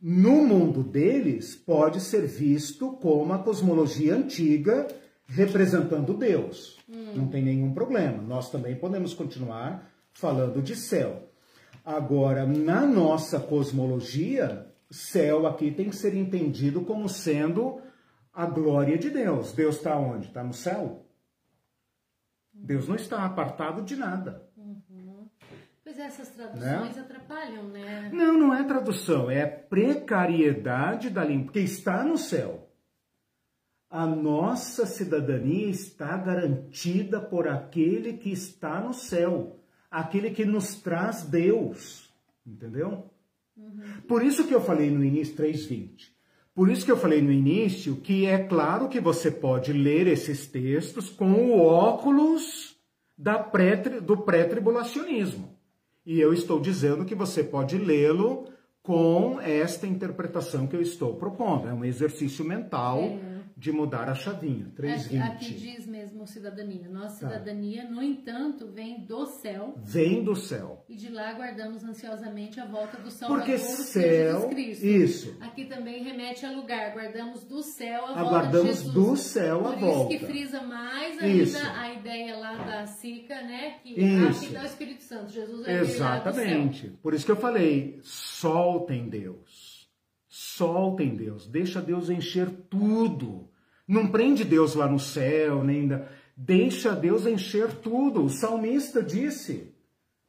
No 0.00 0.44
mundo 0.44 0.82
deles 0.82 1.54
pode 1.54 2.00
ser 2.00 2.26
visto 2.26 2.92
como 2.92 3.32
a 3.32 3.38
cosmologia 3.38 4.14
antiga 4.14 4.86
representando 5.26 6.14
Deus. 6.14 6.78
Não 7.14 7.28
tem 7.28 7.42
nenhum 7.42 7.72
problema. 7.72 8.22
Nós 8.22 8.50
também 8.50 8.74
podemos 8.74 9.14
continuar 9.14 9.90
falando 10.12 10.60
de 10.60 10.74
céu. 10.74 11.30
Agora, 11.84 12.46
na 12.46 12.84
nossa 12.84 13.38
cosmologia, 13.38 14.66
céu 14.90 15.46
aqui 15.46 15.70
tem 15.70 15.88
que 15.88 15.96
ser 15.96 16.14
entendido 16.14 16.82
como 16.82 17.08
sendo 17.08 17.80
a 18.32 18.46
glória 18.46 18.98
de 18.98 19.10
Deus. 19.10 19.52
Deus 19.52 19.76
está 19.76 19.96
onde? 19.96 20.26
Está 20.26 20.42
no 20.42 20.52
céu? 20.52 21.06
Deus 22.52 22.88
não 22.88 22.96
está 22.96 23.24
apartado 23.24 23.82
de 23.82 23.96
nada. 23.96 24.50
Pois 25.82 25.98
é, 25.98 26.02
essas 26.02 26.28
traduções 26.28 26.98
atrapalham, 26.98 27.64
né? 27.68 28.10
Não, 28.12 28.38
não 28.38 28.54
é 28.54 28.62
tradução, 28.62 29.30
é 29.30 29.44
precariedade 29.44 31.10
da 31.10 31.24
língua, 31.24 31.46
porque 31.46 31.60
está 31.60 32.04
no 32.04 32.16
céu. 32.16 32.70
A 33.88 34.06
nossa 34.06 34.86
cidadania 34.86 35.68
está 35.68 36.16
garantida 36.16 37.20
por 37.20 37.48
aquele 37.48 38.12
que 38.12 38.30
está 38.30 38.80
no 38.80 38.94
céu, 38.94 39.58
aquele 39.90 40.30
que 40.30 40.44
nos 40.44 40.76
traz 40.76 41.24
Deus, 41.24 42.14
entendeu? 42.46 43.10
Por 44.06 44.22
isso 44.22 44.46
que 44.46 44.54
eu 44.54 44.60
falei 44.60 44.90
no 44.90 45.04
início 45.04 45.34
3:20. 45.36 46.12
Por 46.54 46.68
isso 46.68 46.84
que 46.84 46.90
eu 46.90 46.96
falei 46.96 47.22
no 47.22 47.32
início 47.32 47.96
que 47.96 48.26
é 48.26 48.38
claro 48.38 48.88
que 48.88 49.00
você 49.00 49.30
pode 49.30 49.72
ler 49.72 50.06
esses 50.06 50.46
textos 50.46 51.08
com 51.08 51.32
o 51.32 51.60
óculos 51.60 52.76
da 53.16 53.38
pré, 53.38 53.76
do 53.76 54.16
pré-tribulacionismo. 54.16 55.56
E 56.04 56.18
eu 56.18 56.32
estou 56.32 56.58
dizendo 56.58 57.04
que 57.04 57.14
você 57.14 57.44
pode 57.44 57.78
lê-lo 57.78 58.48
com 58.82 59.40
esta 59.40 59.86
interpretação 59.86 60.66
que 60.66 60.74
eu 60.74 60.80
estou 60.80 61.14
propondo. 61.14 61.68
É 61.68 61.72
um 61.72 61.84
exercício 61.84 62.44
mental 62.44 63.00
de 63.60 63.70
mudar 63.70 64.08
a 64.08 64.14
chavinha. 64.14 64.64
Aqui, 64.68 64.76
320. 64.76 65.22
aqui 65.22 65.54
diz 65.54 65.86
mesmo 65.86 66.26
cidadania. 66.26 66.88
Nossa 66.88 67.16
cidadania, 67.18 67.84
no 67.84 68.02
entanto, 68.02 68.66
vem 68.68 69.04
do 69.04 69.26
céu 69.26 69.74
Vem 69.84 70.24
do 70.24 70.34
céu. 70.34 70.82
e 70.88 70.96
de 70.96 71.10
lá 71.10 71.28
aguardamos 71.28 71.84
ansiosamente 71.84 72.58
a 72.58 72.64
volta 72.64 72.96
do 72.96 73.10
Salvador, 73.10 73.44
Porque 73.44 73.58
que 73.58 73.62
é 73.62 73.68
céu, 73.68 74.32
Jesus 74.40 74.54
Cristo. 74.54 74.86
isso. 74.86 75.36
Aqui 75.42 75.66
também 75.66 76.02
remete 76.02 76.46
a 76.46 76.52
lugar. 76.52 76.90
Aguardamos 76.92 77.44
do 77.44 77.62
céu 77.62 78.04
a 78.06 78.14
volta 78.14 78.20
Aguardamos 78.22 78.78
de 78.78 78.84
Jesus. 78.84 78.94
do 78.94 79.16
céu 79.16 79.60
a 79.66 79.72
Por 79.74 79.78
volta. 79.78 80.14
isso 80.14 80.24
que 80.24 80.32
frisa 80.32 80.62
mais 80.62 81.22
Isso. 81.22 81.58
ainda 81.58 81.80
a 81.80 81.92
ideia 81.92 82.36
lá 82.38 82.54
da 82.64 82.86
Sica, 82.86 83.42
né? 83.42 83.74
Que 83.82 83.90
Isso. 84.00 84.44
aqui 84.44 84.54
dá 84.54 84.62
o 84.62 84.64
Espírito 84.64 85.02
Santo. 85.02 85.30
Jesus 85.32 85.68
é. 85.68 85.80
Exatamente. 85.80 86.88
Por 87.02 87.12
isso 87.12 87.26
que 87.26 87.32
eu 87.32 87.36
falei, 87.36 88.00
soltem 88.02 89.06
Deus. 89.10 89.86
Soltem 90.26 91.14
Deus. 91.14 91.46
Deixa 91.46 91.82
Deus 91.82 92.08
encher 92.08 92.48
tudo. 92.70 93.49
Não 93.90 94.06
prende 94.06 94.44
Deus 94.44 94.76
lá 94.76 94.86
no 94.86 95.00
céu, 95.00 95.64
nem 95.64 95.88
da... 95.88 96.06
Deixa 96.36 96.92
Deus 96.92 97.26
encher 97.26 97.72
tudo. 97.72 98.24
O 98.24 98.30
salmista 98.30 99.02
disse: 99.02 99.74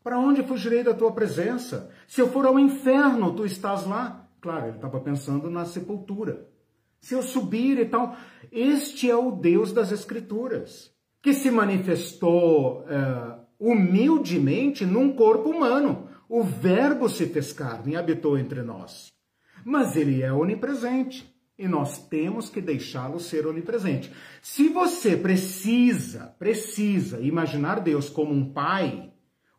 Para 0.04 0.18
onde 0.18 0.42
fugirei 0.42 0.84
da 0.84 0.96
tua 0.96 1.12
presença? 1.12 1.92
Se 2.08 2.20
eu 2.20 2.28
for 2.32 2.48
ao 2.48 2.58
inferno, 2.58 3.36
tu 3.36 3.46
estás 3.46 3.86
lá. 3.86 4.28
Claro, 4.42 4.66
ele 4.66 4.78
estava 4.78 5.00
pensando 5.00 5.48
na 5.48 5.64
sepultura. 5.64 6.50
Se 7.00 7.14
eu 7.14 7.22
subir 7.22 7.78
e 7.78 7.86
tal. 7.86 8.18
Este 8.52 9.12
é 9.12 9.16
o 9.16 9.32
Deus 9.32 9.72
das 9.72 9.92
Escrituras, 9.92 10.92
que 11.22 11.32
se 11.32 11.52
manifestou 11.52 12.84
eh, 12.90 13.36
humildemente 13.60 14.88
num 14.88 15.14
corpo 15.14 15.52
humano. 15.52 16.10
O 16.28 16.42
Verbo 16.44 17.08
se 17.08 17.28
fez 17.28 17.54
carne 17.54 17.94
e 17.94 17.96
habitou 17.96 18.40
entre 18.40 18.64
nós. 18.64 19.12
Mas 19.64 19.96
ele 19.96 20.24
é 20.24 20.34
onipresente 20.34 21.31
e 21.62 21.68
nós 21.68 22.00
temos 22.08 22.50
que 22.50 22.60
deixá-lo 22.60 23.20
ser 23.20 23.46
onipresente. 23.46 24.12
Se 24.42 24.68
você 24.68 25.16
precisa, 25.16 26.36
precisa 26.40 27.20
imaginar 27.20 27.80
Deus 27.80 28.10
como 28.10 28.34
um 28.34 28.52
pai, 28.52 29.14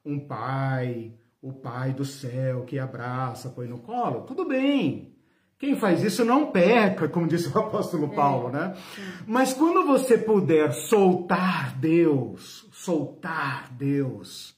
um 0.05 0.19
pai, 0.19 1.15
o 1.41 1.53
pai 1.53 1.93
do 1.93 2.05
céu 2.05 2.65
que 2.65 2.77
abraça, 2.77 3.51
põe 3.51 3.69
no 3.69 3.79
colo, 3.79 4.23
tudo 4.23 4.45
bem. 4.45 5.15
Quem 5.61 5.77
faz 5.77 6.03
isso 6.03 6.25
não 6.25 6.51
peca, 6.51 7.09
como 7.09 7.29
disse 7.29 7.57
o 7.57 7.61
apóstolo 7.61 8.09
Paulo, 8.09 8.51
né? 8.51 8.77
Mas 9.25 9.55
quando 9.55 9.87
você 9.87 10.19
puder 10.19 10.73
soltar 10.73 11.79
Deus, 11.79 12.69
soltar 12.73 13.73
Deus, 13.75 14.57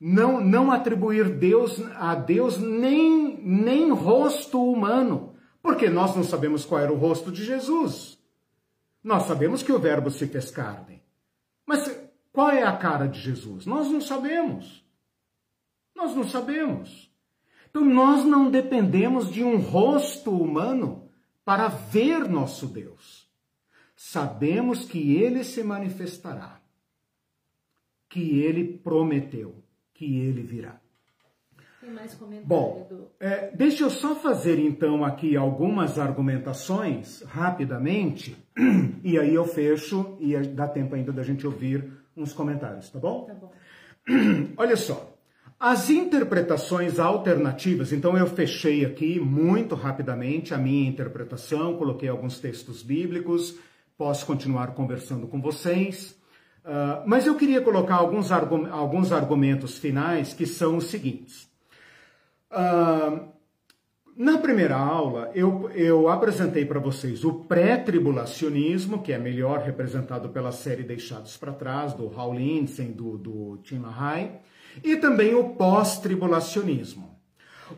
não, 0.00 0.40
não 0.40 0.70
atribuir 0.70 1.28
Deus 1.28 1.82
a 1.96 2.14
Deus 2.14 2.56
nem, 2.56 3.42
nem 3.42 3.90
rosto 3.90 4.62
humano, 4.62 5.27
porque 5.62 5.88
nós 5.88 6.14
não 6.14 6.24
sabemos 6.24 6.64
qual 6.64 6.80
era 6.80 6.92
o 6.92 6.96
rosto 6.96 7.30
de 7.30 7.44
Jesus. 7.44 8.18
Nós 9.02 9.24
sabemos 9.24 9.62
que 9.62 9.72
o 9.72 9.78
Verbo 9.78 10.10
se 10.10 10.26
fez 10.26 10.50
carne. 10.50 11.02
Mas 11.66 11.90
qual 12.32 12.50
é 12.50 12.62
a 12.62 12.76
cara 12.76 13.06
de 13.06 13.20
Jesus? 13.20 13.66
Nós 13.66 13.88
não 13.88 14.00
sabemos. 14.00 14.84
Nós 15.94 16.14
não 16.14 16.28
sabemos. 16.28 17.12
Então 17.68 17.84
nós 17.84 18.24
não 18.24 18.50
dependemos 18.50 19.30
de 19.30 19.42
um 19.42 19.58
rosto 19.58 20.30
humano 20.30 21.10
para 21.44 21.68
ver 21.68 22.28
nosso 22.28 22.66
Deus. 22.66 23.28
Sabemos 23.96 24.84
que 24.84 25.16
ele 25.16 25.42
se 25.42 25.62
manifestará, 25.62 26.60
que 28.08 28.38
ele 28.40 28.78
prometeu, 28.78 29.62
que 29.92 30.18
ele 30.18 30.42
virá. 30.42 30.80
Tem 31.88 31.94
mais 31.94 32.14
comentário 32.14 32.46
Bom, 32.46 32.86
do. 32.86 33.08
é, 33.18 33.50
deixa 33.56 33.82
eu 33.82 33.88
só 33.88 34.14
fazer 34.14 34.58
então 34.58 35.02
aqui 35.02 35.38
algumas 35.38 35.98
argumentações 35.98 37.22
rapidamente, 37.22 38.36
e 39.02 39.18
aí 39.18 39.34
eu 39.34 39.46
fecho 39.46 40.14
e 40.20 40.36
dá 40.36 40.68
tempo 40.68 40.94
ainda 40.94 41.12
da 41.12 41.22
gente 41.22 41.46
ouvir 41.46 41.90
uns 42.14 42.34
comentários, 42.34 42.90
tá 42.90 42.98
bom? 42.98 43.24
Tá 43.24 43.32
bom. 43.32 43.50
Olha 44.58 44.76
só, 44.76 45.16
as 45.58 45.88
interpretações 45.88 46.98
alternativas, 46.98 47.90
então 47.90 48.18
eu 48.18 48.26
fechei 48.26 48.84
aqui 48.84 49.18
muito 49.18 49.74
rapidamente 49.74 50.52
a 50.52 50.58
minha 50.58 50.90
interpretação, 50.90 51.78
coloquei 51.78 52.10
alguns 52.10 52.38
textos 52.38 52.82
bíblicos, 52.82 53.58
posso 53.96 54.26
continuar 54.26 54.74
conversando 54.74 55.26
com 55.26 55.40
vocês, 55.40 56.20
uh, 56.66 57.02
mas 57.06 57.26
eu 57.26 57.34
queria 57.34 57.62
colocar 57.62 57.94
alguns, 57.94 58.30
argu 58.30 58.66
alguns 58.66 59.10
argumentos 59.10 59.78
finais 59.78 60.34
que 60.34 60.44
são 60.44 60.76
os 60.76 60.88
seguintes. 60.88 61.47
Na 62.50 64.38
primeira 64.38 64.76
aula, 64.76 65.30
eu, 65.32 65.70
eu 65.70 66.08
apresentei 66.08 66.64
para 66.64 66.80
vocês 66.80 67.24
o 67.24 67.44
pré-tribulacionismo, 67.44 69.00
que 69.00 69.12
é 69.12 69.18
melhor 69.18 69.60
representado 69.60 70.30
pela 70.30 70.50
série 70.50 70.82
Deixados 70.82 71.36
para 71.36 71.52
Trás, 71.52 71.92
do 71.92 72.12
Hal 72.18 72.34
Lindsey, 72.34 72.86
do, 72.86 73.16
do 73.16 73.58
Tim 73.58 73.78
LaHaye, 73.78 74.32
e 74.82 74.96
também 74.96 75.36
o 75.36 75.50
pós-tribulacionismo. 75.50 77.16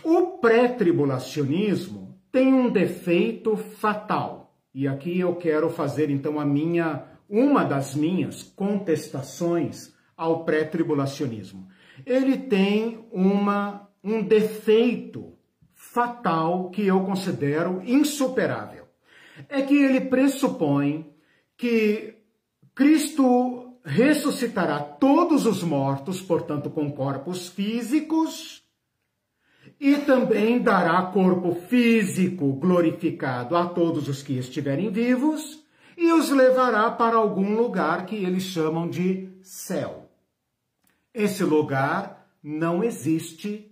O 0.02 0.38
pré-tribulacionismo 0.38 2.18
tem 2.32 2.54
um 2.54 2.70
defeito 2.70 3.54
fatal, 3.56 4.54
e 4.72 4.88
aqui 4.88 5.20
eu 5.20 5.34
quero 5.34 5.68
fazer 5.68 6.08
então 6.08 6.40
a 6.40 6.44
minha, 6.46 7.04
uma 7.28 7.64
das 7.64 7.94
minhas 7.94 8.42
contestações 8.42 9.92
ao 10.16 10.44
pré-tribulacionismo. 10.44 11.68
ele 12.06 12.38
tem 12.38 13.04
uma, 13.12 13.89
um 14.02 14.22
defeito 14.22 15.34
fatal 15.74 16.70
que 16.70 16.86
eu 16.86 17.00
considero 17.04 17.82
insuperável. 17.84 18.86
É 19.48 19.62
que 19.62 19.74
ele 19.74 20.02
pressupõe 20.02 21.12
que 21.56 22.14
Cristo 22.74 23.74
ressuscitará 23.84 24.78
todos 24.78 25.46
os 25.46 25.62
mortos, 25.62 26.20
portanto, 26.20 26.70
com 26.70 26.90
corpos 26.92 27.48
físicos, 27.48 28.62
e 29.78 29.96
também 29.96 30.60
dará 30.60 31.02
corpo 31.02 31.54
físico 31.54 32.52
glorificado 32.52 33.56
a 33.56 33.66
todos 33.66 34.08
os 34.08 34.22
que 34.22 34.34
estiverem 34.34 34.90
vivos 34.90 35.64
e 35.96 36.12
os 36.12 36.30
levará 36.30 36.90
para 36.90 37.16
algum 37.16 37.54
lugar 37.54 38.06
que 38.06 38.16
eles 38.16 38.42
chamam 38.42 38.88
de 38.88 39.30
céu. 39.42 40.10
Esse 41.12 41.44
lugar 41.44 42.26
não 42.42 42.84
existe 42.84 43.69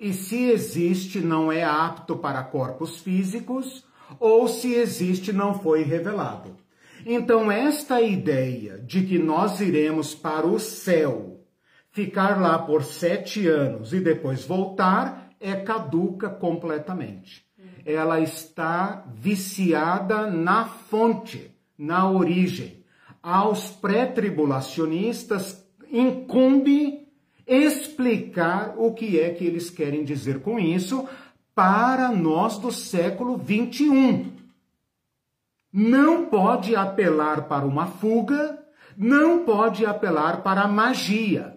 e, 0.00 0.14
se 0.14 0.44
existe, 0.44 1.20
não 1.20 1.52
é 1.52 1.62
apto 1.62 2.16
para 2.16 2.42
corpos 2.42 2.96
físicos 2.96 3.84
ou, 4.18 4.48
se 4.48 4.72
existe, 4.72 5.30
não 5.30 5.52
foi 5.52 5.82
revelado. 5.82 6.56
Então, 7.04 7.52
esta 7.52 8.00
ideia 8.00 8.78
de 8.78 9.02
que 9.02 9.18
nós 9.18 9.60
iremos 9.60 10.14
para 10.14 10.46
o 10.46 10.58
céu, 10.58 11.42
ficar 11.90 12.40
lá 12.40 12.58
por 12.58 12.82
sete 12.82 13.46
anos 13.46 13.92
e 13.92 14.00
depois 14.00 14.44
voltar, 14.44 15.30
é 15.38 15.54
caduca 15.56 16.30
completamente. 16.30 17.44
Ela 17.84 18.20
está 18.20 19.04
viciada 19.14 20.30
na 20.30 20.64
fonte, 20.66 21.54
na 21.78 22.10
origem. 22.10 22.84
Aos 23.22 23.70
pré-tribulacionistas 23.70 25.62
incumbe 25.90 26.99
explicar 27.50 28.74
o 28.76 28.94
que 28.94 29.18
é 29.18 29.30
que 29.30 29.44
eles 29.44 29.68
querem 29.68 30.04
dizer 30.04 30.40
com 30.40 30.58
isso 30.58 31.06
para 31.54 32.10
nós 32.12 32.56
do 32.58 32.70
século 32.70 33.36
21 33.36 34.40
não 35.72 36.26
pode 36.26 36.74
apelar 36.74 37.42
para 37.42 37.64
uma 37.64 37.86
fuga, 37.86 38.58
não 38.96 39.44
pode 39.44 39.86
apelar 39.86 40.42
para 40.42 40.62
a 40.62 40.68
magia, 40.68 41.56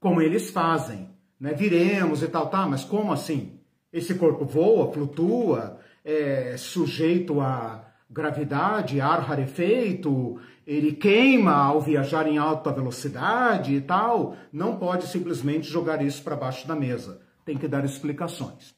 como 0.00 0.20
eles 0.22 0.50
fazem. 0.50 1.10
Né? 1.38 1.52
Viremos 1.52 2.22
e 2.22 2.28
tal, 2.28 2.48
tá, 2.48 2.66
mas 2.66 2.84
como 2.84 3.12
assim? 3.12 3.60
Esse 3.92 4.14
corpo 4.14 4.44
voa, 4.44 4.92
flutua, 4.92 5.78
é 6.04 6.56
sujeito 6.56 7.40
a 7.40 7.84
gravidade, 8.10 9.00
ar 9.00 9.20
rarefeito, 9.20 10.40
ele 10.66 10.92
queima 10.92 11.52
ao 11.52 11.80
viajar 11.80 12.26
em 12.26 12.38
alta 12.38 12.72
velocidade 12.72 13.74
e 13.74 13.80
tal. 13.80 14.36
Não 14.52 14.76
pode 14.76 15.06
simplesmente 15.06 15.70
jogar 15.70 16.02
isso 16.02 16.22
para 16.22 16.36
baixo 16.36 16.66
da 16.66 16.74
mesa. 16.74 17.20
Tem 17.44 17.56
que 17.56 17.68
dar 17.68 17.84
explicações. 17.84 18.74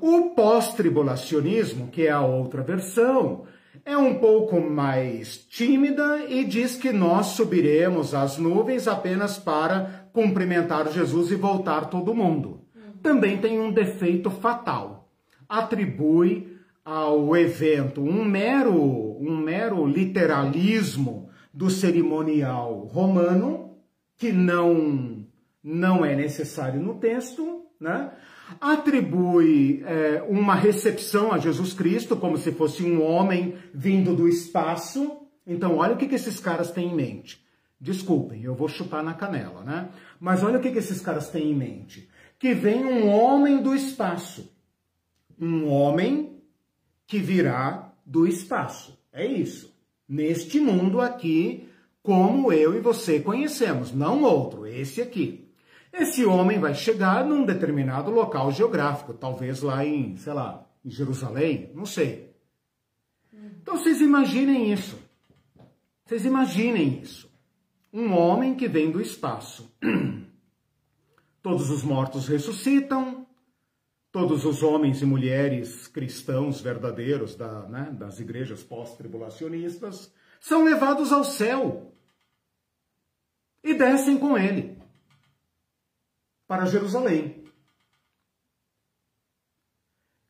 O 0.00 0.30
pós-tribulacionismo, 0.30 1.88
que 1.88 2.06
é 2.06 2.10
a 2.10 2.20
outra 2.20 2.62
versão, 2.62 3.44
é 3.84 3.96
um 3.96 4.14
pouco 4.14 4.60
mais 4.60 5.38
tímida 5.38 6.24
e 6.28 6.44
diz 6.44 6.76
que 6.76 6.92
nós 6.92 7.26
subiremos 7.28 8.14
às 8.14 8.38
nuvens 8.38 8.86
apenas 8.86 9.38
para 9.38 10.08
cumprimentar 10.12 10.90
Jesus 10.92 11.30
e 11.30 11.34
voltar 11.34 11.86
todo 11.86 12.14
mundo. 12.14 12.60
Também 13.02 13.38
tem 13.38 13.58
um 13.58 13.72
defeito 13.72 14.30
fatal. 14.30 15.08
Atribui 15.48 16.56
ao 16.84 17.36
evento 17.36 18.02
um 18.02 18.24
mero, 18.24 19.11
um 19.22 19.36
mero 19.36 19.86
literalismo 19.86 21.28
do 21.52 21.70
cerimonial 21.70 22.86
romano, 22.86 23.76
que 24.16 24.32
não, 24.32 25.26
não 25.62 26.04
é 26.04 26.16
necessário 26.16 26.80
no 26.80 26.94
texto, 26.94 27.66
né? 27.80 28.12
atribui 28.60 29.82
é, 29.84 30.22
uma 30.28 30.54
recepção 30.54 31.32
a 31.32 31.38
Jesus 31.38 31.72
Cristo 31.72 32.16
como 32.16 32.36
se 32.36 32.52
fosse 32.52 32.82
um 32.82 33.02
homem 33.02 33.56
vindo 33.72 34.14
do 34.14 34.28
espaço. 34.28 35.18
Então, 35.46 35.76
olha 35.76 35.94
o 35.94 35.96
que, 35.96 36.08
que 36.08 36.14
esses 36.14 36.38
caras 36.38 36.70
têm 36.70 36.90
em 36.90 36.94
mente. 36.94 37.44
Desculpem, 37.80 38.42
eu 38.42 38.54
vou 38.54 38.68
chutar 38.68 39.02
na 39.02 39.14
canela, 39.14 39.64
né? 39.64 39.88
Mas 40.20 40.42
olha 40.42 40.58
o 40.58 40.62
que, 40.62 40.70
que 40.70 40.78
esses 40.78 41.00
caras 41.00 41.30
têm 41.30 41.50
em 41.50 41.54
mente. 41.54 42.08
Que 42.38 42.54
vem 42.54 42.84
um 42.84 43.08
homem 43.08 43.60
do 43.60 43.74
espaço. 43.74 44.52
Um 45.40 45.68
homem 45.68 46.40
que 47.06 47.18
virá 47.18 47.92
do 48.06 48.26
espaço. 48.26 48.98
É 49.12 49.26
isso. 49.26 49.72
Neste 50.08 50.58
mundo 50.58 51.00
aqui, 51.00 51.68
como 52.02 52.52
eu 52.52 52.74
e 52.74 52.80
você 52.80 53.20
conhecemos, 53.20 53.92
não 53.92 54.22
outro, 54.22 54.66
esse 54.66 55.00
aqui. 55.00 55.48
Esse 55.92 56.24
homem 56.24 56.58
vai 56.58 56.74
chegar 56.74 57.24
num 57.24 57.44
determinado 57.44 58.10
local 58.10 58.50
geográfico, 58.50 59.12
talvez 59.12 59.60
lá 59.60 59.84
em, 59.84 60.16
sei 60.16 60.32
lá, 60.32 60.66
em 60.84 60.90
Jerusalém, 60.90 61.70
não 61.74 61.84
sei. 61.84 62.34
Então 63.60 63.76
vocês 63.76 64.00
imaginem 64.00 64.72
isso. 64.72 64.98
Vocês 66.04 66.24
imaginem 66.24 67.00
isso. 67.02 67.30
Um 67.92 68.12
homem 68.14 68.54
que 68.54 68.66
vem 68.66 68.90
do 68.90 69.00
espaço. 69.00 69.70
Todos 71.42 71.70
os 71.70 71.82
mortos 71.82 72.26
ressuscitam, 72.26 73.21
todos 74.12 74.44
os 74.44 74.62
homens 74.62 75.00
e 75.00 75.06
mulheres 75.06 75.88
cristãos 75.88 76.60
verdadeiros 76.60 77.34
da, 77.34 77.62
né, 77.62 77.90
das 77.98 78.20
igrejas 78.20 78.62
pós-tribulacionistas 78.62 80.12
são 80.38 80.64
levados 80.64 81.10
ao 81.10 81.24
céu 81.24 81.94
e 83.64 83.72
descem 83.72 84.18
com 84.18 84.36
ele 84.36 84.78
para 86.46 86.66
Jerusalém. 86.66 87.42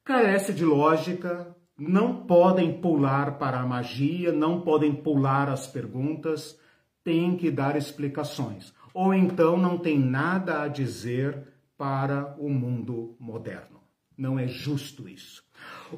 Carece 0.05 0.53
de 0.53 0.65
lógica, 0.65 1.57
não 1.77 2.25
podem 2.25 2.81
pular 2.81 3.39
para 3.39 3.61
a 3.61 3.67
magia, 3.67 4.31
não 4.31 4.61
podem 4.61 4.95
pular 4.95 5.49
as 5.49 5.67
perguntas, 5.67 6.59
tem 7.03 7.37
que 7.37 7.51
dar 7.51 7.77
explicações. 7.77 8.73
Ou 8.95 9.13
então 9.15 9.57
não 9.57 9.79
tem 9.79 9.99
nada 9.99 10.63
a 10.63 10.69
dizer 10.69 11.49
para 11.77 12.37
o 12.39 12.49
mundo 12.49 13.17
moderno. 13.19 13.72
Não 14.17 14.39
é 14.39 14.47
justo 14.47 15.09
isso. 15.09 15.43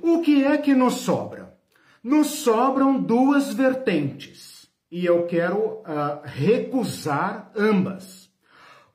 O 0.03 0.21
que 0.21 0.45
é 0.45 0.57
que 0.59 0.75
nos 0.75 0.95
sobra? 0.95 1.55
Nos 2.03 2.27
sobram 2.27 3.01
duas 3.01 3.53
vertentes 3.55 4.55
e 4.95 5.05
eu 5.05 5.27
quero 5.27 5.59
uh, 5.59 6.21
recusar 6.23 7.51
ambas. 7.57 8.31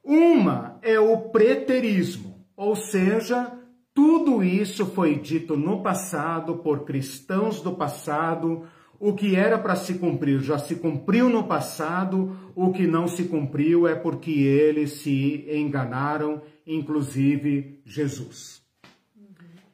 Uma 0.01 0.79
é 0.81 0.97
o 0.97 1.17
preterismo, 1.29 2.45
ou 2.55 2.73
seja, 2.73 3.51
tudo 3.93 4.41
isso 4.41 4.85
foi 4.85 5.15
dito 5.19 5.57
no 5.57 5.83
passado 5.83 6.59
por 6.59 6.85
cristãos 6.85 7.61
do 7.61 7.73
passado. 7.73 8.63
O 8.97 9.13
que 9.13 9.35
era 9.35 9.57
para 9.57 9.75
se 9.75 9.95
cumprir 9.95 10.39
já 10.39 10.57
se 10.57 10.75
cumpriu 10.75 11.29
no 11.29 11.43
passado, 11.43 12.33
o 12.55 12.71
que 12.71 12.87
não 12.87 13.05
se 13.05 13.25
cumpriu 13.25 13.85
é 13.85 13.95
porque 13.95 14.31
eles 14.31 15.01
se 15.01 15.45
enganaram, 15.51 16.41
inclusive 16.65 17.81
Jesus. 17.85 18.61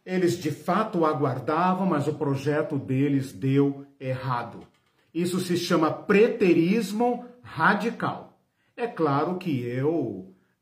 Eles 0.05 0.37
de 0.37 0.51
fato 0.51 1.03
aguardavam, 1.03 1.87
mas 1.87 2.07
o 2.07 2.13
projeto 2.13 2.77
deles 2.77 3.33
deu 3.33 3.85
errado. 3.99 4.67
Isso 5.13 5.39
se 5.39 5.57
chama 5.57 5.89
preterismo 5.89 7.25
radical. 7.41 8.37
É 8.77 8.85
claro 8.85 9.37
que 9.37 9.65
eu 9.65 9.95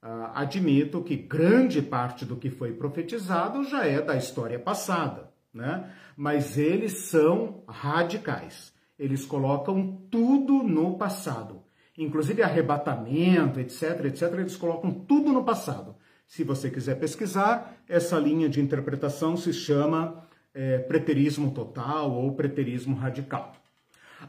uh, 0.04 0.32
admito 0.36 1.02
que 1.02 1.16
grande 1.16 1.82
parte 1.82 2.24
do 2.24 2.36
que 2.36 2.50
foi 2.50 2.72
profetizado 2.72 3.64
já 3.64 3.86
é 3.86 4.00
da 4.00 4.16
história 4.16 4.60
passada, 4.60 5.32
né? 5.54 5.92
Mas 6.16 6.58
eles 6.58 6.94
são 7.10 7.64
radicais. 7.68 8.72
Eles 8.98 9.26
colocam 9.26 10.06
tudo 10.12 10.64
no 10.64 10.98
passado. 10.98 11.64
Inclusive 11.98 12.44
arrebatamento, 12.44 13.60
etc, 13.60 14.06
etc, 14.06 14.34
eles 14.34 14.56
colocam 14.56 14.92
tudo 14.92 15.34
no 15.34 15.44
passado. 15.44 15.96
Se 16.26 16.44
você 16.44 16.70
quiser 16.70 16.96
pesquisar, 16.96 17.78
essa 17.88 18.18
linha 18.18 18.50
de 18.50 18.62
interpretação 18.62 19.38
se 19.38 19.54
chama 19.54 20.24
é, 20.54 20.80
preterismo 20.80 21.52
total 21.52 22.12
ou 22.12 22.34
preterismo 22.34 22.96
radical. 22.96 23.54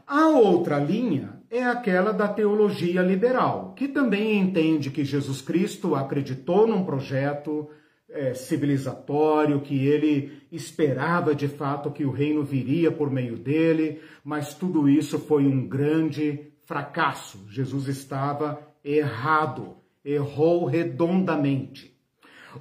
A 0.05 0.27
outra 0.27 0.77
linha 0.77 1.41
é 1.49 1.63
aquela 1.63 2.11
da 2.11 2.27
teologia 2.27 3.01
liberal, 3.01 3.73
que 3.75 3.87
também 3.87 4.37
entende 4.37 4.91
que 4.91 5.05
Jesus 5.05 5.41
Cristo 5.41 5.95
acreditou 5.95 6.67
num 6.67 6.83
projeto 6.83 7.69
é, 8.09 8.33
civilizatório, 8.33 9.61
que 9.61 9.87
ele 9.87 10.41
esperava 10.51 11.33
de 11.33 11.47
fato 11.47 11.91
que 11.91 12.05
o 12.05 12.11
reino 12.11 12.43
viria 12.43 12.91
por 12.91 13.09
meio 13.09 13.37
dele, 13.37 14.01
mas 14.23 14.53
tudo 14.53 14.89
isso 14.89 15.19
foi 15.19 15.45
um 15.45 15.67
grande 15.67 16.51
fracasso. 16.65 17.45
Jesus 17.49 17.87
estava 17.87 18.59
errado, 18.83 19.75
errou 20.05 20.65
redondamente. 20.65 21.93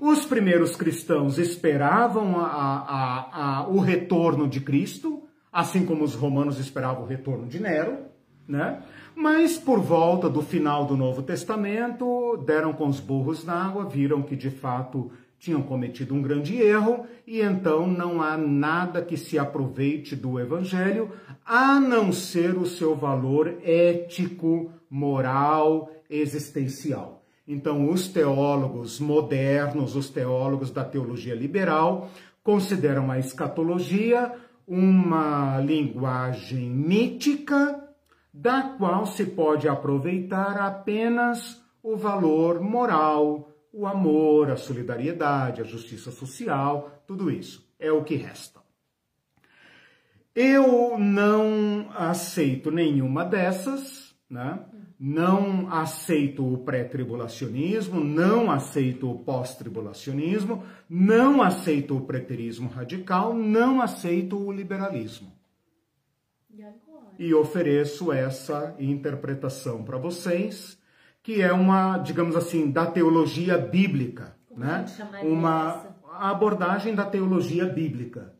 Os 0.00 0.24
primeiros 0.24 0.74
cristãos 0.74 1.38
esperavam 1.38 2.40
a, 2.40 2.46
a, 2.46 3.58
a, 3.58 3.68
o 3.68 3.78
retorno 3.78 4.48
de 4.48 4.60
Cristo, 4.60 5.22
assim 5.52 5.86
como 5.86 6.02
os 6.02 6.14
romanos 6.14 6.58
esperavam 6.58 7.04
o 7.04 7.06
retorno 7.06 7.46
de 7.46 7.60
Nero, 7.60 7.98
né? 8.48 8.82
Mas 9.14 9.56
por 9.56 9.80
volta 9.80 10.28
do 10.28 10.42
final 10.42 10.84
do 10.84 10.96
Novo 10.96 11.22
Testamento, 11.22 12.36
deram 12.44 12.72
com 12.72 12.88
os 12.88 12.98
burros 12.98 13.44
na 13.44 13.54
água, 13.66 13.84
viram 13.84 14.22
que 14.22 14.34
de 14.34 14.50
fato 14.50 15.12
tinham 15.38 15.62
cometido 15.62 16.14
um 16.14 16.22
grande 16.22 16.56
erro 16.60 17.06
e 17.26 17.40
então 17.40 17.86
não 17.86 18.20
há 18.20 18.36
nada 18.36 19.02
que 19.02 19.16
se 19.16 19.38
aproveite 19.38 20.16
do 20.16 20.40
evangelho 20.40 21.12
a 21.44 21.78
não 21.78 22.10
ser 22.10 22.56
o 22.56 22.66
seu 22.66 22.96
valor 22.96 23.58
ético, 23.62 24.72
moral, 24.90 25.90
existencial. 26.08 27.23
Então, 27.46 27.90
os 27.90 28.08
teólogos 28.08 28.98
modernos, 28.98 29.94
os 29.94 30.08
teólogos 30.08 30.70
da 30.70 30.84
teologia 30.84 31.34
liberal, 31.34 32.10
consideram 32.42 33.10
a 33.10 33.18
escatologia 33.18 34.32
uma 34.66 35.60
linguagem 35.60 36.70
mítica 36.70 37.82
da 38.32 38.62
qual 38.78 39.06
se 39.06 39.26
pode 39.26 39.68
aproveitar 39.68 40.58
apenas 40.58 41.62
o 41.82 41.96
valor 41.96 42.60
moral, 42.60 43.50
o 43.72 43.86
amor, 43.86 44.50
a 44.50 44.56
solidariedade, 44.56 45.60
a 45.60 45.64
justiça 45.64 46.10
social, 46.10 47.02
tudo 47.06 47.30
isso 47.30 47.68
é 47.78 47.92
o 47.92 48.02
que 48.02 48.16
resta. 48.16 48.60
Eu 50.34 50.98
não 50.98 51.90
aceito 51.94 52.70
nenhuma 52.70 53.24
dessas, 53.24 54.16
né? 54.28 54.58
Não 54.98 55.70
aceito 55.70 56.46
o 56.46 56.58
pré-tribulacionismo, 56.58 58.02
não 58.02 58.50
aceito 58.50 59.10
o 59.10 59.18
pós-tribulacionismo, 59.18 60.62
não 60.88 61.42
aceito 61.42 61.96
o 61.96 62.00
preterismo 62.00 62.68
radical, 62.68 63.34
não 63.34 63.80
aceito 63.80 64.38
o 64.38 64.52
liberalismo. 64.52 65.32
E, 67.18 67.26
e 67.26 67.34
ofereço 67.34 68.12
essa 68.12 68.74
interpretação 68.78 69.82
para 69.82 69.98
vocês, 69.98 70.78
que 71.22 71.42
é 71.42 71.52
uma, 71.52 71.98
digamos 71.98 72.36
assim, 72.36 72.70
da 72.70 72.86
teologia 72.86 73.58
bíblica, 73.58 74.36
Como 74.48 74.60
né? 74.60 74.84
Uma 75.22 75.70
essa? 75.70 75.94
abordagem 76.12 76.94
da 76.94 77.04
teologia 77.04 77.64
bíblica 77.66 78.32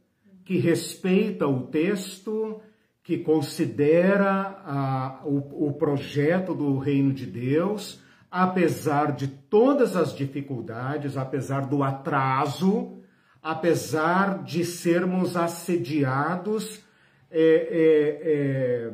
que 0.44 0.59
respeita 0.59 1.48
o 1.48 1.66
texto, 1.66 2.60
que 3.05 3.18
considera 3.18 5.20
o, 5.24 5.68
o 5.68 5.72
projeto 5.74 6.55
do 6.55 6.78
reino 6.78 7.12
de 7.12 7.26
Deus, 7.26 8.01
apesar 8.31 9.12
de 9.12 9.28
todas 9.28 9.94
as 9.94 10.16
dificuldades, 10.16 11.18
apesar 11.18 11.66
do 11.66 11.82
atraso, 11.82 13.02
apesar 13.43 14.43
de 14.43 14.64
sermos 14.64 15.36
assediados 15.36 16.82
é, 17.31 18.89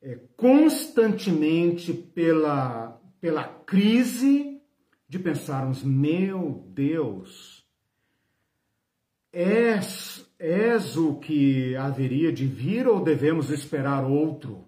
é, 0.00 0.12
é, 0.12 0.20
constantemente 0.36 1.92
pela, 1.92 3.00
pela 3.20 3.42
crise 3.42 4.62
de 5.08 5.18
pensarmos: 5.18 5.82
meu 5.82 6.64
Deus, 6.68 7.66
és 9.32 10.23
És 10.46 10.94
o 10.94 11.14
que 11.14 11.74
haveria 11.74 12.30
de 12.30 12.44
vir 12.44 12.86
ou 12.86 13.00
devemos 13.00 13.48
esperar 13.48 14.04
outro? 14.04 14.66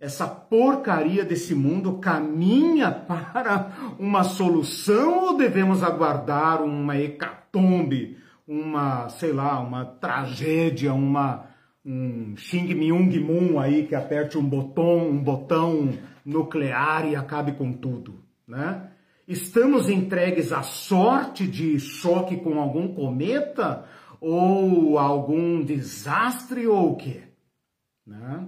Essa 0.00 0.26
porcaria 0.26 1.24
desse 1.24 1.54
mundo 1.54 1.98
caminha 1.98 2.90
para 3.06 3.94
uma 4.00 4.24
solução 4.24 5.26
ou 5.26 5.36
devemos 5.36 5.84
aguardar 5.84 6.60
uma 6.60 6.98
hecatombe, 6.98 8.18
uma, 8.48 9.08
sei 9.10 9.32
lá, 9.32 9.60
uma 9.60 9.84
tragédia, 9.84 10.92
uma 10.92 11.46
um 11.86 12.34
Xing 12.36 12.74
Myung 12.74 13.16
Moon 13.20 13.60
aí 13.60 13.86
que 13.86 13.94
aperte 13.94 14.36
um 14.36 14.44
botão, 14.44 15.08
um 15.08 15.22
botão 15.22 15.90
nuclear 16.26 17.08
e 17.08 17.14
acabe 17.14 17.52
com 17.52 17.72
tudo, 17.72 18.24
né? 18.46 18.88
Estamos 19.26 19.88
entregues 19.88 20.52
à 20.52 20.62
sorte 20.62 21.46
de 21.46 21.78
choque 21.78 22.38
com 22.38 22.58
algum 22.58 22.88
cometa 22.88 23.86
ou 24.20 24.98
algum 24.98 25.64
desastre 25.64 26.66
ou 26.66 26.92
o 26.92 26.96
quê? 26.96 27.22
Né? 28.06 28.46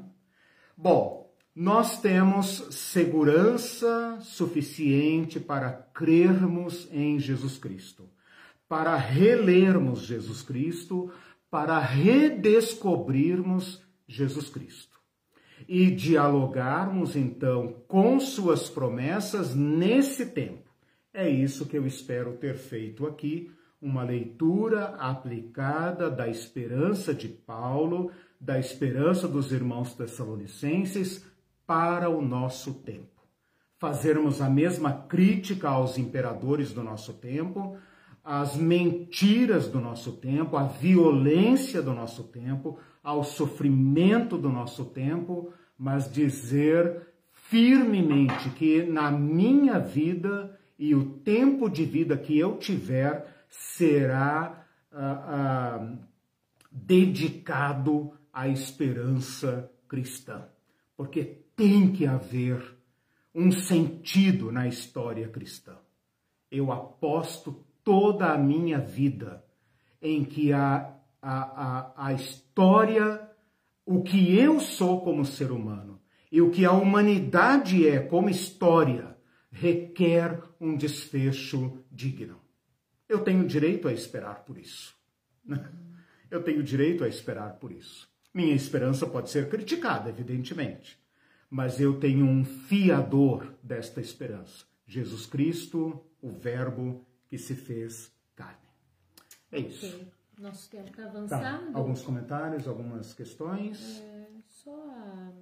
Bom, 0.76 1.32
nós 1.54 2.00
temos 2.00 2.66
segurança 2.70 4.18
suficiente 4.20 5.40
para 5.40 5.72
crermos 5.72 6.88
em 6.92 7.18
Jesus 7.18 7.58
Cristo, 7.58 8.08
para 8.68 8.96
relermos 8.96 10.02
Jesus 10.02 10.42
Cristo, 10.42 11.10
para 11.50 11.78
redescobrirmos 11.78 13.82
Jesus 14.06 14.48
Cristo 14.48 14.92
e 15.68 15.90
dialogarmos 15.90 17.14
então 17.14 17.84
com 17.86 18.18
suas 18.18 18.68
promessas 18.68 19.54
nesse 19.54 20.26
tempo. 20.26 20.68
É 21.12 21.28
isso 21.28 21.66
que 21.66 21.76
eu 21.76 21.86
espero 21.86 22.38
ter 22.38 22.56
feito 22.56 23.06
aqui 23.06 23.52
uma 23.82 24.04
leitura 24.04 24.94
aplicada 24.96 26.08
da 26.08 26.28
esperança 26.28 27.12
de 27.12 27.26
Paulo, 27.26 28.12
da 28.40 28.58
esperança 28.58 29.26
dos 29.26 29.50
irmãos 29.50 29.92
tessalonicenses 29.92 31.26
para 31.66 32.08
o 32.08 32.22
nosso 32.22 32.74
tempo. 32.74 33.22
Fazermos 33.78 34.40
a 34.40 34.48
mesma 34.48 34.92
crítica 34.92 35.68
aos 35.68 35.98
imperadores 35.98 36.72
do 36.72 36.84
nosso 36.84 37.14
tempo, 37.14 37.76
às 38.24 38.56
mentiras 38.56 39.66
do 39.66 39.80
nosso 39.80 40.12
tempo, 40.12 40.56
à 40.56 40.62
violência 40.62 41.82
do 41.82 41.92
nosso 41.92 42.22
tempo, 42.24 42.78
ao 43.02 43.24
sofrimento 43.24 44.38
do 44.38 44.48
nosso 44.48 44.84
tempo, 44.84 45.52
mas 45.76 46.10
dizer 46.10 47.08
firmemente 47.32 48.50
que 48.50 48.84
na 48.84 49.10
minha 49.10 49.80
vida 49.80 50.56
e 50.78 50.94
o 50.94 51.04
tempo 51.04 51.68
de 51.68 51.84
vida 51.84 52.16
que 52.16 52.38
eu 52.38 52.56
tiver, 52.56 53.41
será 53.52 54.66
ah, 54.90 55.24
ah, 55.28 55.96
dedicado 56.70 58.12
à 58.32 58.48
esperança 58.48 59.70
cristã. 59.86 60.48
Porque 60.96 61.22
tem 61.54 61.92
que 61.92 62.06
haver 62.06 62.78
um 63.34 63.52
sentido 63.52 64.50
na 64.50 64.66
história 64.66 65.28
cristã. 65.28 65.76
Eu 66.50 66.72
aposto 66.72 67.64
toda 67.84 68.32
a 68.32 68.38
minha 68.38 68.78
vida 68.78 69.44
em 70.00 70.24
que 70.24 70.52
a, 70.52 70.94
a, 71.20 71.32
a, 71.32 72.06
a 72.06 72.12
história, 72.14 73.30
o 73.84 74.02
que 74.02 74.34
eu 74.38 74.60
sou 74.60 75.02
como 75.02 75.26
ser 75.26 75.52
humano 75.52 76.00
e 76.30 76.40
o 76.40 76.50
que 76.50 76.64
a 76.64 76.72
humanidade 76.72 77.86
é 77.86 78.00
como 78.00 78.30
história, 78.30 79.14
requer 79.50 80.42
um 80.58 80.74
desfecho 80.74 81.78
digno. 81.90 82.41
Eu 83.12 83.22
tenho 83.22 83.46
direito 83.46 83.86
a 83.88 83.92
esperar 83.92 84.42
por 84.46 84.56
isso. 84.56 84.96
Né? 85.44 85.70
Eu 86.30 86.42
tenho 86.42 86.62
direito 86.62 87.04
a 87.04 87.08
esperar 87.08 87.58
por 87.58 87.70
isso. 87.70 88.10
Minha 88.32 88.54
esperança 88.54 89.06
pode 89.06 89.28
ser 89.28 89.50
criticada, 89.50 90.08
evidentemente, 90.08 90.98
mas 91.50 91.78
eu 91.78 92.00
tenho 92.00 92.24
um 92.24 92.42
fiador 92.42 93.52
desta 93.62 94.00
esperança: 94.00 94.64
Jesus 94.86 95.26
Cristo, 95.26 96.02
o 96.22 96.30
Verbo 96.30 97.06
que 97.28 97.36
se 97.36 97.54
fez 97.54 98.10
carne. 98.34 98.66
É 99.50 99.60
isso. 99.60 99.86
Okay. 99.86 100.08
Nosso 100.38 100.70
tempo 100.70 100.88
está 100.88 101.04
avançado. 101.04 101.70
Tá. 101.70 101.78
Alguns 101.78 102.00
comentários, 102.00 102.66
algumas 102.66 103.12
questões? 103.12 104.00
É, 104.00 104.28
só 104.48 104.74
a, 104.74 105.32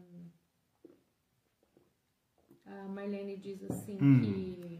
a 2.66 2.88
Marlene 2.88 3.36
diz 3.36 3.62
assim 3.70 3.96
hum. 4.02 4.20
que 4.20 4.79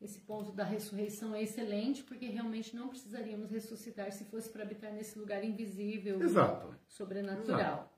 esse 0.00 0.18
ponto 0.20 0.50
da 0.52 0.64
ressurreição 0.64 1.34
é 1.34 1.42
excelente, 1.42 2.02
porque 2.02 2.26
realmente 2.26 2.74
não 2.74 2.88
precisaríamos 2.88 3.50
ressuscitar 3.50 4.10
se 4.12 4.24
fosse 4.24 4.48
para 4.48 4.62
habitar 4.62 4.92
nesse 4.92 5.18
lugar 5.18 5.44
invisível, 5.44 6.20
Exato. 6.22 6.74
sobrenatural. 6.88 7.90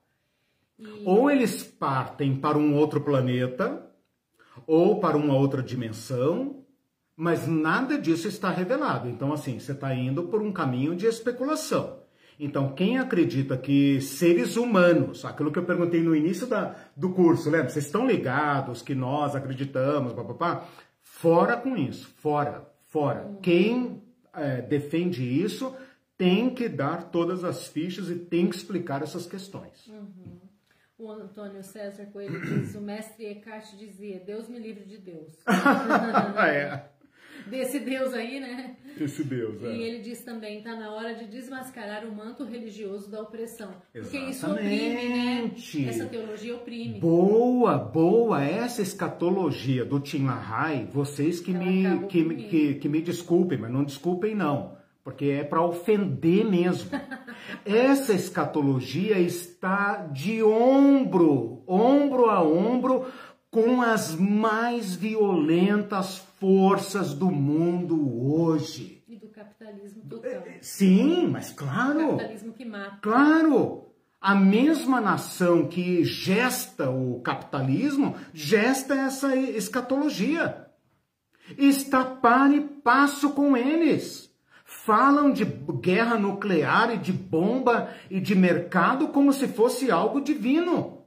Exato. 0.77 1.01
E... 1.01 1.03
Ou 1.05 1.31
eles 1.31 1.63
partem 1.63 2.35
para 2.35 2.57
um 2.57 2.75
outro 2.75 2.99
planeta, 2.99 3.89
ou 4.67 4.99
para 4.99 5.15
uma 5.15 5.35
outra 5.35 5.63
dimensão, 5.63 6.65
mas 7.15 7.47
nada 7.47 7.97
disso 7.97 8.27
está 8.27 8.49
revelado. 8.49 9.07
Então, 9.07 9.31
assim, 9.31 9.59
você 9.59 9.71
está 9.71 9.93
indo 9.93 10.23
por 10.23 10.41
um 10.41 10.51
caminho 10.51 10.95
de 10.95 11.05
especulação. 11.05 12.01
Então, 12.39 12.73
quem 12.73 12.97
acredita 12.97 13.55
que 13.55 14.01
seres 14.01 14.57
humanos, 14.57 15.23
aquilo 15.23 15.51
que 15.51 15.59
eu 15.59 15.65
perguntei 15.65 16.01
no 16.01 16.15
início 16.15 16.47
da, 16.47 16.75
do 16.97 17.11
curso, 17.11 17.49
lembra? 17.49 17.69
Vocês 17.69 17.85
estão 17.85 18.07
ligados 18.07 18.81
que 18.81 18.95
nós 18.95 19.35
acreditamos, 19.35 20.13
papapá? 20.13 20.67
Fora 21.03 21.57
com 21.57 21.77
isso, 21.77 22.07
fora, 22.17 22.67
fora. 22.85 23.25
Uhum. 23.25 23.41
Quem 23.41 24.01
é, 24.33 24.61
defende 24.61 25.23
isso 25.23 25.75
tem 26.17 26.53
que 26.53 26.69
dar 26.69 27.11
todas 27.11 27.43
as 27.43 27.67
fichas 27.67 28.09
e 28.09 28.15
tem 28.15 28.47
que 28.47 28.55
explicar 28.55 29.01
essas 29.01 29.25
questões. 29.25 29.87
Uhum. 29.87 30.39
O 30.97 31.11
Antônio 31.11 31.63
César 31.63 32.05
Coelho 32.05 32.39
diz: 32.41 32.75
o 32.75 32.81
mestre 32.81 33.25
Eckhart 33.25 33.75
dizia, 33.75 34.19
Deus 34.19 34.47
me 34.47 34.57
livre 34.57 34.85
de 34.85 34.97
Deus. 34.97 35.33
é. 36.47 36.92
Desse 37.47 37.79
Deus 37.79 38.13
aí, 38.13 38.39
né? 38.39 38.75
Esse 38.99 39.23
Deus, 39.23 39.63
é. 39.63 39.75
E 39.75 39.81
ele 39.81 39.99
diz 39.99 40.23
também, 40.23 40.59
está 40.59 40.75
na 40.75 40.91
hora 40.91 41.15
de 41.15 41.25
desmascarar 41.25 42.05
o 42.05 42.15
manto 42.15 42.43
religioso 42.43 43.09
da 43.09 43.21
opressão. 43.21 43.71
Porque 43.91 44.17
Exatamente. 44.17 44.31
isso 44.31 44.51
oprime, 44.51 45.09
né? 45.09 45.51
Essa 45.89 46.05
teologia 46.05 46.55
oprime. 46.55 46.99
Boa, 46.99 47.77
boa. 47.77 48.43
Essa 48.43 48.81
escatologia 48.81 49.83
do 49.83 49.99
Tim 49.99 50.25
LaHaye, 50.25 50.87
vocês 50.91 51.39
que 51.39 51.53
Ela 51.53 51.63
me, 51.63 52.07
que, 52.07 52.23
comigo. 52.23 52.49
que, 52.49 52.73
que 52.75 52.89
me 52.89 53.01
desculpem, 53.01 53.57
mas 53.57 53.71
não 53.71 53.83
desculpem 53.83 54.35
não. 54.35 54.77
Porque 55.03 55.25
é 55.25 55.43
para 55.43 55.61
ofender 55.61 56.45
mesmo. 56.45 56.89
Essa 57.65 58.13
escatologia 58.13 59.19
está 59.19 59.97
de 59.97 60.41
ombro, 60.41 61.61
ombro 61.67 62.29
a 62.29 62.41
ombro, 62.41 63.05
com 63.53 63.83
as 63.83 64.15
mais 64.15 64.95
violentas 64.95 66.17
forças 66.39 67.13
do 67.13 67.29
mundo 67.29 68.27
hoje. 68.27 69.03
E 69.07 69.15
do 69.15 69.27
capitalismo 69.27 70.01
total. 70.09 70.43
Sim, 70.59 71.27
mas 71.27 71.51
O 71.51 71.55
claro. 71.57 71.99
capitalismo 72.17 72.53
que 72.53 72.65
mata. 72.65 72.97
Claro! 72.99 73.91
A 74.19 74.33
mesma 74.33 74.99
nação 74.99 75.67
que 75.67 76.03
gesta 76.03 76.89
o 76.89 77.21
capitalismo 77.21 78.15
gesta 78.33 78.95
essa 78.95 79.35
escatologia. 79.35 80.65
Está 81.55 82.03
par 82.03 82.51
e 82.51 82.59
passo 82.59 83.33
com 83.33 83.55
eles. 83.55 84.33
Falam 84.65 85.31
de 85.31 85.45
guerra 85.45 86.17
nuclear 86.17 86.91
e 86.95 86.97
de 86.97 87.13
bomba 87.13 87.89
e 88.09 88.19
de 88.19 88.33
mercado 88.33 89.09
como 89.09 89.31
se 89.31 89.47
fosse 89.47 89.91
algo 89.91 90.21
divino. 90.21 91.02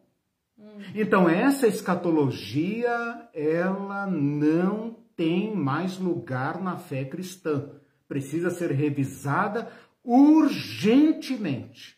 Então 0.94 1.28
essa 1.28 1.66
escatologia, 1.66 3.28
ela 3.34 4.06
não 4.06 4.96
tem 5.16 5.54
mais 5.54 5.98
lugar 5.98 6.60
na 6.60 6.76
fé 6.76 7.04
cristã. 7.04 7.70
Precisa 8.08 8.50
ser 8.50 8.70
revisada 8.70 9.68
urgentemente. 10.04 11.96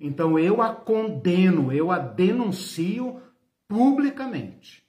Então 0.00 0.38
eu 0.38 0.62
a 0.62 0.74
condeno, 0.74 1.72
eu 1.72 1.90
a 1.90 1.98
denuncio 1.98 3.20
publicamente. 3.68 4.82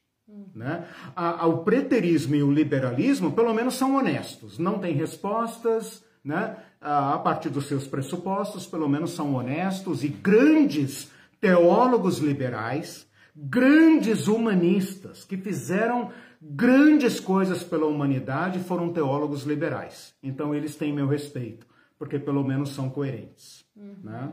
Né? 0.56 0.86
A- 1.16 1.46
o 1.48 1.60
preterismo 1.64 2.36
e 2.36 2.42
o 2.44 2.52
liberalismo, 2.52 3.34
pelo 3.34 3.54
menos, 3.54 3.76
são 3.76 3.96
honestos, 3.96 4.58
não 4.58 4.80
têm 4.80 4.94
respostas, 4.96 6.04
né? 6.24 6.56
a 6.80 7.16
a 7.16 7.20
partir 7.20 7.50
dos 7.50 7.66
seus 7.68 7.86
pressupostos, 7.86 8.66
pelo 8.66 8.88
menos 8.88 9.12
são 9.12 9.36
honestos 9.36 10.04
e 10.04 10.08
grandes 10.08 11.12
teólogos 11.42 12.20
liberais, 12.20 13.08
grandes 13.36 14.28
humanistas 14.28 15.26
que 15.26 15.36
fizeram 15.38 16.12
grandes 16.42 17.20
coisas 17.20 17.64
pela 17.64 17.86
humanidade 17.88 18.60
foram 18.60 18.94
teólogos 18.94 19.44
liberais. 19.44 20.16
Então 20.24 20.54
eles 20.56 20.76
têm 20.76 20.94
meu 20.94 21.08
respeito, 21.08 21.66
porque 21.98 22.18
pelo 22.20 22.44
menos 22.44 22.70
são 22.70 22.90
coerentes. 22.90 23.66
Né? 23.76 24.32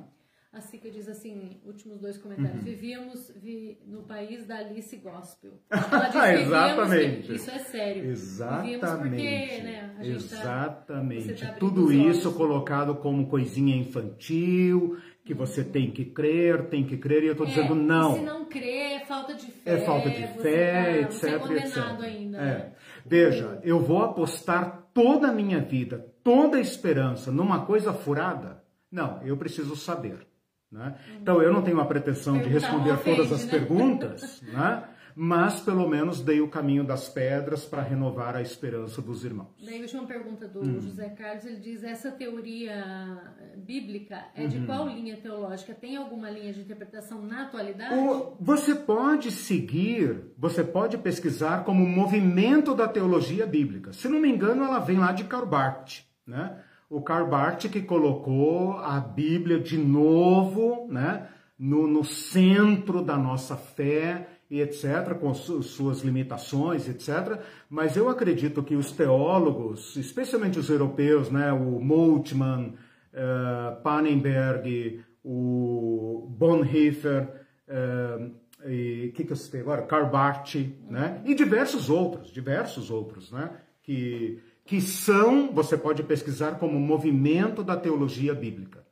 A 0.50 0.60
Sica 0.62 0.90
diz 0.90 1.06
assim, 1.08 1.60
últimos 1.64 2.00
dois 2.00 2.16
comentários. 2.16 2.56
Uhum. 2.60 2.64
Vivíamos 2.64 3.30
vi- 3.36 3.78
no 3.86 4.02
país 4.02 4.46
da 4.46 4.56
Alice 4.56 4.96
Gospel. 4.96 5.52
Ela 5.70 6.08
diz, 6.08 6.40
Exatamente. 6.46 7.34
Isso 7.34 7.50
é 7.50 7.58
sério. 7.58 8.02
Vivíamos 8.02 8.22
Exatamente. 8.24 9.10
porque, 9.10 9.62
né, 9.62 9.94
a 9.98 10.02
gente 10.04 10.28
tá- 10.28 10.36
Exatamente. 10.36 11.34
tá 11.34 11.48
abrindo 11.48 11.58
Tudo 11.60 11.92
isso 11.92 12.32
colocado 12.32 12.94
como 12.96 13.28
coisinha 13.28 13.76
infantil, 13.76 14.96
que 15.28 15.34
você 15.34 15.62
tem 15.62 15.90
que 15.90 16.06
crer, 16.06 16.70
tem 16.70 16.82
que 16.82 16.96
crer, 16.96 17.22
e 17.22 17.26
eu 17.26 17.32
estou 17.32 17.46
É, 17.46 17.50
dizendo 17.50 17.74
não. 17.74 18.14
Se 18.14 18.22
não 18.22 18.46
crê, 18.46 18.94
é 18.94 19.00
falta 19.00 19.34
de 19.34 19.44
fé. 19.44 19.74
É 19.74 19.76
falta 19.84 20.08
de 20.08 20.26
fé, 20.26 21.02
tá- 21.02 21.10
você 21.10 21.28
é 21.28 21.32
etc, 21.34 21.38
condenado 21.42 22.02
etc. 22.02 22.02
ainda. 22.02 22.38
É. 22.38 22.40
né? 22.40 22.72
Veja, 23.04 23.60
eu 23.62 23.78
vou 23.78 24.02
apostar 24.02 24.84
toda 24.94 25.28
a 25.28 25.32
minha 25.32 25.60
vida, 25.60 26.02
toda 26.24 26.56
a 26.56 26.60
esperança 26.60 27.30
numa 27.30 27.66
coisa 27.66 27.92
furada? 27.92 28.62
Não, 28.90 29.20
eu 29.22 29.36
preciso 29.36 29.76
saber. 29.76 30.26
Né? 30.72 30.94
Então 31.20 31.42
eu 31.42 31.52
não 31.52 31.60
tenho 31.60 31.78
a 31.78 31.84
pretensão 31.84 32.38
de 32.38 32.48
responder 32.48 32.96
todas 33.04 33.30
as 33.30 33.44
né? 33.44 33.50
perguntas, 33.50 34.40
né? 34.50 34.82
Mas 35.20 35.58
pelo 35.60 35.88
menos 35.88 36.20
dei 36.20 36.40
o 36.40 36.46
caminho 36.48 36.84
das 36.84 37.08
pedras 37.08 37.64
para 37.64 37.82
renovar 37.82 38.36
a 38.36 38.40
esperança 38.40 39.02
dos 39.02 39.24
irmãos. 39.24 39.48
Daí 39.64 39.78
a 39.78 39.80
última 39.80 40.06
pergunta 40.06 40.46
do 40.46 40.60
Hum. 40.60 40.80
José 40.80 41.08
Carlos, 41.08 41.44
ele 41.44 41.56
diz, 41.56 41.82
essa 41.82 42.12
teoria 42.12 43.20
bíblica 43.56 44.26
é 44.36 44.42
Uhum. 44.42 44.48
de 44.48 44.60
qual 44.60 44.88
linha 44.88 45.16
teológica? 45.16 45.74
Tem 45.74 45.96
alguma 45.96 46.30
linha 46.30 46.52
de 46.52 46.60
interpretação 46.60 47.20
na 47.22 47.42
atualidade? 47.42 47.94
O- 47.94 48.36
Você 48.40 48.74
pode 48.76 49.32
seguir, 49.32 50.32
você 50.38 50.62
pode 50.62 50.96
pesquisar 50.98 51.64
como 51.64 51.84
movimento 51.84 52.74
da 52.74 52.86
teologia 52.86 53.44
bíblica. 53.46 53.92
Se 53.92 54.08
não 54.08 54.20
me 54.20 54.28
engano, 54.28 54.62
ela 54.64 54.78
vem 54.78 54.98
lá 54.98 55.10
de 55.10 55.24
Karl 55.24 55.46
Barth, 55.46 56.04
né? 56.26 56.58
O 56.88 57.02
Karl 57.02 57.26
Barth 57.26 57.66
que 57.68 57.82
colocou 57.82 58.78
a 58.78 58.98
Bíblia 59.00 59.58
de 59.58 59.76
novo, 59.76 60.86
né? 60.88 61.28
No, 61.58 61.88
no 61.88 62.04
centro 62.04 63.02
da 63.02 63.16
nossa 63.16 63.56
fé 63.56 64.28
e 64.50 64.60
etc., 64.60 65.14
com 65.20 65.34
su- 65.34 65.62
suas 65.62 66.00
limitações, 66.00 66.88
etc. 66.88 67.40
Mas 67.68 67.96
eu 67.96 68.08
acredito 68.08 68.62
que 68.62 68.76
os 68.76 68.92
teólogos, 68.92 69.96
especialmente 69.96 70.58
os 70.58 70.70
europeus, 70.70 71.30
né? 71.30 71.52
O 71.52 71.80
Moltmann, 71.80 72.74
eh, 73.12 73.76
Pannenberg, 73.82 75.02
o 75.22 76.26
Bonhoeffer, 76.30 77.28
eh, 77.66 78.30
e 78.66 79.12
que, 79.14 79.24
que 79.24 79.32
eu 79.32 79.36
citei 79.36 79.60
agora? 79.60 79.82
Barth, 80.06 80.54
né? 80.88 81.22
E 81.24 81.34
diversos 81.34 81.88
outros, 81.90 82.30
diversos 82.32 82.90
outros, 82.90 83.30
né? 83.30 83.50
Que, 83.82 84.40
que 84.64 84.80
são, 84.80 85.52
você 85.52 85.76
pode 85.76 86.02
pesquisar 86.02 86.58
como 86.58 86.78
movimento 86.80 87.62
da 87.62 87.76
teologia 87.76 88.34
bíblica, 88.34 88.84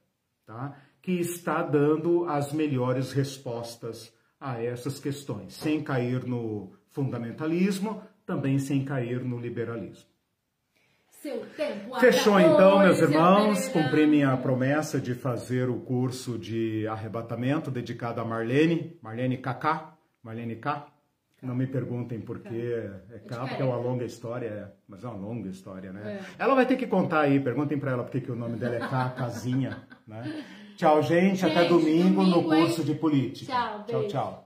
tá? 0.47 0.77
Que 1.03 1.12
está 1.12 1.62
dando 1.62 2.24
as 2.27 2.53
melhores 2.53 3.12
respostas 3.12 4.12
a 4.40 4.62
essas 4.62 5.00
questões, 5.00 5.54
sem 5.54 5.82
cair 5.82 6.24
no 6.24 6.72
fundamentalismo, 6.90 8.02
também 8.24 8.58
sem 8.58 8.84
cair 8.84 9.24
no 9.24 9.38
liberalismo. 9.38 10.16
Fechou 11.98 12.38
então, 12.38 12.78
meus 12.78 13.00
irmãos. 13.00 13.68
Cumpri 13.68 14.06
minha 14.06 14.36
promessa 14.36 15.00
de 15.00 15.14
fazer 15.14 15.68
o 15.68 15.80
curso 15.80 16.38
de 16.38 16.86
arrebatamento 16.86 17.70
dedicado 17.70 18.20
a 18.20 18.24
Marlene, 18.24 18.96
Marlene 19.02 19.36
KK, 19.38 19.92
Marlene 20.22 20.56
K. 20.56 20.86
Não 21.42 21.54
me 21.54 21.66
perguntem 21.66 22.20
por 22.20 22.40
quê, 22.40 22.90
é 23.10 23.18
K, 23.18 23.46
porque 23.46 23.62
é 23.62 23.64
uma 23.64 23.76
longa 23.76 24.04
história, 24.04 24.46
é, 24.46 24.68
mas 24.88 25.04
é 25.04 25.08
uma 25.08 25.16
longa 25.16 25.48
história, 25.48 25.92
né? 25.92 26.20
Ela 26.38 26.54
vai 26.54 26.66
ter 26.66 26.76
que 26.76 26.86
contar 26.86 27.20
aí, 27.20 27.38
perguntem 27.38 27.78
para 27.78 27.92
ela 27.92 28.02
por 28.02 28.10
que 28.10 28.20
que 28.20 28.32
o 28.32 28.36
nome 28.36 28.56
dela 28.56 28.76
é 28.76 28.80
K, 28.80 29.10
Casinha, 29.10 29.86
né? 30.06 30.44
Tchau, 30.77 31.03
gente, 31.03 31.44
até 31.44 31.61
Gente, 31.62 31.69
domingo, 31.70 32.23
no 32.23 32.31
domingo, 32.32 32.55
hein? 32.55 32.66
curso 32.66 32.85
de 32.85 32.94
política. 32.94 33.53
Tchau, 33.53 33.85
tchau. 33.86 34.01
beijo. 34.01 34.09
tchau. 34.09 34.45